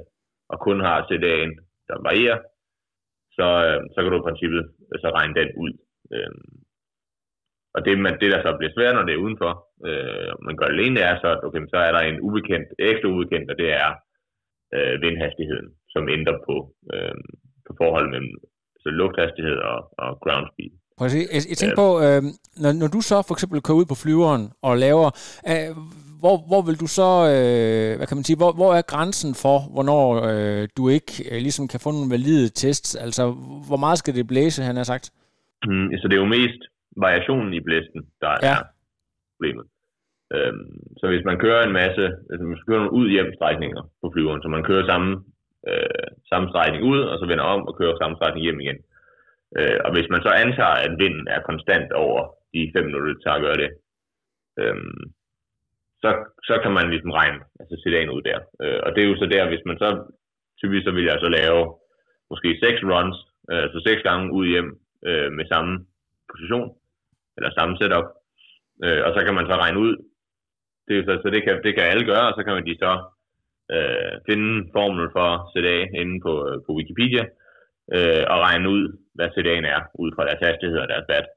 og 0.49 0.57
kun 0.59 0.79
har 0.87 1.07
CDA'en, 1.09 1.51
der 1.87 1.95
varierer, 2.07 2.39
så, 3.37 3.47
øh, 3.67 3.81
så 3.93 3.97
kan 4.01 4.11
du 4.11 4.19
i 4.19 4.27
princippet 4.27 4.63
øh, 4.91 4.99
så 5.01 5.07
regne 5.17 5.35
den 5.39 5.49
ud. 5.63 5.73
Øh, 6.13 6.31
og 7.75 7.85
det, 7.85 7.93
man, 7.99 8.13
det, 8.21 8.29
der 8.33 8.41
så 8.41 8.51
bliver 8.57 8.73
svært, 8.75 8.95
når 8.95 9.05
det 9.05 9.13
er 9.13 9.25
udenfor, 9.25 9.51
øh, 9.89 10.31
man 10.47 10.55
gør 10.57 10.67
det 10.67 10.75
alene, 10.77 10.95
det 10.95 11.05
er 11.11 11.15
så, 11.23 11.29
okay, 11.47 11.61
så 11.73 11.77
er 11.87 11.91
der 11.91 12.03
en 12.03 12.21
ubekendt, 12.27 12.67
ekstra 12.79 13.09
ubekendt, 13.13 13.51
og 13.51 13.57
det 13.61 13.69
er 13.83 13.89
øh, 14.75 15.01
vindhastigheden, 15.01 15.69
som 15.93 16.09
ændrer 16.15 16.37
på, 16.47 16.55
øh, 16.93 17.15
på 17.67 17.71
forholdet 17.81 18.09
mellem 18.13 18.33
så 18.83 18.89
lufthastighed 18.99 19.57
og, 19.71 19.79
og 20.03 20.09
ground 20.23 20.47
speed. 20.51 20.71
Præcis. 21.01 21.25
Jeg, 21.35 21.41
jeg 21.51 21.57
tænker 21.57 21.77
på, 21.85 21.89
øh, 22.05 22.21
når, 22.63 22.71
når 22.81 22.89
du 22.95 22.99
så 23.11 23.17
for 23.27 23.33
eksempel 23.35 23.61
kører 23.61 23.81
ud 23.81 23.87
på 23.91 23.97
flyveren 24.03 24.43
og 24.67 24.73
laver, 24.85 25.07
øh, 25.51 25.71
hvor, 26.21 26.35
hvor 26.49 26.61
vil 26.67 26.77
du 26.83 26.87
så, 26.99 27.11
øh, 27.33 27.91
hvad 27.97 28.07
kan 28.07 28.17
man 28.17 28.27
sige, 28.27 28.41
hvor, 28.41 28.51
hvor 28.59 28.71
er 28.79 28.91
grænsen 28.93 29.31
for, 29.43 29.57
hvornår 29.73 30.03
øh, 30.31 30.63
du 30.77 30.83
ikke 30.97 31.11
øh, 31.31 31.39
ligesom 31.45 31.65
kan 31.71 31.79
få 31.83 31.89
nogle 31.91 32.13
valide 32.15 32.45
tests? 32.61 32.89
Altså, 33.05 33.23
hvor 33.69 33.79
meget 33.83 33.97
skal 34.01 34.15
det 34.17 34.31
blæse, 34.31 34.67
han 34.69 34.79
har 34.79 34.87
sagt? 34.93 35.05
Mm, 35.69 35.87
så 35.99 36.03
det 36.07 36.15
er 36.15 36.23
jo 36.25 36.35
mest 36.39 36.61
variationen 37.05 37.51
i 37.53 37.61
blæsten, 37.67 38.01
der 38.23 38.31
ja. 38.47 38.53
er 38.53 38.59
problemet. 39.33 39.65
Øhm, 40.35 40.69
så 40.99 41.05
hvis 41.11 41.25
man 41.29 41.37
kører 41.43 41.61
en 41.63 41.77
masse, 41.81 42.03
hvis 42.29 42.41
man 42.41 42.57
kører 42.67 42.81
nogle 42.81 42.97
ud-hjem 42.99 43.29
strækninger 43.37 43.81
på 44.01 44.07
flyveren, 44.13 44.41
så 44.41 44.47
man 44.55 44.63
kører 44.69 44.85
samme 44.85 45.11
øh, 45.69 46.07
samme 46.31 46.47
strækning 46.49 46.83
ud, 46.91 46.99
og 47.11 47.15
så 47.19 47.25
vender 47.25 47.45
om 47.55 47.61
og 47.67 47.77
kører 47.79 47.97
samme 48.01 48.17
strækning 48.17 48.43
hjem 48.43 48.59
igen. 48.59 48.79
Øh, 49.57 49.79
og 49.85 49.91
hvis 49.95 50.09
man 50.13 50.21
så 50.21 50.31
antager, 50.43 50.77
at 50.85 50.93
vinden 51.01 51.27
er 51.35 51.47
konstant 51.49 51.89
over 52.05 52.21
de 52.53 52.71
5 52.75 52.85
minutter, 52.85 53.13
det 53.13 53.23
tager 53.23 53.37
at 53.37 53.45
gøre 53.45 53.61
det, 53.63 53.69
øh, 54.61 54.75
så, 56.03 56.09
så 56.49 56.55
kan 56.63 56.73
man 56.77 56.89
ligesom 56.89 57.11
regne, 57.19 57.39
altså 57.59 57.75
sætte 57.77 58.01
ind 58.01 58.11
ud 58.15 58.21
der. 58.29 58.39
Øh, 58.63 58.79
og 58.85 58.89
det 58.93 59.01
er 59.03 59.09
jo 59.09 59.17
så 59.17 59.25
der, 59.35 59.49
hvis 59.51 59.65
man 59.69 59.77
så, 59.83 59.89
typisk 60.61 60.83
så 60.85 60.91
vil 60.91 61.05
jeg 61.09 61.17
så 61.23 61.29
lave 61.39 61.61
måske 62.31 62.49
6 62.63 62.83
runs, 62.91 63.17
øh, 63.51 63.61
altså 63.65 63.79
6 63.87 64.01
gange 64.07 64.33
ud 64.37 64.45
hjem 64.53 64.69
øh, 65.07 65.29
med 65.37 65.45
samme 65.53 65.73
position, 66.31 66.69
eller 67.37 67.51
samme 67.57 67.73
setup, 67.77 68.07
øh, 68.85 69.01
og 69.05 69.11
så 69.15 69.19
kan 69.25 69.35
man 69.37 69.47
så 69.49 69.55
regne 69.63 69.79
ud, 69.85 69.93
det, 70.87 71.05
så, 71.05 71.13
så 71.23 71.27
det, 71.35 71.41
kan, 71.43 71.63
det 71.65 71.71
kan 71.75 71.83
alle 71.91 72.05
gøre, 72.11 72.27
og 72.29 72.33
så 72.37 72.41
kan 72.43 72.53
man 72.53 72.65
de 72.65 72.75
så 72.83 72.91
øh, 73.75 74.13
finde 74.27 74.49
formel 74.75 75.05
for 75.15 75.29
CDA 75.51 75.79
inde 76.01 76.15
på, 76.25 76.33
øh, 76.47 76.57
på 76.65 76.71
Wikipedia, 76.79 77.23
øh, 77.95 78.23
og 78.31 78.37
regne 78.47 78.67
ud, 78.75 78.83
hvad 79.15 79.33
CDA'en 79.35 79.67
er, 79.75 79.81
ud 80.03 80.09
fra 80.15 80.25
deres 80.27 80.43
hastighed 80.47 80.79
og 80.83 80.89
deres 80.93 81.09
bat. 81.11 81.27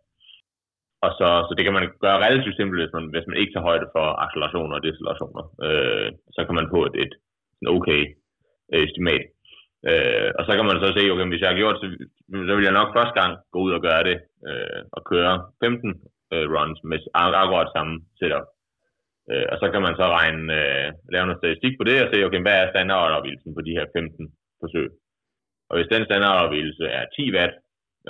Og 1.05 1.11
så, 1.19 1.29
så 1.47 1.53
det 1.57 1.65
kan 1.65 1.77
man 1.77 1.87
gøre 2.05 2.25
relativt 2.27 2.57
simpelt, 2.57 2.81
hvis 2.83 2.95
man, 2.97 3.05
hvis 3.15 3.27
man 3.29 3.39
ikke 3.41 3.53
tager 3.53 3.69
højde 3.71 3.89
for 3.97 4.07
accelerationer 4.25 4.75
og 4.77 4.83
decelerationer. 4.87 5.45
Øh, 5.67 6.09
så 6.37 6.41
kan 6.47 6.55
man 6.59 6.71
få 6.75 6.81
et, 6.89 6.97
et 7.05 7.15
et 7.63 7.69
okay 7.77 8.03
øh, 8.73 8.83
estimat. 8.85 9.25
Øh, 9.91 10.29
og 10.39 10.43
så 10.47 10.53
kan 10.57 10.67
man 10.69 10.79
så 10.85 10.89
se, 10.97 11.11
okay, 11.13 11.27
hvis 11.29 11.43
jeg 11.43 11.51
har 11.51 11.61
gjort 11.63 11.77
så, 11.81 11.87
så 12.49 12.53
vil 12.57 12.67
jeg 12.69 12.79
nok 12.79 12.91
første 12.97 13.15
gang 13.21 13.33
gå 13.53 13.59
ud 13.67 13.73
og 13.73 13.83
gøre 13.89 14.05
det, 14.11 14.19
øh, 14.49 14.81
og 14.97 15.01
køre 15.11 15.35
15 15.65 15.95
øh, 16.35 16.47
runs 16.55 16.81
med 16.91 16.99
akkurat 17.15 17.69
samme 17.77 17.95
setup. 18.19 18.47
Øh, 19.31 19.47
og 19.53 19.57
så 19.61 19.67
kan 19.73 19.83
man 19.87 19.95
så 20.01 20.07
regne, 20.19 20.45
øh, 20.61 20.89
lave 21.13 21.27
noget 21.27 21.41
statistik 21.41 21.75
på 21.77 21.85
det 21.89 21.97
og 22.03 22.09
se, 22.11 22.27
okay, 22.27 22.43
hvad 22.45 22.57
er 22.59 22.73
standardopvielsen 22.73 23.53
på 23.55 23.63
de 23.67 23.77
her 23.79 23.87
15 23.97 24.27
forsøg. 24.61 24.89
Og 25.69 25.75
hvis 25.77 25.93
den 25.95 26.03
standardopvielse 26.09 26.85
er 26.99 27.05
10 27.17 27.35
watt, 27.37 27.55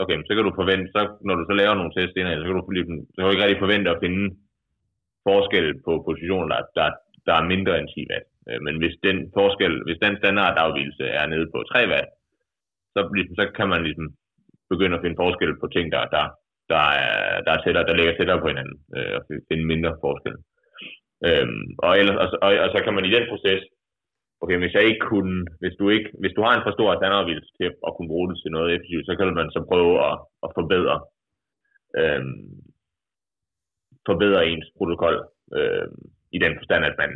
okay, 0.03 0.17
så 0.27 0.33
kan 0.35 0.45
du 0.47 0.53
forvente, 0.61 0.87
så, 0.95 1.01
når 1.27 1.35
du 1.37 1.45
så 1.47 1.55
laver 1.61 1.75
nogle 1.77 1.95
test 1.97 2.15
indad, 2.17 2.37
så 2.39 2.47
kan 2.47 2.59
du, 2.59 2.65
så 3.13 3.17
kan 3.17 3.27
du 3.27 3.35
ikke 3.35 3.45
rigtig 3.45 3.65
forvente 3.65 3.91
at 3.91 4.03
finde 4.05 4.23
forskel 5.29 5.67
på 5.87 5.93
positioner, 6.09 6.47
der, 6.55 6.63
der, 6.79 6.87
der 7.27 7.35
er 7.37 7.51
mindre 7.53 7.79
end 7.79 7.89
10 7.89 8.11
watt. 8.11 8.27
Øh, 8.49 8.61
men 8.67 8.75
hvis 8.81 8.97
den 9.07 9.17
forskel, 9.39 9.75
hvis 9.87 10.03
den 10.05 10.15
standardafvielse 10.21 11.05
er 11.21 11.27
nede 11.33 11.47
på 11.55 11.59
3 11.63 11.89
watt, 11.93 12.11
så, 12.95 13.01
ligesom, 13.17 13.35
så 13.41 13.45
kan 13.59 13.69
man 13.75 13.83
ligesom 13.89 14.07
begynde 14.73 14.97
at 14.97 15.03
finde 15.05 15.21
forskel 15.25 15.53
på 15.61 15.67
ting, 15.75 15.87
der, 15.95 16.03
der, 16.17 16.25
der, 16.73 16.85
er, 17.07 17.41
der, 17.45 17.53
er 17.53 17.61
tættere, 17.63 17.87
der 17.89 17.99
ligger 17.99 18.15
tættere 18.17 18.43
på 18.43 18.49
hinanden, 18.53 18.77
øh, 18.97 19.13
og 19.17 19.21
finde 19.49 19.65
mindre 19.73 19.93
forskel. 20.05 20.37
Øhm, 21.27 21.65
og, 21.85 21.93
ellers, 22.01 22.17
og, 22.23 22.29
og, 22.47 22.51
og, 22.65 22.69
så 22.75 22.79
kan 22.85 22.95
man 22.95 23.05
i 23.05 23.15
den 23.17 23.25
proces, 23.31 23.63
okay, 24.43 24.59
hvis 24.59 24.75
jeg 24.75 24.85
ikke 24.85 25.07
kunne, 25.11 25.37
hvis 25.61 25.77
du 25.81 25.85
ikke, 25.97 26.11
hvis 26.21 26.35
du 26.37 26.41
har 26.43 26.53
en 26.55 26.67
for 26.67 26.73
stor 26.75 26.91
standardvilse 27.01 27.51
til 27.59 27.67
at 27.87 27.95
kunne 27.95 28.13
bruge 28.13 28.29
det 28.31 28.37
til 28.41 28.51
noget 28.57 28.69
effektivt, 28.75 29.07
så 29.07 29.13
kan 29.17 29.35
man 29.41 29.51
så 29.57 29.61
prøve 29.71 29.95
at, 30.09 30.17
at 30.45 30.51
forbedre, 30.59 30.97
øhm, 32.01 32.43
forbedre 34.09 34.49
ens 34.53 34.69
protokol 34.77 35.17
øhm, 35.59 36.03
i 36.37 36.39
den 36.45 36.53
forstand, 36.59 36.83
at 36.91 36.97
man 37.03 37.13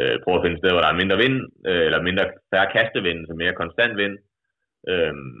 øh, 0.00 0.16
prøver 0.22 0.38
at 0.38 0.44
finde 0.44 0.58
steder, 0.58 0.74
hvor 0.74 0.84
der 0.84 0.92
er 0.92 1.02
mindre 1.02 1.16
vind, 1.24 1.36
øh, 1.68 1.84
eller 1.88 2.02
mindre 2.08 2.24
færre 2.50 2.72
kastevind, 2.76 3.20
så 3.26 3.34
mere 3.34 3.60
konstant 3.62 3.94
vind, 4.02 4.16
øhm, 4.92 5.36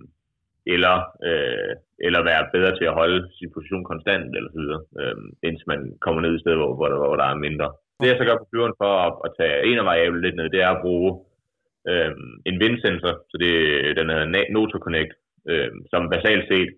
eller, 0.74 0.96
øh, 1.28 1.72
eller 2.06 2.20
være 2.30 2.50
bedre 2.54 2.72
til 2.78 2.86
at 2.88 2.98
holde 3.00 3.20
sin 3.38 3.50
position 3.54 3.84
konstant, 3.84 4.36
eller 4.36 4.50
så 4.52 4.58
videre, 4.62 4.82
øh, 5.00 5.16
indtil 5.46 5.70
man 5.72 5.80
kommer 6.04 6.20
ned 6.22 6.32
i 6.36 6.42
stedet, 6.42 6.58
hvor, 6.58 6.72
hvor, 6.78 6.88
der, 6.88 6.98
hvor 7.02 7.16
der 7.16 7.26
er 7.28 7.44
mindre. 7.46 7.68
Det 8.00 8.08
jeg 8.08 8.18
så 8.18 8.24
gør 8.24 8.42
på 8.42 8.48
flyveren 8.50 8.78
for 8.82 8.92
at, 9.06 9.12
at 9.26 9.30
tage 9.38 9.56
en 9.68 9.78
af 9.78 9.84
variablen 9.90 10.22
lidt 10.22 10.36
ned, 10.36 10.48
det 10.50 10.62
er 10.62 10.70
at 10.72 10.82
bruge 10.86 11.10
øh, 11.90 12.12
en 12.48 12.56
vindsensor, 12.64 13.14
så 13.30 13.36
det 13.44 13.52
den 13.98 14.10
hedder 14.10 14.52
NotoConnect, 14.54 15.12
øh, 15.50 15.70
som 15.90 16.10
basalt 16.14 16.44
set 16.50 16.70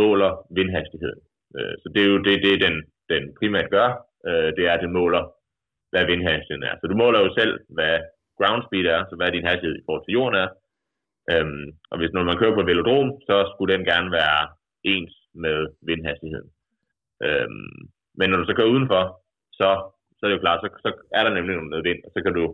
måler 0.00 0.30
vindhastigheden. 0.56 1.20
Øh, 1.56 1.74
så 1.80 1.86
det 1.94 2.00
er 2.02 2.10
jo 2.12 2.18
det, 2.28 2.36
det 2.44 2.64
den, 2.66 2.76
den 3.12 3.22
primært 3.38 3.70
gør, 3.76 3.88
øh, 4.28 4.48
det 4.56 4.62
er, 4.68 4.72
at 4.74 4.84
den 4.84 4.92
måler, 5.00 5.22
hvad 5.92 6.04
vindhastigheden 6.10 6.68
er. 6.70 6.74
Så 6.80 6.86
du 6.86 6.96
måler 7.02 7.20
jo 7.20 7.30
selv, 7.38 7.54
hvad 7.76 7.94
ground 8.38 8.62
speed 8.66 8.86
er, 8.96 9.00
så 9.08 9.14
hvad 9.16 9.30
din 9.32 9.48
hastighed 9.50 9.76
i 9.78 9.84
forhold 9.86 10.04
til 10.04 10.16
jorden 10.18 10.36
er, 10.42 10.48
Øhm, 11.32 11.66
og 11.90 11.96
hvis 11.98 12.12
når 12.12 12.24
man 12.24 12.38
kører 12.38 12.54
på 12.54 12.60
et 12.60 12.66
velodrom, 12.66 13.08
så 13.28 13.36
skulle 13.52 13.74
den 13.74 13.84
gerne 13.84 14.10
være 14.20 14.40
ens 14.92 15.14
med 15.34 15.58
vindhastigheden. 15.88 16.50
Øhm, 17.26 17.76
men 18.18 18.30
når 18.30 18.38
du 18.38 18.44
så 18.46 18.54
kører 18.54 18.74
udenfor, 18.74 19.02
så, 19.58 19.68
så 20.16 20.20
er 20.22 20.28
det 20.28 20.36
jo 20.36 20.44
klart, 20.46 20.60
så, 20.62 20.68
så 20.84 20.90
er 21.18 21.22
der 21.24 21.34
nemlig 21.34 21.56
noget 21.56 21.84
vind, 21.84 22.00
og 22.06 22.10
så 22.14 22.18
kan 22.22 22.34
du 22.34 22.44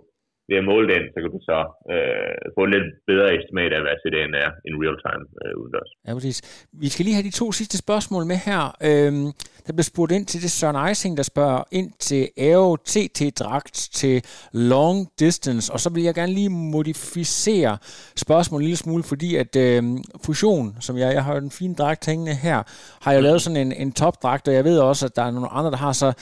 ved 0.50 0.58
at 0.62 0.66
måle 0.70 0.86
den, 0.94 1.02
så 1.12 1.18
kan 1.22 1.30
du 1.36 1.40
så 1.50 1.58
øh, 1.94 2.36
få 2.56 2.62
lidt 2.74 2.88
bedre 3.10 3.28
estimat 3.38 3.72
af, 3.76 3.80
hvad 3.84 3.96
CDN 4.02 4.32
er 4.44 4.50
in 4.68 4.74
real 4.82 4.98
time 5.04 5.24
øh, 5.42 5.52
udendørs. 5.60 5.90
Ja, 6.06 6.10
præcis. 6.16 6.38
Vi 6.82 6.88
skal 6.92 7.04
lige 7.04 7.16
have 7.18 7.28
de 7.30 7.38
to 7.42 7.46
sidste 7.60 7.76
spørgsmål 7.84 8.22
med 8.32 8.38
her. 8.48 8.62
Øhm, 8.88 9.26
der 9.66 9.72
bliver 9.72 9.90
spurgt 9.92 10.12
ind 10.12 10.26
til 10.26 10.42
det 10.42 10.50
Søren 10.50 10.88
Eising, 10.88 11.16
der 11.16 11.22
spørger 11.22 11.62
ind 11.70 11.90
til 11.98 12.28
Aero 12.38 12.76
TT-dragt 12.76 13.88
til 13.92 14.24
long 14.52 15.08
distance, 15.20 15.72
og 15.72 15.80
så 15.80 15.90
vil 15.90 16.02
jeg 16.02 16.14
gerne 16.14 16.32
lige 16.32 16.48
modificere 16.48 17.78
spørgsmålet 18.16 18.62
en 18.62 18.66
lille 18.66 18.76
smule, 18.76 19.02
fordi 19.02 19.36
at 19.36 19.56
øhm, 19.56 19.98
Fusion, 20.24 20.76
som 20.80 20.96
jeg, 20.96 21.14
jeg 21.14 21.24
har 21.24 21.40
den 21.40 21.50
fine 21.50 21.74
dragt 21.74 22.06
hængende 22.06 22.34
her, 22.34 22.62
har 23.02 23.12
jeg 23.12 23.22
lavet 23.22 23.42
sådan 23.42 23.66
en, 23.66 23.72
en 23.72 23.92
topdragt, 23.92 24.48
og 24.48 24.54
jeg 24.54 24.64
ved 24.64 24.78
også, 24.78 25.06
at 25.06 25.16
der 25.16 25.22
er 25.22 25.30
nogle 25.30 25.48
andre, 25.48 25.70
der 25.70 25.76
har, 25.76 25.92
så 25.92 26.12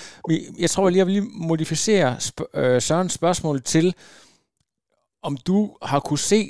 jeg 0.61 0.71
tror, 0.71 0.85
jeg 0.85 0.93
lige 0.93 1.05
vil 1.05 1.15
lige 1.15 1.27
modificere 1.35 2.17
sp- 2.17 2.59
øh, 2.61 2.81
Sørens 2.81 3.13
spørgsmål 3.13 3.63
til, 3.63 3.95
om 5.23 5.37
du 5.47 5.77
har 5.83 6.01
kunne 6.01 6.19
se 6.33 6.41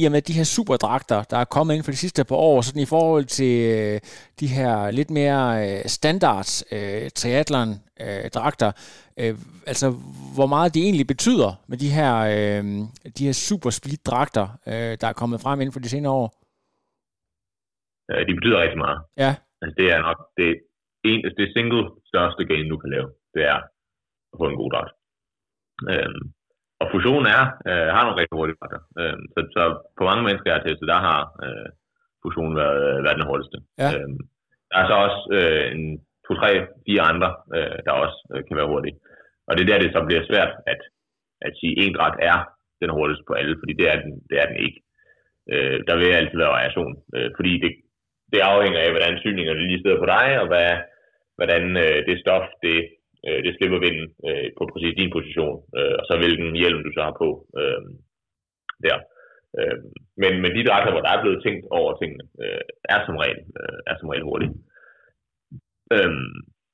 i 0.00 0.04
og 0.08 0.12
med 0.12 0.22
de 0.22 0.38
her 0.38 0.46
superdragter, 0.56 1.22
der 1.30 1.38
er 1.38 1.52
kommet 1.56 1.74
ind 1.74 1.84
for 1.84 1.90
de 1.90 2.02
sidste 2.04 2.24
par 2.30 2.40
år, 2.50 2.60
sådan 2.60 2.86
i 2.86 2.92
forhold 2.94 3.24
til 3.38 3.54
øh, 3.76 4.00
de 4.40 4.48
her 4.56 4.90
lidt 4.98 5.10
mere 5.20 5.42
øh, 5.64 5.82
standard 5.98 6.48
øh, 6.76 7.04
triathlon-dragter, 7.18 8.70
øh, 9.20 9.34
altså 9.72 9.86
hvor 10.36 10.48
meget 10.54 10.74
de 10.74 10.80
egentlig 10.86 11.06
betyder 11.14 11.50
med 11.70 11.78
de 11.84 11.90
her, 11.98 12.12
øh, 12.34 12.64
de 13.18 13.26
her 13.28 13.36
super 13.48 13.70
speed-dragter, 13.78 14.46
øh, 14.70 14.92
der 15.00 15.06
er 15.08 15.20
kommet 15.20 15.40
frem 15.44 15.60
inden 15.60 15.72
for 15.72 15.80
de 15.80 15.88
senere 15.94 16.12
år? 16.22 16.28
De 18.28 18.34
betyder 18.38 18.62
rigtig 18.64 18.80
meget. 18.86 18.98
Ja. 19.24 19.32
Altså, 19.62 19.74
det 19.80 19.86
er 19.94 20.00
nok 20.08 20.18
det, 20.38 20.48
en, 21.10 21.20
det 21.38 21.46
single 21.56 21.82
største 22.10 22.42
game, 22.50 22.66
du 22.72 22.78
kan 22.82 22.90
lave. 22.94 23.08
Det 23.34 23.42
er 23.52 23.58
at 24.32 24.36
få 24.40 24.44
en 24.48 24.60
god 24.62 24.70
dragt. 24.74 24.92
Øhm, 25.92 26.22
og 26.80 26.86
fusionen 26.92 27.26
er, 27.36 27.44
øh, 27.68 27.88
har 27.94 28.02
nogle 28.02 28.18
rigtig 28.20 28.36
hurtige 28.38 28.58
dragter. 28.60 28.82
Øhm, 29.00 29.24
så, 29.34 29.40
så 29.54 29.62
på 29.98 30.02
mange 30.08 30.22
mennesker, 30.26 30.48
jeg 30.48 30.58
har 30.58 30.66
testet, 30.66 30.92
der 30.94 31.00
har 31.08 31.20
øh, 31.44 31.68
fusionen 32.22 32.56
været, 32.62 32.80
øh, 32.88 32.98
været 33.04 33.18
den 33.18 33.28
hurtigste. 33.30 33.58
Ja. 33.82 33.90
Øhm, 33.94 34.18
der 34.70 34.76
er 34.80 34.86
så 34.88 34.96
også 35.06 35.20
øh, 35.38 35.64
en 35.76 35.84
to, 36.26 36.32
tre, 36.40 36.50
fire 36.86 37.02
andre, 37.12 37.30
øh, 37.56 37.76
der 37.86 37.92
også 38.04 38.18
øh, 38.32 38.40
kan 38.46 38.56
være 38.58 38.72
hurtige. 38.72 38.96
Og 39.48 39.52
det 39.52 39.62
er 39.62 39.70
der, 39.70 39.82
det 39.82 39.90
så 39.92 40.00
bliver 40.08 40.28
svært 40.30 40.52
at, 40.72 40.80
at 41.46 41.52
sige, 41.60 41.74
en 41.82 41.94
dragt 41.98 42.18
er 42.30 42.38
den 42.82 42.90
hurtigste 42.96 43.24
på 43.28 43.34
alle, 43.40 43.56
fordi 43.60 43.72
det 43.80 43.86
er 43.92 43.96
den, 44.02 44.12
det 44.30 44.36
er 44.42 44.46
den 44.50 44.58
ikke. 44.66 44.78
Øh, 45.52 45.78
der 45.88 45.94
vil 45.96 46.18
altid 46.18 46.38
være 46.38 46.56
variation, 46.58 46.92
øh, 47.14 47.30
fordi 47.36 47.52
det, 47.64 47.72
det 48.32 48.40
afhænger 48.50 48.80
af, 48.80 48.90
hvordan 48.90 49.18
syningerne 49.18 49.66
lige 49.68 49.82
sidder 49.82 49.98
på 50.00 50.08
dig, 50.14 50.26
og 50.40 50.46
hvad, 50.50 50.70
hvordan 51.38 51.64
øh, 51.84 51.98
det 52.08 52.20
stof, 52.22 52.46
det, 52.62 52.76
øh, 53.26 53.38
det 53.44 53.52
slipper 53.56 53.78
vinden 53.86 54.08
øh, 54.28 54.48
på 54.58 54.62
præcis 54.72 54.94
din 55.00 55.14
position, 55.16 55.56
øh, 55.78 55.94
og 55.98 56.04
så 56.06 56.12
hvilken 56.22 56.50
hjelm 56.60 56.80
du 56.82 56.90
så 56.92 57.02
har 57.06 57.14
på 57.22 57.28
øh, 57.60 57.82
der. 58.84 58.98
Øh, 59.58 59.78
men, 60.22 60.32
men 60.42 60.50
de 60.56 60.66
dragter, 60.68 60.92
hvor 60.92 61.04
der 61.04 61.12
er 61.12 61.22
blevet 61.22 61.42
tænkt 61.42 61.64
over 61.78 61.90
tingene, 61.92 62.24
øh, 62.42 62.64
er 62.94 63.00
som 63.06 63.16
regel, 63.22 63.40
øh, 63.60 63.78
er 63.90 63.94
som 63.96 64.08
regel 64.10 64.28
hurtigt. 64.30 64.52
Øh, 65.94 66.12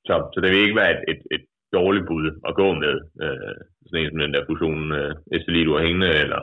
så, 0.07 0.13
så 0.33 0.37
det 0.41 0.49
vil 0.49 0.65
ikke 0.65 0.81
være 0.81 0.93
et, 0.95 1.03
et, 1.11 1.21
et 1.35 1.45
dårligt 1.77 2.07
bud 2.09 2.25
at 2.49 2.55
gå 2.61 2.67
med, 2.83 2.95
øh, 3.23 3.55
sådan 3.85 3.99
en 4.01 4.11
som 4.11 4.19
den 4.23 4.33
der 4.33 4.47
fusion 4.47 4.91
øh, 4.99 5.13
SLI, 5.41 5.61
du 5.63 5.73
har 5.75 5.83
hængende, 5.87 6.11
eller, 6.23 6.41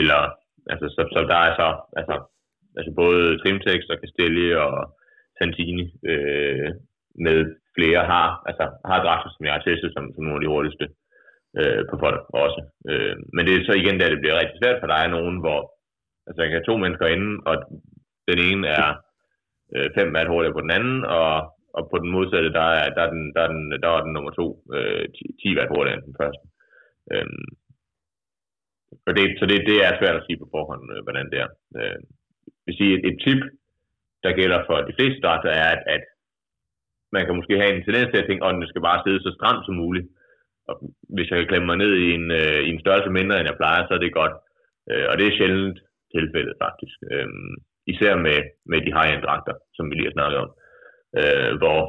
eller 0.00 0.20
altså, 0.72 0.86
så, 0.94 1.02
så 1.14 1.20
der 1.32 1.38
er 1.46 1.52
så, 1.60 1.68
altså, 2.00 2.16
altså 2.78 2.92
både 3.02 3.38
Trimtex 3.38 3.80
og 3.92 3.98
Castelli 4.02 4.48
og 4.64 4.74
Santini 5.38 5.86
øh, 6.10 6.68
med 7.26 7.38
flere 7.76 8.02
har, 8.12 8.28
altså, 8.48 8.64
har 8.88 8.98
Draxler 9.04 9.32
som 9.32 9.46
jeg 9.46 9.54
har 9.56 9.64
testet 9.66 9.90
som, 9.92 10.04
som 10.14 10.22
nogle 10.24 10.38
af 10.38 10.44
de 10.44 10.52
hurtigste 10.54 10.86
øh, 11.58 11.82
på 11.90 11.94
folk 12.04 12.20
også. 12.44 12.60
Øh, 12.90 13.16
men 13.34 13.42
det 13.46 13.52
er 13.54 13.66
så 13.68 13.74
igen, 13.82 13.96
der 13.98 14.12
det 14.14 14.22
bliver 14.22 14.40
rigtig 14.40 14.58
svært, 14.58 14.80
for 14.80 14.88
der 14.90 14.98
er 15.00 15.14
nogen, 15.16 15.36
hvor 15.44 15.60
altså, 16.26 16.38
jeg 16.40 16.48
kan 16.48 16.58
have 16.58 16.70
to 16.70 16.76
mennesker 16.82 17.06
inde, 17.14 17.30
og 17.50 17.54
den 18.30 18.38
ene 18.48 18.64
er 18.80 18.88
øh, 19.74 19.88
fem 19.96 20.08
mat 20.16 20.28
hurtigere 20.32 20.56
på 20.56 20.64
den 20.66 20.72
anden, 20.78 20.98
og, 21.18 21.32
og 21.76 21.82
på 21.90 21.96
den 22.02 22.10
modsatte, 22.16 22.50
der 22.58 22.66
er, 22.80 22.86
der 22.96 23.02
er, 23.06 23.10
den, 23.14 23.24
der 23.34 23.42
er, 23.46 23.50
den, 23.54 23.62
der 23.82 23.88
er 23.88 24.04
den 24.06 24.12
nummer 24.16 24.32
to 24.40 24.46
øh, 24.76 25.04
10, 25.42 25.50
10 25.52 25.56
watt 25.58 25.72
hurtigere 25.74 25.96
end 25.96 26.06
den 26.08 26.20
første. 26.22 26.44
Øh, 27.12 27.28
og 29.06 29.12
det, 29.16 29.24
så 29.38 29.44
det, 29.50 29.58
det 29.70 29.76
er 29.86 29.98
svært 30.00 30.16
at 30.18 30.26
sige 30.26 30.40
på 30.40 30.48
forhånd, 30.54 30.82
øh, 30.94 31.02
hvordan 31.06 31.26
det 31.32 31.38
er. 31.44 31.50
Øh, 31.78 31.98
vil 32.66 32.78
sige, 32.78 32.92
et, 32.96 33.02
et 33.10 33.16
tip, 33.24 33.40
der 34.24 34.38
gælder 34.40 34.60
for 34.68 34.76
de 34.88 34.96
fleste 34.98 35.18
starter, 35.22 35.50
er, 35.50 35.70
at, 35.76 35.82
at 35.94 36.04
man 37.14 37.22
kan 37.24 37.36
måske 37.36 37.60
have 37.60 37.72
en 37.74 37.84
tendens 37.84 38.08
til 38.10 38.20
at 38.20 38.26
tænke, 38.28 38.44
at 38.44 38.54
den 38.54 38.72
skal 38.72 38.86
bare 38.88 39.02
sidde 39.02 39.20
så 39.22 39.30
stramt 39.38 39.62
som 39.66 39.74
muligt. 39.84 40.06
Og 40.68 40.74
hvis 41.14 41.28
jeg 41.30 41.38
kan 41.38 41.50
klemme 41.50 41.66
mig 41.68 41.78
ned 41.84 41.92
i 42.04 42.06
en, 42.18 42.26
øh, 42.40 42.60
i 42.66 42.70
en 42.74 42.82
størrelse 42.84 43.10
mindre, 43.18 43.36
end 43.36 43.48
jeg 43.48 43.60
plejer, 43.60 43.82
så 43.82 43.92
er 43.94 44.02
det 44.02 44.18
godt. 44.20 44.34
Øh, 44.90 45.06
og 45.10 45.14
det 45.18 45.26
er 45.26 45.36
sjældent 45.38 45.78
tilfældet, 46.14 46.54
faktisk. 46.64 46.96
Øh, 47.12 47.28
især 47.92 48.14
med, 48.26 48.38
med 48.70 48.78
de 48.86 48.94
high-end 48.96 49.22
dragter, 49.26 49.54
som 49.76 49.84
vi 49.88 49.94
lige 49.94 50.08
har 50.08 50.16
snakket 50.18 50.38
om. 50.44 50.50
Øh, 51.20 51.52
hvor, 51.60 51.80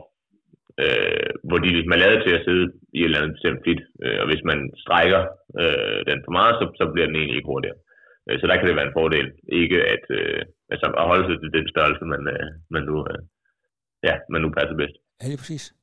øh, 0.83 1.29
hvor 1.47 1.57
de 1.59 1.67
ligesom 1.75 1.95
er 1.95 2.03
lavet 2.03 2.19
til 2.23 2.33
at 2.35 2.45
sidde 2.47 2.65
i 2.97 2.99
et 2.99 3.05
eller 3.05 3.19
andet 3.19 3.35
bestemt 3.37 3.61
fit. 3.65 3.81
Øh, 4.03 4.17
og 4.21 4.25
hvis 4.29 4.43
man 4.49 4.59
strækker 4.83 5.21
øh, 5.61 5.99
den 6.09 6.19
for 6.25 6.33
meget, 6.39 6.53
så, 6.59 6.65
så 6.79 6.83
bliver 6.93 7.07
den 7.07 7.15
egentlig 7.15 7.37
ikke 7.37 7.51
hurtigere. 7.53 7.79
Øh, 8.27 8.35
så 8.39 8.45
der 8.47 8.55
kan 8.57 8.67
det 8.67 8.75
være 8.79 8.89
en 8.89 8.97
fordel. 8.99 9.27
Ikke 9.61 9.77
at, 9.93 10.05
øh, 10.19 10.41
altså 10.73 10.85
at 11.01 11.09
holde 11.11 11.25
sig 11.27 11.37
til 11.39 11.51
den 11.57 11.65
størrelse, 11.73 12.05
man, 12.13 12.23
øh, 12.33 12.49
man, 12.73 12.83
nu, 12.89 12.95
øh, 13.11 13.21
ja, 14.07 14.13
man 14.33 14.41
nu 14.41 14.49
passer 14.57 14.77
bedst. 14.81 14.97
Ja, 15.21 15.27
lige 15.27 15.37
præcis. 15.37 15.73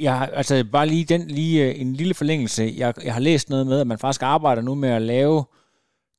Jeg 0.00 0.18
har, 0.18 0.26
altså 0.26 0.54
bare 0.72 0.86
lige 0.86 1.04
den 1.04 1.22
lige 1.38 1.56
øh, 1.66 1.80
en 1.80 1.92
lille 1.92 2.14
forlængelse. 2.14 2.62
Jeg, 2.78 2.94
jeg 3.04 3.14
har 3.14 3.20
læst 3.20 3.50
noget 3.50 3.66
med, 3.66 3.80
at 3.80 3.86
man 3.86 3.98
faktisk 3.98 4.22
arbejder 4.22 4.62
nu 4.62 4.74
med 4.74 4.88
at 4.88 5.02
lave 5.02 5.44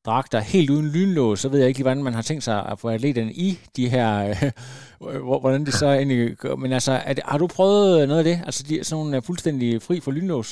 dragter 0.07 0.39
helt 0.53 0.69
uden 0.75 0.89
lynlås, 0.95 1.39
så 1.39 1.47
ved 1.49 1.59
jeg 1.59 1.67
ikke 1.67 1.79
lige, 1.79 1.89
hvordan 1.89 2.07
man 2.07 2.17
har 2.19 2.25
tænkt 2.29 2.43
sig 2.49 2.57
at 2.71 2.79
få 2.81 2.87
atleterne 2.95 3.33
i 3.47 3.49
de 3.77 3.85
her, 3.93 4.09
øh, 4.31 5.21
hvordan 5.43 5.61
det 5.67 5.73
så 5.81 5.87
egentlig 5.99 6.21
gør. 6.43 6.55
Men 6.63 6.71
altså, 6.77 6.93
er 7.09 7.13
det, 7.17 7.23
har 7.31 7.39
du 7.43 7.47
prøvet 7.57 8.07
noget 8.09 8.23
af 8.23 8.27
det? 8.31 8.37
Altså 8.47 8.61
de, 8.67 8.73
sådan 8.83 8.95
nogle 8.97 9.15
øh, 9.17 9.21
fuldstændig 9.29 9.69
fri 9.87 9.95
for 10.05 10.11
lynlås? 10.17 10.49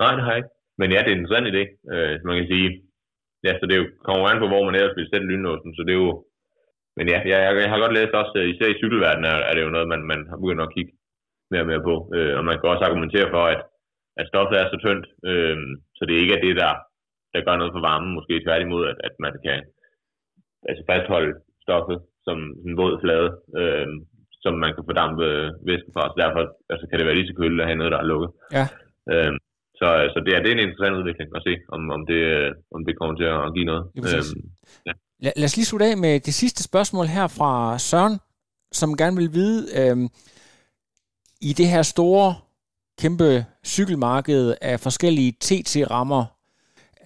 Nej, 0.00 0.12
det 0.16 0.22
har 0.24 0.32
jeg 0.34 0.40
ikke. 0.42 0.52
Men 0.80 0.88
ja, 0.94 0.98
det 1.02 1.10
er 1.10 1.16
en 1.16 1.22
interessant 1.22 1.46
idé, 1.52 1.62
øh, 1.94 2.12
man 2.28 2.36
kan 2.38 2.48
sige. 2.54 2.68
Ja, 3.46 3.52
så 3.58 3.64
det 3.68 3.74
er 3.74 3.80
jo, 3.82 3.88
kommer 4.08 4.24
an 4.28 4.42
på, 4.42 4.46
hvor 4.52 4.62
man 4.66 4.74
ellers 4.78 4.96
vil 4.98 5.10
sætte 5.12 5.26
lynlåsen, 5.30 5.70
så 5.76 5.80
det 5.86 5.92
er 5.94 6.00
jo... 6.04 6.12
Men 6.96 7.04
ja, 7.12 7.18
jeg, 7.30 7.38
jeg, 7.44 7.52
jeg 7.64 7.70
har 7.72 7.82
godt 7.84 7.96
læst 7.96 8.20
også, 8.22 8.38
især 8.52 8.68
i 8.70 8.80
cykelverdenen 8.80 9.28
er, 9.32 9.36
er 9.48 9.52
det 9.54 9.62
jo 9.66 9.74
noget, 9.74 9.88
man, 9.92 10.02
man 10.12 10.20
har 10.30 10.36
begyndt 10.42 10.64
at 10.64 10.74
kigge 10.74 10.92
mere 11.50 11.64
og 11.64 11.70
mere 11.70 11.86
på. 11.88 11.94
Øh, 12.16 12.34
og 12.38 12.44
man 12.48 12.56
kan 12.56 12.72
også 12.72 12.84
argumentere 12.88 13.28
for, 13.34 13.44
at, 13.54 13.60
at 14.20 14.28
stoffet 14.32 14.56
er 14.58 14.66
så 14.68 14.78
tyndt, 14.84 15.06
øh, 15.30 15.56
så 15.96 16.02
det 16.08 16.14
ikke 16.22 16.34
er 16.36 16.42
det, 16.46 16.54
der, 16.62 16.72
der 17.32 17.44
gør 17.46 17.56
noget 17.60 17.74
for 17.74 17.82
varmen. 17.88 18.16
Måske 18.18 18.44
tværtimod, 18.46 18.82
at, 18.90 18.98
at 19.08 19.14
man 19.24 19.32
kan 19.44 19.58
altså 20.68 20.82
fastholde 20.90 21.32
stoffet 21.66 21.98
som 22.26 22.38
en 22.66 22.74
våd 22.80 22.94
flade, 23.02 23.28
øh, 23.60 23.88
som 24.44 24.54
man 24.64 24.72
kan 24.74 24.86
fordampe 24.88 25.26
væske 25.68 25.90
fra. 25.94 26.02
Så 26.10 26.16
derfor 26.22 26.40
altså, 26.72 26.84
kan 26.86 26.98
det 26.98 27.06
være 27.06 27.18
lige 27.18 27.30
så 27.30 27.34
køligt 27.40 27.62
at 27.62 27.68
have 27.70 27.80
noget, 27.80 27.94
der 27.94 28.00
er 28.00 28.10
lukket. 28.12 28.30
Ja. 28.58 28.64
Øh, 29.12 29.32
så, 29.80 29.88
så 30.12 30.18
det, 30.24 30.32
er, 30.32 30.40
det 30.40 30.48
er 30.48 30.56
en 30.56 30.66
interessant 30.66 30.98
udvikling 31.00 31.28
at 31.36 31.42
se, 31.48 31.54
om, 31.74 31.80
om, 31.96 32.02
det, 32.10 32.22
om 32.76 32.80
det 32.86 32.98
kommer 32.98 33.14
til 33.16 33.28
at 33.34 33.54
give 33.56 33.70
noget. 33.70 33.84
Øhm, 34.08 34.42
ja 34.88 34.92
lad, 35.24 35.32
lad 35.36 35.44
os 35.44 35.56
lige 35.56 35.70
slutte 35.70 35.86
af 35.86 35.96
med 35.96 36.14
det 36.20 36.34
sidste 36.34 36.62
spørgsmål 36.70 37.06
her 37.06 37.26
fra 37.38 37.52
Søren, 37.78 38.16
som 38.72 38.96
gerne 39.00 39.16
vil 39.20 39.30
vide, 39.40 39.60
øh, 39.80 39.96
i 41.48 41.52
det 41.60 41.68
her 41.74 41.82
store, 41.82 42.28
kæmpe 43.02 43.30
cykelmarked 43.74 44.54
af 44.70 44.76
forskellige 44.86 45.32
TT-rammer, 45.44 46.24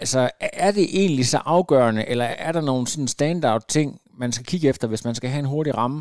altså 0.02 0.20
er 0.66 0.70
det 0.78 0.86
egentlig 1.00 1.26
så 1.34 1.38
afgørende, 1.56 2.02
eller 2.12 2.28
er 2.46 2.52
der 2.52 2.62
nogle 2.70 2.86
sådan 2.92 3.14
standard 3.16 3.62
ting, 3.76 3.88
man 4.22 4.32
skal 4.32 4.46
kigge 4.50 4.68
efter, 4.72 4.88
hvis 4.88 5.04
man 5.08 5.14
skal 5.14 5.30
have 5.30 5.42
en 5.44 5.52
hurtig 5.54 5.72
ramme? 5.80 6.00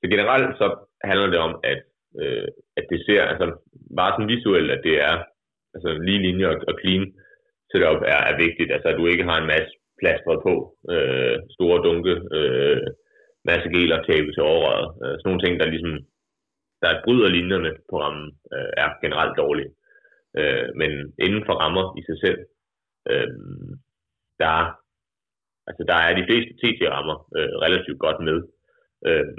Så 0.00 0.06
generelt 0.14 0.58
så 0.60 0.66
handler 1.10 1.26
det 1.26 1.40
om, 1.46 1.52
at, 1.72 1.80
øh, 2.20 2.48
at 2.78 2.84
det 2.90 3.00
ser 3.06 3.22
altså, 3.32 3.46
bare 4.00 4.12
sådan 4.12 4.32
visuelt, 4.34 4.70
at 4.70 4.80
det 4.88 4.94
er 5.08 5.16
altså 5.74 5.90
lige 6.06 6.24
linjer 6.26 6.48
og, 6.54 6.58
og 6.68 6.74
clean 6.80 7.04
setup 7.70 8.00
er, 8.14 8.20
er 8.30 8.36
vigtigt. 8.44 8.70
Altså 8.74 8.88
at 8.88 8.98
du 9.00 9.06
ikke 9.06 9.24
har 9.30 9.38
en 9.40 9.50
masse 9.54 9.72
plastret 10.00 10.38
på, 10.46 10.54
øh, 10.94 11.36
store 11.56 11.78
dunke, 11.86 12.14
øh, 12.38 12.86
masse 13.50 13.68
gel 13.74 13.92
og 13.96 14.02
tape 14.08 14.30
til 14.32 14.42
overrøret. 14.52 14.88
Øh, 15.02 15.14
sådan 15.16 15.28
nogle 15.28 15.44
ting, 15.44 15.54
der 15.60 15.66
ligesom 15.74 15.94
der 16.82 17.02
bryder 17.04 17.28
linjerne 17.28 17.72
på 17.90 17.94
rammen, 18.02 18.28
øh, 18.54 18.70
er 18.82 18.88
generelt 19.04 19.34
dårlige. 19.42 19.70
Øh, 20.38 20.68
men 20.80 20.90
inden 21.24 21.42
for 21.46 21.54
rammer 21.62 21.84
i 22.00 22.02
sig 22.08 22.18
selv, 22.24 22.40
øh, 23.10 23.30
der, 24.42 24.54
altså 25.68 25.82
der 25.90 25.98
er 26.06 26.12
de 26.16 26.26
fleste 26.28 26.52
TT-rammer 26.60 27.16
øh, 27.36 27.54
relativt 27.66 27.98
godt 28.06 28.20
med. 28.28 28.38
Øh, 29.08 29.34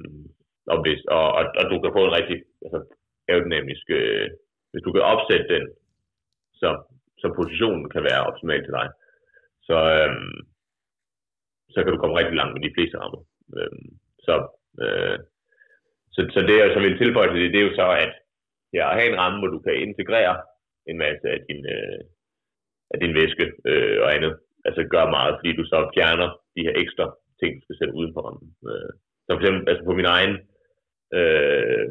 og, 0.72 0.78
hvis, 0.84 1.02
og, 1.18 1.28
og, 1.40 1.44
og 1.60 1.66
du 1.72 1.76
kan 1.82 1.96
få 1.98 2.02
en 2.06 2.18
rigtig 2.20 2.38
altså, 2.66 2.80
aerodynamisk, 3.30 3.86
øh, 4.00 4.28
hvis 4.72 4.84
du 4.86 4.92
kan 4.92 5.04
opsætte 5.14 5.48
den, 5.56 5.64
så, 6.62 6.70
så 7.22 7.28
positionen 7.40 7.90
kan 7.94 8.04
være 8.10 8.26
optimal 8.30 8.62
til 8.64 8.74
dig. 8.80 8.88
Så, 9.68 9.78
øhm, 10.00 10.38
så 11.74 11.78
kan 11.84 11.92
du 11.92 12.00
komme 12.00 12.18
rigtig 12.20 12.36
langt 12.38 12.54
med 12.54 12.64
de 12.66 12.76
fleste 12.76 12.98
rammer. 13.02 13.22
Øhm, 13.58 13.90
så, 14.26 14.36
øh, 14.84 15.18
så, 16.16 16.20
så 16.34 16.40
det, 16.48 16.56
jeg 16.60 16.72
så 16.74 16.80
vil 16.80 16.98
tilføje 16.98 17.30
til 17.32 17.42
det, 17.42 17.54
det 17.54 17.60
er 17.60 17.70
jo 17.70 17.76
så, 17.82 17.88
at 18.06 18.14
ja, 18.78 18.84
at 18.90 18.98
have 18.98 19.10
en 19.12 19.20
ramme, 19.22 19.40
hvor 19.40 19.52
du 19.56 19.60
kan 19.66 19.76
integrere 19.88 20.36
en 20.90 20.98
masse 21.06 21.26
af 21.36 21.40
din, 21.50 21.62
øh, 21.76 22.02
af 22.94 22.98
din 23.00 23.14
væske 23.20 23.46
øh, 23.70 23.98
og 24.04 24.10
andet, 24.16 24.34
altså 24.68 24.82
gør 24.94 25.16
meget, 25.18 25.34
fordi 25.38 25.52
du 25.56 25.64
så 25.66 25.78
fjerner 25.96 26.30
de 26.56 26.66
her 26.68 26.76
ekstra 26.84 27.06
ting, 27.40 27.52
du 27.56 27.62
skal 27.64 27.78
sætte 27.78 27.98
uden 28.00 28.14
for 28.14 28.22
rammen. 28.22 28.50
Øh, 28.70 28.92
som 29.26 29.34
for 29.36 29.42
eksempel 29.42 29.70
altså 29.70 29.84
på 29.86 29.94
min 30.00 30.12
egen 30.16 30.34
øh, 31.20 31.88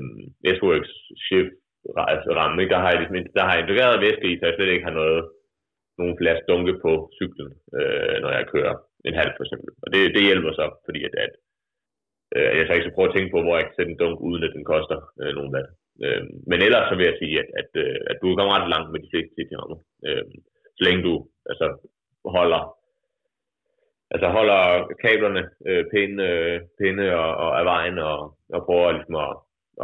S-Works 0.57 0.93
Shift 1.27 1.55
altså, 2.15 2.31
ramme, 2.41 2.63
ikke? 2.63 2.75
Der, 2.75 2.81
har 2.85 2.91
jeg, 2.91 2.99
ligesom, 3.01 3.17
der 3.37 3.45
har 3.45 3.53
jeg 3.55 3.63
integreret 3.63 4.05
væske 4.05 4.27
i, 4.31 4.39
så 4.39 4.47
jeg 4.47 4.55
slet 4.57 4.75
ikke 4.75 4.89
har 4.89 4.97
noget, 5.03 5.23
nogle 5.99 6.19
flere 6.21 6.45
dunke 6.49 6.75
på 6.85 6.93
cyklen, 7.19 7.51
øh, 7.79 8.17
når 8.23 8.31
jeg 8.37 8.51
kører 8.55 8.75
en 9.09 9.15
halv 9.21 9.33
for 9.37 9.45
eksempel. 9.45 9.71
Og 9.85 9.89
det, 9.93 10.01
det 10.15 10.29
hjælper 10.29 10.53
så, 10.53 10.67
fordi 10.87 11.01
at, 11.09 11.15
at 11.25 11.33
øh, 12.37 12.51
jeg 12.57 12.65
så 12.65 12.73
ikke 12.73 12.87
skal 12.87 12.97
prøve 12.97 13.09
at 13.11 13.15
tænke 13.17 13.33
på, 13.35 13.41
hvor 13.43 13.57
jeg 13.57 13.65
kan 13.67 13.77
sætte 13.77 13.93
en 13.93 14.01
dunk, 14.03 14.17
uden 14.29 14.45
at 14.47 14.55
den 14.57 14.65
koster 14.73 14.99
øh, 15.23 15.33
nogen 15.39 15.53
vand. 15.57 15.69
Øh, 16.05 16.23
men 16.51 16.59
ellers 16.67 16.87
så 16.89 16.95
vil 16.97 17.09
jeg 17.11 17.17
sige, 17.23 17.35
at, 17.43 17.49
at, 17.61 17.71
øh, 17.85 17.97
at 18.11 18.17
du 18.23 18.27
kommer 18.29 18.55
ret 18.57 18.73
langt 18.75 18.91
med 18.91 19.01
de 19.01 19.11
fleste 19.13 19.33
TT-rammer. 19.35 19.79
Øh, 20.07 20.25
så 20.77 20.83
længe 20.87 21.03
du 21.09 21.15
altså, 21.51 21.67
holder 22.37 22.63
altså 24.15 24.29
holder 24.37 24.61
kablerne 25.05 25.43
øh, 25.69 25.85
pæne, 25.93 26.23
øh, 26.33 26.61
pæne 26.79 27.07
og, 27.23 27.31
og 27.45 27.51
af 27.61 27.65
vejen, 27.73 27.99
og, 27.99 28.19
og 28.55 28.61
prøver 28.67 28.93
ligesom 28.93 29.17
at, 29.27 29.33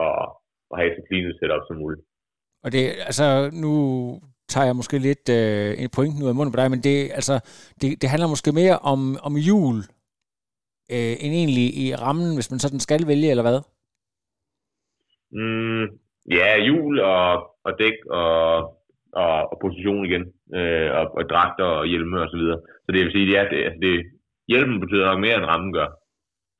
og, 0.05 0.13
at 0.73 0.79
have 0.81 0.95
så 0.97 1.03
clean 1.09 1.35
setup 1.39 1.63
som 1.67 1.77
muligt. 1.83 2.03
Og 2.65 2.69
det, 2.75 2.83
altså, 3.11 3.27
nu 3.65 3.73
tager 4.53 4.68
jeg 4.68 4.76
måske 4.80 4.96
lidt 5.09 5.26
øh, 5.38 5.70
en 5.82 5.90
point 5.96 6.22
ud 6.22 6.28
af 6.28 6.34
munden 6.34 6.53
på 6.53 6.61
dig, 6.61 6.70
men 6.70 6.80
det, 6.86 6.96
altså, 7.18 7.34
det, 7.80 7.88
det 8.01 8.09
handler 8.12 8.28
måske 8.34 8.53
mere 8.61 8.76
om, 8.92 9.01
om 9.28 9.34
jul, 9.48 9.76
øh, 10.94 11.14
end 11.22 11.32
egentlig 11.40 11.68
i 11.84 11.86
rammen, 12.03 12.30
hvis 12.36 12.51
man 12.51 12.61
sådan 12.64 12.84
skal 12.86 13.03
vælge, 13.12 13.30
eller 13.30 13.46
hvad? 13.46 13.59
Mm, 15.38 15.84
ja, 16.38 16.51
jul 16.68 16.94
og, 17.01 17.26
og 17.66 17.72
dæk 17.82 17.98
og, 18.11 18.38
og, 19.22 19.34
og 19.51 19.57
position 19.64 20.05
igen, 20.09 20.24
øh, 20.59 20.90
og, 20.98 21.05
og 21.18 21.24
dragter 21.32 21.68
og 21.80 21.86
hjelme 21.86 22.22
og 22.24 22.28
så 22.30 22.36
videre. 22.40 22.61
Så 22.84 22.88
det 22.92 23.01
vil 23.01 23.12
sige, 23.12 23.30
ja, 23.34 23.42
det, 23.51 23.59
altså 23.66 23.80
det, 23.86 23.94
hjelmen 24.48 24.80
betyder 24.80 25.07
nok 25.07 25.20
mere, 25.20 25.36
end 25.36 25.51
rammen 25.53 25.72
gør, 25.72 25.88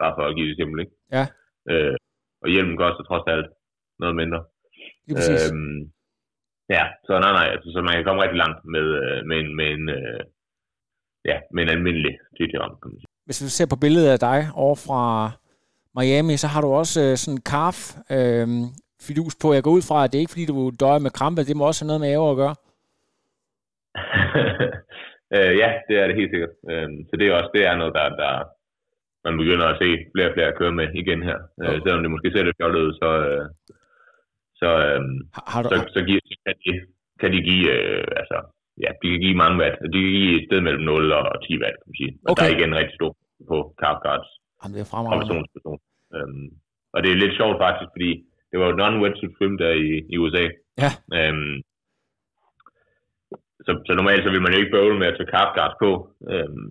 bare 0.01 0.14
for 0.16 0.24
at 0.26 0.36
give 0.36 0.49
det 0.49 0.57
simpelt, 0.57 0.80
ikke? 0.84 0.95
Ja. 1.16 1.24
Øh, 1.70 1.97
og 2.43 2.49
hjelmen 2.53 2.76
koster 2.76 3.05
trods 3.05 3.26
alt 3.34 3.49
noget 4.03 4.16
mindre. 4.16 4.41
Det 5.05 5.12
er 5.12 5.16
præcis. 5.16 5.53
Øhm, 5.53 5.80
ja, 6.77 6.85
så 7.07 7.12
nej, 7.25 7.33
nej, 7.39 7.47
altså, 7.55 7.68
så 7.75 7.79
man 7.87 7.95
kan 7.95 8.05
komme 8.05 8.23
rigtig 8.23 8.41
langt 8.45 8.61
med, 8.75 8.87
øh, 9.03 9.18
med 9.29 9.37
en, 9.43 9.51
med 9.59 9.68
en, 9.77 9.89
øh, 9.99 10.21
ja, 11.31 11.37
med 11.55 11.62
en 11.62 11.73
almindelig 11.75 12.14
TT-ram, 12.37 12.75
kan 12.81 12.89
man 12.91 12.99
sige. 13.01 13.11
Hvis 13.27 13.43
vi 13.45 13.49
ser 13.49 13.68
på 13.71 13.79
billedet 13.85 14.11
af 14.14 14.18
dig 14.18 14.41
over 14.64 14.77
fra 14.87 15.03
Miami, 15.97 16.37
så 16.37 16.47
har 16.53 16.61
du 16.62 16.71
også 16.81 16.99
øh, 17.05 17.16
sådan 17.16 17.37
en 17.37 17.47
calf 17.53 17.81
øh, 18.16 18.47
fidus 19.07 19.35
på. 19.43 19.47
Jeg 19.53 19.62
går 19.62 19.77
ud 19.79 19.85
fra, 19.89 19.99
at 20.05 20.09
det 20.11 20.16
er 20.16 20.25
ikke 20.25 20.35
fordi, 20.35 20.47
du 20.47 20.71
døjer 20.83 21.05
med 21.07 21.16
krampe. 21.18 21.49
Det 21.49 21.57
må 21.57 21.64
også 21.66 21.81
have 21.83 21.91
noget 21.91 22.03
med 22.03 22.12
æver 22.14 22.31
at 22.31 22.41
gøre. 22.43 22.57
øh, 25.37 25.53
ja, 25.62 25.71
det 25.89 25.95
er 25.97 26.07
det 26.07 26.18
helt 26.21 26.33
sikkert. 26.33 26.55
Øh, 26.71 26.89
så 27.09 27.12
det 27.18 27.25
er 27.27 27.39
også 27.41 27.53
det 27.57 27.62
er 27.68 27.75
noget, 27.81 27.95
der, 27.99 28.09
der 28.23 28.33
man 29.25 29.35
begynder 29.41 29.66
at 29.68 29.79
se 29.83 29.89
flere 30.14 30.29
og 30.31 30.35
flere 30.37 30.57
køre 30.61 30.75
med 30.79 30.87
igen 31.03 31.23
her. 31.29 31.39
Øh, 31.62 31.77
selvom 31.83 32.03
det 32.03 32.11
måske 32.14 32.33
ser 32.33 32.47
lidt 32.47 32.61
fjollet 32.61 32.81
ud, 32.87 32.93
så, 33.03 33.11
øh, 33.29 33.45
så, 34.61 34.69
øh, 34.89 35.01
Har, 35.53 35.59
du, 35.63 35.69
så, 35.71 35.77
så, 35.95 36.01
giver, 36.09 36.21
så 36.31 36.35
kan, 36.47 36.55
de, 36.65 36.71
kan 37.21 37.31
de 37.35 37.41
give, 37.49 37.67
øh, 37.77 38.05
altså, 38.21 38.37
ja, 38.85 38.91
de 39.01 39.07
kan 39.13 39.21
give 39.25 39.37
mange 39.43 39.57
watt. 39.63 39.77
De 39.95 39.99
kan 40.05 40.15
give 40.19 40.33
et 40.39 40.47
sted 40.49 40.61
mellem 40.67 40.85
0 40.85 41.13
og 41.19 41.25
10 41.47 41.63
watt, 41.63 41.77
kan 41.81 41.87
man 41.91 41.99
sige. 42.01 42.13
Og 42.25 42.31
Okay. 42.31 42.41
der 42.41 42.47
er 42.51 42.57
igen 42.59 42.73
rigtig 42.81 42.95
stor 42.99 43.13
på 43.51 43.57
carb 43.83 43.99
guards 44.07 44.31
Jamen, 44.61 44.75
det 44.77 44.83
er 44.85 44.91
fremragende. 44.93 45.47
person. 45.57 45.79
Øhm, 46.17 46.47
og 46.95 46.99
det 47.03 47.11
er 47.11 47.23
lidt 47.23 47.35
sjovt 47.41 47.57
faktisk, 47.65 47.91
fordi 47.97 48.11
det 48.51 48.57
var 48.61 48.67
jo 48.71 48.77
non-wetsuit 48.83 49.33
swim 49.37 49.55
der 49.63 49.73
i, 49.87 49.89
i 50.13 50.15
USA. 50.23 50.45
Ja. 50.85 50.91
Øhm, 51.19 51.57
så, 53.67 53.71
så 53.87 53.93
normalt 53.95 54.23
så 54.25 54.31
vil 54.35 54.43
man 54.45 54.53
jo 54.53 54.59
ikke 54.61 54.75
bøvle 54.77 54.99
med 54.99 55.09
at 55.11 55.17
tage 55.17 55.33
carb 55.35 55.51
guards 55.57 55.77
på. 55.85 55.91
Øhm, 56.33 56.69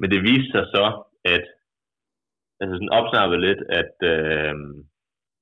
men 0.00 0.08
det 0.12 0.20
viste 0.28 0.50
sig 0.54 0.64
så, 0.76 0.84
at 1.34 1.44
altså 2.60 2.74
sådan 2.76 2.96
opsnappet 3.00 3.38
lidt, 3.46 3.60
at, 3.80 3.94
øhm, 4.12 4.72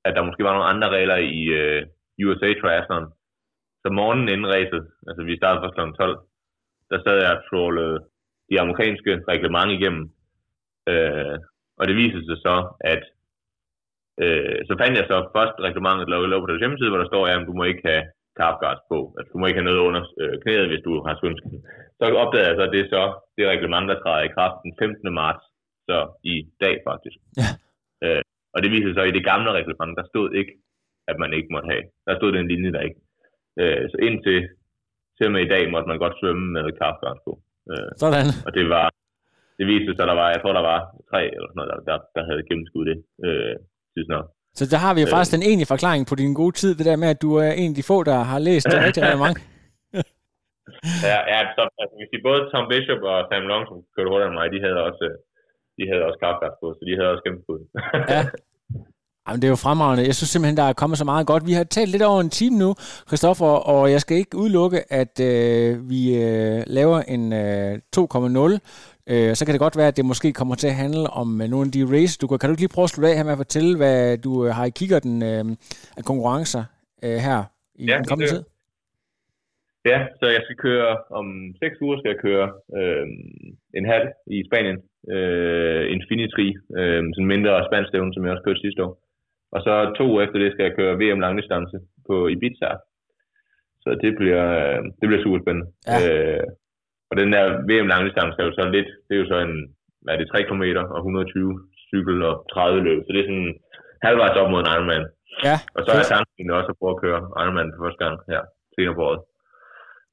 at 0.06 0.14
der 0.16 0.26
måske 0.28 0.44
var 0.44 0.54
nogle 0.54 0.70
andre 0.72 0.88
regler 0.96 1.18
i 1.40 1.42
øh, 1.60 1.80
USA 2.26 2.48
Triathlon. 2.60 3.06
Så 3.82 3.88
morgenen 3.98 4.28
inden 4.28 4.52
racet, 4.54 4.82
altså 5.08 5.22
vi 5.28 5.36
startede 5.36 5.62
først 5.62 5.76
kl. 5.76 6.02
12, 6.02 6.18
der 6.90 6.98
sad 7.04 7.16
jeg 7.22 7.32
og 7.36 7.42
trålede 7.48 7.96
de 8.50 8.60
amerikanske 8.60 9.12
reglement 9.32 9.70
igennem. 9.76 10.04
Øh, 10.90 11.36
og 11.78 11.84
det 11.88 11.96
viser 12.02 12.20
sig 12.28 12.38
så, 12.46 12.56
at 12.92 13.02
øh, 14.22 14.58
så 14.68 14.72
fandt 14.80 14.98
jeg 14.98 15.06
så 15.10 15.16
først 15.36 15.56
reglementet 15.66 16.08
lå, 16.08 16.16
lå 16.26 16.36
på 16.40 16.48
deres 16.48 16.62
hjemmeside, 16.62 16.90
hvor 16.90 17.02
der 17.02 17.10
står, 17.10 17.22
at 17.26 17.46
du 17.48 17.54
må 17.58 17.64
ikke 17.64 17.84
have 17.90 18.04
carb 18.38 18.56
guards 18.62 18.84
på. 18.92 18.98
Altså, 19.16 19.30
du 19.32 19.38
må 19.38 19.44
ikke 19.46 19.60
have 19.60 19.70
noget 19.70 19.86
under 19.88 20.02
øh, 20.22 20.34
knæet, 20.42 20.70
hvis 20.70 20.86
du 20.86 20.92
har 21.06 21.14
svømsken. 21.20 21.50
Så 21.98 22.04
opdagede 22.22 22.48
jeg 22.48 22.56
så, 22.58 22.64
at 22.66 22.74
det 22.74 22.80
er 22.82 22.90
så 22.96 23.02
det 23.36 23.44
reglement, 23.52 23.86
der 23.90 23.98
træder 23.98 24.24
i 24.26 24.34
kraft 24.36 24.58
den 24.64 24.72
15. 24.78 25.14
marts, 25.20 25.44
så 25.88 25.96
i 26.34 26.36
dag 26.64 26.74
faktisk. 26.88 27.18
Ja. 27.40 27.50
Øh, 28.04 28.22
og 28.56 28.62
det 28.62 28.70
viser 28.74 28.88
sig 28.88 28.96
så, 28.96 29.02
at 29.04 29.10
i 29.12 29.18
det 29.18 29.28
gamle 29.30 29.50
reglement, 29.58 29.98
der 29.98 30.04
stod 30.12 30.28
ikke, 30.40 30.52
at 31.10 31.16
man 31.22 31.30
ikke 31.38 31.50
måtte 31.54 31.68
have. 31.72 31.84
Der 32.06 32.14
stod 32.16 32.30
den 32.32 32.48
linje, 32.52 32.72
der 32.76 32.82
ikke. 32.88 33.00
Øh, 33.60 33.82
så 33.90 33.96
indtil 34.08 34.38
til 35.16 35.26
og 35.28 35.32
med 35.34 35.42
i 35.44 35.52
dag 35.54 35.62
måtte 35.72 35.88
man 35.90 35.98
godt 36.04 36.16
svømme 36.20 36.46
med 36.56 36.62
på. 37.26 37.32
Øh, 37.72 37.90
Sådan. 38.02 38.28
og 38.46 38.50
det 38.56 38.64
var, 38.74 38.86
det 39.58 39.66
viste 39.72 39.92
sig, 39.96 40.06
der 40.10 40.16
var, 40.20 40.28
jeg 40.34 40.40
tror, 40.40 40.52
der 40.58 40.66
var 40.72 40.80
tre 41.10 41.22
eller 41.36 41.48
sådan 41.48 41.58
noget, 41.60 41.70
der, 41.72 41.78
der, 41.88 41.98
der 42.16 42.22
havde 42.28 42.46
gennemskud 42.48 42.84
det. 42.90 42.98
Øh, 43.26 43.54
tidsnok. 43.94 44.26
Så 44.58 44.64
der 44.72 44.78
har 44.84 44.92
vi 44.94 45.00
jo 45.00 45.08
Øh. 45.08 45.14
faktisk 45.14 45.34
den 45.36 45.46
egentlige 45.48 45.72
forklaring 45.74 46.02
på 46.10 46.14
din 46.22 46.34
gode 46.40 46.54
tid, 46.60 46.72
det 46.78 46.86
der 46.90 47.02
med, 47.02 47.08
at 47.14 47.22
du 47.24 47.30
er 47.44 47.50
en 47.62 47.70
af 47.72 47.76
de 47.78 47.88
få, 47.90 47.96
der 48.10 48.18
har 48.32 48.38
læst 48.48 48.66
det 48.72 48.78
rigtig, 48.86 49.02
mange. 49.24 49.38
Ja, 51.10 51.18
ja 51.32 51.38
så, 51.56 51.62
altså, 51.80 51.94
hvis 51.98 52.10
de 52.12 52.18
både 52.28 52.40
Tom 52.52 52.66
Bishop 52.70 53.02
og 53.10 53.18
Sam 53.28 53.48
Long, 53.50 53.64
som 53.68 53.76
kørte 53.94 54.10
hurtigere 54.10 54.30
end 54.30 54.38
mig, 54.40 54.48
de 54.54 54.64
havde 54.64 54.78
også, 54.88 55.02
øh, 55.10 55.16
de 55.78 55.84
havde 55.90 56.04
også 56.08 56.18
kaffegas 56.24 56.54
på, 56.62 56.66
så 56.76 56.82
de 56.88 56.92
havde 56.98 57.10
også 57.12 57.24
gennemskud. 57.26 57.60
Ja. 58.14 58.22
Jamen, 59.28 59.40
det 59.42 59.48
er 59.48 59.54
jo 59.56 59.64
fremragende. 59.66 60.04
Jeg 60.10 60.14
synes 60.14 60.30
simpelthen, 60.30 60.56
der 60.56 60.62
er 60.62 60.72
kommet 60.72 60.98
så 60.98 61.04
meget 61.04 61.26
godt. 61.26 61.46
Vi 61.46 61.52
har 61.52 61.64
talt 61.64 61.90
lidt 61.90 62.02
over 62.02 62.20
en 62.20 62.30
time 62.30 62.56
nu, 62.58 62.74
Christoffer, 63.08 63.52
og 63.72 63.90
jeg 63.90 64.00
skal 64.00 64.16
ikke 64.16 64.36
udelukke, 64.42 64.78
at 64.92 65.14
øh, 65.30 65.90
vi 65.90 66.00
øh, 66.24 66.62
laver 66.66 66.98
en 67.14 67.32
øh, 67.32 67.72
2.0. 67.96 68.58
Øh, 69.12 69.34
så 69.36 69.42
kan 69.44 69.52
det 69.52 69.60
godt 69.60 69.76
være, 69.76 69.88
at 69.88 69.96
det 69.96 70.04
måske 70.04 70.32
kommer 70.32 70.54
til 70.54 70.68
at 70.68 70.74
handle 70.74 71.10
om 71.10 71.40
øh, 71.42 71.48
nogle 71.48 71.66
af 71.68 71.72
de 71.72 71.84
races. 71.94 72.18
Du 72.18 72.26
kan, 72.26 72.38
kan 72.38 72.48
du 72.48 72.52
ikke 72.52 72.62
lige 72.62 72.74
prøve 72.74 72.84
at 72.88 72.90
slutte 72.90 73.08
af 73.10 73.16
her 73.16 73.24
med 73.24 73.32
at 73.32 73.42
fortælle, 73.44 73.76
hvad 73.76 74.18
du 74.18 74.32
øh, 74.46 74.50
har 74.54 74.64
i 74.64 74.70
kikkerten 74.80 75.22
øh, 75.22 75.44
af 75.98 76.04
konkurrencer 76.10 76.64
øh, 77.04 77.16
her 77.26 77.38
i 77.74 77.84
Ja, 77.90 77.96
den 77.98 78.04
kommende 78.04 78.32
tid? 78.32 78.42
ja, 79.90 79.98
så 80.20 80.26
jeg 80.36 80.40
skal 80.44 80.56
køre, 80.56 80.90
om 81.10 81.26
seks 81.62 81.76
uger 81.84 81.96
skal 81.98 82.10
jeg 82.14 82.20
køre 82.28 82.46
øh, 82.78 83.06
en 83.78 83.86
halv 83.92 84.08
i 84.36 84.38
Spanien, 84.48 84.78
øh, 85.14 85.82
Infinity, 85.94 86.48
øh, 86.78 87.02
sådan 87.14 87.32
mindre 87.34 87.66
spansk 87.68 87.88
stævne, 87.88 88.14
som 88.14 88.22
jeg 88.24 88.32
også 88.32 88.44
kørte 88.44 88.64
sidste 88.64 88.84
år. 88.86 88.92
Og 89.54 89.60
så 89.66 89.72
to 89.98 90.04
uger 90.12 90.22
efter 90.22 90.38
det 90.38 90.52
skal 90.52 90.64
jeg 90.64 90.76
køre 90.78 90.98
VM 91.00 91.20
langdistance 91.26 91.76
på 92.08 92.14
Ibiza. 92.32 92.70
Så 93.82 93.90
det 94.02 94.12
bliver, 94.20 94.44
øh, 94.62 94.78
det 94.98 95.06
bliver 95.08 95.22
super 95.22 95.40
spændende. 95.42 95.66
Ja. 95.90 95.98
Øh, 96.02 96.46
og 97.10 97.14
den 97.20 97.28
der 97.34 97.44
VM 97.68 97.88
langdistance 97.94 98.36
er 98.38 98.46
jo 98.48 98.52
så 98.58 98.62
lidt, 98.76 98.90
det 99.06 99.12
er 99.14 99.22
jo 99.22 99.28
så 99.32 99.38
en, 99.46 99.54
hvad 100.02 100.14
er 100.14 100.18
det, 100.18 100.28
3 100.28 100.42
km 100.48 100.64
og 100.94 100.98
120 100.98 101.60
cykel 101.90 102.16
og 102.30 102.34
30 102.52 102.82
løb. 102.88 103.00
Så 103.02 103.10
det 103.12 103.20
er 103.20 103.30
sådan 103.30 103.54
halvvejs 104.06 104.36
op 104.40 104.50
mod 104.50 104.60
en 104.62 104.72
Ironman. 104.74 105.06
Ja, 105.48 105.56
Og 105.74 105.80
så 105.82 105.88
er 105.92 105.98
jeg 106.00 106.10
tanken 106.12 106.50
også 106.58 106.70
at 106.72 106.78
prøve 106.80 106.94
at 106.94 107.02
køre 107.04 107.20
Ironman 107.42 107.72
for 107.72 107.82
første 107.84 108.00
gang 108.04 108.14
her 108.30 108.42
senere 108.74 108.96
på 108.98 109.02
året. 109.08 109.20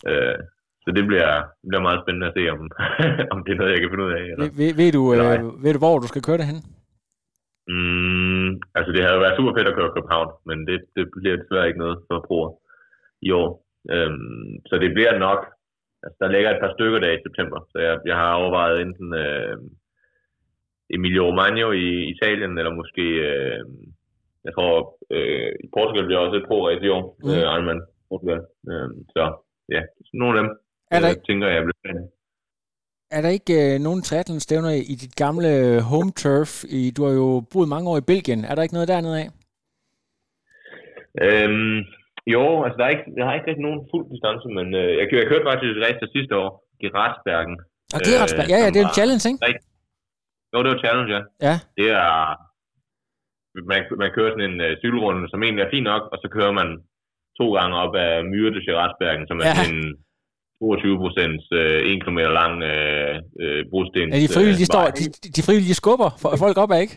Øh, 0.09 0.37
så 0.83 0.89
det 0.97 1.03
bliver, 1.09 1.29
det 1.61 1.67
bliver 1.69 1.85
meget 1.87 2.01
spændende 2.03 2.27
at 2.29 2.35
se, 2.37 2.43
om, 2.53 2.59
om 3.33 3.39
det 3.43 3.51
er 3.51 3.59
noget, 3.59 3.73
jeg 3.73 3.81
kan 3.81 3.91
finde 3.91 4.05
ud 4.07 4.13
af. 4.19 4.23
Eller. 4.31 4.45
ved, 4.59 4.71
ved, 4.79 4.91
du, 4.97 5.01
Eller 5.13 5.29
øh, 5.37 5.63
ved 5.63 5.71
du, 5.73 5.79
hvor 5.83 5.99
du 6.03 6.07
skal 6.11 6.25
køre 6.27 6.39
det 6.41 6.51
hen? 6.51 6.59
Mm, 7.73 8.49
altså 8.77 8.89
det 8.95 9.01
havde 9.05 9.23
været 9.23 9.37
super 9.37 9.53
fedt 9.57 9.67
at 9.71 9.77
køre 9.77 9.93
København, 9.95 10.29
men 10.49 10.57
det, 10.67 10.77
det 10.95 11.03
bliver 11.15 11.37
desværre 11.41 11.67
ikke 11.67 11.83
noget 11.83 11.97
for 12.07 12.25
bruger 12.27 12.49
i 13.27 13.29
år. 13.41 13.49
Øhm, 13.93 14.49
så 14.69 14.75
det 14.83 14.89
bliver 14.93 15.13
nok, 15.27 15.39
altså 16.03 16.17
der 16.21 16.29
ligger 16.35 16.49
et 16.51 16.61
par 16.63 16.73
stykker 16.75 16.99
der 16.99 17.11
i 17.11 17.23
september, 17.25 17.59
så 17.71 17.77
jeg, 17.85 17.93
jeg 18.09 18.15
har 18.21 18.33
overvejet 18.41 18.81
enten 18.81 19.09
øh, 19.25 19.57
Emilio 20.95 21.23
Romagno 21.27 21.71
i 21.71 21.87
Italien, 22.13 22.57
eller 22.57 22.73
måske, 22.81 23.05
øh, 23.29 23.59
jeg 24.45 24.53
tror, 24.53 24.73
øh, 25.15 25.51
i 25.65 25.67
Portugal 25.75 26.05
bliver 26.05 26.19
også 26.25 26.37
et 26.37 26.47
pro-race 26.49 26.85
i 26.85 26.89
år, 26.97 27.03
Mm. 27.23 27.29
øh, 27.29 27.43
Ironman 27.53 27.81
Portugal. 28.09 28.41
Øhm, 28.71 28.97
så 29.15 29.23
ja, 29.75 29.81
nogle 30.13 30.39
af 30.39 30.43
dem, 30.43 30.51
Er 30.95 30.99
der, 31.05 31.09
øh, 31.09 31.15
tænker 31.27 31.47
jeg 31.55 31.61
bliver 31.65 31.79
spændende. 31.81 32.07
er 33.17 33.21
der 33.21 33.29
ikke 33.37 33.55
øh, 33.63 33.79
nogen 33.87 34.01
triathlon-stævner 34.07 34.71
i 34.93 34.95
dit 35.03 35.15
gamle 35.23 35.49
home 35.91 36.11
turf? 36.21 36.51
I, 36.79 36.81
du 36.95 37.01
har 37.05 37.13
jo 37.21 37.27
boet 37.53 37.69
mange 37.73 37.89
år 37.91 37.97
i 37.97 38.07
Belgien. 38.11 38.41
Er 38.49 38.53
der 38.55 38.63
ikke 38.65 38.77
noget 38.77 38.91
dernede 38.93 39.17
af? 39.23 39.27
Øhm, 41.25 41.77
jo, 42.35 42.43
altså 42.65 42.77
der 42.79 42.85
er 42.85 42.93
ikke, 42.95 43.07
jeg 43.17 43.25
har 43.25 43.33
ikke 43.35 43.47
rigtig 43.49 43.65
nogen 43.67 43.81
fuld 43.91 44.05
distance, 44.13 44.45
men 44.57 44.67
øh, 44.81 44.89
jeg, 44.99 45.05
jeg 45.21 45.27
kørte 45.31 45.47
faktisk 45.49 45.69
et 45.71 45.83
race 45.85 45.99
der 46.03 46.09
sidste 46.17 46.33
år, 46.43 46.49
Geratsbergen. 46.81 47.55
Og 47.95 47.99
Gerardsberg, 48.07 48.47
ja, 48.53 48.57
ja, 48.63 48.67
det 48.73 48.79
er 48.81 48.87
en 48.89 48.97
challenge, 48.99 49.23
ikke? 49.51 49.61
Jo, 50.53 50.57
det 50.63 50.69
var 50.73 50.83
challenge, 50.85 51.09
ja. 51.15 51.21
Ja. 51.47 51.55
Det 51.77 51.87
er, 52.03 52.11
man, 53.71 53.79
man 54.01 54.09
kører 54.15 54.31
sådan 54.33 54.49
en 54.51 54.59
øh, 54.67 54.73
cykelrunde, 54.81 55.23
som 55.31 55.39
egentlig 55.43 55.63
er 55.63 55.73
fin 55.75 55.85
nok, 55.91 56.03
og 56.13 56.17
så 56.21 56.27
kører 56.35 56.53
man 56.59 56.67
to 57.39 57.45
gange 57.57 57.75
op 57.83 57.93
af 58.05 58.11
Myre 58.31 58.51
til 58.53 58.65
Geratsbergen, 58.67 59.25
som 59.29 59.37
er 59.39 59.45
Ja. 59.49 59.55
en 59.71 59.79
22 60.63 60.97
procent, 61.03 61.41
øh, 61.59 61.79
1 61.93 62.03
km 62.05 62.19
lang 62.39 62.53
øh, 62.71 63.15
øh, 63.43 63.61
brostens. 63.71 64.11
Ja, 64.13 64.19
de 64.25 64.29
frivillige, 64.35 64.61
de, 64.63 64.67
øh, 64.69 64.73
står, 64.73 64.83
de, 64.99 65.05
de 65.37 65.41
frivillige 65.47 65.79
skubber 65.81 66.09
folk 66.43 66.57
op 66.63 66.71
ad, 66.75 66.81
ikke? 66.85 66.95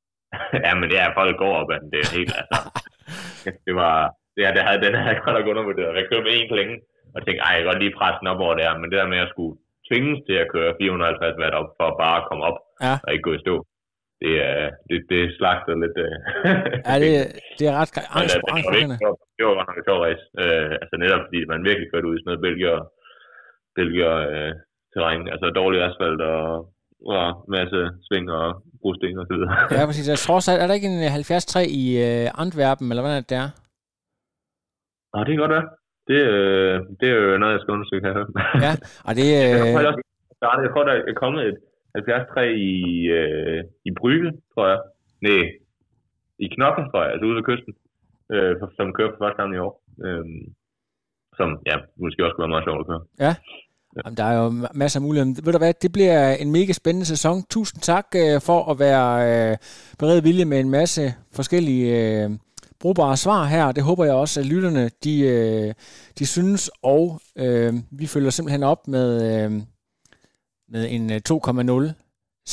ja, 0.66 0.72
men 0.78 0.86
det 0.90 0.98
er, 1.02 1.08
folk 1.20 1.34
går 1.42 1.52
op 1.60 1.70
ad 1.74 1.78
den. 1.82 1.88
Det 1.92 1.98
er 2.04 2.10
helt, 2.18 2.34
altså. 2.40 2.58
det 3.66 3.74
var, 3.82 3.96
ja, 4.42 4.48
det 4.56 4.62
havde, 4.66 4.80
den 4.84 4.92
havde 4.98 5.12
jeg 5.14 5.22
godt 5.24 5.36
nok 5.38 5.48
undervurderet. 5.52 5.98
Jeg 5.98 6.06
kørte 6.10 6.26
med 6.26 6.34
en 6.36 6.50
klænge, 6.52 6.76
og 7.14 7.18
tænkte, 7.20 7.42
ej, 7.46 7.52
jeg 7.54 7.60
kan 7.60 7.68
godt 7.70 7.82
lige 7.82 7.96
presse 7.98 8.18
den 8.20 8.32
op 8.32 8.44
over 8.46 8.54
der, 8.62 8.70
men 8.80 8.86
det 8.90 8.98
der 9.00 9.12
med 9.14 9.20
at 9.24 9.32
skulle 9.34 9.54
tvinges 9.88 10.18
til 10.28 10.36
at 10.42 10.50
køre 10.54 10.70
450 10.80 11.40
watt 11.42 11.54
op, 11.60 11.68
for 11.78 11.88
bare 12.02 12.16
at 12.20 12.26
komme 12.28 12.42
op, 12.50 12.58
Ja. 12.86 12.94
og 13.04 13.08
ikke 13.12 13.26
gå 13.28 13.32
i 13.38 13.44
stå, 13.46 13.54
det, 14.22 14.32
er, 14.50 14.58
det, 14.88 14.98
det 15.12 15.22
slagter 15.36 15.74
lidt. 15.82 15.96
Øh. 16.06 16.14
Ja, 16.88 16.94
det, 17.02 17.10
det 17.58 17.64
er 17.70 17.74
ret 17.80 17.90
Men, 17.96 18.04
angst, 18.16 18.34
øh, 18.36 18.40
det, 18.46 18.64
var 18.66 18.74
virkelig, 18.78 18.98
det 19.36 19.42
var 19.46 19.54
godt 19.58 19.68
nok 19.68 19.80
et 19.80 19.86
sjovt 19.88 20.02
race. 20.06 20.24
Øh, 20.42 20.72
altså 20.82 20.94
netop 21.02 21.22
fordi 21.26 21.40
man 21.52 21.60
virkelig 21.70 21.88
kørte 21.88 22.08
ud 22.08 22.16
i 22.16 22.20
sådan 22.20 22.30
noget 22.30 22.44
Belgier, 22.46 22.78
Belgier 23.78 24.14
øh, 24.32 24.52
terræn, 24.92 25.22
altså 25.34 25.46
dårlig 25.60 25.78
asfalt 25.86 26.20
og, 26.32 26.44
og 27.14 27.24
masse 27.56 27.80
sving 28.06 28.26
og 28.38 28.46
brosten 28.82 29.22
og 29.22 29.26
så 29.28 29.32
videre. 29.34 29.52
Ja, 29.76 29.82
præcis. 29.90 30.12
Jeg 30.12 30.20
tror 30.22 30.38
også, 30.40 30.50
er 30.62 30.66
der 30.66 30.78
ikke 30.78 30.90
en 30.92 30.98
73 31.10 31.56
i 31.80 31.84
øh, 32.06 32.26
Antwerpen, 32.42 32.86
eller 32.90 33.04
hvad 33.04 33.14
er 33.16 33.22
det 33.24 33.34
der? 33.36 33.46
Nå, 35.12 35.18
det 35.24 35.32
kan 35.32 35.44
godt 35.44 35.56
være. 35.58 35.68
Det, 36.10 36.20
øh, 36.34 36.76
det 36.98 37.06
er 37.08 37.16
jo 37.20 37.38
noget, 37.40 37.54
jeg 37.54 37.62
skal 37.62 37.74
undersøge 37.76 38.02
her. 38.06 38.14
Ja, 38.66 38.72
og 39.08 39.12
det... 39.18 39.26
Øh, 39.40 39.52
jeg, 39.84 39.90
også, 39.90 40.02
jeg 40.64 40.70
tror, 40.72 40.84
der 40.88 40.94
er 41.10 41.20
kommet 41.24 41.42
et 41.50 41.58
73 41.94 42.58
i, 42.58 42.74
øh, 43.18 43.64
i 43.88 43.90
Brygge, 43.98 44.30
tror 44.54 44.66
jeg. 44.72 44.80
Nej, 45.26 45.42
i 46.38 46.46
Knokken, 46.54 46.84
tror 46.90 47.02
jeg, 47.02 47.12
altså 47.12 47.26
ude 47.26 47.36
ved 47.36 47.48
kysten, 47.50 47.74
øh, 48.34 48.52
som 48.76 48.92
kører 48.92 49.10
for 49.12 49.20
første 49.24 49.38
gang 49.40 49.54
i 49.54 49.58
år. 49.66 49.74
Øh, 50.04 50.24
som, 51.38 51.48
ja, 51.66 51.76
måske 52.02 52.24
også 52.24 52.34
kunne 52.34 52.44
være 52.46 52.54
meget 52.54 52.66
sjovt 52.66 52.80
at 52.80 52.86
køre. 52.90 53.04
Ja. 53.26 53.34
Jamen, 53.96 54.16
der 54.16 54.24
er 54.24 54.36
jo 54.42 54.52
masser 54.74 55.00
af 55.00 55.02
muligheder. 55.02 55.42
Ved 55.44 55.52
du 55.52 55.58
hvad, 55.58 55.74
det 55.82 55.92
bliver 55.92 56.34
en 56.34 56.52
mega 56.52 56.72
spændende 56.72 57.06
sæson. 57.06 57.42
Tusind 57.50 57.80
tak 57.82 58.06
øh, 58.16 58.40
for 58.40 58.70
at 58.70 58.78
være 58.78 59.10
øh, 59.28 59.56
beredt 59.98 60.24
vilje 60.24 60.44
med 60.44 60.60
en 60.60 60.70
masse 60.70 61.02
forskellige 61.32 61.86
øh, 62.24 62.30
brugbare 62.80 63.16
svar 63.16 63.44
her. 63.44 63.72
Det 63.72 63.82
håber 63.82 64.04
jeg 64.04 64.14
også, 64.14 64.40
at 64.40 64.46
lytterne 64.46 64.90
de, 65.04 65.20
øh, 65.20 65.74
de 66.18 66.26
synes, 66.26 66.70
og 66.82 67.20
øh, 67.38 67.74
vi 67.90 68.06
følger 68.06 68.30
simpelthen 68.30 68.62
op 68.62 68.88
med, 68.88 69.08
øh, 69.30 69.62
med 70.72 70.82
en 70.90 71.04
øh, 71.12 71.20
2,0 71.28 71.92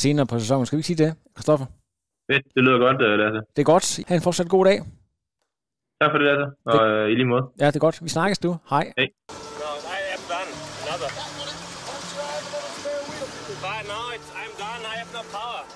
senere 0.02 0.26
på 0.26 0.38
sæsonen. 0.38 0.66
Skal 0.66 0.76
vi 0.76 0.80
ikke 0.80 0.86
sige 0.86 1.04
det, 1.04 1.14
Christoffer? 1.36 1.66
Fedt, 2.30 2.44
det 2.54 2.62
lyder 2.64 2.78
godt, 2.78 3.02
øh, 3.02 3.18
Lasse. 3.18 3.40
Det 3.56 3.60
er 3.62 3.68
godt. 3.74 3.86
Ha' 4.08 4.14
en 4.14 4.22
fortsat 4.22 4.48
god 4.48 4.64
dag. 4.64 4.78
Tak 6.00 6.10
for 6.12 6.18
det, 6.18 6.26
Lasse. 6.30 6.46
Og 6.66 6.88
øh, 6.88 7.10
i 7.10 7.14
lige 7.14 7.26
måde. 7.26 7.44
Ja, 7.60 7.66
det 7.66 7.76
er 7.76 7.80
godt. 7.88 8.04
Vi 8.04 8.08
snakkes 8.08 8.38
du. 8.38 8.56
Hej. 8.70 8.92
Hej. 8.98 9.08